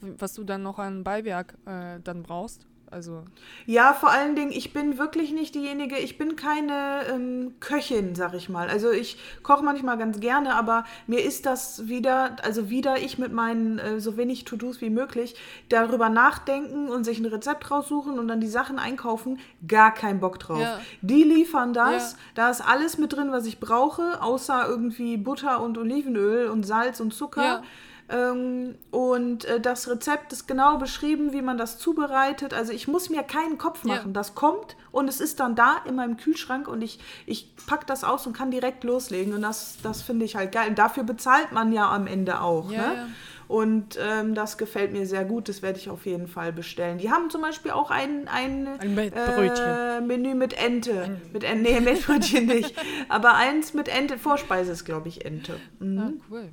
was 0.01 0.35
du 0.35 0.45
dann 0.45 0.63
noch 0.63 0.79
an 0.79 1.05
Beiwerk 1.05 1.55
äh, 1.67 2.01
dann 2.03 2.23
brauchst. 2.23 2.67
Also, 2.91 3.25
Ja, 3.67 3.93
vor 3.93 4.11
allen 4.11 4.35
Dingen, 4.35 4.51
ich 4.51 4.73
bin 4.73 4.97
wirklich 4.97 5.33
nicht 5.33 5.55
diejenige, 5.55 5.99
ich 5.99 6.17
bin 6.17 6.37
keine 6.37 7.03
ähm, 7.13 7.55
Köchin, 7.61 8.15
sag 8.15 8.33
ich 8.35 8.49
mal. 8.49 8.69
Also 8.69 8.91
ich 8.91 9.19
koche 9.43 9.63
manchmal 9.63 9.99
ganz 9.99 10.21
gerne, 10.21 10.55
aber 10.55 10.85
mir 11.07 11.23
ist 11.23 11.45
das 11.45 11.87
wieder, 11.89 12.37
also 12.43 12.71
wieder 12.71 12.99
ich 12.99 13.19
mit 13.19 13.33
meinen 13.33 13.79
äh, 13.79 14.01
so 14.01 14.17
wenig 14.17 14.45
To-Dos 14.45 14.81
wie 14.81 14.89
möglich, 14.91 15.35
darüber 15.69 16.09
nachdenken 16.09 16.89
und 16.89 17.05
sich 17.05 17.19
ein 17.19 17.27
Rezept 17.27 17.71
raussuchen 17.71 18.19
und 18.19 18.27
dann 18.29 18.41
die 18.41 18.47
Sachen 18.49 18.79
einkaufen, 18.79 19.39
gar 19.67 19.93
kein 19.93 20.19
Bock 20.21 20.39
drauf. 20.39 20.61
Ja. 20.61 20.81
Die 21.03 21.25
liefern 21.25 21.75
das, 21.75 22.13
Ja. 22.13 22.19
da 22.37 22.51
ist 22.51 22.63
alles 22.63 22.97
mit 22.97 23.13
drin, 23.13 23.33
was 23.33 23.45
ich 23.47 23.61
brauche, 23.61 24.23
außer 24.23 24.67
irgendwie 24.67 25.17
Butter 25.19 25.63
und 25.63 25.77
Olivenöl 25.77 26.49
und 26.49 26.65
Salz 26.65 27.01
und 27.01 27.13
Zucker. 27.13 27.43
Ja. 27.43 27.63
Ähm, 28.11 28.77
und 28.91 29.45
äh, 29.45 29.61
das 29.61 29.89
Rezept 29.89 30.33
ist 30.33 30.49
genau 30.49 30.79
beschrieben, 30.79 31.33
wie 31.33 31.43
man 31.43 31.59
das 31.59 31.79
zubereitet. 31.79 32.55
Also 32.55 32.73
ich 32.73 32.89
muss 32.89 33.11
mir 33.11 33.23
keinen 33.23 33.59
Kopf 33.59 33.85
Ja. 33.85 33.97
machen. 33.97 34.13
Das 34.15 34.35
kommt 34.35 34.77
und 34.93 35.09
es 35.09 35.21
ist 35.21 35.41
dann 35.41 35.55
da 35.55 35.77
in 35.87 35.95
meinem 35.95 36.17
Kühlschrank 36.17 36.69
und 36.69 36.81
ich, 36.83 37.01
ich 37.27 37.55
pack 37.67 37.87
das 37.87 38.05
aus 38.05 38.27
und 38.27 38.33
kann 38.35 38.51
direkt 38.51 38.83
loslegen. 38.85 39.35
Und 39.35 39.43
das, 39.43 39.77
das 39.83 40.01
finde 40.03 40.25
ich 40.25 40.37
halt 40.37 40.53
geil. 40.53 40.71
Und 40.71 40.79
dafür 40.79 41.03
bezahlt 41.05 41.53
man 41.53 41.73
ja 41.73 41.91
am 41.91 42.07
Ende 42.07 42.41
auch. 42.41 42.71
Ja, 42.71 42.89
ne? 42.89 42.95
ja. 42.95 43.07
Und 43.47 43.99
ähm, 43.99 44.35
das 44.35 44.59
gefällt 44.59 44.93
mir 44.93 45.07
sehr 45.07 45.25
gut. 45.25 45.49
Das 45.49 45.63
werde 45.63 45.79
ich 45.79 45.89
auf 45.89 46.05
jeden 46.05 46.29
Fall 46.29 46.53
bestellen. 46.53 46.99
Die 46.99 47.11
haben 47.11 47.31
zum 47.31 47.41
Beispiel 47.41 47.71
auch 47.71 47.91
ein, 47.91 48.29
ein, 48.29 48.69
Ein 48.79 48.99
äh. 48.99 50.01
Menü 50.03 50.35
mit 50.35 50.53
Ente. 50.53 51.19
Mit 51.33 51.45
Ente. 51.45 51.63
Nee, 51.63 51.81
Mettbrötchen 51.81 52.45
nicht. 52.47 52.75
Aber 53.09 53.35
eins 53.37 53.73
mit 53.73 53.89
Ente. 53.89 54.19
Vorspeise 54.19 54.73
ist, 54.73 54.85
glaube 54.85 55.09
ich, 55.09 55.25
Ente. 55.25 55.59
Mhm. 55.79 55.99
Ah, 55.99 56.11
cool. 56.31 56.51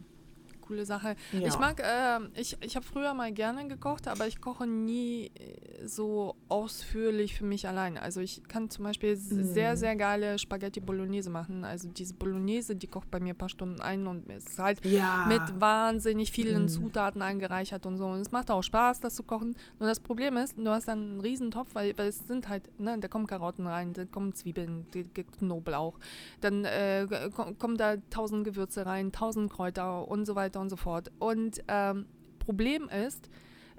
Coole 0.66 0.86
Sache. 0.86 1.16
Ja. 1.32 1.47
Ich 1.47 1.59
mag, 1.59 1.80
äh, 1.80 2.20
ich, 2.39 2.57
ich 2.61 2.76
habe 2.76 2.86
früher 2.86 3.13
mal 3.13 3.32
gerne 3.32 3.68
gekocht, 3.68 4.07
aber 4.07 4.28
ich 4.28 4.41
koche 4.41 4.66
nie 4.68 5.32
äh, 5.36 5.86
so 5.88 6.36
ausführlich 6.49 7.36
für 7.36 7.45
mich 7.45 7.68
allein. 7.68 7.97
Also 7.97 8.20
ich 8.22 8.43
kann 8.47 8.70
zum 8.70 8.84
Beispiel 8.86 9.16
Mhm. 9.16 9.43
sehr, 9.53 9.78
sehr 9.78 9.95
geile 9.95 10.38
Spaghetti 10.39 10.80
Bolognese 10.80 11.30
machen. 11.30 11.63
Also 11.63 11.88
diese 11.89 12.13
Bolognese, 12.16 12.76
die 12.76 12.88
kocht 12.88 13.09
bei 13.11 13.20
mir 13.20 13.34
ein 13.34 13.38
paar 13.38 13.49
Stunden 13.49 13.80
ein 13.82 14.07
und 14.07 14.28
ist 14.32 14.57
halt 14.59 14.84
Ja. 14.86 15.26
mit 15.28 15.61
wahnsinnig 15.61 16.32
vielen 16.32 16.63
Mhm. 16.63 16.68
Zutaten 16.70 17.22
angereichert 17.22 17.86
und 17.86 17.97
so. 17.97 18.05
Und 18.07 18.20
es 18.22 18.32
macht 18.32 18.49
auch 18.51 18.63
Spaß, 18.63 18.99
das 19.01 19.16
zu 19.16 19.24
kochen. 19.24 19.55
Nur 19.80 19.88
das 19.88 19.99
Problem 19.99 20.38
ist, 20.38 20.57
du 20.57 20.68
hast 20.70 20.88
dann 20.88 20.99
einen 21.11 21.22
riesen 21.22 21.51
Topf, 21.51 21.76
weil, 21.76 21.97
weil 21.97 22.07
es 22.07 22.20
sind 22.28 22.49
halt, 22.49 22.63
ne, 22.80 22.97
da 22.99 23.07
kommen 23.07 23.28
Karotten 23.28 23.68
rein, 23.68 23.93
da 23.93 24.05
kommen 24.05 24.34
Zwiebeln, 24.34 24.88
die- 24.93 25.03
die 25.03 25.24
Knoblauch, 25.24 25.99
dann 26.41 26.66
äh, 26.66 27.07
ko- 27.34 27.53
kommen 27.59 27.78
da 27.78 27.95
tausend 28.09 28.43
Gewürze 28.43 28.86
rein, 28.86 29.11
tausend 29.11 29.51
Kräuter 29.51 30.07
und 30.07 30.26
so 30.26 30.36
weiter 30.36 30.55
und 30.60 30.70
so 30.70 30.76
fort. 30.76 31.12
Und 31.20 31.64
ähm, 31.68 32.06
Problem 32.39 32.89
ist, 32.89 33.30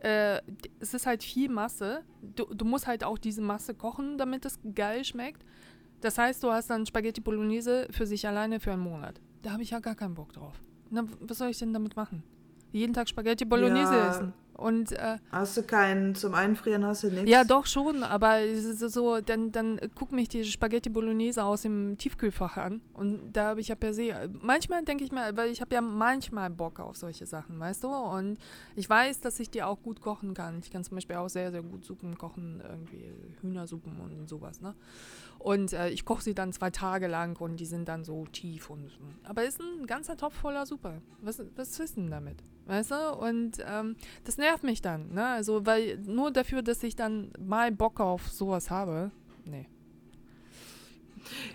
äh, 0.02 0.40
es 0.80 0.94
ist 0.94 1.06
halt 1.06 1.22
viel 1.22 1.48
Masse. 1.48 2.02
Du, 2.34 2.44
du 2.46 2.64
musst 2.64 2.86
halt 2.86 3.04
auch 3.04 3.18
diese 3.18 3.40
Masse 3.42 3.74
kochen, 3.74 4.18
damit 4.18 4.44
es 4.44 4.58
geil 4.74 5.04
schmeckt. 5.04 5.44
Das 6.00 6.18
heißt, 6.18 6.42
du 6.42 6.50
hast 6.52 6.68
dann 6.70 6.84
Spaghetti 6.84 7.20
Bolognese 7.20 7.88
für 7.90 8.06
sich 8.06 8.26
alleine 8.26 8.60
für 8.60 8.72
einen 8.72 8.82
Monat. 8.82 9.20
Da 9.42 9.52
habe 9.52 9.62
ich 9.62 9.70
ja 9.70 9.78
gar 9.80 9.94
keinen 9.94 10.14
Bock 10.14 10.32
drauf. 10.32 10.60
Na, 10.90 11.04
was 11.20 11.38
soll 11.38 11.48
ich 11.48 11.58
denn 11.58 11.72
damit 11.72 11.96
machen? 11.96 12.22
Jeden 12.72 12.92
Tag 12.92 13.08
Spaghetti 13.08 13.44
Bolognese 13.44 13.94
Ja. 13.94 14.08
essen. 14.08 14.34
Und 14.56 14.92
äh, 14.92 15.18
Hast 15.30 15.56
du 15.56 15.62
keinen, 15.62 16.14
zum 16.14 16.34
Einfrieren 16.34 16.84
hast 16.84 17.02
du 17.02 17.08
nichts? 17.08 17.30
ja, 17.30 17.44
doch 17.44 17.66
schon, 17.66 18.02
aber 18.02 18.40
so, 18.56 19.20
dann, 19.20 19.52
dann 19.52 19.78
guck 19.94 20.12
mich 20.12 20.28
die 20.30 20.44
Spaghetti 20.44 20.88
Bolognese 20.88 21.44
aus 21.44 21.62
dem 21.62 21.98
Tiefkühlfach 21.98 22.56
an 22.56 22.80
und 22.94 23.32
da 23.34 23.48
habe 23.48 23.60
ich 23.60 23.68
ja 23.68 23.74
per 23.74 23.92
se, 23.92 24.30
manchmal 24.40 24.82
denke 24.84 25.04
ich 25.04 25.12
mal, 25.12 25.36
weil 25.36 25.50
ich 25.50 25.60
habe 25.60 25.74
ja 25.74 25.82
manchmal 25.82 26.48
Bock 26.48 26.80
auf 26.80 26.96
solche 26.96 27.26
Sachen, 27.26 27.60
weißt 27.60 27.84
du, 27.84 27.88
und 27.88 28.38
ich 28.76 28.88
weiß, 28.88 29.20
dass 29.20 29.38
ich 29.40 29.50
die 29.50 29.62
auch 29.62 29.82
gut 29.82 30.00
kochen 30.00 30.32
kann. 30.32 30.60
Ich 30.60 30.70
kann 30.70 30.82
zum 30.84 30.96
Beispiel 30.96 31.16
auch 31.16 31.28
sehr, 31.28 31.50
sehr 31.50 31.62
gut 31.62 31.84
Suppen 31.84 32.16
kochen, 32.16 32.62
irgendwie 32.66 33.12
Hühnersuppen 33.42 34.00
und 34.00 34.28
sowas, 34.28 34.60
ne. 34.60 34.74
Und 35.38 35.74
äh, 35.74 35.90
ich 35.90 36.04
koche 36.06 36.22
sie 36.22 36.34
dann 36.34 36.52
zwei 36.52 36.70
Tage 36.70 37.08
lang 37.08 37.38
und 37.40 37.58
die 37.60 37.66
sind 37.66 37.88
dann 37.88 38.04
so 38.04 38.24
tief 38.32 38.70
und 38.70 38.90
aber 39.24 39.44
ist 39.44 39.60
ein 39.60 39.86
ganzer 39.86 40.16
Topf 40.16 40.34
voller 40.34 40.64
Suppe. 40.64 41.02
Was, 41.20 41.42
was 41.54 41.78
ist 41.78 41.96
denn 41.96 42.10
damit? 42.10 42.42
Weißt 42.64 42.90
du? 42.90 43.14
Und 43.14 43.58
ähm, 43.64 43.96
das 44.24 44.38
nervt 44.38 44.45
mich 44.62 44.82
dann, 44.82 45.12
ne? 45.12 45.26
Also, 45.26 45.66
weil 45.66 45.98
nur 45.98 46.30
dafür, 46.30 46.62
dass 46.62 46.82
ich 46.82 46.96
dann 46.96 47.32
mal 47.38 47.72
Bock 47.72 48.00
auf 48.00 48.28
sowas 48.28 48.70
habe, 48.70 49.10
nee. 49.44 49.68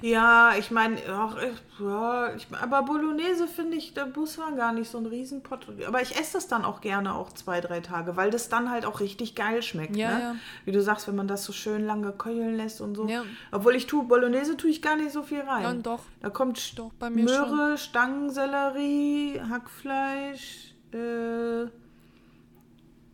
Ja, 0.01 0.53
ich 0.57 0.71
meine, 0.71 0.97
ja, 1.05 1.35
ich, 2.35 2.47
aber 2.59 2.83
Bolognese 2.83 3.47
finde 3.47 3.77
ich, 3.77 3.93
da 3.93 4.05
muss 4.05 4.37
man 4.37 4.55
gar 4.55 4.73
nicht 4.73 4.89
so 4.89 4.97
ein 4.97 5.05
Riesenpott. 5.05 5.67
Aber 5.87 6.01
ich 6.01 6.17
esse 6.17 6.33
das 6.33 6.47
dann 6.47 6.65
auch 6.65 6.81
gerne 6.81 7.15
auch 7.15 7.31
zwei, 7.33 7.61
drei 7.61 7.79
Tage, 7.79 8.17
weil 8.17 8.31
das 8.31 8.49
dann 8.49 8.69
halt 8.69 8.85
auch 8.85 8.99
richtig 8.99 9.35
geil 9.35 9.61
schmeckt. 9.61 9.95
Ja, 9.95 10.13
ne? 10.13 10.19
ja. 10.21 10.35
Wie 10.65 10.71
du 10.71 10.81
sagst, 10.81 11.07
wenn 11.07 11.15
man 11.15 11.27
das 11.27 11.43
so 11.43 11.53
schön 11.53 11.85
lange 11.85 12.11
köcheln 12.11 12.55
lässt 12.55 12.81
und 12.81 12.95
so. 12.95 13.07
Ja. 13.07 13.23
Obwohl 13.51 13.75
ich 13.75 13.87
tue, 13.87 14.03
Bolognese 14.03 14.57
tue 14.57 14.69
ich 14.69 14.81
gar 14.81 14.95
nicht 14.95 15.11
so 15.11 15.23
viel 15.23 15.41
rein. 15.41 15.63
Ja, 15.63 15.73
doch, 15.73 16.01
da 16.21 16.29
kommt 16.29 16.77
doch, 16.77 16.91
bei 16.93 17.09
mir 17.09 17.27
schon. 17.27 17.55
Möhre, 17.55 17.77
Stangensellerie, 17.77 19.41
Hackfleisch, 19.49 20.73
äh, 20.91 21.67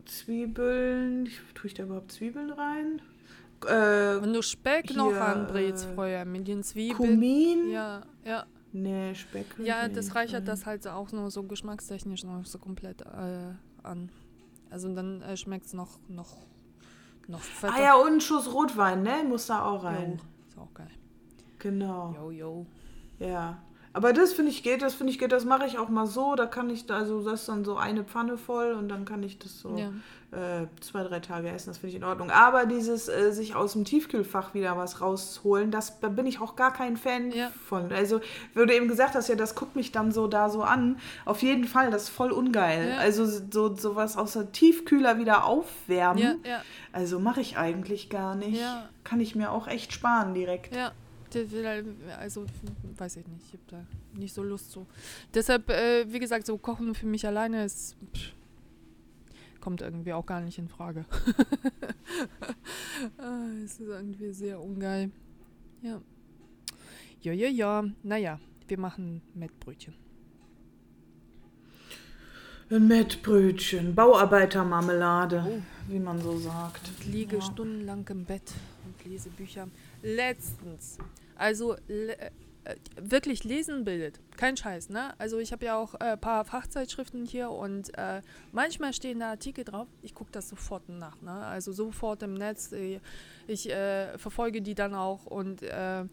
Zwiebeln. 0.10 1.30
Tue 1.54 1.68
ich 1.68 1.74
da 1.74 1.84
überhaupt 1.84 2.12
Zwiebeln 2.12 2.52
rein? 2.52 3.02
Äh, 3.66 4.22
Wenn 4.22 4.34
du 4.34 4.42
Speck 4.42 4.96
noch 4.96 5.14
anbrätst 5.16 5.86
äh, 5.86 5.96
vorher 5.96 6.26
mit 6.26 6.48
den 6.48 6.64
Zwiebeln. 6.64 7.12
Kumin? 7.12 7.70
Ja, 7.70 8.04
ja. 8.24 8.46
Nee, 8.72 9.16
Speck. 9.16 9.46
Ja, 9.60 9.88
das 9.88 10.14
reichert 10.14 10.42
rein. 10.42 10.46
das 10.46 10.66
halt 10.66 10.88
auch 10.88 11.12
nur 11.12 11.32
so 11.32 11.44
geschmackstechnisch 11.44 12.24
noch 12.24 12.46
so 12.46 12.60
komplett 12.60 13.02
äh, 13.02 13.54
an. 13.84 14.12
Also 14.70 14.94
dann 14.94 15.22
äh, 15.22 15.38
schmeckt 15.38 15.66
es 15.66 15.74
noch, 15.74 16.00
noch, 16.08 16.38
noch 17.28 17.40
fetter. 17.40 17.74
Ah 17.76 17.82
ja, 17.82 17.96
und 17.96 18.14
ein 18.14 18.22
Schuss 18.22 18.54
Rotwein, 18.54 19.02
ne? 19.02 19.24
Muss 19.28 19.48
da 19.48 19.64
auch 19.64 19.84
rein. 19.84 20.14
Jo, 20.14 20.48
ist 20.50 20.58
auch 20.58 20.74
geil. 20.74 20.92
Genau. 21.60 22.14
Jo, 22.16 22.32
jo. 22.32 22.66
Ja. 23.20 23.64
Aber 23.98 24.14
das 24.14 24.32
finde 24.34 24.52
ich 24.52 24.62
geht, 24.62 24.84
das 24.84 24.94
finde 24.94 25.12
ich 25.12 25.18
geht, 25.18 25.32
das 25.32 25.44
mache 25.44 25.66
ich 25.66 25.80
auch 25.80 25.90
mal 25.90 26.06
so. 26.06 26.36
Da 26.36 26.46
kann 26.46 26.70
ich 26.70 26.86
da, 26.86 26.98
also 26.98 27.24
das 27.24 27.42
ist 27.42 27.50
dann 27.50 27.66
so 27.66 27.78
eine 27.78 28.04
Pfanne 28.04 28.38
voll 28.38 28.74
und 28.74 28.90
dann 28.90 29.06
kann 29.06 29.24
ich 29.24 29.40
das 29.40 29.60
so 29.60 29.76
Ja. 29.76 29.90
äh, 30.62 30.68
zwei, 30.82 31.02
drei 31.04 31.20
Tage 31.20 31.50
essen. 31.50 31.72
Das 31.72 31.80
finde 31.80 31.90
ich 31.90 31.96
in 31.96 32.04
Ordnung. 32.04 32.30
Aber 32.30 32.68
dieses 32.68 33.08
äh, 33.10 33.32
sich 33.32 33.56
aus 33.56 33.74
dem 33.74 33.86
Tiefkühlfach 33.86 34.54
wieder 34.54 34.78
was 34.78 35.02
rausholen, 35.02 35.72
das 35.72 36.00
da 36.00 36.10
bin 36.10 36.28
ich 36.28 36.40
auch 36.40 36.56
gar 36.56 36.72
kein 36.74 36.96
Fan 36.96 37.32
Ja. 37.32 37.50
von. 37.68 37.92
Also, 37.92 38.22
du 38.54 38.64
eben 38.72 38.88
gesagt 38.88 39.16
hast, 39.16 39.30
ja, 39.30 39.36
das 39.36 39.56
guckt 39.56 39.76
mich 39.76 39.92
dann 39.92 40.12
so 40.12 40.28
da 40.28 40.50
so 40.50 40.62
an. 40.62 41.00
Auf 41.26 41.42
jeden 41.42 41.64
Fall, 41.66 41.90
das 41.90 42.04
ist 42.04 42.10
voll 42.10 42.32
ungeil. 42.32 42.90
Ja. 42.90 42.98
Also 42.98 43.26
so 43.26 43.76
sowas 43.76 44.16
aus 44.16 44.34
der 44.34 44.52
Tiefkühler 44.52 45.18
wieder 45.18 45.44
aufwärmen. 45.46 46.22
Also 46.92 47.20
mache 47.20 47.42
ich 47.42 47.58
eigentlich 47.58 48.10
gar 48.12 48.36
nicht. 48.36 48.62
Kann 49.04 49.20
ich 49.22 49.36
mir 49.36 49.52
auch 49.52 49.68
echt 49.68 49.92
sparen 49.92 50.34
direkt. 50.36 50.76
ja. 50.76 50.92
Halt- 51.64 51.86
Also, 52.20 52.46
weiß 52.98 53.18
ich 53.18 53.28
nicht. 53.28 53.46
Ich 53.48 53.54
habe 53.54 53.64
da 53.68 53.86
nicht 54.20 54.34
so 54.34 54.44
Lust 54.44 54.72
zu. 54.72 54.86
Deshalb, 55.34 55.70
äh, 55.70 56.12
wie 56.12 56.20
gesagt, 56.20 56.46
so 56.46 56.58
Kochen 56.58 56.96
für 56.96 57.06
mich 57.08 57.26
alleine 57.28 57.66
ist. 57.66 57.96
Pff, 58.16 58.34
kommt 59.60 59.82
irgendwie 59.82 60.14
auch 60.14 60.26
gar 60.26 60.42
nicht 60.42 60.58
in 60.58 60.70
Frage. 60.70 61.06
ah, 63.18 63.48
es 63.64 63.74
ist 63.74 63.82
irgendwie 63.82 64.32
sehr 64.32 64.62
ungeil. 64.62 65.12
Ja. 65.82 66.02
Ja, 67.22 67.34
ja, 67.34 67.48
ja. 67.50 67.84
Naja, 68.04 68.40
wir 68.68 68.80
machen 68.80 69.22
Mettbrötchen. 69.34 69.94
Ein 72.70 72.88
Mettbrötchen, 72.88 73.96
Bauarbeitermarmelade, 73.96 75.46
Oh. 75.48 75.62
wie 75.90 76.00
man 76.00 76.22
so 76.22 76.38
sagt. 76.38 76.82
Ich 77.00 77.06
liege 77.08 77.38
Ja. 77.38 77.42
stundenlang 77.42 78.06
im 78.10 78.26
Bett 78.26 78.54
und 78.86 79.06
lese 79.10 79.30
Bücher. 79.30 79.68
Letztens. 80.04 80.98
Also 81.38 81.76
äh, 81.76 82.76
wirklich 83.00 83.44
lesen 83.44 83.86
bildet. 83.86 84.20
Kein 84.36 84.58
Scheiß, 84.58 84.90
ne? 84.90 85.14
Also 85.20 85.40
ich 85.40 85.52
habe 85.52 85.66
ja 85.66 85.78
auch 85.78 85.94
ein 85.96 86.16
äh, 86.16 86.18
paar 86.18 86.44
Fachzeitschriften 86.44 87.26
hier 87.26 87.50
und 87.50 87.98
äh, 87.98 88.22
manchmal 88.52 88.94
stehen 88.94 89.20
da 89.20 89.30
Artikel 89.30 89.64
drauf. 89.64 89.88
Ich 90.02 90.14
gucke 90.14 90.32
das 90.32 90.50
sofort 90.50 90.90
nach, 90.90 91.22
ne? 91.22 91.32
Also 91.32 91.72
sofort 91.72 92.24
im 92.24 92.34
Netz. 92.34 92.72
äh, 92.74 93.00
Ich 93.48 93.70
äh, 93.70 94.18
verfolge 94.18 94.62
die 94.62 94.76
dann 94.76 94.96
auch 94.96 95.26
und 95.26 95.64
äh, 95.64 96.04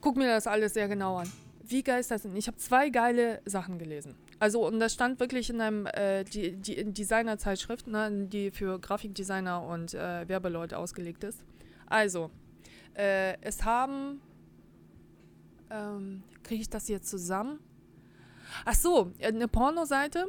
gucke 0.00 0.18
mir 0.18 0.28
das 0.28 0.46
alles 0.46 0.74
sehr 0.74 0.88
genau 0.88 1.18
an. 1.18 1.30
Wie 1.62 1.82
geil 1.82 2.00
ist 2.00 2.10
das 2.10 2.22
denn? 2.22 2.34
Ich 2.36 2.48
habe 2.48 2.56
zwei 2.58 2.90
geile 2.90 3.40
Sachen 3.44 3.78
gelesen. 3.78 4.14
Also, 4.38 4.66
und 4.66 4.78
das 4.78 4.94
stand 4.94 5.18
wirklich 5.18 5.50
in 5.50 5.60
einem 5.60 5.88
die, 6.32 6.52
die 6.52 6.92
Designer-Zeitschrift, 6.92 7.86
ne, 7.88 8.28
die 8.30 8.50
für 8.50 8.78
Grafikdesigner 8.78 9.62
und 9.62 9.94
Werbeleute 9.94 10.78
ausgelegt 10.78 11.24
ist. 11.24 11.42
Also, 11.86 12.30
äh, 12.96 13.36
es 13.42 13.64
haben. 13.64 14.20
Ähm, 15.70 16.22
Kriege 16.42 16.62
ich 16.62 16.70
das 16.70 16.88
jetzt 16.88 17.08
zusammen? 17.08 17.58
Ach 18.64 18.74
so, 18.74 19.12
eine 19.20 19.48
Pornoseite 19.48 20.26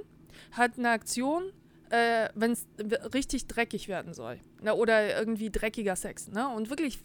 hat 0.51 0.78
eine 0.78 0.89
Aktion, 0.89 1.51
äh, 1.89 2.30
wenn 2.36 2.51
es 2.51 2.68
richtig 3.13 3.47
dreckig 3.47 3.88
werden 3.88 4.13
soll. 4.13 4.39
Ne, 4.61 4.74
oder 4.74 5.18
irgendwie 5.18 5.51
dreckiger 5.51 5.95
Sex. 5.95 6.30
Ne? 6.30 6.47
Und 6.49 6.70
wirklich 6.70 6.99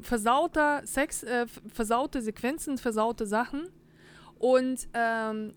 versauter 0.00 0.82
Sex, 0.86 1.22
äh, 1.22 1.46
versaute 1.72 2.22
Sequenzen, 2.22 2.78
versaute 2.78 3.26
Sachen. 3.26 3.68
Und 4.38 4.88
ähm, 4.94 5.52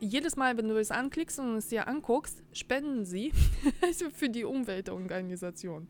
jedes 0.00 0.36
Mal, 0.36 0.56
wenn 0.56 0.68
du 0.68 0.76
es 0.76 0.90
anklickst 0.90 1.38
und 1.38 1.56
es 1.56 1.68
dir 1.68 1.86
anguckst, 1.86 2.42
spenden 2.52 3.04
sie 3.04 3.32
für 4.14 4.28
die 4.28 4.44
Umweltorganisation. 4.44 5.86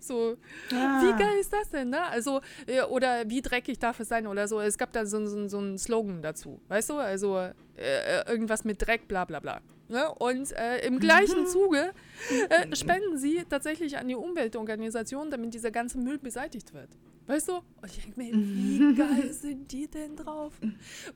So, 0.00 0.36
Ah. 0.72 1.02
wie 1.02 1.18
geil 1.22 1.38
ist 1.40 1.52
das 1.52 1.70
denn, 1.70 1.90
ne? 1.90 2.02
Also, 2.04 2.40
äh, 2.66 2.82
oder 2.82 3.28
wie 3.28 3.42
dreckig 3.42 3.78
darf 3.78 4.00
es 4.00 4.08
sein 4.08 4.26
oder 4.26 4.48
so. 4.48 4.60
Es 4.60 4.78
gab 4.78 4.92
da 4.92 5.06
so, 5.06 5.24
so, 5.26 5.48
so 5.48 5.58
einen 5.58 5.78
Slogan 5.78 6.22
dazu, 6.22 6.60
weißt 6.68 6.90
du? 6.90 6.96
Also, 6.98 7.38
äh, 7.38 7.52
äh, 7.76 8.30
irgendwas 8.30 8.64
mit 8.64 8.84
Dreck, 8.86 9.08
bla 9.08 9.24
bla 9.24 9.40
bla. 9.40 9.60
Ne? 9.88 10.10
Und 10.16 10.52
äh, 10.52 10.86
im 10.86 10.98
gleichen 10.98 11.46
Zuge 11.46 11.92
äh, 12.50 12.76
spenden 12.76 13.16
sie 13.16 13.44
tatsächlich 13.48 13.96
an 13.96 14.06
die 14.08 14.16
Umweltorganisation, 14.16 15.30
damit 15.30 15.54
dieser 15.54 15.70
ganze 15.70 15.98
Müll 15.98 16.18
beseitigt 16.18 16.74
wird. 16.74 16.90
Weißt 17.28 17.48
du? 17.48 17.56
Und 17.56 17.64
ich 17.84 18.02
denke 18.02 18.18
mir, 18.18 18.32
wie 18.32 18.94
geil 18.94 19.30
sind 19.34 19.70
die 19.70 19.86
denn 19.86 20.16
drauf? 20.16 20.54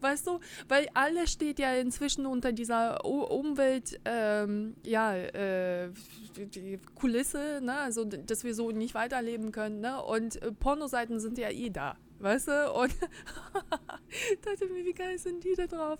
Weißt 0.00 0.26
du? 0.26 0.40
Weil 0.68 0.86
alles 0.92 1.32
steht 1.32 1.58
ja 1.58 1.72
inzwischen 1.72 2.26
unter 2.26 2.52
dieser 2.52 3.02
U 3.06 3.22
Umwelt, 3.22 3.98
ähm, 4.04 4.74
ja, 4.84 5.16
äh, 5.16 5.88
die 6.36 6.78
Kulisse, 6.94 7.60
ne? 7.62 7.78
Also, 7.78 8.04
dass 8.04 8.44
wir 8.44 8.54
so 8.54 8.70
nicht 8.72 8.94
weiterleben 8.94 9.52
können, 9.52 9.80
ne? 9.80 10.02
Und 10.02 10.40
äh, 10.42 10.52
Pornoseiten 10.52 11.18
sind 11.18 11.38
ja 11.38 11.48
eh 11.48 11.70
da. 11.70 11.96
Weißt 12.22 12.48
du? 12.48 12.72
Und 12.72 12.94
dachte 14.42 14.66
mir, 14.66 14.84
wie 14.84 14.92
geil 14.92 15.18
sind 15.18 15.42
die 15.44 15.54
da 15.54 15.66
drauf? 15.66 15.98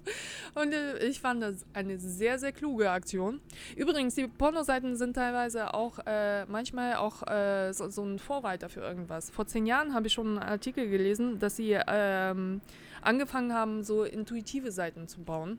Und 0.55 0.73
äh, 0.73 0.99
ich 1.07 1.21
fand 1.21 1.43
das 1.43 1.65
eine 1.73 1.99
sehr, 1.99 2.39
sehr 2.39 2.53
kluge 2.53 2.91
Aktion. 2.91 3.41
Übrigens, 3.77 4.15
die 4.15 4.29
Pornoseiten 4.29 4.97
sind 4.97 5.15
teilweise 5.15 5.75
auch 5.75 5.99
äh, 6.07 6.45
manchmal 6.47 6.97
auch 6.97 7.27
äh, 7.27 7.73
so, 7.73 7.89
so, 7.89 8.05
ein 8.05 8.19
Vorreiter 8.19 8.69
für 8.69 8.81
irgendwas. 8.81 9.31
Vor 9.31 9.47
zehn 9.47 9.67
Jahren 9.67 9.95
habe 9.95 10.07
ich 10.07 10.13
schon 10.13 10.39
einen 10.39 10.39
Artikel 10.39 10.89
gelesen, 10.89 11.39
dass 11.39 11.57
sie 11.57 11.79
ähm, 11.87 12.61
angefangen 13.03 13.53
haben, 13.53 13.83
so 13.83 14.05
intuitive 14.05 14.73
Seiten 14.73 15.09
zu 15.09 15.23
bauen. 15.23 15.59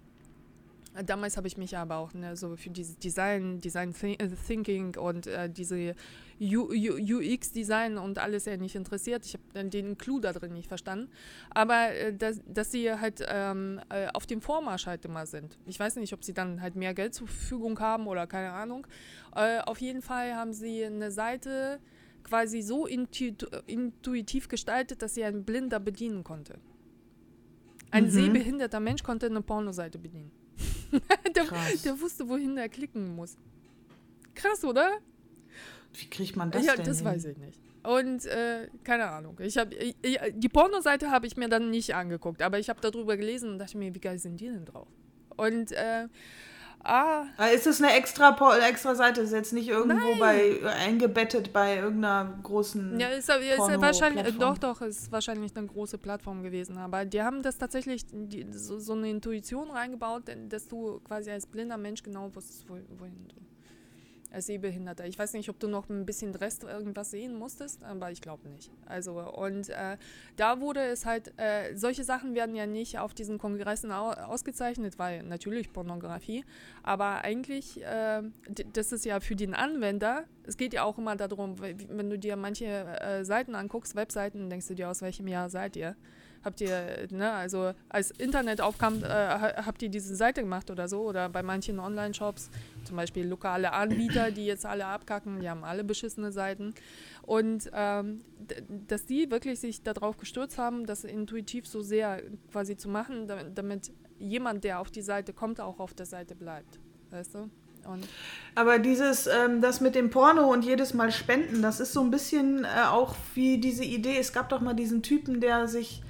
Damals 1.05 1.37
habe 1.37 1.47
ich 1.47 1.57
mich 1.57 1.75
aber 1.75 1.97
auch 1.97 2.13
ne, 2.13 2.35
so 2.35 2.55
für 2.55 2.69
dieses 2.69 2.97
Design, 2.99 3.59
Design 3.59 3.95
äh, 4.01 4.29
Thinking 4.47 4.95
und 4.95 5.25
äh, 5.25 5.49
diese 5.49 5.95
UX-Design 6.39 7.97
und 7.97 8.19
alles 8.19 8.45
ja 8.45 8.57
nicht 8.57 8.75
interessiert. 8.75 9.25
Ich 9.25 9.35
habe 9.35 9.69
den 9.69 9.97
Clou 9.97 10.19
da 10.19 10.33
drin 10.33 10.53
nicht 10.53 10.67
verstanden. 10.67 11.09
Aber 11.51 11.93
äh, 11.93 12.13
dass, 12.15 12.41
dass, 12.47 12.71
sie 12.71 12.91
halt 12.91 13.23
ähm, 13.27 13.79
äh, 13.89 14.07
auf 14.13 14.25
dem 14.25 14.41
Vormarsch 14.41 14.85
halt 14.85 15.05
immer 15.05 15.25
sind. 15.25 15.57
Ich 15.65 15.79
weiß 15.79 15.95
nicht, 15.97 16.13
ob 16.13 16.23
sie 16.23 16.33
dann 16.33 16.61
halt 16.61 16.75
mehr 16.75 16.93
Geld 16.93 17.13
zur 17.13 17.27
Verfügung 17.27 17.79
haben 17.79 18.07
oder 18.07 18.27
keine 18.27 18.51
Ahnung. 18.51 18.87
Äh, 19.35 19.59
auf 19.61 19.79
jeden 19.79 20.01
Fall 20.01 20.35
haben 20.35 20.53
sie 20.53 20.83
eine 20.83 21.11
Seite 21.11 21.79
quasi 22.23 22.61
so 22.61 22.87
intu 22.87 23.33
intuitiv 23.67 24.47
gestaltet, 24.47 25.01
dass 25.01 25.13
sie 25.13 25.23
einen 25.23 25.43
Blinder 25.43 25.79
bedienen 25.79 26.23
konnte. 26.23 26.59
Ein 27.91 28.05
mhm. 28.05 28.09
sehbehinderter 28.09 28.79
Mensch 28.79 29.03
konnte 29.03 29.27
eine 29.27 29.41
Pornoseite 29.41 29.99
bedienen. 29.99 30.31
der, 31.35 31.45
der, 31.83 32.01
wusste, 32.01 32.27
wohin 32.27 32.57
er 32.57 32.69
klicken 32.69 33.15
muss. 33.15 33.37
Krass, 34.35 34.63
oder? 34.63 34.99
Wie 35.93 36.09
kriegt 36.09 36.35
man 36.35 36.51
das 36.51 36.65
ja, 36.65 36.73
denn? 36.73 36.81
Ja, 36.81 36.87
das 36.87 36.97
hin? 36.97 37.05
weiß 37.05 37.25
ich 37.25 37.37
nicht. 37.37 37.59
Und 37.83 38.25
äh, 38.25 38.69
keine 38.83 39.09
Ahnung. 39.09 39.37
Ich 39.41 39.57
hab, 39.57 39.73
ich, 39.73 39.95
die 40.33 40.49
Pornoseite 40.49 41.11
habe 41.11 41.27
ich 41.27 41.35
mir 41.35 41.49
dann 41.49 41.69
nicht 41.69 41.93
angeguckt, 41.93 42.41
aber 42.41 42.59
ich 42.59 42.69
habe 42.69 42.79
darüber 42.81 43.17
gelesen 43.17 43.51
und 43.51 43.59
dachte 43.59 43.77
mir, 43.77 43.93
wie 43.93 43.99
geil 43.99 44.17
sind 44.17 44.39
die 44.39 44.47
denn 44.47 44.65
drauf? 44.65 44.87
Und 45.35 45.71
äh, 45.73 46.07
Ah. 46.83 47.27
ah. 47.37 47.47
Ist 47.47 47.65
das 47.65 47.81
eine 47.81 47.93
extra, 47.93 48.35
extra 48.67 48.95
Seite? 48.95 49.21
Ist 49.21 49.31
jetzt 49.31 49.53
nicht 49.53 49.69
irgendwo 49.69 50.09
Nein. 50.09 50.19
bei 50.19 50.69
eingebettet 50.69 51.53
bei 51.53 51.77
irgendeiner 51.77 52.37
großen. 52.43 52.99
Ja, 52.99 53.07
ist, 53.07 53.29
ist 53.29 53.81
wahrscheinlich, 53.81 54.37
doch, 54.37 54.57
doch, 54.57 54.81
ist 54.81 55.11
wahrscheinlich 55.11 55.55
eine 55.55 55.67
große 55.67 55.97
Plattform 55.97 56.43
gewesen. 56.43 56.77
Aber 56.77 57.05
die 57.05 57.21
haben 57.21 57.41
das 57.41 57.57
tatsächlich 57.57 58.05
die, 58.11 58.45
so, 58.51 58.79
so, 58.79 58.93
eine 58.93 59.09
Intuition 59.09 59.71
reingebaut, 59.71 60.23
dass 60.49 60.67
du 60.67 60.99
quasi 60.99 61.31
als 61.31 61.47
blinder 61.47 61.77
Mensch 61.77 62.03
genau 62.03 62.33
wusstest, 62.35 62.67
wohin 62.69 63.27
du 63.29 63.35
Sehbehinderter. 64.41 65.05
Ich 65.05 65.17
weiß 65.17 65.33
nicht, 65.33 65.49
ob 65.49 65.59
du 65.59 65.67
noch 65.67 65.89
ein 65.89 66.05
bisschen 66.05 66.33
Rest 66.35 66.63
irgendwas 66.63 67.11
sehen 67.11 67.35
musstest, 67.35 67.83
aber 67.83 68.11
ich 68.11 68.21
glaube 68.21 68.49
nicht. 68.49 68.71
Also 68.85 69.19
und 69.19 69.69
äh, 69.69 69.97
da 70.35 70.59
wurde 70.59 70.81
es 70.81 71.05
halt, 71.05 71.33
äh, 71.37 71.75
solche 71.75 72.03
Sachen 72.03 72.35
werden 72.35 72.55
ja 72.55 72.65
nicht 72.65 72.99
auf 72.99 73.13
diesen 73.13 73.37
Kongressen 73.37 73.91
au 73.91 74.11
ausgezeichnet, 74.11 74.99
weil 74.99 75.23
natürlich 75.23 75.71
Pornografie, 75.71 76.43
aber 76.81 77.23
eigentlich, 77.23 77.81
äh, 77.83 78.21
das 78.73 78.91
ist 78.91 79.05
ja 79.05 79.19
für 79.19 79.35
den 79.35 79.53
Anwender, 79.53 80.25
es 80.45 80.57
geht 80.57 80.73
ja 80.73 80.83
auch 80.83 80.97
immer 80.97 81.15
darum, 81.15 81.59
wenn 81.59 82.09
du 82.09 82.19
dir 82.19 82.35
manche 82.35 82.65
äh, 82.65 83.23
Seiten 83.23 83.55
anguckst, 83.55 83.95
Webseiten, 83.95 84.49
denkst 84.49 84.67
du 84.67 84.75
dir, 84.75 84.89
aus 84.89 85.01
welchem 85.01 85.27
Jahr 85.27 85.49
seid 85.49 85.75
ihr? 85.75 85.95
Habt 86.43 86.61
ihr, 86.61 87.07
ne, 87.11 87.31
also 87.31 87.73
als 87.89 88.11
Internet 88.11 88.61
aufkam, 88.61 89.03
äh, 89.03 89.07
habt 89.07 89.81
ihr 89.81 89.89
diese 89.89 90.15
Seite 90.15 90.41
gemacht 90.41 90.69
oder 90.71 90.87
so? 90.87 91.01
Oder 91.01 91.29
bei 91.29 91.43
manchen 91.43 91.79
Online-Shops, 91.79 92.49
zum 92.83 92.95
Beispiel 92.95 93.27
lokale 93.27 93.73
Anbieter, 93.73 94.31
die 94.31 94.45
jetzt 94.45 94.65
alle 94.65 94.85
abkacken, 94.85 95.39
die 95.39 95.49
haben 95.49 95.63
alle 95.63 95.83
beschissene 95.83 96.31
Seiten. 96.31 96.73
Und 97.21 97.69
ähm, 97.73 98.21
dass 98.87 99.05
die 99.05 99.31
wirklich 99.31 99.59
sich 99.59 99.81
darauf 99.81 100.17
gestürzt 100.17 100.57
haben, 100.57 100.85
das 100.85 101.03
intuitiv 101.03 101.67
so 101.67 101.81
sehr 101.81 102.21
quasi 102.51 102.75
zu 102.75 102.89
machen, 102.89 103.27
damit, 103.27 103.91
jemand, 104.19 104.63
der 104.63 104.79
auf 104.79 104.89
die 104.89 105.01
Seite 105.01 105.33
kommt, 105.33 105.59
auch 105.59 105.79
auf 105.79 105.93
der 105.93 106.05
Seite 106.05 106.35
bleibt. 106.35 106.79
Weißt 107.11 107.35
du? 107.35 107.49
Und 107.85 108.07
Aber 108.55 108.79
dieses, 108.79 109.27
ähm, 109.27 109.61
das 109.61 109.81
mit 109.81 109.95
dem 109.95 110.09
Porno 110.09 110.51
und 110.51 110.63
jedes 110.63 110.93
Mal 110.93 111.11
spenden, 111.11 111.61
das 111.61 111.81
ist 111.81 111.91
so 111.91 112.01
ein 112.01 112.11
bisschen 112.11 112.63
äh, 112.63 112.87
auch 112.87 113.15
wie 113.35 113.57
diese 113.57 113.83
Idee. 113.83 114.17
Es 114.17 114.31
gab 114.31 114.49
doch 114.49 114.61
mal 114.61 114.73
diesen 114.73 115.03
Typen, 115.03 115.41
der 115.41 115.67
sich 115.67 116.01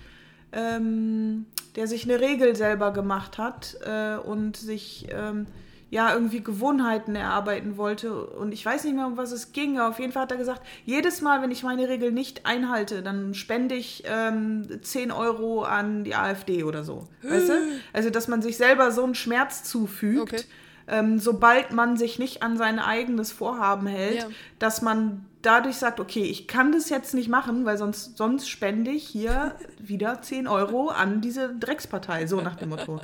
ähm, 0.54 1.46
der 1.76 1.88
sich 1.88 2.04
eine 2.04 2.20
Regel 2.20 2.56
selber 2.56 2.92
gemacht 2.92 3.38
hat 3.38 3.78
äh, 3.86 4.16
und 4.16 4.58
sich 4.58 5.08
ähm, 5.12 5.48
ja 5.90 6.14
irgendwie 6.14 6.42
Gewohnheiten 6.42 7.16
erarbeiten 7.16 7.78
wollte. 7.78 8.26
Und 8.26 8.52
ich 8.52 8.66
weiß 8.66 8.84
nicht 8.84 8.96
mehr, 8.96 9.06
um 9.08 9.18
was 9.18 9.32
es 9.32 9.52
ging. 9.52 9.78
Aber 9.78 9.90
auf 9.90 10.00
jeden 10.00 10.12
Fall 10.12 10.24
hat 10.24 10.32
er 10.32 10.38
gesagt, 10.38 10.62
jedes 10.86 11.22
Mal, 11.22 11.42
wenn 11.42 11.52
ich 11.52 11.64
meine 11.64 11.88
Regel 11.88 12.12
nicht 12.12 12.46
einhalte, 12.46 13.04
dann 13.04 13.34
spende 13.34 13.76
ich 13.76 14.04
ähm, 14.08 14.68
10 14.82 15.12
Euro 15.12 15.64
an 15.64 16.04
die 16.04 16.16
AfD 16.16 16.64
oder 16.64 16.84
so. 16.84 17.08
Weißt 17.22 17.50
du? 17.50 17.54
Also, 17.94 18.10
dass 18.10 18.28
man 18.28 18.42
sich 18.42 18.58
selber 18.58 18.92
so 18.92 19.04
einen 19.04 19.16
Schmerz 19.16 19.64
zufügt. 19.64 20.34
Okay. 20.34 20.44
Ähm, 20.88 21.20
sobald 21.20 21.72
man 21.72 21.96
sich 21.96 22.20
nicht 22.20 22.44
an 22.44 22.58
sein 22.58 22.78
eigenes 22.78 23.32
Vorhaben 23.32 23.88
hält, 23.88 24.18
ja. 24.18 24.28
dass 24.60 24.82
man 24.82 25.26
dadurch 25.44 25.76
sagt, 25.76 26.00
okay, 26.00 26.24
ich 26.24 26.48
kann 26.48 26.72
das 26.72 26.90
jetzt 26.90 27.14
nicht 27.14 27.30
machen, 27.30 27.66
weil 27.66 27.78
sonst, 27.78 28.18
sonst 28.18 28.50
spende 28.50 28.90
ich 28.90 29.08
hier 29.08 29.56
wieder 29.80 30.22
10 30.22 30.48
Euro 30.48 30.90
an 30.90 31.22
diese 31.22 31.54
Dreckspartei, 31.54 32.26
so 32.26 32.42
nach 32.42 32.56
dem 32.56 32.70
Motto. 32.70 33.00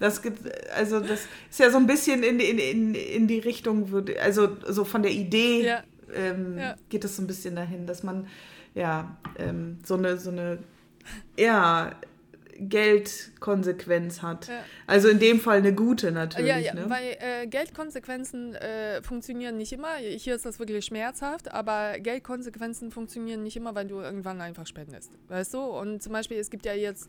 Das 0.00 0.22
gibt, 0.22 0.40
also 0.74 0.98
das 0.98 1.26
ist 1.50 1.60
ja 1.60 1.70
so 1.70 1.78
ein 1.78 1.86
bisschen 1.86 2.24
in, 2.24 2.40
in, 2.40 2.58
in, 2.58 2.94
in 2.94 3.28
die 3.28 3.38
Richtung, 3.38 3.88
also 4.20 4.56
so 4.66 4.84
von 4.84 5.02
der 5.02 5.12
Idee 5.12 5.66
ja. 5.66 5.82
Ähm, 6.14 6.58
ja. 6.58 6.74
geht 6.88 7.04
es 7.04 7.16
so 7.16 7.22
ein 7.22 7.26
bisschen 7.26 7.54
dahin, 7.54 7.86
dass 7.86 8.02
man 8.02 8.26
ja 8.74 9.16
ähm, 9.38 9.78
so 9.84 9.94
eine, 9.94 10.18
so 10.18 10.30
eine 10.30 10.58
ja, 11.38 11.92
Geldkonsequenz 12.68 14.22
hat. 14.22 14.48
Ja. 14.48 14.54
Also 14.86 15.08
in 15.08 15.18
dem 15.18 15.40
Fall 15.40 15.58
eine 15.58 15.74
gute 15.74 16.12
natürlich. 16.12 16.48
Ja, 16.48 16.58
ja 16.58 16.74
ne? 16.74 16.84
weil 16.88 17.16
äh, 17.20 17.46
Geldkonsequenzen 17.46 18.54
äh, 18.54 19.02
funktionieren 19.02 19.56
nicht 19.56 19.72
immer. 19.72 19.94
Hier 19.96 20.34
ist 20.34 20.46
das 20.46 20.58
wirklich 20.58 20.84
schmerzhaft, 20.84 21.52
aber 21.52 21.98
Geldkonsequenzen 21.98 22.90
funktionieren 22.90 23.42
nicht 23.42 23.56
immer, 23.56 23.74
weil 23.74 23.86
du 23.86 24.00
irgendwann 24.00 24.40
einfach 24.40 24.66
spendest. 24.66 25.10
Weißt 25.28 25.54
du? 25.54 25.60
Und 25.60 26.02
zum 26.02 26.12
Beispiel, 26.12 26.38
es 26.38 26.50
gibt 26.50 26.66
ja 26.66 26.74
jetzt 26.74 27.08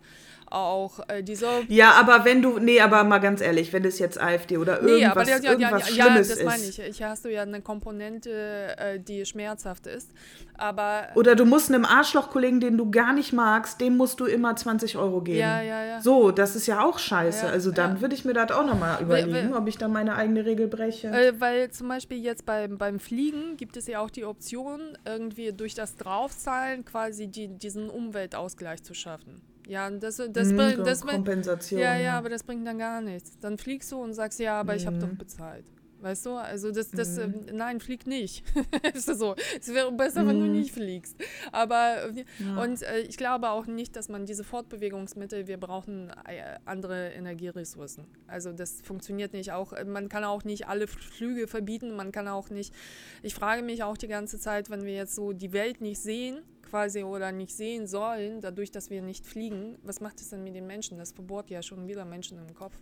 auch 0.53 0.99
äh, 1.07 1.23
diese. 1.23 1.47
Ja, 1.67 1.91
aber 1.93 2.25
wenn 2.25 2.41
du, 2.41 2.59
nee, 2.59 2.79
aber 2.79 3.03
mal 3.03 3.19
ganz 3.19 3.41
ehrlich, 3.41 3.73
wenn 3.73 3.83
es 3.85 3.99
jetzt 3.99 4.21
AfD 4.21 4.57
oder 4.57 4.81
irgendwas, 4.81 5.27
nee, 5.27 5.33
aber, 5.33 5.43
ja, 5.43 5.51
irgendwas 5.51 5.95
ja, 5.95 6.05
Schlimmes 6.05 6.29
ja, 6.29 6.35
das 6.35 6.43
meine 6.43 6.63
ich. 6.63 6.97
Hier 6.97 7.09
hast 7.09 7.25
du 7.25 7.31
ja 7.31 7.41
eine 7.41 7.61
Komponente, 7.61 8.77
äh, 8.77 8.99
die 8.99 9.25
schmerzhaft 9.25 9.87
ist. 9.87 10.11
Aber. 10.55 11.07
Oder 11.15 11.35
du 11.35 11.45
musst 11.45 11.69
einem 11.69 11.85
Arschloch-Kollegen, 11.85 12.59
den 12.59 12.77
du 12.77 12.91
gar 12.91 13.13
nicht 13.13 13.33
magst, 13.33 13.81
dem 13.81 13.97
musst 13.97 14.19
du 14.19 14.25
immer 14.25 14.55
20 14.55 14.97
Euro 14.97 15.21
geben. 15.21 15.39
Ja, 15.39 15.61
ja, 15.61 15.83
ja. 15.83 16.01
So, 16.01 16.31
das 16.31 16.55
ist 16.55 16.67
ja 16.67 16.83
auch 16.83 16.99
scheiße. 16.99 17.47
Ja, 17.47 17.51
also 17.51 17.71
dann 17.71 17.95
ja. 17.95 18.01
würde 18.01 18.15
ich 18.15 18.25
mir 18.25 18.33
das 18.33 18.51
auch 18.51 18.65
nochmal 18.65 19.01
überlegen, 19.01 19.33
weil, 19.33 19.51
weil, 19.51 19.57
ob 19.57 19.67
ich 19.67 19.77
dann 19.77 19.91
meine 19.91 20.15
eigene 20.15 20.45
Regel 20.45 20.67
breche. 20.67 21.07
Äh, 21.07 21.33
weil 21.39 21.71
zum 21.71 21.87
Beispiel 21.87 22.19
jetzt 22.19 22.45
beim, 22.45 22.77
beim 22.77 22.99
Fliegen 22.99 23.57
gibt 23.57 23.77
es 23.77 23.87
ja 23.87 23.99
auch 23.99 24.09
die 24.09 24.25
Option, 24.25 24.97
irgendwie 25.05 25.51
durch 25.51 25.73
das 25.73 25.95
Draufzahlen 25.95 26.85
quasi 26.85 27.27
die, 27.27 27.47
diesen 27.47 27.89
Umweltausgleich 27.89 28.83
zu 28.83 28.93
schaffen. 28.93 29.41
Ja, 29.67 29.89
das, 29.89 30.21
das, 30.29 30.47
mhm, 30.49 30.57
bringt, 30.57 30.87
das 30.87 31.01
Kompensation. 31.01 31.79
Ja, 31.79 31.95
ja, 31.95 32.17
aber 32.17 32.29
das 32.29 32.43
bringt 32.43 32.67
dann 32.67 32.77
gar 32.77 33.01
nichts. 33.01 33.37
Dann 33.39 33.57
fliegst 33.57 33.91
du 33.91 33.97
und 33.97 34.13
sagst, 34.13 34.39
ja, 34.39 34.59
aber 34.59 34.73
mhm. 34.73 34.77
ich 34.77 34.85
habe 34.85 34.97
doch 34.97 35.09
bezahlt. 35.09 35.65
Weißt 36.03 36.25
du? 36.25 36.31
Also 36.31 36.71
das, 36.71 36.91
das, 36.91 37.15
mhm. 37.15 37.47
äh, 37.47 37.53
nein, 37.53 37.79
flieg 37.79 38.05
nicht. 38.05 38.43
ist 38.93 39.05
so. 39.05 39.35
Es 39.57 39.73
wäre 39.73 39.89
besser, 39.93 40.23
mhm. 40.23 40.27
wenn 40.27 40.39
du 40.41 40.45
mhm. 40.47 40.51
nicht 40.51 40.73
fliegst. 40.73 41.15
Aber 41.53 42.11
ja. 42.11 42.61
und 42.61 42.81
äh, 42.81 42.99
ich 42.99 43.15
glaube 43.15 43.49
auch 43.49 43.67
nicht, 43.67 43.95
dass 43.95 44.09
man 44.09 44.25
diese 44.25 44.43
Fortbewegungsmittel, 44.43 45.47
wir 45.47 45.57
brauchen 45.57 46.09
äh, 46.27 46.59
andere 46.65 47.11
Energieressourcen. 47.13 48.03
Also 48.27 48.51
das 48.51 48.81
funktioniert 48.81 49.31
nicht. 49.31 49.53
Auch 49.53 49.71
äh, 49.71 49.85
man 49.85 50.09
kann 50.09 50.25
auch 50.25 50.43
nicht 50.43 50.67
alle 50.67 50.87
Flüge 50.87 51.47
verbieten. 51.47 51.95
Man 51.95 52.11
kann 52.11 52.27
auch 52.27 52.49
nicht. 52.49 52.73
Ich 53.21 53.33
frage 53.33 53.63
mich 53.63 53.81
auch 53.83 53.95
die 53.95 54.09
ganze 54.09 54.37
Zeit, 54.39 54.69
wenn 54.69 54.83
wir 54.83 54.93
jetzt 54.93 55.15
so 55.15 55.31
die 55.31 55.53
Welt 55.53 55.79
nicht 55.79 56.01
sehen, 56.01 56.41
quasi 56.69 57.03
oder 57.03 57.31
nicht 57.31 57.55
sehen 57.55 57.87
sollen, 57.87 58.41
dadurch, 58.41 58.71
dass 58.71 58.89
wir 58.89 59.01
nicht 59.01 59.25
fliegen, 59.25 59.77
was 59.83 60.01
macht 60.01 60.19
es 60.19 60.31
denn 60.31 60.43
mit 60.43 60.53
den 60.53 60.67
Menschen? 60.67 60.97
Das 60.97 61.13
verbohrt 61.13 61.49
ja 61.49 61.61
schon 61.61 61.87
wieder 61.87 62.03
Menschen 62.03 62.37
im 62.37 62.53
Kopf. 62.53 62.75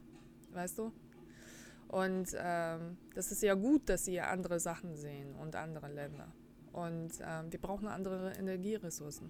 Weißt 0.54 0.80
du? 0.80 0.92
Und 1.92 2.30
ähm, 2.40 2.98
das 3.16 3.34
ist 3.34 3.44
ja 3.44 3.54
gut, 3.54 3.90
dass 3.90 4.06
sie 4.06 4.22
andere 4.22 4.62
Sachen 4.62 4.96
sehen 4.96 5.36
und 5.36 5.58
andere 5.58 5.90
Länder. 5.90 6.32
Und 6.72 7.12
ähm, 7.22 7.52
wir 7.52 7.60
brauchen 7.60 7.90
andere 7.90 8.32
Energieressourcen. 8.40 9.30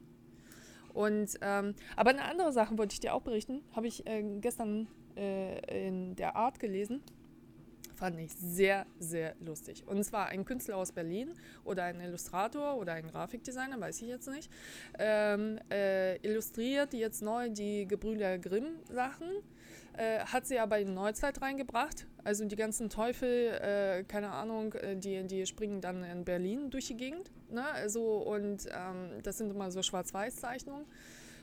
Und 0.93 1.39
ähm, 1.41 1.73
aber 1.95 2.11
eine 2.11 2.23
andere 2.23 2.51
Sache 2.53 2.77
wollte 2.77 2.93
ich 2.93 2.99
dir 2.99 3.15
auch 3.15 3.23
berichten, 3.23 3.63
habe 3.75 3.88
ich 3.88 4.05
äh, 4.05 4.21
gestern 4.39 4.88
äh, 5.17 5.88
in 5.88 6.15
der 6.15 6.35
Art 6.35 6.59
gelesen. 6.59 7.01
Fand 7.95 8.19
ich 8.19 8.31
sehr, 8.33 8.85
sehr 8.99 9.35
lustig. 9.39 9.83
Und 9.88 10.03
zwar 10.03 10.27
ein 10.27 10.45
Künstler 10.45 10.77
aus 10.77 10.91
Berlin 10.91 11.33
oder 11.63 11.85
ein 11.85 11.99
Illustrator 11.99 12.77
oder 12.77 12.93
ein 12.93 13.07
Grafikdesigner, 13.07 13.79
weiß 13.79 14.03
ich 14.03 14.07
jetzt 14.07 14.27
nicht, 14.27 14.51
ähm, 14.99 15.59
äh, 15.71 16.17
illustriert 16.17 16.93
jetzt 16.93 17.23
neu 17.23 17.49
die 17.49 17.88
Gebrüder 17.88 18.38
Grimm 18.38 18.67
Sachen 18.91 19.29
äh, 20.01 20.25
hat 20.25 20.47
sie 20.47 20.57
aber 20.57 20.79
in 20.79 20.95
Neuzeit 20.95 21.41
reingebracht. 21.41 22.07
Also 22.23 22.45
die 22.45 22.55
ganzen 22.55 22.89
Teufel, 22.89 23.29
äh, 23.29 24.03
keine 24.03 24.31
Ahnung, 24.31 24.73
äh, 24.73 24.95
die, 24.95 25.27
die 25.27 25.45
springen 25.45 25.79
dann 25.79 26.03
in 26.03 26.25
Berlin 26.25 26.71
durch 26.71 26.87
die 26.87 26.97
Gegend. 26.97 27.29
Ne? 27.51 27.63
Also, 27.63 28.17
und 28.17 28.65
ähm, 28.71 29.21
das 29.21 29.37
sind 29.37 29.51
immer 29.51 29.69
so 29.69 29.83
Schwarz-Weiß-Zeichnungen. 29.83 30.85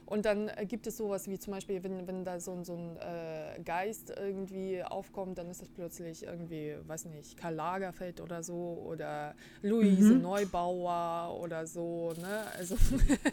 Und 0.06 0.24
dann 0.24 0.48
äh, 0.48 0.64
gibt 0.66 0.86
es 0.86 0.96
sowas 0.96 1.28
wie 1.28 1.38
zum 1.38 1.52
Beispiel, 1.52 1.84
wenn, 1.84 2.06
wenn 2.08 2.24
da 2.24 2.40
so, 2.40 2.64
so 2.64 2.74
ein 2.74 2.96
äh, 2.96 3.60
Geist 3.62 4.10
irgendwie 4.18 4.82
aufkommt, 4.82 5.38
dann 5.38 5.50
ist 5.50 5.60
das 5.60 5.68
plötzlich 5.68 6.24
irgendwie, 6.24 6.76
weiß 6.86 7.04
nicht, 7.04 7.36
Karl 7.36 7.54
Lagerfeld 7.54 8.20
oder 8.20 8.42
so 8.42 8.82
oder 8.86 9.34
Luise 9.62 10.14
mhm. 10.14 10.22
Neubauer 10.22 11.38
oder 11.40 11.66
so, 11.66 12.14
ne? 12.18 12.44
Also 12.56 12.76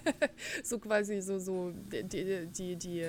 so 0.63 0.77
quasi 0.77 1.21
so, 1.21 1.39
so 1.39 1.71
die, 1.71 2.03
die, 2.03 2.47
die, 2.47 2.75
die 2.75 3.05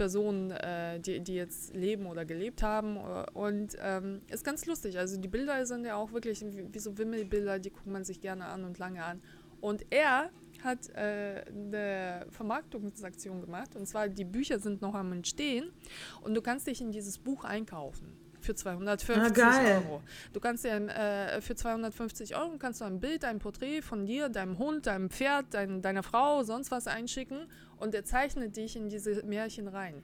Personen, 0.00 0.50
äh, 0.50 0.98
die, 0.98 1.20
die 1.20 1.34
jetzt 1.34 1.74
leben 1.74 2.06
oder 2.06 2.24
gelebt 2.24 2.62
haben. 2.62 2.96
Und 3.34 3.76
ähm, 3.82 4.22
ist 4.28 4.44
ganz 4.44 4.64
lustig. 4.64 4.98
Also 4.98 5.20
die 5.20 5.28
Bilder 5.28 5.66
sind 5.66 5.84
ja 5.84 5.96
auch 5.96 6.12
wirklich 6.12 6.40
wie, 6.40 6.72
wie 6.72 6.78
so 6.78 6.96
Wimmelbilder, 6.96 7.58
die 7.58 7.68
guckt 7.68 7.86
man 7.86 8.02
sich 8.02 8.18
gerne 8.22 8.46
an 8.46 8.64
und 8.64 8.78
lange 8.78 9.04
an. 9.04 9.20
Und 9.60 9.84
er 9.90 10.30
hat 10.64 10.88
äh, 10.94 11.44
eine 11.50 12.24
Vermarktungsaktion 12.30 13.42
gemacht. 13.42 13.76
Und 13.76 13.86
zwar, 13.86 14.08
die 14.08 14.24
Bücher 14.24 14.58
sind 14.58 14.80
noch 14.80 14.94
am 14.94 15.12
Entstehen. 15.12 15.70
Und 16.22 16.34
du 16.34 16.40
kannst 16.40 16.66
dich 16.66 16.80
in 16.80 16.92
dieses 16.92 17.18
Buch 17.18 17.44
einkaufen 17.44 18.19
für 18.40 18.54
250 18.54 19.42
ah, 19.42 19.74
Euro. 19.76 20.02
Du 20.32 20.40
kannst 20.40 20.64
dir 20.64 20.72
äh, 20.72 21.40
für 21.40 21.54
250 21.54 22.36
Euro 22.36 22.56
kannst 22.58 22.80
du 22.80 22.84
ein 22.84 23.00
Bild, 23.00 23.24
ein 23.24 23.38
Porträt 23.38 23.82
von 23.82 24.06
dir, 24.06 24.28
deinem 24.28 24.58
Hund, 24.58 24.86
deinem 24.86 25.10
Pferd, 25.10 25.46
dein, 25.50 25.82
deiner 25.82 26.02
Frau, 26.02 26.42
sonst 26.42 26.70
was 26.70 26.86
einschicken 26.86 27.46
und 27.76 27.94
er 27.94 28.04
zeichnet 28.04 28.56
dich 28.56 28.76
in 28.76 28.88
diese 28.88 29.24
Märchen 29.24 29.68
rein. 29.68 30.02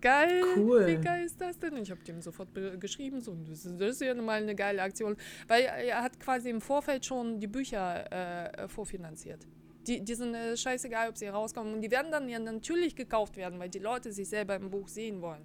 Geil. 0.00 0.42
Cool. 0.56 0.86
Wie 0.86 0.96
geil 0.96 1.24
ist 1.24 1.40
das 1.40 1.58
denn? 1.58 1.76
Ich 1.76 1.90
habe 1.90 2.02
dem 2.02 2.22
sofort 2.22 2.48
geschrieben, 2.80 3.20
so, 3.20 3.36
das 3.46 3.66
ist 3.66 4.00
ja 4.00 4.14
mal 4.14 4.42
eine 4.42 4.54
geile 4.54 4.82
Aktion, 4.82 5.16
weil 5.48 5.64
er 5.64 6.02
hat 6.02 6.18
quasi 6.18 6.48
im 6.48 6.62
Vorfeld 6.62 7.04
schon 7.04 7.38
die 7.38 7.46
Bücher 7.46 8.10
äh, 8.10 8.68
vorfinanziert. 8.68 9.46
Die, 9.86 10.02
die 10.02 10.14
sind 10.14 10.34
äh, 10.34 10.56
scheißegal, 10.56 11.10
ob 11.10 11.18
sie 11.18 11.26
rauskommen. 11.26 11.74
Und 11.74 11.82
die 11.82 11.90
werden 11.90 12.10
dann 12.10 12.28
ja 12.28 12.38
natürlich 12.38 12.96
gekauft 12.96 13.36
werden, 13.36 13.58
weil 13.58 13.68
die 13.68 13.80
Leute 13.80 14.12
sich 14.12 14.28
selber 14.28 14.56
im 14.56 14.70
Buch 14.70 14.88
sehen 14.88 15.20
wollen. 15.20 15.44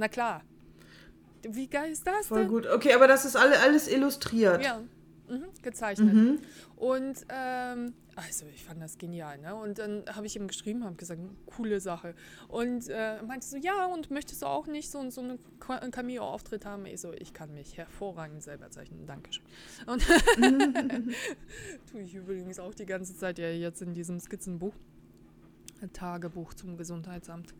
Na 0.00 0.08
klar. 0.08 0.42
Wie 1.42 1.66
geil 1.66 1.92
ist 1.92 2.06
das 2.06 2.28
Voll 2.28 2.40
denn? 2.40 2.48
gut. 2.48 2.66
Okay, 2.66 2.94
aber 2.94 3.06
das 3.06 3.26
ist 3.26 3.36
alle, 3.36 3.60
alles 3.60 3.86
illustriert. 3.86 4.64
Ja, 4.64 4.80
mhm. 5.28 5.44
gezeichnet. 5.60 6.14
Mhm. 6.14 6.38
Und 6.76 7.26
ähm, 7.28 7.92
also 8.16 8.46
ich 8.54 8.64
fand 8.64 8.80
das 8.80 8.96
genial, 8.96 9.36
ne? 9.36 9.54
Und 9.54 9.78
dann 9.78 10.04
habe 10.10 10.26
ich 10.26 10.36
ihm 10.36 10.48
geschrieben, 10.48 10.84
habe 10.84 10.96
gesagt, 10.96 11.20
coole 11.54 11.80
Sache. 11.80 12.14
Und 12.48 12.88
äh, 12.88 13.20
meinte 13.20 13.46
so, 13.46 13.58
ja, 13.58 13.84
und 13.84 14.10
möchtest 14.10 14.40
du 14.40 14.46
auch 14.46 14.66
nicht 14.66 14.90
so, 14.90 15.10
so 15.10 15.20
einen 15.20 15.38
Cameo-Auftritt 15.90 16.64
haben? 16.64 16.86
Ich 16.86 17.02
so, 17.02 17.12
ich 17.12 17.34
kann 17.34 17.52
mich 17.52 17.76
hervorragend 17.76 18.42
selber 18.42 18.70
zeichnen, 18.70 19.06
Dankeschön. 19.06 19.44
Und 19.84 20.02
tue 21.90 22.00
ich 22.00 22.14
übrigens 22.14 22.58
auch 22.58 22.72
die 22.72 22.86
ganze 22.86 23.14
Zeit 23.14 23.38
ja 23.38 23.50
jetzt 23.50 23.82
in 23.82 23.92
diesem 23.92 24.18
Skizzenbuch. 24.18 24.72
Tagebuch 25.88 26.54
zum 26.54 26.76
Gesundheitsamt. 26.76 27.54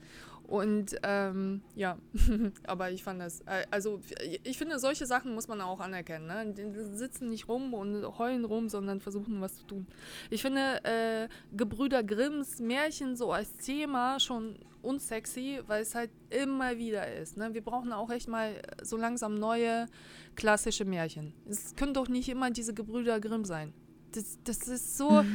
Und 0.51 0.97
ähm, 1.05 1.63
ja, 1.77 1.97
aber 2.67 2.91
ich 2.91 3.05
fand 3.05 3.21
das, 3.21 3.41
äh, 3.43 3.65
also 3.71 4.01
ich 4.43 4.59
finde, 4.59 4.81
solche 4.81 5.07
Sachen 5.07 5.33
muss 5.33 5.47
man 5.47 5.61
auch 5.61 5.79
anerkennen. 5.79 6.27
Ne? 6.27 6.53
Die 6.53 6.97
sitzen 6.97 7.31
nicht 7.31 7.49
rum 7.49 7.73
und 7.73 8.19
heulen 8.19 8.45
rum, 8.45 8.69
sondern 8.69 9.01
versuchen 9.01 9.41
was 9.41 9.59
zu 9.59 9.65
tun. 9.65 9.87
Ich 10.29 10.43
finde 10.43 10.83
äh, 10.83 11.29
Gebrüder 11.57 12.03
Grimms 12.03 12.59
Märchen 12.59 13.15
so 13.15 13.33
als 13.33 13.53
Thema 13.59 14.19
schon 14.19 14.59
unsexy, 14.83 15.61
weil 15.69 15.83
es 15.83 15.95
halt 15.95 16.11
immer 16.31 16.77
wieder 16.79 17.13
ist. 17.15 17.37
Ne? 17.37 17.55
Wir 17.55 17.63
brauchen 17.63 17.93
auch 17.93 18.11
echt 18.11 18.27
mal 18.27 18.61
so 18.83 18.97
langsam 18.97 19.37
neue 19.37 19.87
klassische 20.35 20.85
Märchen. 20.85 21.33
Es 21.49 21.77
können 21.77 21.95
doch 21.95 22.09
nicht 22.09 22.29
immer 22.29 22.51
diese 22.51 22.75
Gebrüder 22.75 23.21
Grimm 23.21 23.45
sein. 23.45 23.73
Das, 24.11 24.37
das 24.43 24.67
ist 24.67 24.99
so. 24.99 25.25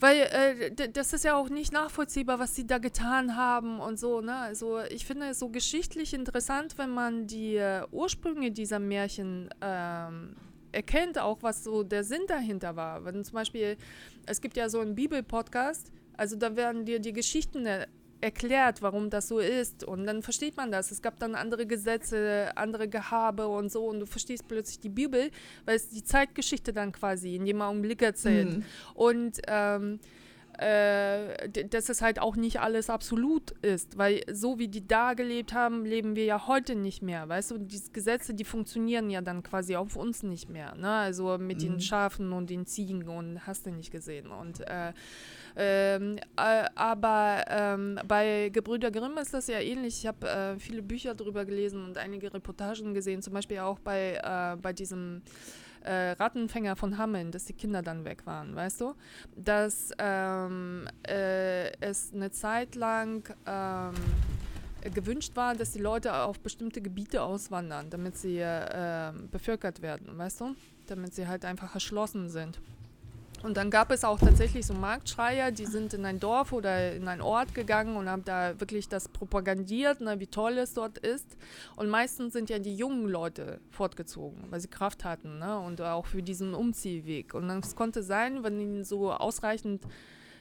Weil 0.00 0.72
äh, 0.76 0.90
das 0.90 1.12
ist 1.12 1.24
ja 1.24 1.36
auch 1.36 1.50
nicht 1.50 1.72
nachvollziehbar, 1.72 2.38
was 2.38 2.54
sie 2.54 2.66
da 2.66 2.78
getan 2.78 3.36
haben 3.36 3.80
und 3.80 3.98
so. 3.98 4.22
Ne? 4.22 4.34
Also 4.34 4.80
ich 4.80 5.04
finde 5.04 5.28
es 5.28 5.38
so 5.38 5.50
geschichtlich 5.50 6.14
interessant, 6.14 6.78
wenn 6.78 6.90
man 6.90 7.26
die 7.26 7.56
äh, 7.56 7.82
Ursprünge 7.92 8.50
dieser 8.50 8.78
Märchen 8.78 9.50
ähm, 9.60 10.36
erkennt, 10.72 11.18
auch 11.18 11.42
was 11.42 11.64
so 11.64 11.82
der 11.82 12.04
Sinn 12.04 12.22
dahinter 12.28 12.76
war. 12.76 13.04
Wenn 13.04 13.22
zum 13.24 13.34
Beispiel, 13.34 13.76
es 14.24 14.40
gibt 14.40 14.56
ja 14.56 14.70
so 14.70 14.80
einen 14.80 14.94
Bibel-Podcast, 14.94 15.92
also 16.16 16.36
da 16.36 16.56
werden 16.56 16.86
dir 16.86 16.98
die 16.98 17.12
Geschichten 17.12 17.66
erklärt, 18.20 18.82
warum 18.82 19.10
das 19.10 19.28
so 19.28 19.38
ist. 19.38 19.84
Und 19.84 20.06
dann 20.06 20.22
versteht 20.22 20.56
man 20.56 20.70
das. 20.70 20.90
Es 20.90 21.02
gab 21.02 21.18
dann 21.18 21.34
andere 21.34 21.66
Gesetze, 21.66 22.50
andere 22.56 22.88
Gehabe 22.88 23.48
und 23.48 23.70
so. 23.70 23.86
Und 23.86 24.00
du 24.00 24.06
verstehst 24.06 24.48
plötzlich 24.48 24.80
die 24.80 24.88
Bibel, 24.88 25.30
weil 25.64 25.76
es 25.76 25.88
die 25.88 26.04
Zeitgeschichte 26.04 26.72
dann 26.72 26.92
quasi 26.92 27.36
in 27.36 27.44
dem 27.44 27.62
Augenblick 27.62 28.02
erzählt. 28.02 28.58
Mhm. 28.58 28.64
Und 28.94 29.40
ähm, 29.46 30.00
äh, 30.60 31.48
dass 31.70 31.88
es 31.88 32.02
halt 32.02 32.20
auch 32.20 32.36
nicht 32.36 32.60
alles 32.60 32.90
absolut 32.90 33.52
ist, 33.62 33.96
weil 33.96 34.20
so 34.30 34.58
wie 34.58 34.68
die 34.68 34.86
da 34.86 35.14
gelebt 35.14 35.54
haben, 35.54 35.86
leben 35.86 36.16
wir 36.16 36.24
ja 36.26 36.46
heute 36.46 36.74
nicht 36.74 37.00
mehr, 37.00 37.26
weißt 37.26 37.52
du, 37.52 37.58
diese 37.58 37.92
Gesetze, 37.92 38.34
die 38.34 38.44
funktionieren 38.44 39.08
ja 39.08 39.22
dann 39.22 39.42
quasi 39.42 39.76
auf 39.76 39.96
uns 39.96 40.22
nicht 40.22 40.50
mehr, 40.50 40.74
ne, 40.74 40.90
also 40.90 41.38
mit 41.38 41.58
mhm. 41.58 41.62
den 41.62 41.80
Schafen 41.80 42.34
und 42.34 42.50
den 42.50 42.66
Ziegen 42.66 43.08
und 43.08 43.46
hast 43.46 43.64
du 43.64 43.70
nicht 43.70 43.90
gesehen 43.90 44.30
und 44.30 44.60
äh, 44.60 44.92
ähm, 45.62 46.16
äh, 46.38 46.64
aber 46.74 47.44
ähm, 47.48 47.98
bei 48.08 48.48
Gebrüder 48.48 48.90
Grimm 48.90 49.18
ist 49.18 49.34
das 49.34 49.46
ja 49.46 49.60
ähnlich. 49.60 49.98
Ich 49.98 50.06
habe 50.06 50.26
äh, 50.26 50.58
viele 50.58 50.80
Bücher 50.80 51.14
darüber 51.14 51.44
gelesen 51.44 51.84
und 51.84 51.98
einige 51.98 52.32
Reportagen 52.32 52.94
gesehen, 52.94 53.20
zum 53.20 53.34
Beispiel 53.34 53.58
auch 53.58 53.78
bei, 53.78 54.18
äh, 54.24 54.56
bei 54.56 54.72
diesem 54.72 55.20
äh, 55.82 56.12
Rattenfänger 56.12 56.76
von 56.76 56.96
Hameln, 56.96 57.30
dass 57.30 57.44
die 57.44 57.52
Kinder 57.52 57.82
dann 57.82 58.06
weg 58.06 58.24
waren, 58.24 58.56
weißt 58.56 58.80
du? 58.80 58.94
Dass 59.36 59.90
ähm, 59.98 60.88
äh, 61.06 61.70
es 61.80 62.14
eine 62.14 62.30
Zeit 62.30 62.74
lang 62.74 63.28
ähm, 63.46 63.92
gewünscht 64.94 65.36
war, 65.36 65.54
dass 65.54 65.72
die 65.72 65.78
Leute 65.78 66.14
auf 66.14 66.40
bestimmte 66.40 66.80
Gebiete 66.80 67.20
auswandern, 67.20 67.90
damit 67.90 68.16
sie 68.16 68.38
äh, 68.38 69.12
bevölkert 69.30 69.82
werden, 69.82 70.16
weißt 70.16 70.40
du? 70.40 70.56
Damit 70.86 71.14
sie 71.14 71.28
halt 71.28 71.44
einfach 71.44 71.74
erschlossen 71.74 72.30
sind. 72.30 72.58
Und 73.42 73.56
dann 73.56 73.70
gab 73.70 73.90
es 73.90 74.04
auch 74.04 74.18
tatsächlich 74.18 74.66
so 74.66 74.74
Marktschreier, 74.74 75.50
die 75.50 75.64
sind 75.64 75.94
in 75.94 76.04
ein 76.04 76.20
Dorf 76.20 76.52
oder 76.52 76.92
in 76.94 77.08
einen 77.08 77.22
Ort 77.22 77.54
gegangen 77.54 77.96
und 77.96 78.08
haben 78.08 78.24
da 78.24 78.60
wirklich 78.60 78.88
das 78.88 79.08
propagandiert, 79.08 80.02
ne, 80.02 80.20
wie 80.20 80.26
toll 80.26 80.58
es 80.58 80.74
dort 80.74 80.98
ist. 80.98 81.38
Und 81.76 81.88
meistens 81.88 82.34
sind 82.34 82.50
ja 82.50 82.58
die 82.58 82.74
jungen 82.74 83.08
Leute 83.08 83.60
fortgezogen, 83.70 84.44
weil 84.50 84.60
sie 84.60 84.68
Kraft 84.68 85.04
hatten 85.04 85.38
ne, 85.38 85.58
und 85.58 85.80
auch 85.80 86.04
für 86.04 86.22
diesen 86.22 86.52
Umziehweg. 86.52 87.32
Und 87.32 87.48
es 87.48 87.74
konnte 87.74 88.02
sein, 88.02 88.44
wenn 88.44 88.60
ihnen 88.60 88.84
so 88.84 89.10
ausreichend 89.10 89.84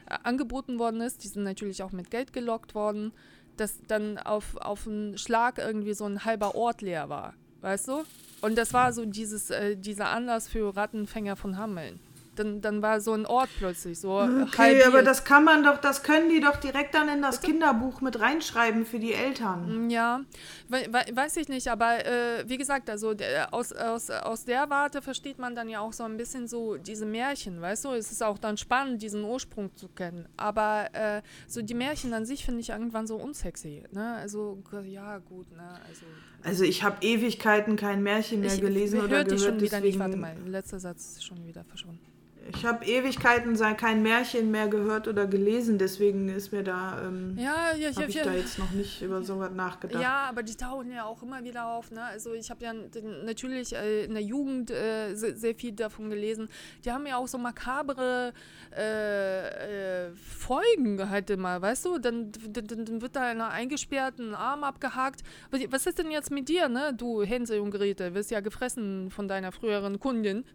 äh, 0.05 0.17
angeboten 0.23 0.77
worden 0.77 0.99
ist, 0.99 1.23
die 1.23 1.29
sind 1.29 1.43
natürlich 1.43 1.83
auch 1.83 1.93
mit 1.93 2.11
Geld 2.11 2.33
gelockt 2.33 2.75
worden, 2.75 3.13
dass 3.55 3.79
dann 3.87 4.17
auf, 4.17 4.57
auf 4.57 4.87
einen 4.87 5.17
Schlag 5.17 5.57
irgendwie 5.57 5.93
so 5.93 6.03
ein 6.03 6.25
halber 6.25 6.53
Ort 6.53 6.81
leer 6.81 7.07
war. 7.07 7.33
Weißt 7.61 7.87
du? 7.87 8.03
Und 8.41 8.57
das 8.57 8.73
war 8.73 8.91
so 8.91 9.05
dieses, 9.05 9.51
äh, 9.51 9.77
dieser 9.77 10.09
Anlass 10.09 10.49
für 10.49 10.75
Rattenfänger 10.75 11.37
von 11.37 11.57
Hammeln 11.57 12.01
dann, 12.39 12.61
dann 12.61 12.81
war 12.81 13.01
so 13.01 13.13
ein 13.13 13.25
Ort 13.25 13.49
plötzlich 13.57 13.99
so. 13.99 14.19
Okay, 14.19 14.57
halbiert. 14.57 14.87
aber 14.87 15.03
das 15.03 15.23
kann 15.23 15.43
man 15.43 15.63
doch, 15.63 15.77
das 15.77 16.03
können 16.03 16.29
die 16.29 16.39
doch 16.39 16.57
direkt 16.57 16.95
dann 16.95 17.09
in 17.09 17.21
das 17.21 17.41
Kinderbuch 17.41 18.01
mit 18.01 18.19
reinschreiben 18.19 18.85
für 18.85 18.99
die 18.99 19.13
Eltern. 19.13 19.87
Mm, 19.87 19.89
ja, 19.89 20.21
we 20.67 20.87
weiß 21.11 21.37
ich 21.37 21.49
nicht, 21.49 21.67
aber 21.67 22.05
äh, 22.05 22.43
wie 22.47 22.57
gesagt, 22.57 22.89
also 22.89 23.13
der, 23.13 23.53
aus, 23.53 23.73
aus, 23.73 24.09
aus 24.09 24.45
der 24.45 24.69
Warte 24.69 25.01
versteht 25.01 25.39
man 25.39 25.55
dann 25.55 25.69
ja 25.69 25.81
auch 25.81 25.93
so 25.93 26.03
ein 26.03 26.17
bisschen 26.17 26.47
so 26.47 26.77
diese 26.77 27.05
Märchen, 27.05 27.61
weißt 27.61 27.85
du? 27.85 27.89
Es 27.89 28.11
ist 28.11 28.23
auch 28.23 28.37
dann 28.37 28.57
spannend, 28.57 29.01
diesen 29.01 29.23
Ursprung 29.23 29.75
zu 29.75 29.87
kennen. 29.89 30.27
Aber 30.37 30.89
äh, 30.93 31.21
so 31.47 31.61
die 31.61 31.73
Märchen 31.73 32.13
an 32.13 32.25
sich 32.25 32.45
finde 32.45 32.61
ich 32.61 32.69
irgendwann 32.69 33.07
so 33.07 33.17
unsexy. 33.17 33.83
Ne? 33.91 34.15
Also, 34.15 34.57
ja, 34.85 35.17
gut, 35.17 35.51
ne? 35.51 35.79
Also, 35.87 36.05
also 36.43 36.63
ich 36.63 36.83
habe 36.83 36.97
Ewigkeiten 37.01 37.75
kein 37.75 38.01
Märchen 38.01 38.41
mehr 38.41 38.53
ich, 38.53 38.61
gelesen 38.61 39.01
oder 39.01 39.23
gehört. 39.23 39.41
schon 39.41 39.59
wieder 39.59 39.79
nicht. 39.81 39.99
Warte 39.99 40.17
mal, 40.17 40.35
letzter 40.45 40.79
Satz 40.79 41.17
ist 41.17 41.25
schon 41.25 41.45
wieder 41.45 41.63
verschwunden. 41.63 42.05
Ich 42.55 42.65
habe 42.65 42.85
Ewigkeiten 42.85 43.57
kein 43.77 44.01
Märchen 44.01 44.51
mehr 44.51 44.67
gehört 44.67 45.07
oder 45.07 45.27
gelesen, 45.27 45.77
deswegen 45.77 46.29
ist 46.29 46.51
mir 46.51 46.63
da, 46.63 47.01
ähm, 47.03 47.37
ja, 47.37 47.75
ja, 47.77 47.95
habe 47.95 48.09
ich 48.09 48.15
ja, 48.15 48.23
da 48.23 48.33
jetzt 48.33 48.57
noch 48.57 48.71
nicht 48.71 49.01
über 49.01 49.21
sowas 49.21 49.51
nachgedacht. 49.53 50.01
Ja, 50.01 50.27
aber 50.29 50.43
die 50.43 50.55
tauchen 50.55 50.91
ja 50.91 51.05
auch 51.05 51.21
immer 51.21 51.43
wieder 51.43 51.67
auf. 51.67 51.91
Ne? 51.91 52.03
Also 52.03 52.33
ich 52.33 52.49
habe 52.49 52.63
ja 52.63 52.73
natürlich 52.73 53.75
äh, 53.75 54.05
in 54.05 54.13
der 54.13 54.23
Jugend 54.23 54.71
äh, 54.71 55.13
sehr, 55.13 55.35
sehr, 55.35 55.55
viel 55.55 55.73
davon 55.73 56.09
gelesen. 56.09 56.49
Die 56.85 56.91
haben 56.91 57.05
ja 57.05 57.17
auch 57.17 57.27
so 57.27 57.37
makabre 57.37 58.33
äh, 58.75 60.07
äh 60.07 60.11
Folgen 60.15 61.09
halt 61.09 61.29
immer, 61.29 61.61
weißt 61.61 61.85
du? 61.85 61.99
Dann, 61.99 62.31
dann, 62.47 62.85
dann, 62.85 63.01
wird 63.01 63.15
da 63.15 63.21
einer 63.21 63.49
eingesperrt, 63.49 64.19
ein 64.19 64.33
Arm 64.33 64.63
abgehakt. 64.63 65.21
Was 65.69 65.85
ist 65.85 65.99
denn 65.99 66.11
jetzt 66.11 66.31
mit 66.31 66.49
dir, 66.49 66.69
ne? 66.69 66.93
Du 66.95 67.23
Hänse 67.23 67.61
und 67.61 67.71
Grete, 67.71 68.13
wirst 68.13 68.31
ja 68.31 68.39
gefressen 68.39 69.11
von 69.11 69.27
deiner 69.27 69.51
früheren 69.51 69.99
Kundin. 69.99 70.45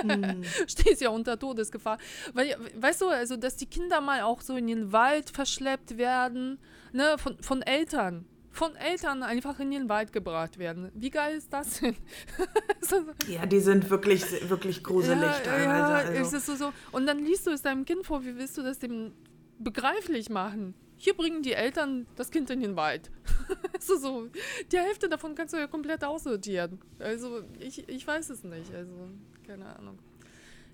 Hm. 0.00 0.42
Stehst 0.66 1.00
ja 1.00 1.10
unter 1.10 1.36
Todesgefahr. 1.40 1.98
Weil, 2.34 2.56
weißt 2.76 3.00
du, 3.00 3.08
also, 3.08 3.36
dass 3.36 3.56
die 3.56 3.66
Kinder 3.66 4.00
mal 4.00 4.22
auch 4.22 4.40
so 4.40 4.56
in 4.56 4.66
den 4.66 4.92
Wald 4.92 5.30
verschleppt 5.30 5.98
werden, 5.98 6.58
ne, 6.92 7.16
von, 7.18 7.42
von 7.42 7.62
Eltern. 7.62 8.26
Von 8.52 8.74
Eltern 8.74 9.22
einfach 9.22 9.60
in 9.60 9.70
den 9.70 9.88
Wald 9.88 10.12
gebracht 10.12 10.58
werden. 10.58 10.90
Wie 10.94 11.10
geil 11.10 11.36
ist 11.36 11.52
das 11.52 11.80
denn? 11.80 11.94
ja, 13.28 13.46
die 13.46 13.60
sind 13.60 13.88
wirklich, 13.90 14.24
wirklich 14.48 14.82
gruselig 14.82 15.22
ja, 15.22 15.38
teilweise. 15.38 16.14
Ja, 16.14 16.18
also. 16.18 16.36
ist 16.36 16.46
so, 16.46 16.56
so. 16.56 16.72
Und 16.90 17.06
dann 17.06 17.20
liest 17.20 17.46
du 17.46 17.52
es 17.52 17.62
deinem 17.62 17.84
Kind 17.84 18.04
vor, 18.04 18.24
wie 18.24 18.36
willst 18.36 18.58
du 18.58 18.62
das 18.62 18.80
dem 18.80 19.12
begreiflich 19.60 20.30
machen. 20.30 20.74
Hier 20.96 21.14
bringen 21.14 21.42
die 21.42 21.52
Eltern 21.52 22.06
das 22.16 22.30
Kind 22.30 22.50
in 22.50 22.60
den 22.60 22.76
Wald. 22.76 23.10
also 23.74 23.96
so, 23.96 24.28
die 24.70 24.78
Hälfte 24.78 25.08
davon 25.08 25.34
kannst 25.34 25.54
du 25.54 25.58
ja 25.58 25.66
komplett 25.66 26.04
aussortieren. 26.04 26.80
Also 26.98 27.42
ich, 27.58 27.88
ich 27.88 28.06
weiß 28.06 28.30
es 28.30 28.44
nicht. 28.44 28.74
Also 28.74 29.08
keine 29.46 29.76
Ahnung. 29.76 29.98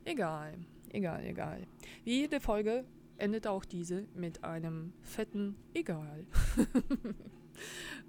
Egal, 0.06 0.54
egal, 0.90 1.24
egal. 1.24 1.66
Wie 2.04 2.20
jede 2.20 2.40
Folge 2.40 2.84
endet 3.18 3.48
auch 3.48 3.64
diese 3.64 4.06
mit 4.14 4.44
einem 4.44 4.92
fetten 5.02 5.56
Egal. 5.74 6.26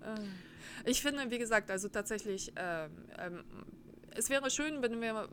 Äh, 0.01 0.19
ich 0.89 1.01
finde, 1.01 1.31
wie 1.31 1.39
gesagt, 1.39 1.71
also 1.71 1.87
tatsächlich, 1.87 2.51
ähm, 2.57 2.91
ähm, 3.17 3.43
es 4.11 4.29
wäre 4.29 4.51
schön, 4.51 4.81
wenn 4.81 4.99
wir 4.99 5.29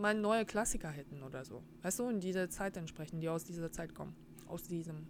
mal 0.00 0.14
neue 0.14 0.44
Klassiker 0.44 0.90
hätten 0.90 1.22
oder 1.22 1.44
so. 1.44 1.62
Weißt 1.82 2.00
du, 2.00 2.08
in 2.08 2.18
dieser 2.18 2.50
Zeit 2.50 2.76
entsprechen, 2.76 3.20
die 3.20 3.28
aus 3.28 3.44
dieser 3.44 3.70
Zeit 3.70 3.94
kommen. 3.94 4.16
Aus 4.48 4.64
diesem 4.64 5.06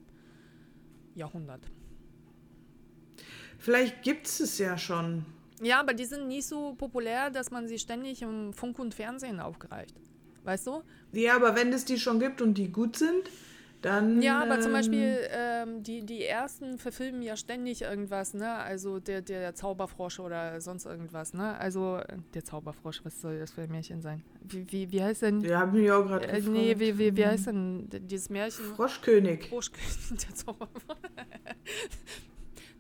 Jahrhundert. 1.15 1.63
Vielleicht 3.59 4.03
gibt 4.03 4.27
es 4.27 4.41
es 4.41 4.59
ja 4.59 4.77
schon. 4.77 5.25
Ja, 5.63 5.81
aber 5.81 5.95
die 5.95 6.05
sind 6.05 6.29
nicht 6.29 6.47
so 6.47 6.75
populär, 6.75 7.31
dass 7.31 7.51
man 7.51 7.69
sie 7.69 7.79
ständig 7.79 8.21
im 8.21 8.53
Funk 8.53 8.79
und 8.79 8.95
Fernsehen 8.95 9.41
aufgreift. 9.41 9.95
Weißt 10.45 10.67
du? 10.67 10.83
Ja, 11.13 11.37
aber 11.37 11.57
wenn 11.57 11.73
es 11.73 11.85
die 11.85 11.99
schon 11.99 12.19
gibt 12.19 12.43
und 12.43 12.55
die 12.55 12.71
gut 12.71 12.97
sind, 12.97 13.31
dann, 13.83 14.23
ja, 14.23 14.41
aber 14.41 14.55
ähm, 14.55 14.61
zum 14.63 14.73
Beispiel 14.73 15.19
ähm, 15.31 15.83
die, 15.83 16.07
die 16.07 16.23
ersten 16.23 16.79
verfilmen 16.79 17.21
ja 17.21 17.37
ständig 17.37 17.83
irgendwas, 17.83 18.33
ne? 18.33 18.55
Also 18.55 19.01
der, 19.01 19.23
der 19.23 19.57
Zauberfrosch 19.57 20.21
oder 20.21 20.61
sonst 20.61 20.87
irgendwas, 20.87 21.35
ne? 21.35 21.59
Also 21.59 21.97
äh, 21.97 22.19
der 22.33 22.45
Zauberfrosch, 22.45 23.01
was 23.05 23.21
soll 23.21 23.41
das 23.41 23.51
für 23.51 23.63
ein 23.63 23.71
Märchen 23.71 24.01
sein? 24.01 24.23
Wie, 24.45 24.71
wie, 24.71 24.93
wie 24.93 25.03
heißt 25.03 25.23
denn? 25.23 25.41
Ja, 25.41 25.61
haben 25.61 25.75
wir 25.75 25.99
auch 25.99 26.07
gerade 26.07 26.29
äh, 26.29 26.41
Nee, 26.41 26.79
wie, 26.79 26.97
wie, 26.97 27.17
wie 27.17 27.27
heißt 27.27 27.49
denn 27.49 27.89
dieses 27.91 28.31
Märchen? 28.31 28.65
Froschkönig. 28.77 29.49
Froschkönig, 29.49 29.97
der 30.29 30.35
Zauberfrosch. 30.37 30.97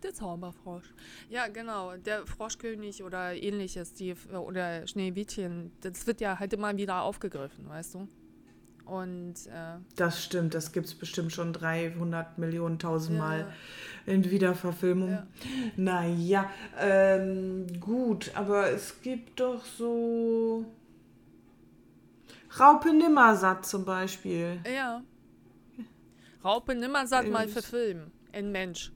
Der 0.04 0.14
Zauberfrosch. 0.14 0.92
Ja, 1.28 1.48
genau, 1.48 1.96
der 1.96 2.26
Froschkönig 2.26 3.02
oder 3.02 3.34
ähnliches, 3.34 3.94
die, 3.94 4.14
oder 4.32 4.86
Schneewittchen, 4.86 5.72
das 5.80 6.06
wird 6.06 6.20
ja 6.20 6.38
halt 6.38 6.52
immer 6.52 6.76
wieder 6.76 7.02
aufgegriffen, 7.02 7.68
weißt 7.68 7.94
du? 7.94 8.08
Und, 8.84 9.46
äh, 9.46 9.78
das 9.96 10.24
stimmt, 10.24 10.54
das 10.54 10.72
gibt 10.72 10.86
es 10.86 10.94
bestimmt 10.94 11.32
schon 11.32 11.52
300 11.52 12.38
Millionen, 12.38 12.78
tausendmal 12.78 13.40
ja. 14.06 14.12
in 14.12 14.28
Wiederverfilmung. 14.30 15.10
Ja. 15.10 15.26
Naja, 15.76 16.50
ähm, 16.78 17.66
gut, 17.80 18.32
aber 18.34 18.70
es 18.70 19.00
gibt 19.02 19.40
doch 19.40 19.64
so. 19.64 20.64
Raupe 22.58 22.92
Nimmersatt 22.92 23.64
zum 23.64 23.84
Beispiel. 23.84 24.60
Ja. 24.70 25.02
Raupe 26.44 26.74
Nimmersatt 26.74 27.28
mal 27.28 27.48
verfilmen. 27.48 28.10
Ein 28.32 28.50
Mensch. 28.50 28.92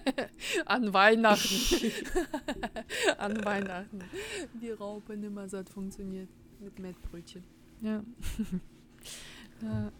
An 0.66 0.92
Weihnachten. 0.92 1.92
An 3.18 3.44
Weihnachten. 3.44 4.00
Wie 4.54 4.70
Raupe 4.70 5.16
Nimmersatt 5.16 5.68
funktioniert. 5.70 6.28
Mit 6.60 6.78
Mettbrötchen. 6.78 7.44
Ja. 9.62 9.90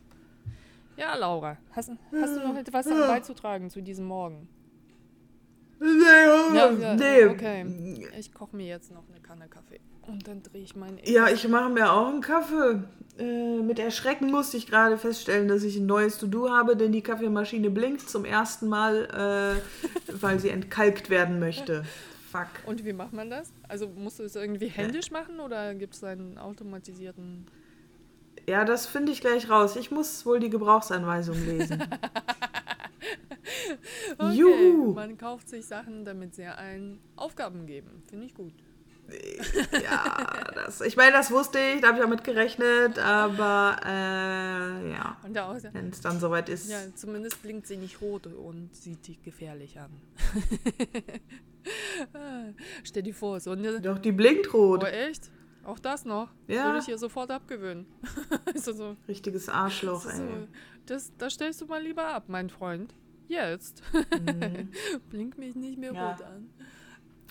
Ja, 0.97 1.15
Laura, 1.16 1.57
hast, 1.70 1.90
hast 2.12 2.36
du 2.36 2.40
noch 2.40 2.57
etwas 2.57 2.86
beizutragen 2.86 3.70
zu 3.70 3.81
diesem 3.81 4.05
Morgen? 4.05 4.48
Nee, 5.78 5.86
ja, 6.55 6.73
ja, 6.73 6.94
nee. 6.94 7.24
Okay. 7.24 8.01
Ich 8.19 8.35
koche 8.35 8.57
mir 8.57 8.66
jetzt 8.66 8.90
noch 8.90 9.09
eine 9.09 9.20
Kanne 9.20 9.48
Kaffee. 9.48 9.81
Und 10.08 10.26
dann 10.28 10.42
drehe 10.42 10.62
ich 10.62 10.76
meinen. 10.76 10.98
Ja, 11.04 11.28
ich 11.28 11.46
mache 11.48 11.70
mir 11.70 11.92
auch 11.92 12.08
einen 12.08 12.20
Kaffee. 12.20 12.82
Äh, 13.18 13.62
mit 13.62 13.78
Erschrecken 13.78 14.30
musste 14.30 14.56
ich 14.56 14.66
gerade 14.66 14.98
feststellen, 14.98 15.48
dass 15.48 15.62
ich 15.62 15.76
ein 15.76 15.86
neues 15.86 16.18
To-Do 16.18 16.50
habe, 16.50 16.76
denn 16.76 16.92
die 16.92 17.02
Kaffeemaschine 17.02 17.70
blinkt 17.70 18.08
zum 18.08 18.24
ersten 18.24 18.68
Mal, 18.68 19.58
äh, 19.58 20.12
weil 20.20 20.38
sie 20.38 20.50
entkalkt 20.50 21.08
werden 21.10 21.40
möchte. 21.40 21.84
Fuck. 22.30 22.48
Und 22.66 22.84
wie 22.84 22.92
macht 22.92 23.12
man 23.12 23.30
das? 23.30 23.52
Also 23.68 23.88
musst 23.88 24.18
du 24.18 24.24
es 24.24 24.36
irgendwie 24.36 24.68
händisch 24.68 25.10
machen 25.10 25.40
oder 25.40 25.74
gibt 25.74 25.94
es 25.94 26.04
einen 26.04 26.36
automatisierten. 26.38 27.46
Ja, 28.46 28.64
das 28.64 28.86
finde 28.86 29.12
ich 29.12 29.20
gleich 29.20 29.48
raus. 29.48 29.76
Ich 29.76 29.90
muss 29.90 30.26
wohl 30.26 30.38
die 30.38 30.50
Gebrauchsanweisung 30.50 31.42
lesen. 31.46 31.82
okay. 34.18 34.34
Juhu. 34.34 34.92
Man 34.92 35.16
kauft 35.16 35.48
sich 35.48 35.64
Sachen, 35.66 36.04
damit 36.04 36.34
sie 36.34 36.44
einen 36.44 37.00
Aufgaben 37.16 37.66
geben. 37.66 38.02
Finde 38.08 38.26
ich 38.26 38.34
gut. 38.34 38.52
Ja, 39.82 40.50
das, 40.54 40.80
ich 40.80 40.96
meine, 40.96 41.12
das 41.12 41.30
wusste 41.30 41.58
ich, 41.58 41.80
da 41.80 41.88
habe 41.88 41.98
ich 41.98 42.04
auch 42.04 42.08
mit 42.08 42.24
gerechnet, 42.24 42.98
aber 42.98 43.76
äh, 43.84 44.90
ja, 44.92 45.16
wenn 45.72 45.90
es 45.90 46.00
dann 46.00 46.18
soweit 46.18 46.48
ist. 46.48 46.70
Ja, 46.70 46.78
zumindest 46.94 47.40
blinkt 47.42 47.66
sie 47.66 47.76
nicht 47.76 48.00
rot 48.00 48.26
und 48.26 48.74
sieht 48.74 49.06
dich 49.06 49.22
gefährlich 49.22 49.78
an. 49.78 49.90
Stell 52.84 53.02
dir 53.02 53.14
vor, 53.14 53.40
so 53.40 53.52
eine... 53.52 53.80
Doch, 53.80 53.98
die 53.98 54.12
blinkt 54.12 54.52
rot. 54.52 54.82
Oh, 54.84 54.86
echt? 54.86 55.30
Auch 55.64 55.78
das 55.78 56.04
noch? 56.04 56.30
Ja. 56.46 56.66
Würde 56.66 56.78
ich 56.78 56.88
ihr 56.88 56.98
sofort 56.98 57.30
abgewöhnen. 57.30 57.86
also 58.54 58.72
so, 58.72 58.96
Richtiges 59.08 59.48
Arschloch, 59.48 60.06
ey. 60.06 60.16
So, 60.16 60.48
das, 60.86 61.12
das 61.18 61.34
stellst 61.34 61.60
du 61.60 61.66
mal 61.66 61.82
lieber 61.82 62.06
ab, 62.06 62.24
mein 62.28 62.50
Freund. 62.50 62.94
Jetzt. 63.28 63.82
Mhm. 63.92 64.70
Blink 65.10 65.38
mich 65.38 65.56
nicht 65.56 65.78
mehr 65.78 65.92
ja. 65.92 66.10
rot 66.12 66.22
an. 66.22 66.50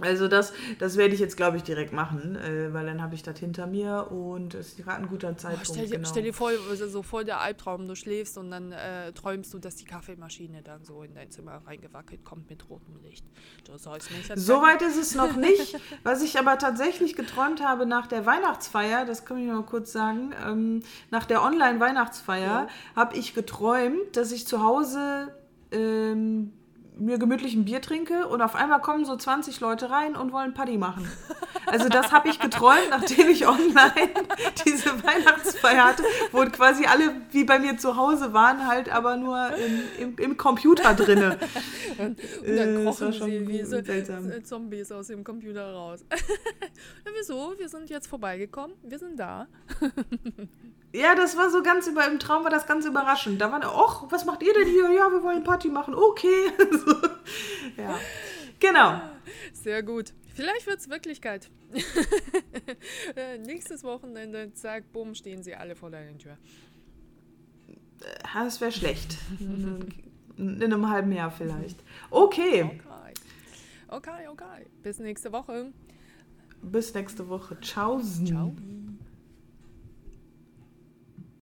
Also 0.01 0.27
das, 0.27 0.51
das 0.79 0.97
werde 0.97 1.13
ich 1.13 1.21
jetzt, 1.21 1.37
glaube 1.37 1.55
ich, 1.55 1.63
direkt 1.63 1.93
machen, 1.93 2.35
äh, 2.35 2.73
weil 2.73 2.85
dann 2.85 3.01
habe 3.01 3.15
ich 3.15 3.23
das 3.23 3.39
hinter 3.39 3.65
mir 3.65 4.11
und 4.11 4.53
es 4.53 4.69
ist 4.69 4.77
gerade 4.77 5.01
ein 5.01 5.07
guter 5.07 5.37
Zeitpunkt. 5.37 5.69
Oh, 5.69 5.73
stell, 5.73 5.85
dir, 5.85 5.95
genau. 5.97 6.09
stell, 6.09 6.23
dir, 6.23 6.33
vor, 6.33 6.51
so 6.75 7.01
voll 7.01 7.23
der 7.23 7.39
Albtraum, 7.39 7.87
du 7.87 7.95
schläfst 7.95 8.37
und 8.37 8.51
dann 8.51 8.73
äh, 8.73 9.13
träumst 9.13 9.53
du, 9.53 9.59
dass 9.59 9.77
die 9.77 9.85
Kaffeemaschine 9.85 10.61
dann 10.63 10.83
so 10.83 11.03
in 11.03 11.13
dein 11.13 11.31
Zimmer 11.31 11.61
reingewackelt 11.65 12.25
kommt 12.25 12.49
mit 12.49 12.69
rotem 12.69 13.01
Licht. 13.03 13.25
Du 13.65 13.77
sollst 13.77 14.11
nicht 14.11 14.37
so 14.37 14.61
weit 14.61 14.81
ist 14.81 14.97
es 14.97 15.15
noch 15.15 15.35
nicht. 15.37 15.79
Was 16.03 16.21
ich 16.21 16.37
aber 16.37 16.57
tatsächlich 16.57 17.15
geträumt 17.15 17.63
habe 17.63 17.85
nach 17.85 18.07
der 18.07 18.25
Weihnachtsfeier, 18.25 19.05
das 19.05 19.23
kann 19.23 19.37
ich 19.37 19.47
noch 19.47 19.65
kurz 19.65 19.93
sagen, 19.93 20.33
ähm, 20.45 20.83
nach 21.09 21.25
der 21.25 21.41
Online-Weihnachtsfeier 21.41 22.67
ja. 22.67 22.67
habe 22.97 23.15
ich 23.15 23.33
geträumt, 23.33 24.17
dass 24.17 24.33
ich 24.33 24.45
zu 24.45 24.61
Hause... 24.61 25.33
Ähm, 25.71 26.51
mir 26.97 27.17
gemütlich 27.17 27.53
ein 27.53 27.65
Bier 27.65 27.81
trinke 27.81 28.27
und 28.27 28.41
auf 28.41 28.55
einmal 28.55 28.81
kommen 28.81 29.05
so 29.05 29.15
20 29.15 29.59
Leute 29.59 29.89
rein 29.89 30.15
und 30.15 30.31
wollen 30.31 30.53
Paddy 30.53 30.77
machen. 30.77 31.09
Also 31.65 31.89
das 31.89 32.11
habe 32.11 32.29
ich 32.29 32.39
geträumt, 32.39 32.89
nachdem 32.89 33.29
ich 33.29 33.47
online 33.47 34.11
diese 34.65 35.03
Weihnachtsfeier 35.03 35.85
hatte, 35.85 36.03
wo 36.31 36.45
quasi 36.45 36.85
alle 36.85 37.21
wie 37.31 37.43
bei 37.43 37.59
mir 37.59 37.77
zu 37.77 37.95
Hause 37.95 38.33
waren, 38.33 38.67
halt 38.67 38.89
aber 38.89 39.17
nur 39.17 39.51
im, 39.55 39.81
im, 39.99 40.17
im 40.17 40.37
Computer 40.37 40.93
drinne. 40.93 41.39
Und, 41.97 42.19
dann 42.45 42.81
äh, 42.81 42.83
krochen 42.83 43.11
sie 43.11 43.47
wie 43.47 43.63
so 43.63 43.81
Zombies 44.43 44.91
aus 44.91 45.07
dem 45.07 45.23
Computer 45.23 45.73
raus. 45.73 46.05
Wieso? 47.17 47.53
Wir 47.57 47.69
sind 47.69 47.89
jetzt 47.89 48.07
vorbeigekommen, 48.07 48.75
wir 48.83 48.99
sind 48.99 49.19
da. 49.19 49.47
Ja, 50.95 51.13
das 51.13 51.35
war 51.35 51.49
so 51.49 51.61
ganz 51.61 51.87
über, 51.87 52.07
im 52.07 52.19
Traum 52.19 52.43
war 52.43 52.51
das 52.51 52.65
ganz 52.65 52.85
überraschend. 52.85 53.41
Da 53.41 53.51
war, 53.51 53.59
ach, 53.63 54.05
was 54.09 54.25
macht 54.25 54.41
ihr 54.43 54.53
denn 54.53 54.67
hier? 54.67 54.89
Ja, 54.91 55.11
wir 55.11 55.21
wollen 55.23 55.43
Party 55.43 55.67
machen. 55.67 55.93
Okay. 55.93 56.51
so. 56.71 56.95
Ja, 57.77 57.99
genau. 58.59 59.01
Sehr 59.53 59.83
gut. 59.83 60.13
Vielleicht 60.33 60.67
wird 60.67 60.79
es 60.79 60.89
Wirklichkeit. 60.89 61.49
Äh, 63.15 63.37
nächstes 63.37 63.83
Wochenende, 63.83 64.53
zack, 64.53 64.91
bumm, 64.91 65.15
stehen 65.15 65.41
sie 65.43 65.55
alle 65.55 65.75
vor 65.75 65.89
deiner 65.89 66.17
Tür. 66.17 66.37
Das 68.33 68.59
wäre 68.59 68.71
schlecht. 68.71 69.17
In 69.39 70.63
einem 70.63 70.89
halben 70.89 71.11
Jahr 71.11 71.31
vielleicht. 71.31 71.79
Okay. 72.09 72.81
Okay, 73.87 74.27
okay. 74.27 74.27
okay. 74.27 74.65
Bis 74.83 74.99
nächste 74.99 75.31
Woche. 75.31 75.71
Bis 76.61 76.93
nächste 76.93 77.27
Woche. 77.29 77.57
Ciao. 77.61 78.01
Ciao. 78.01 78.53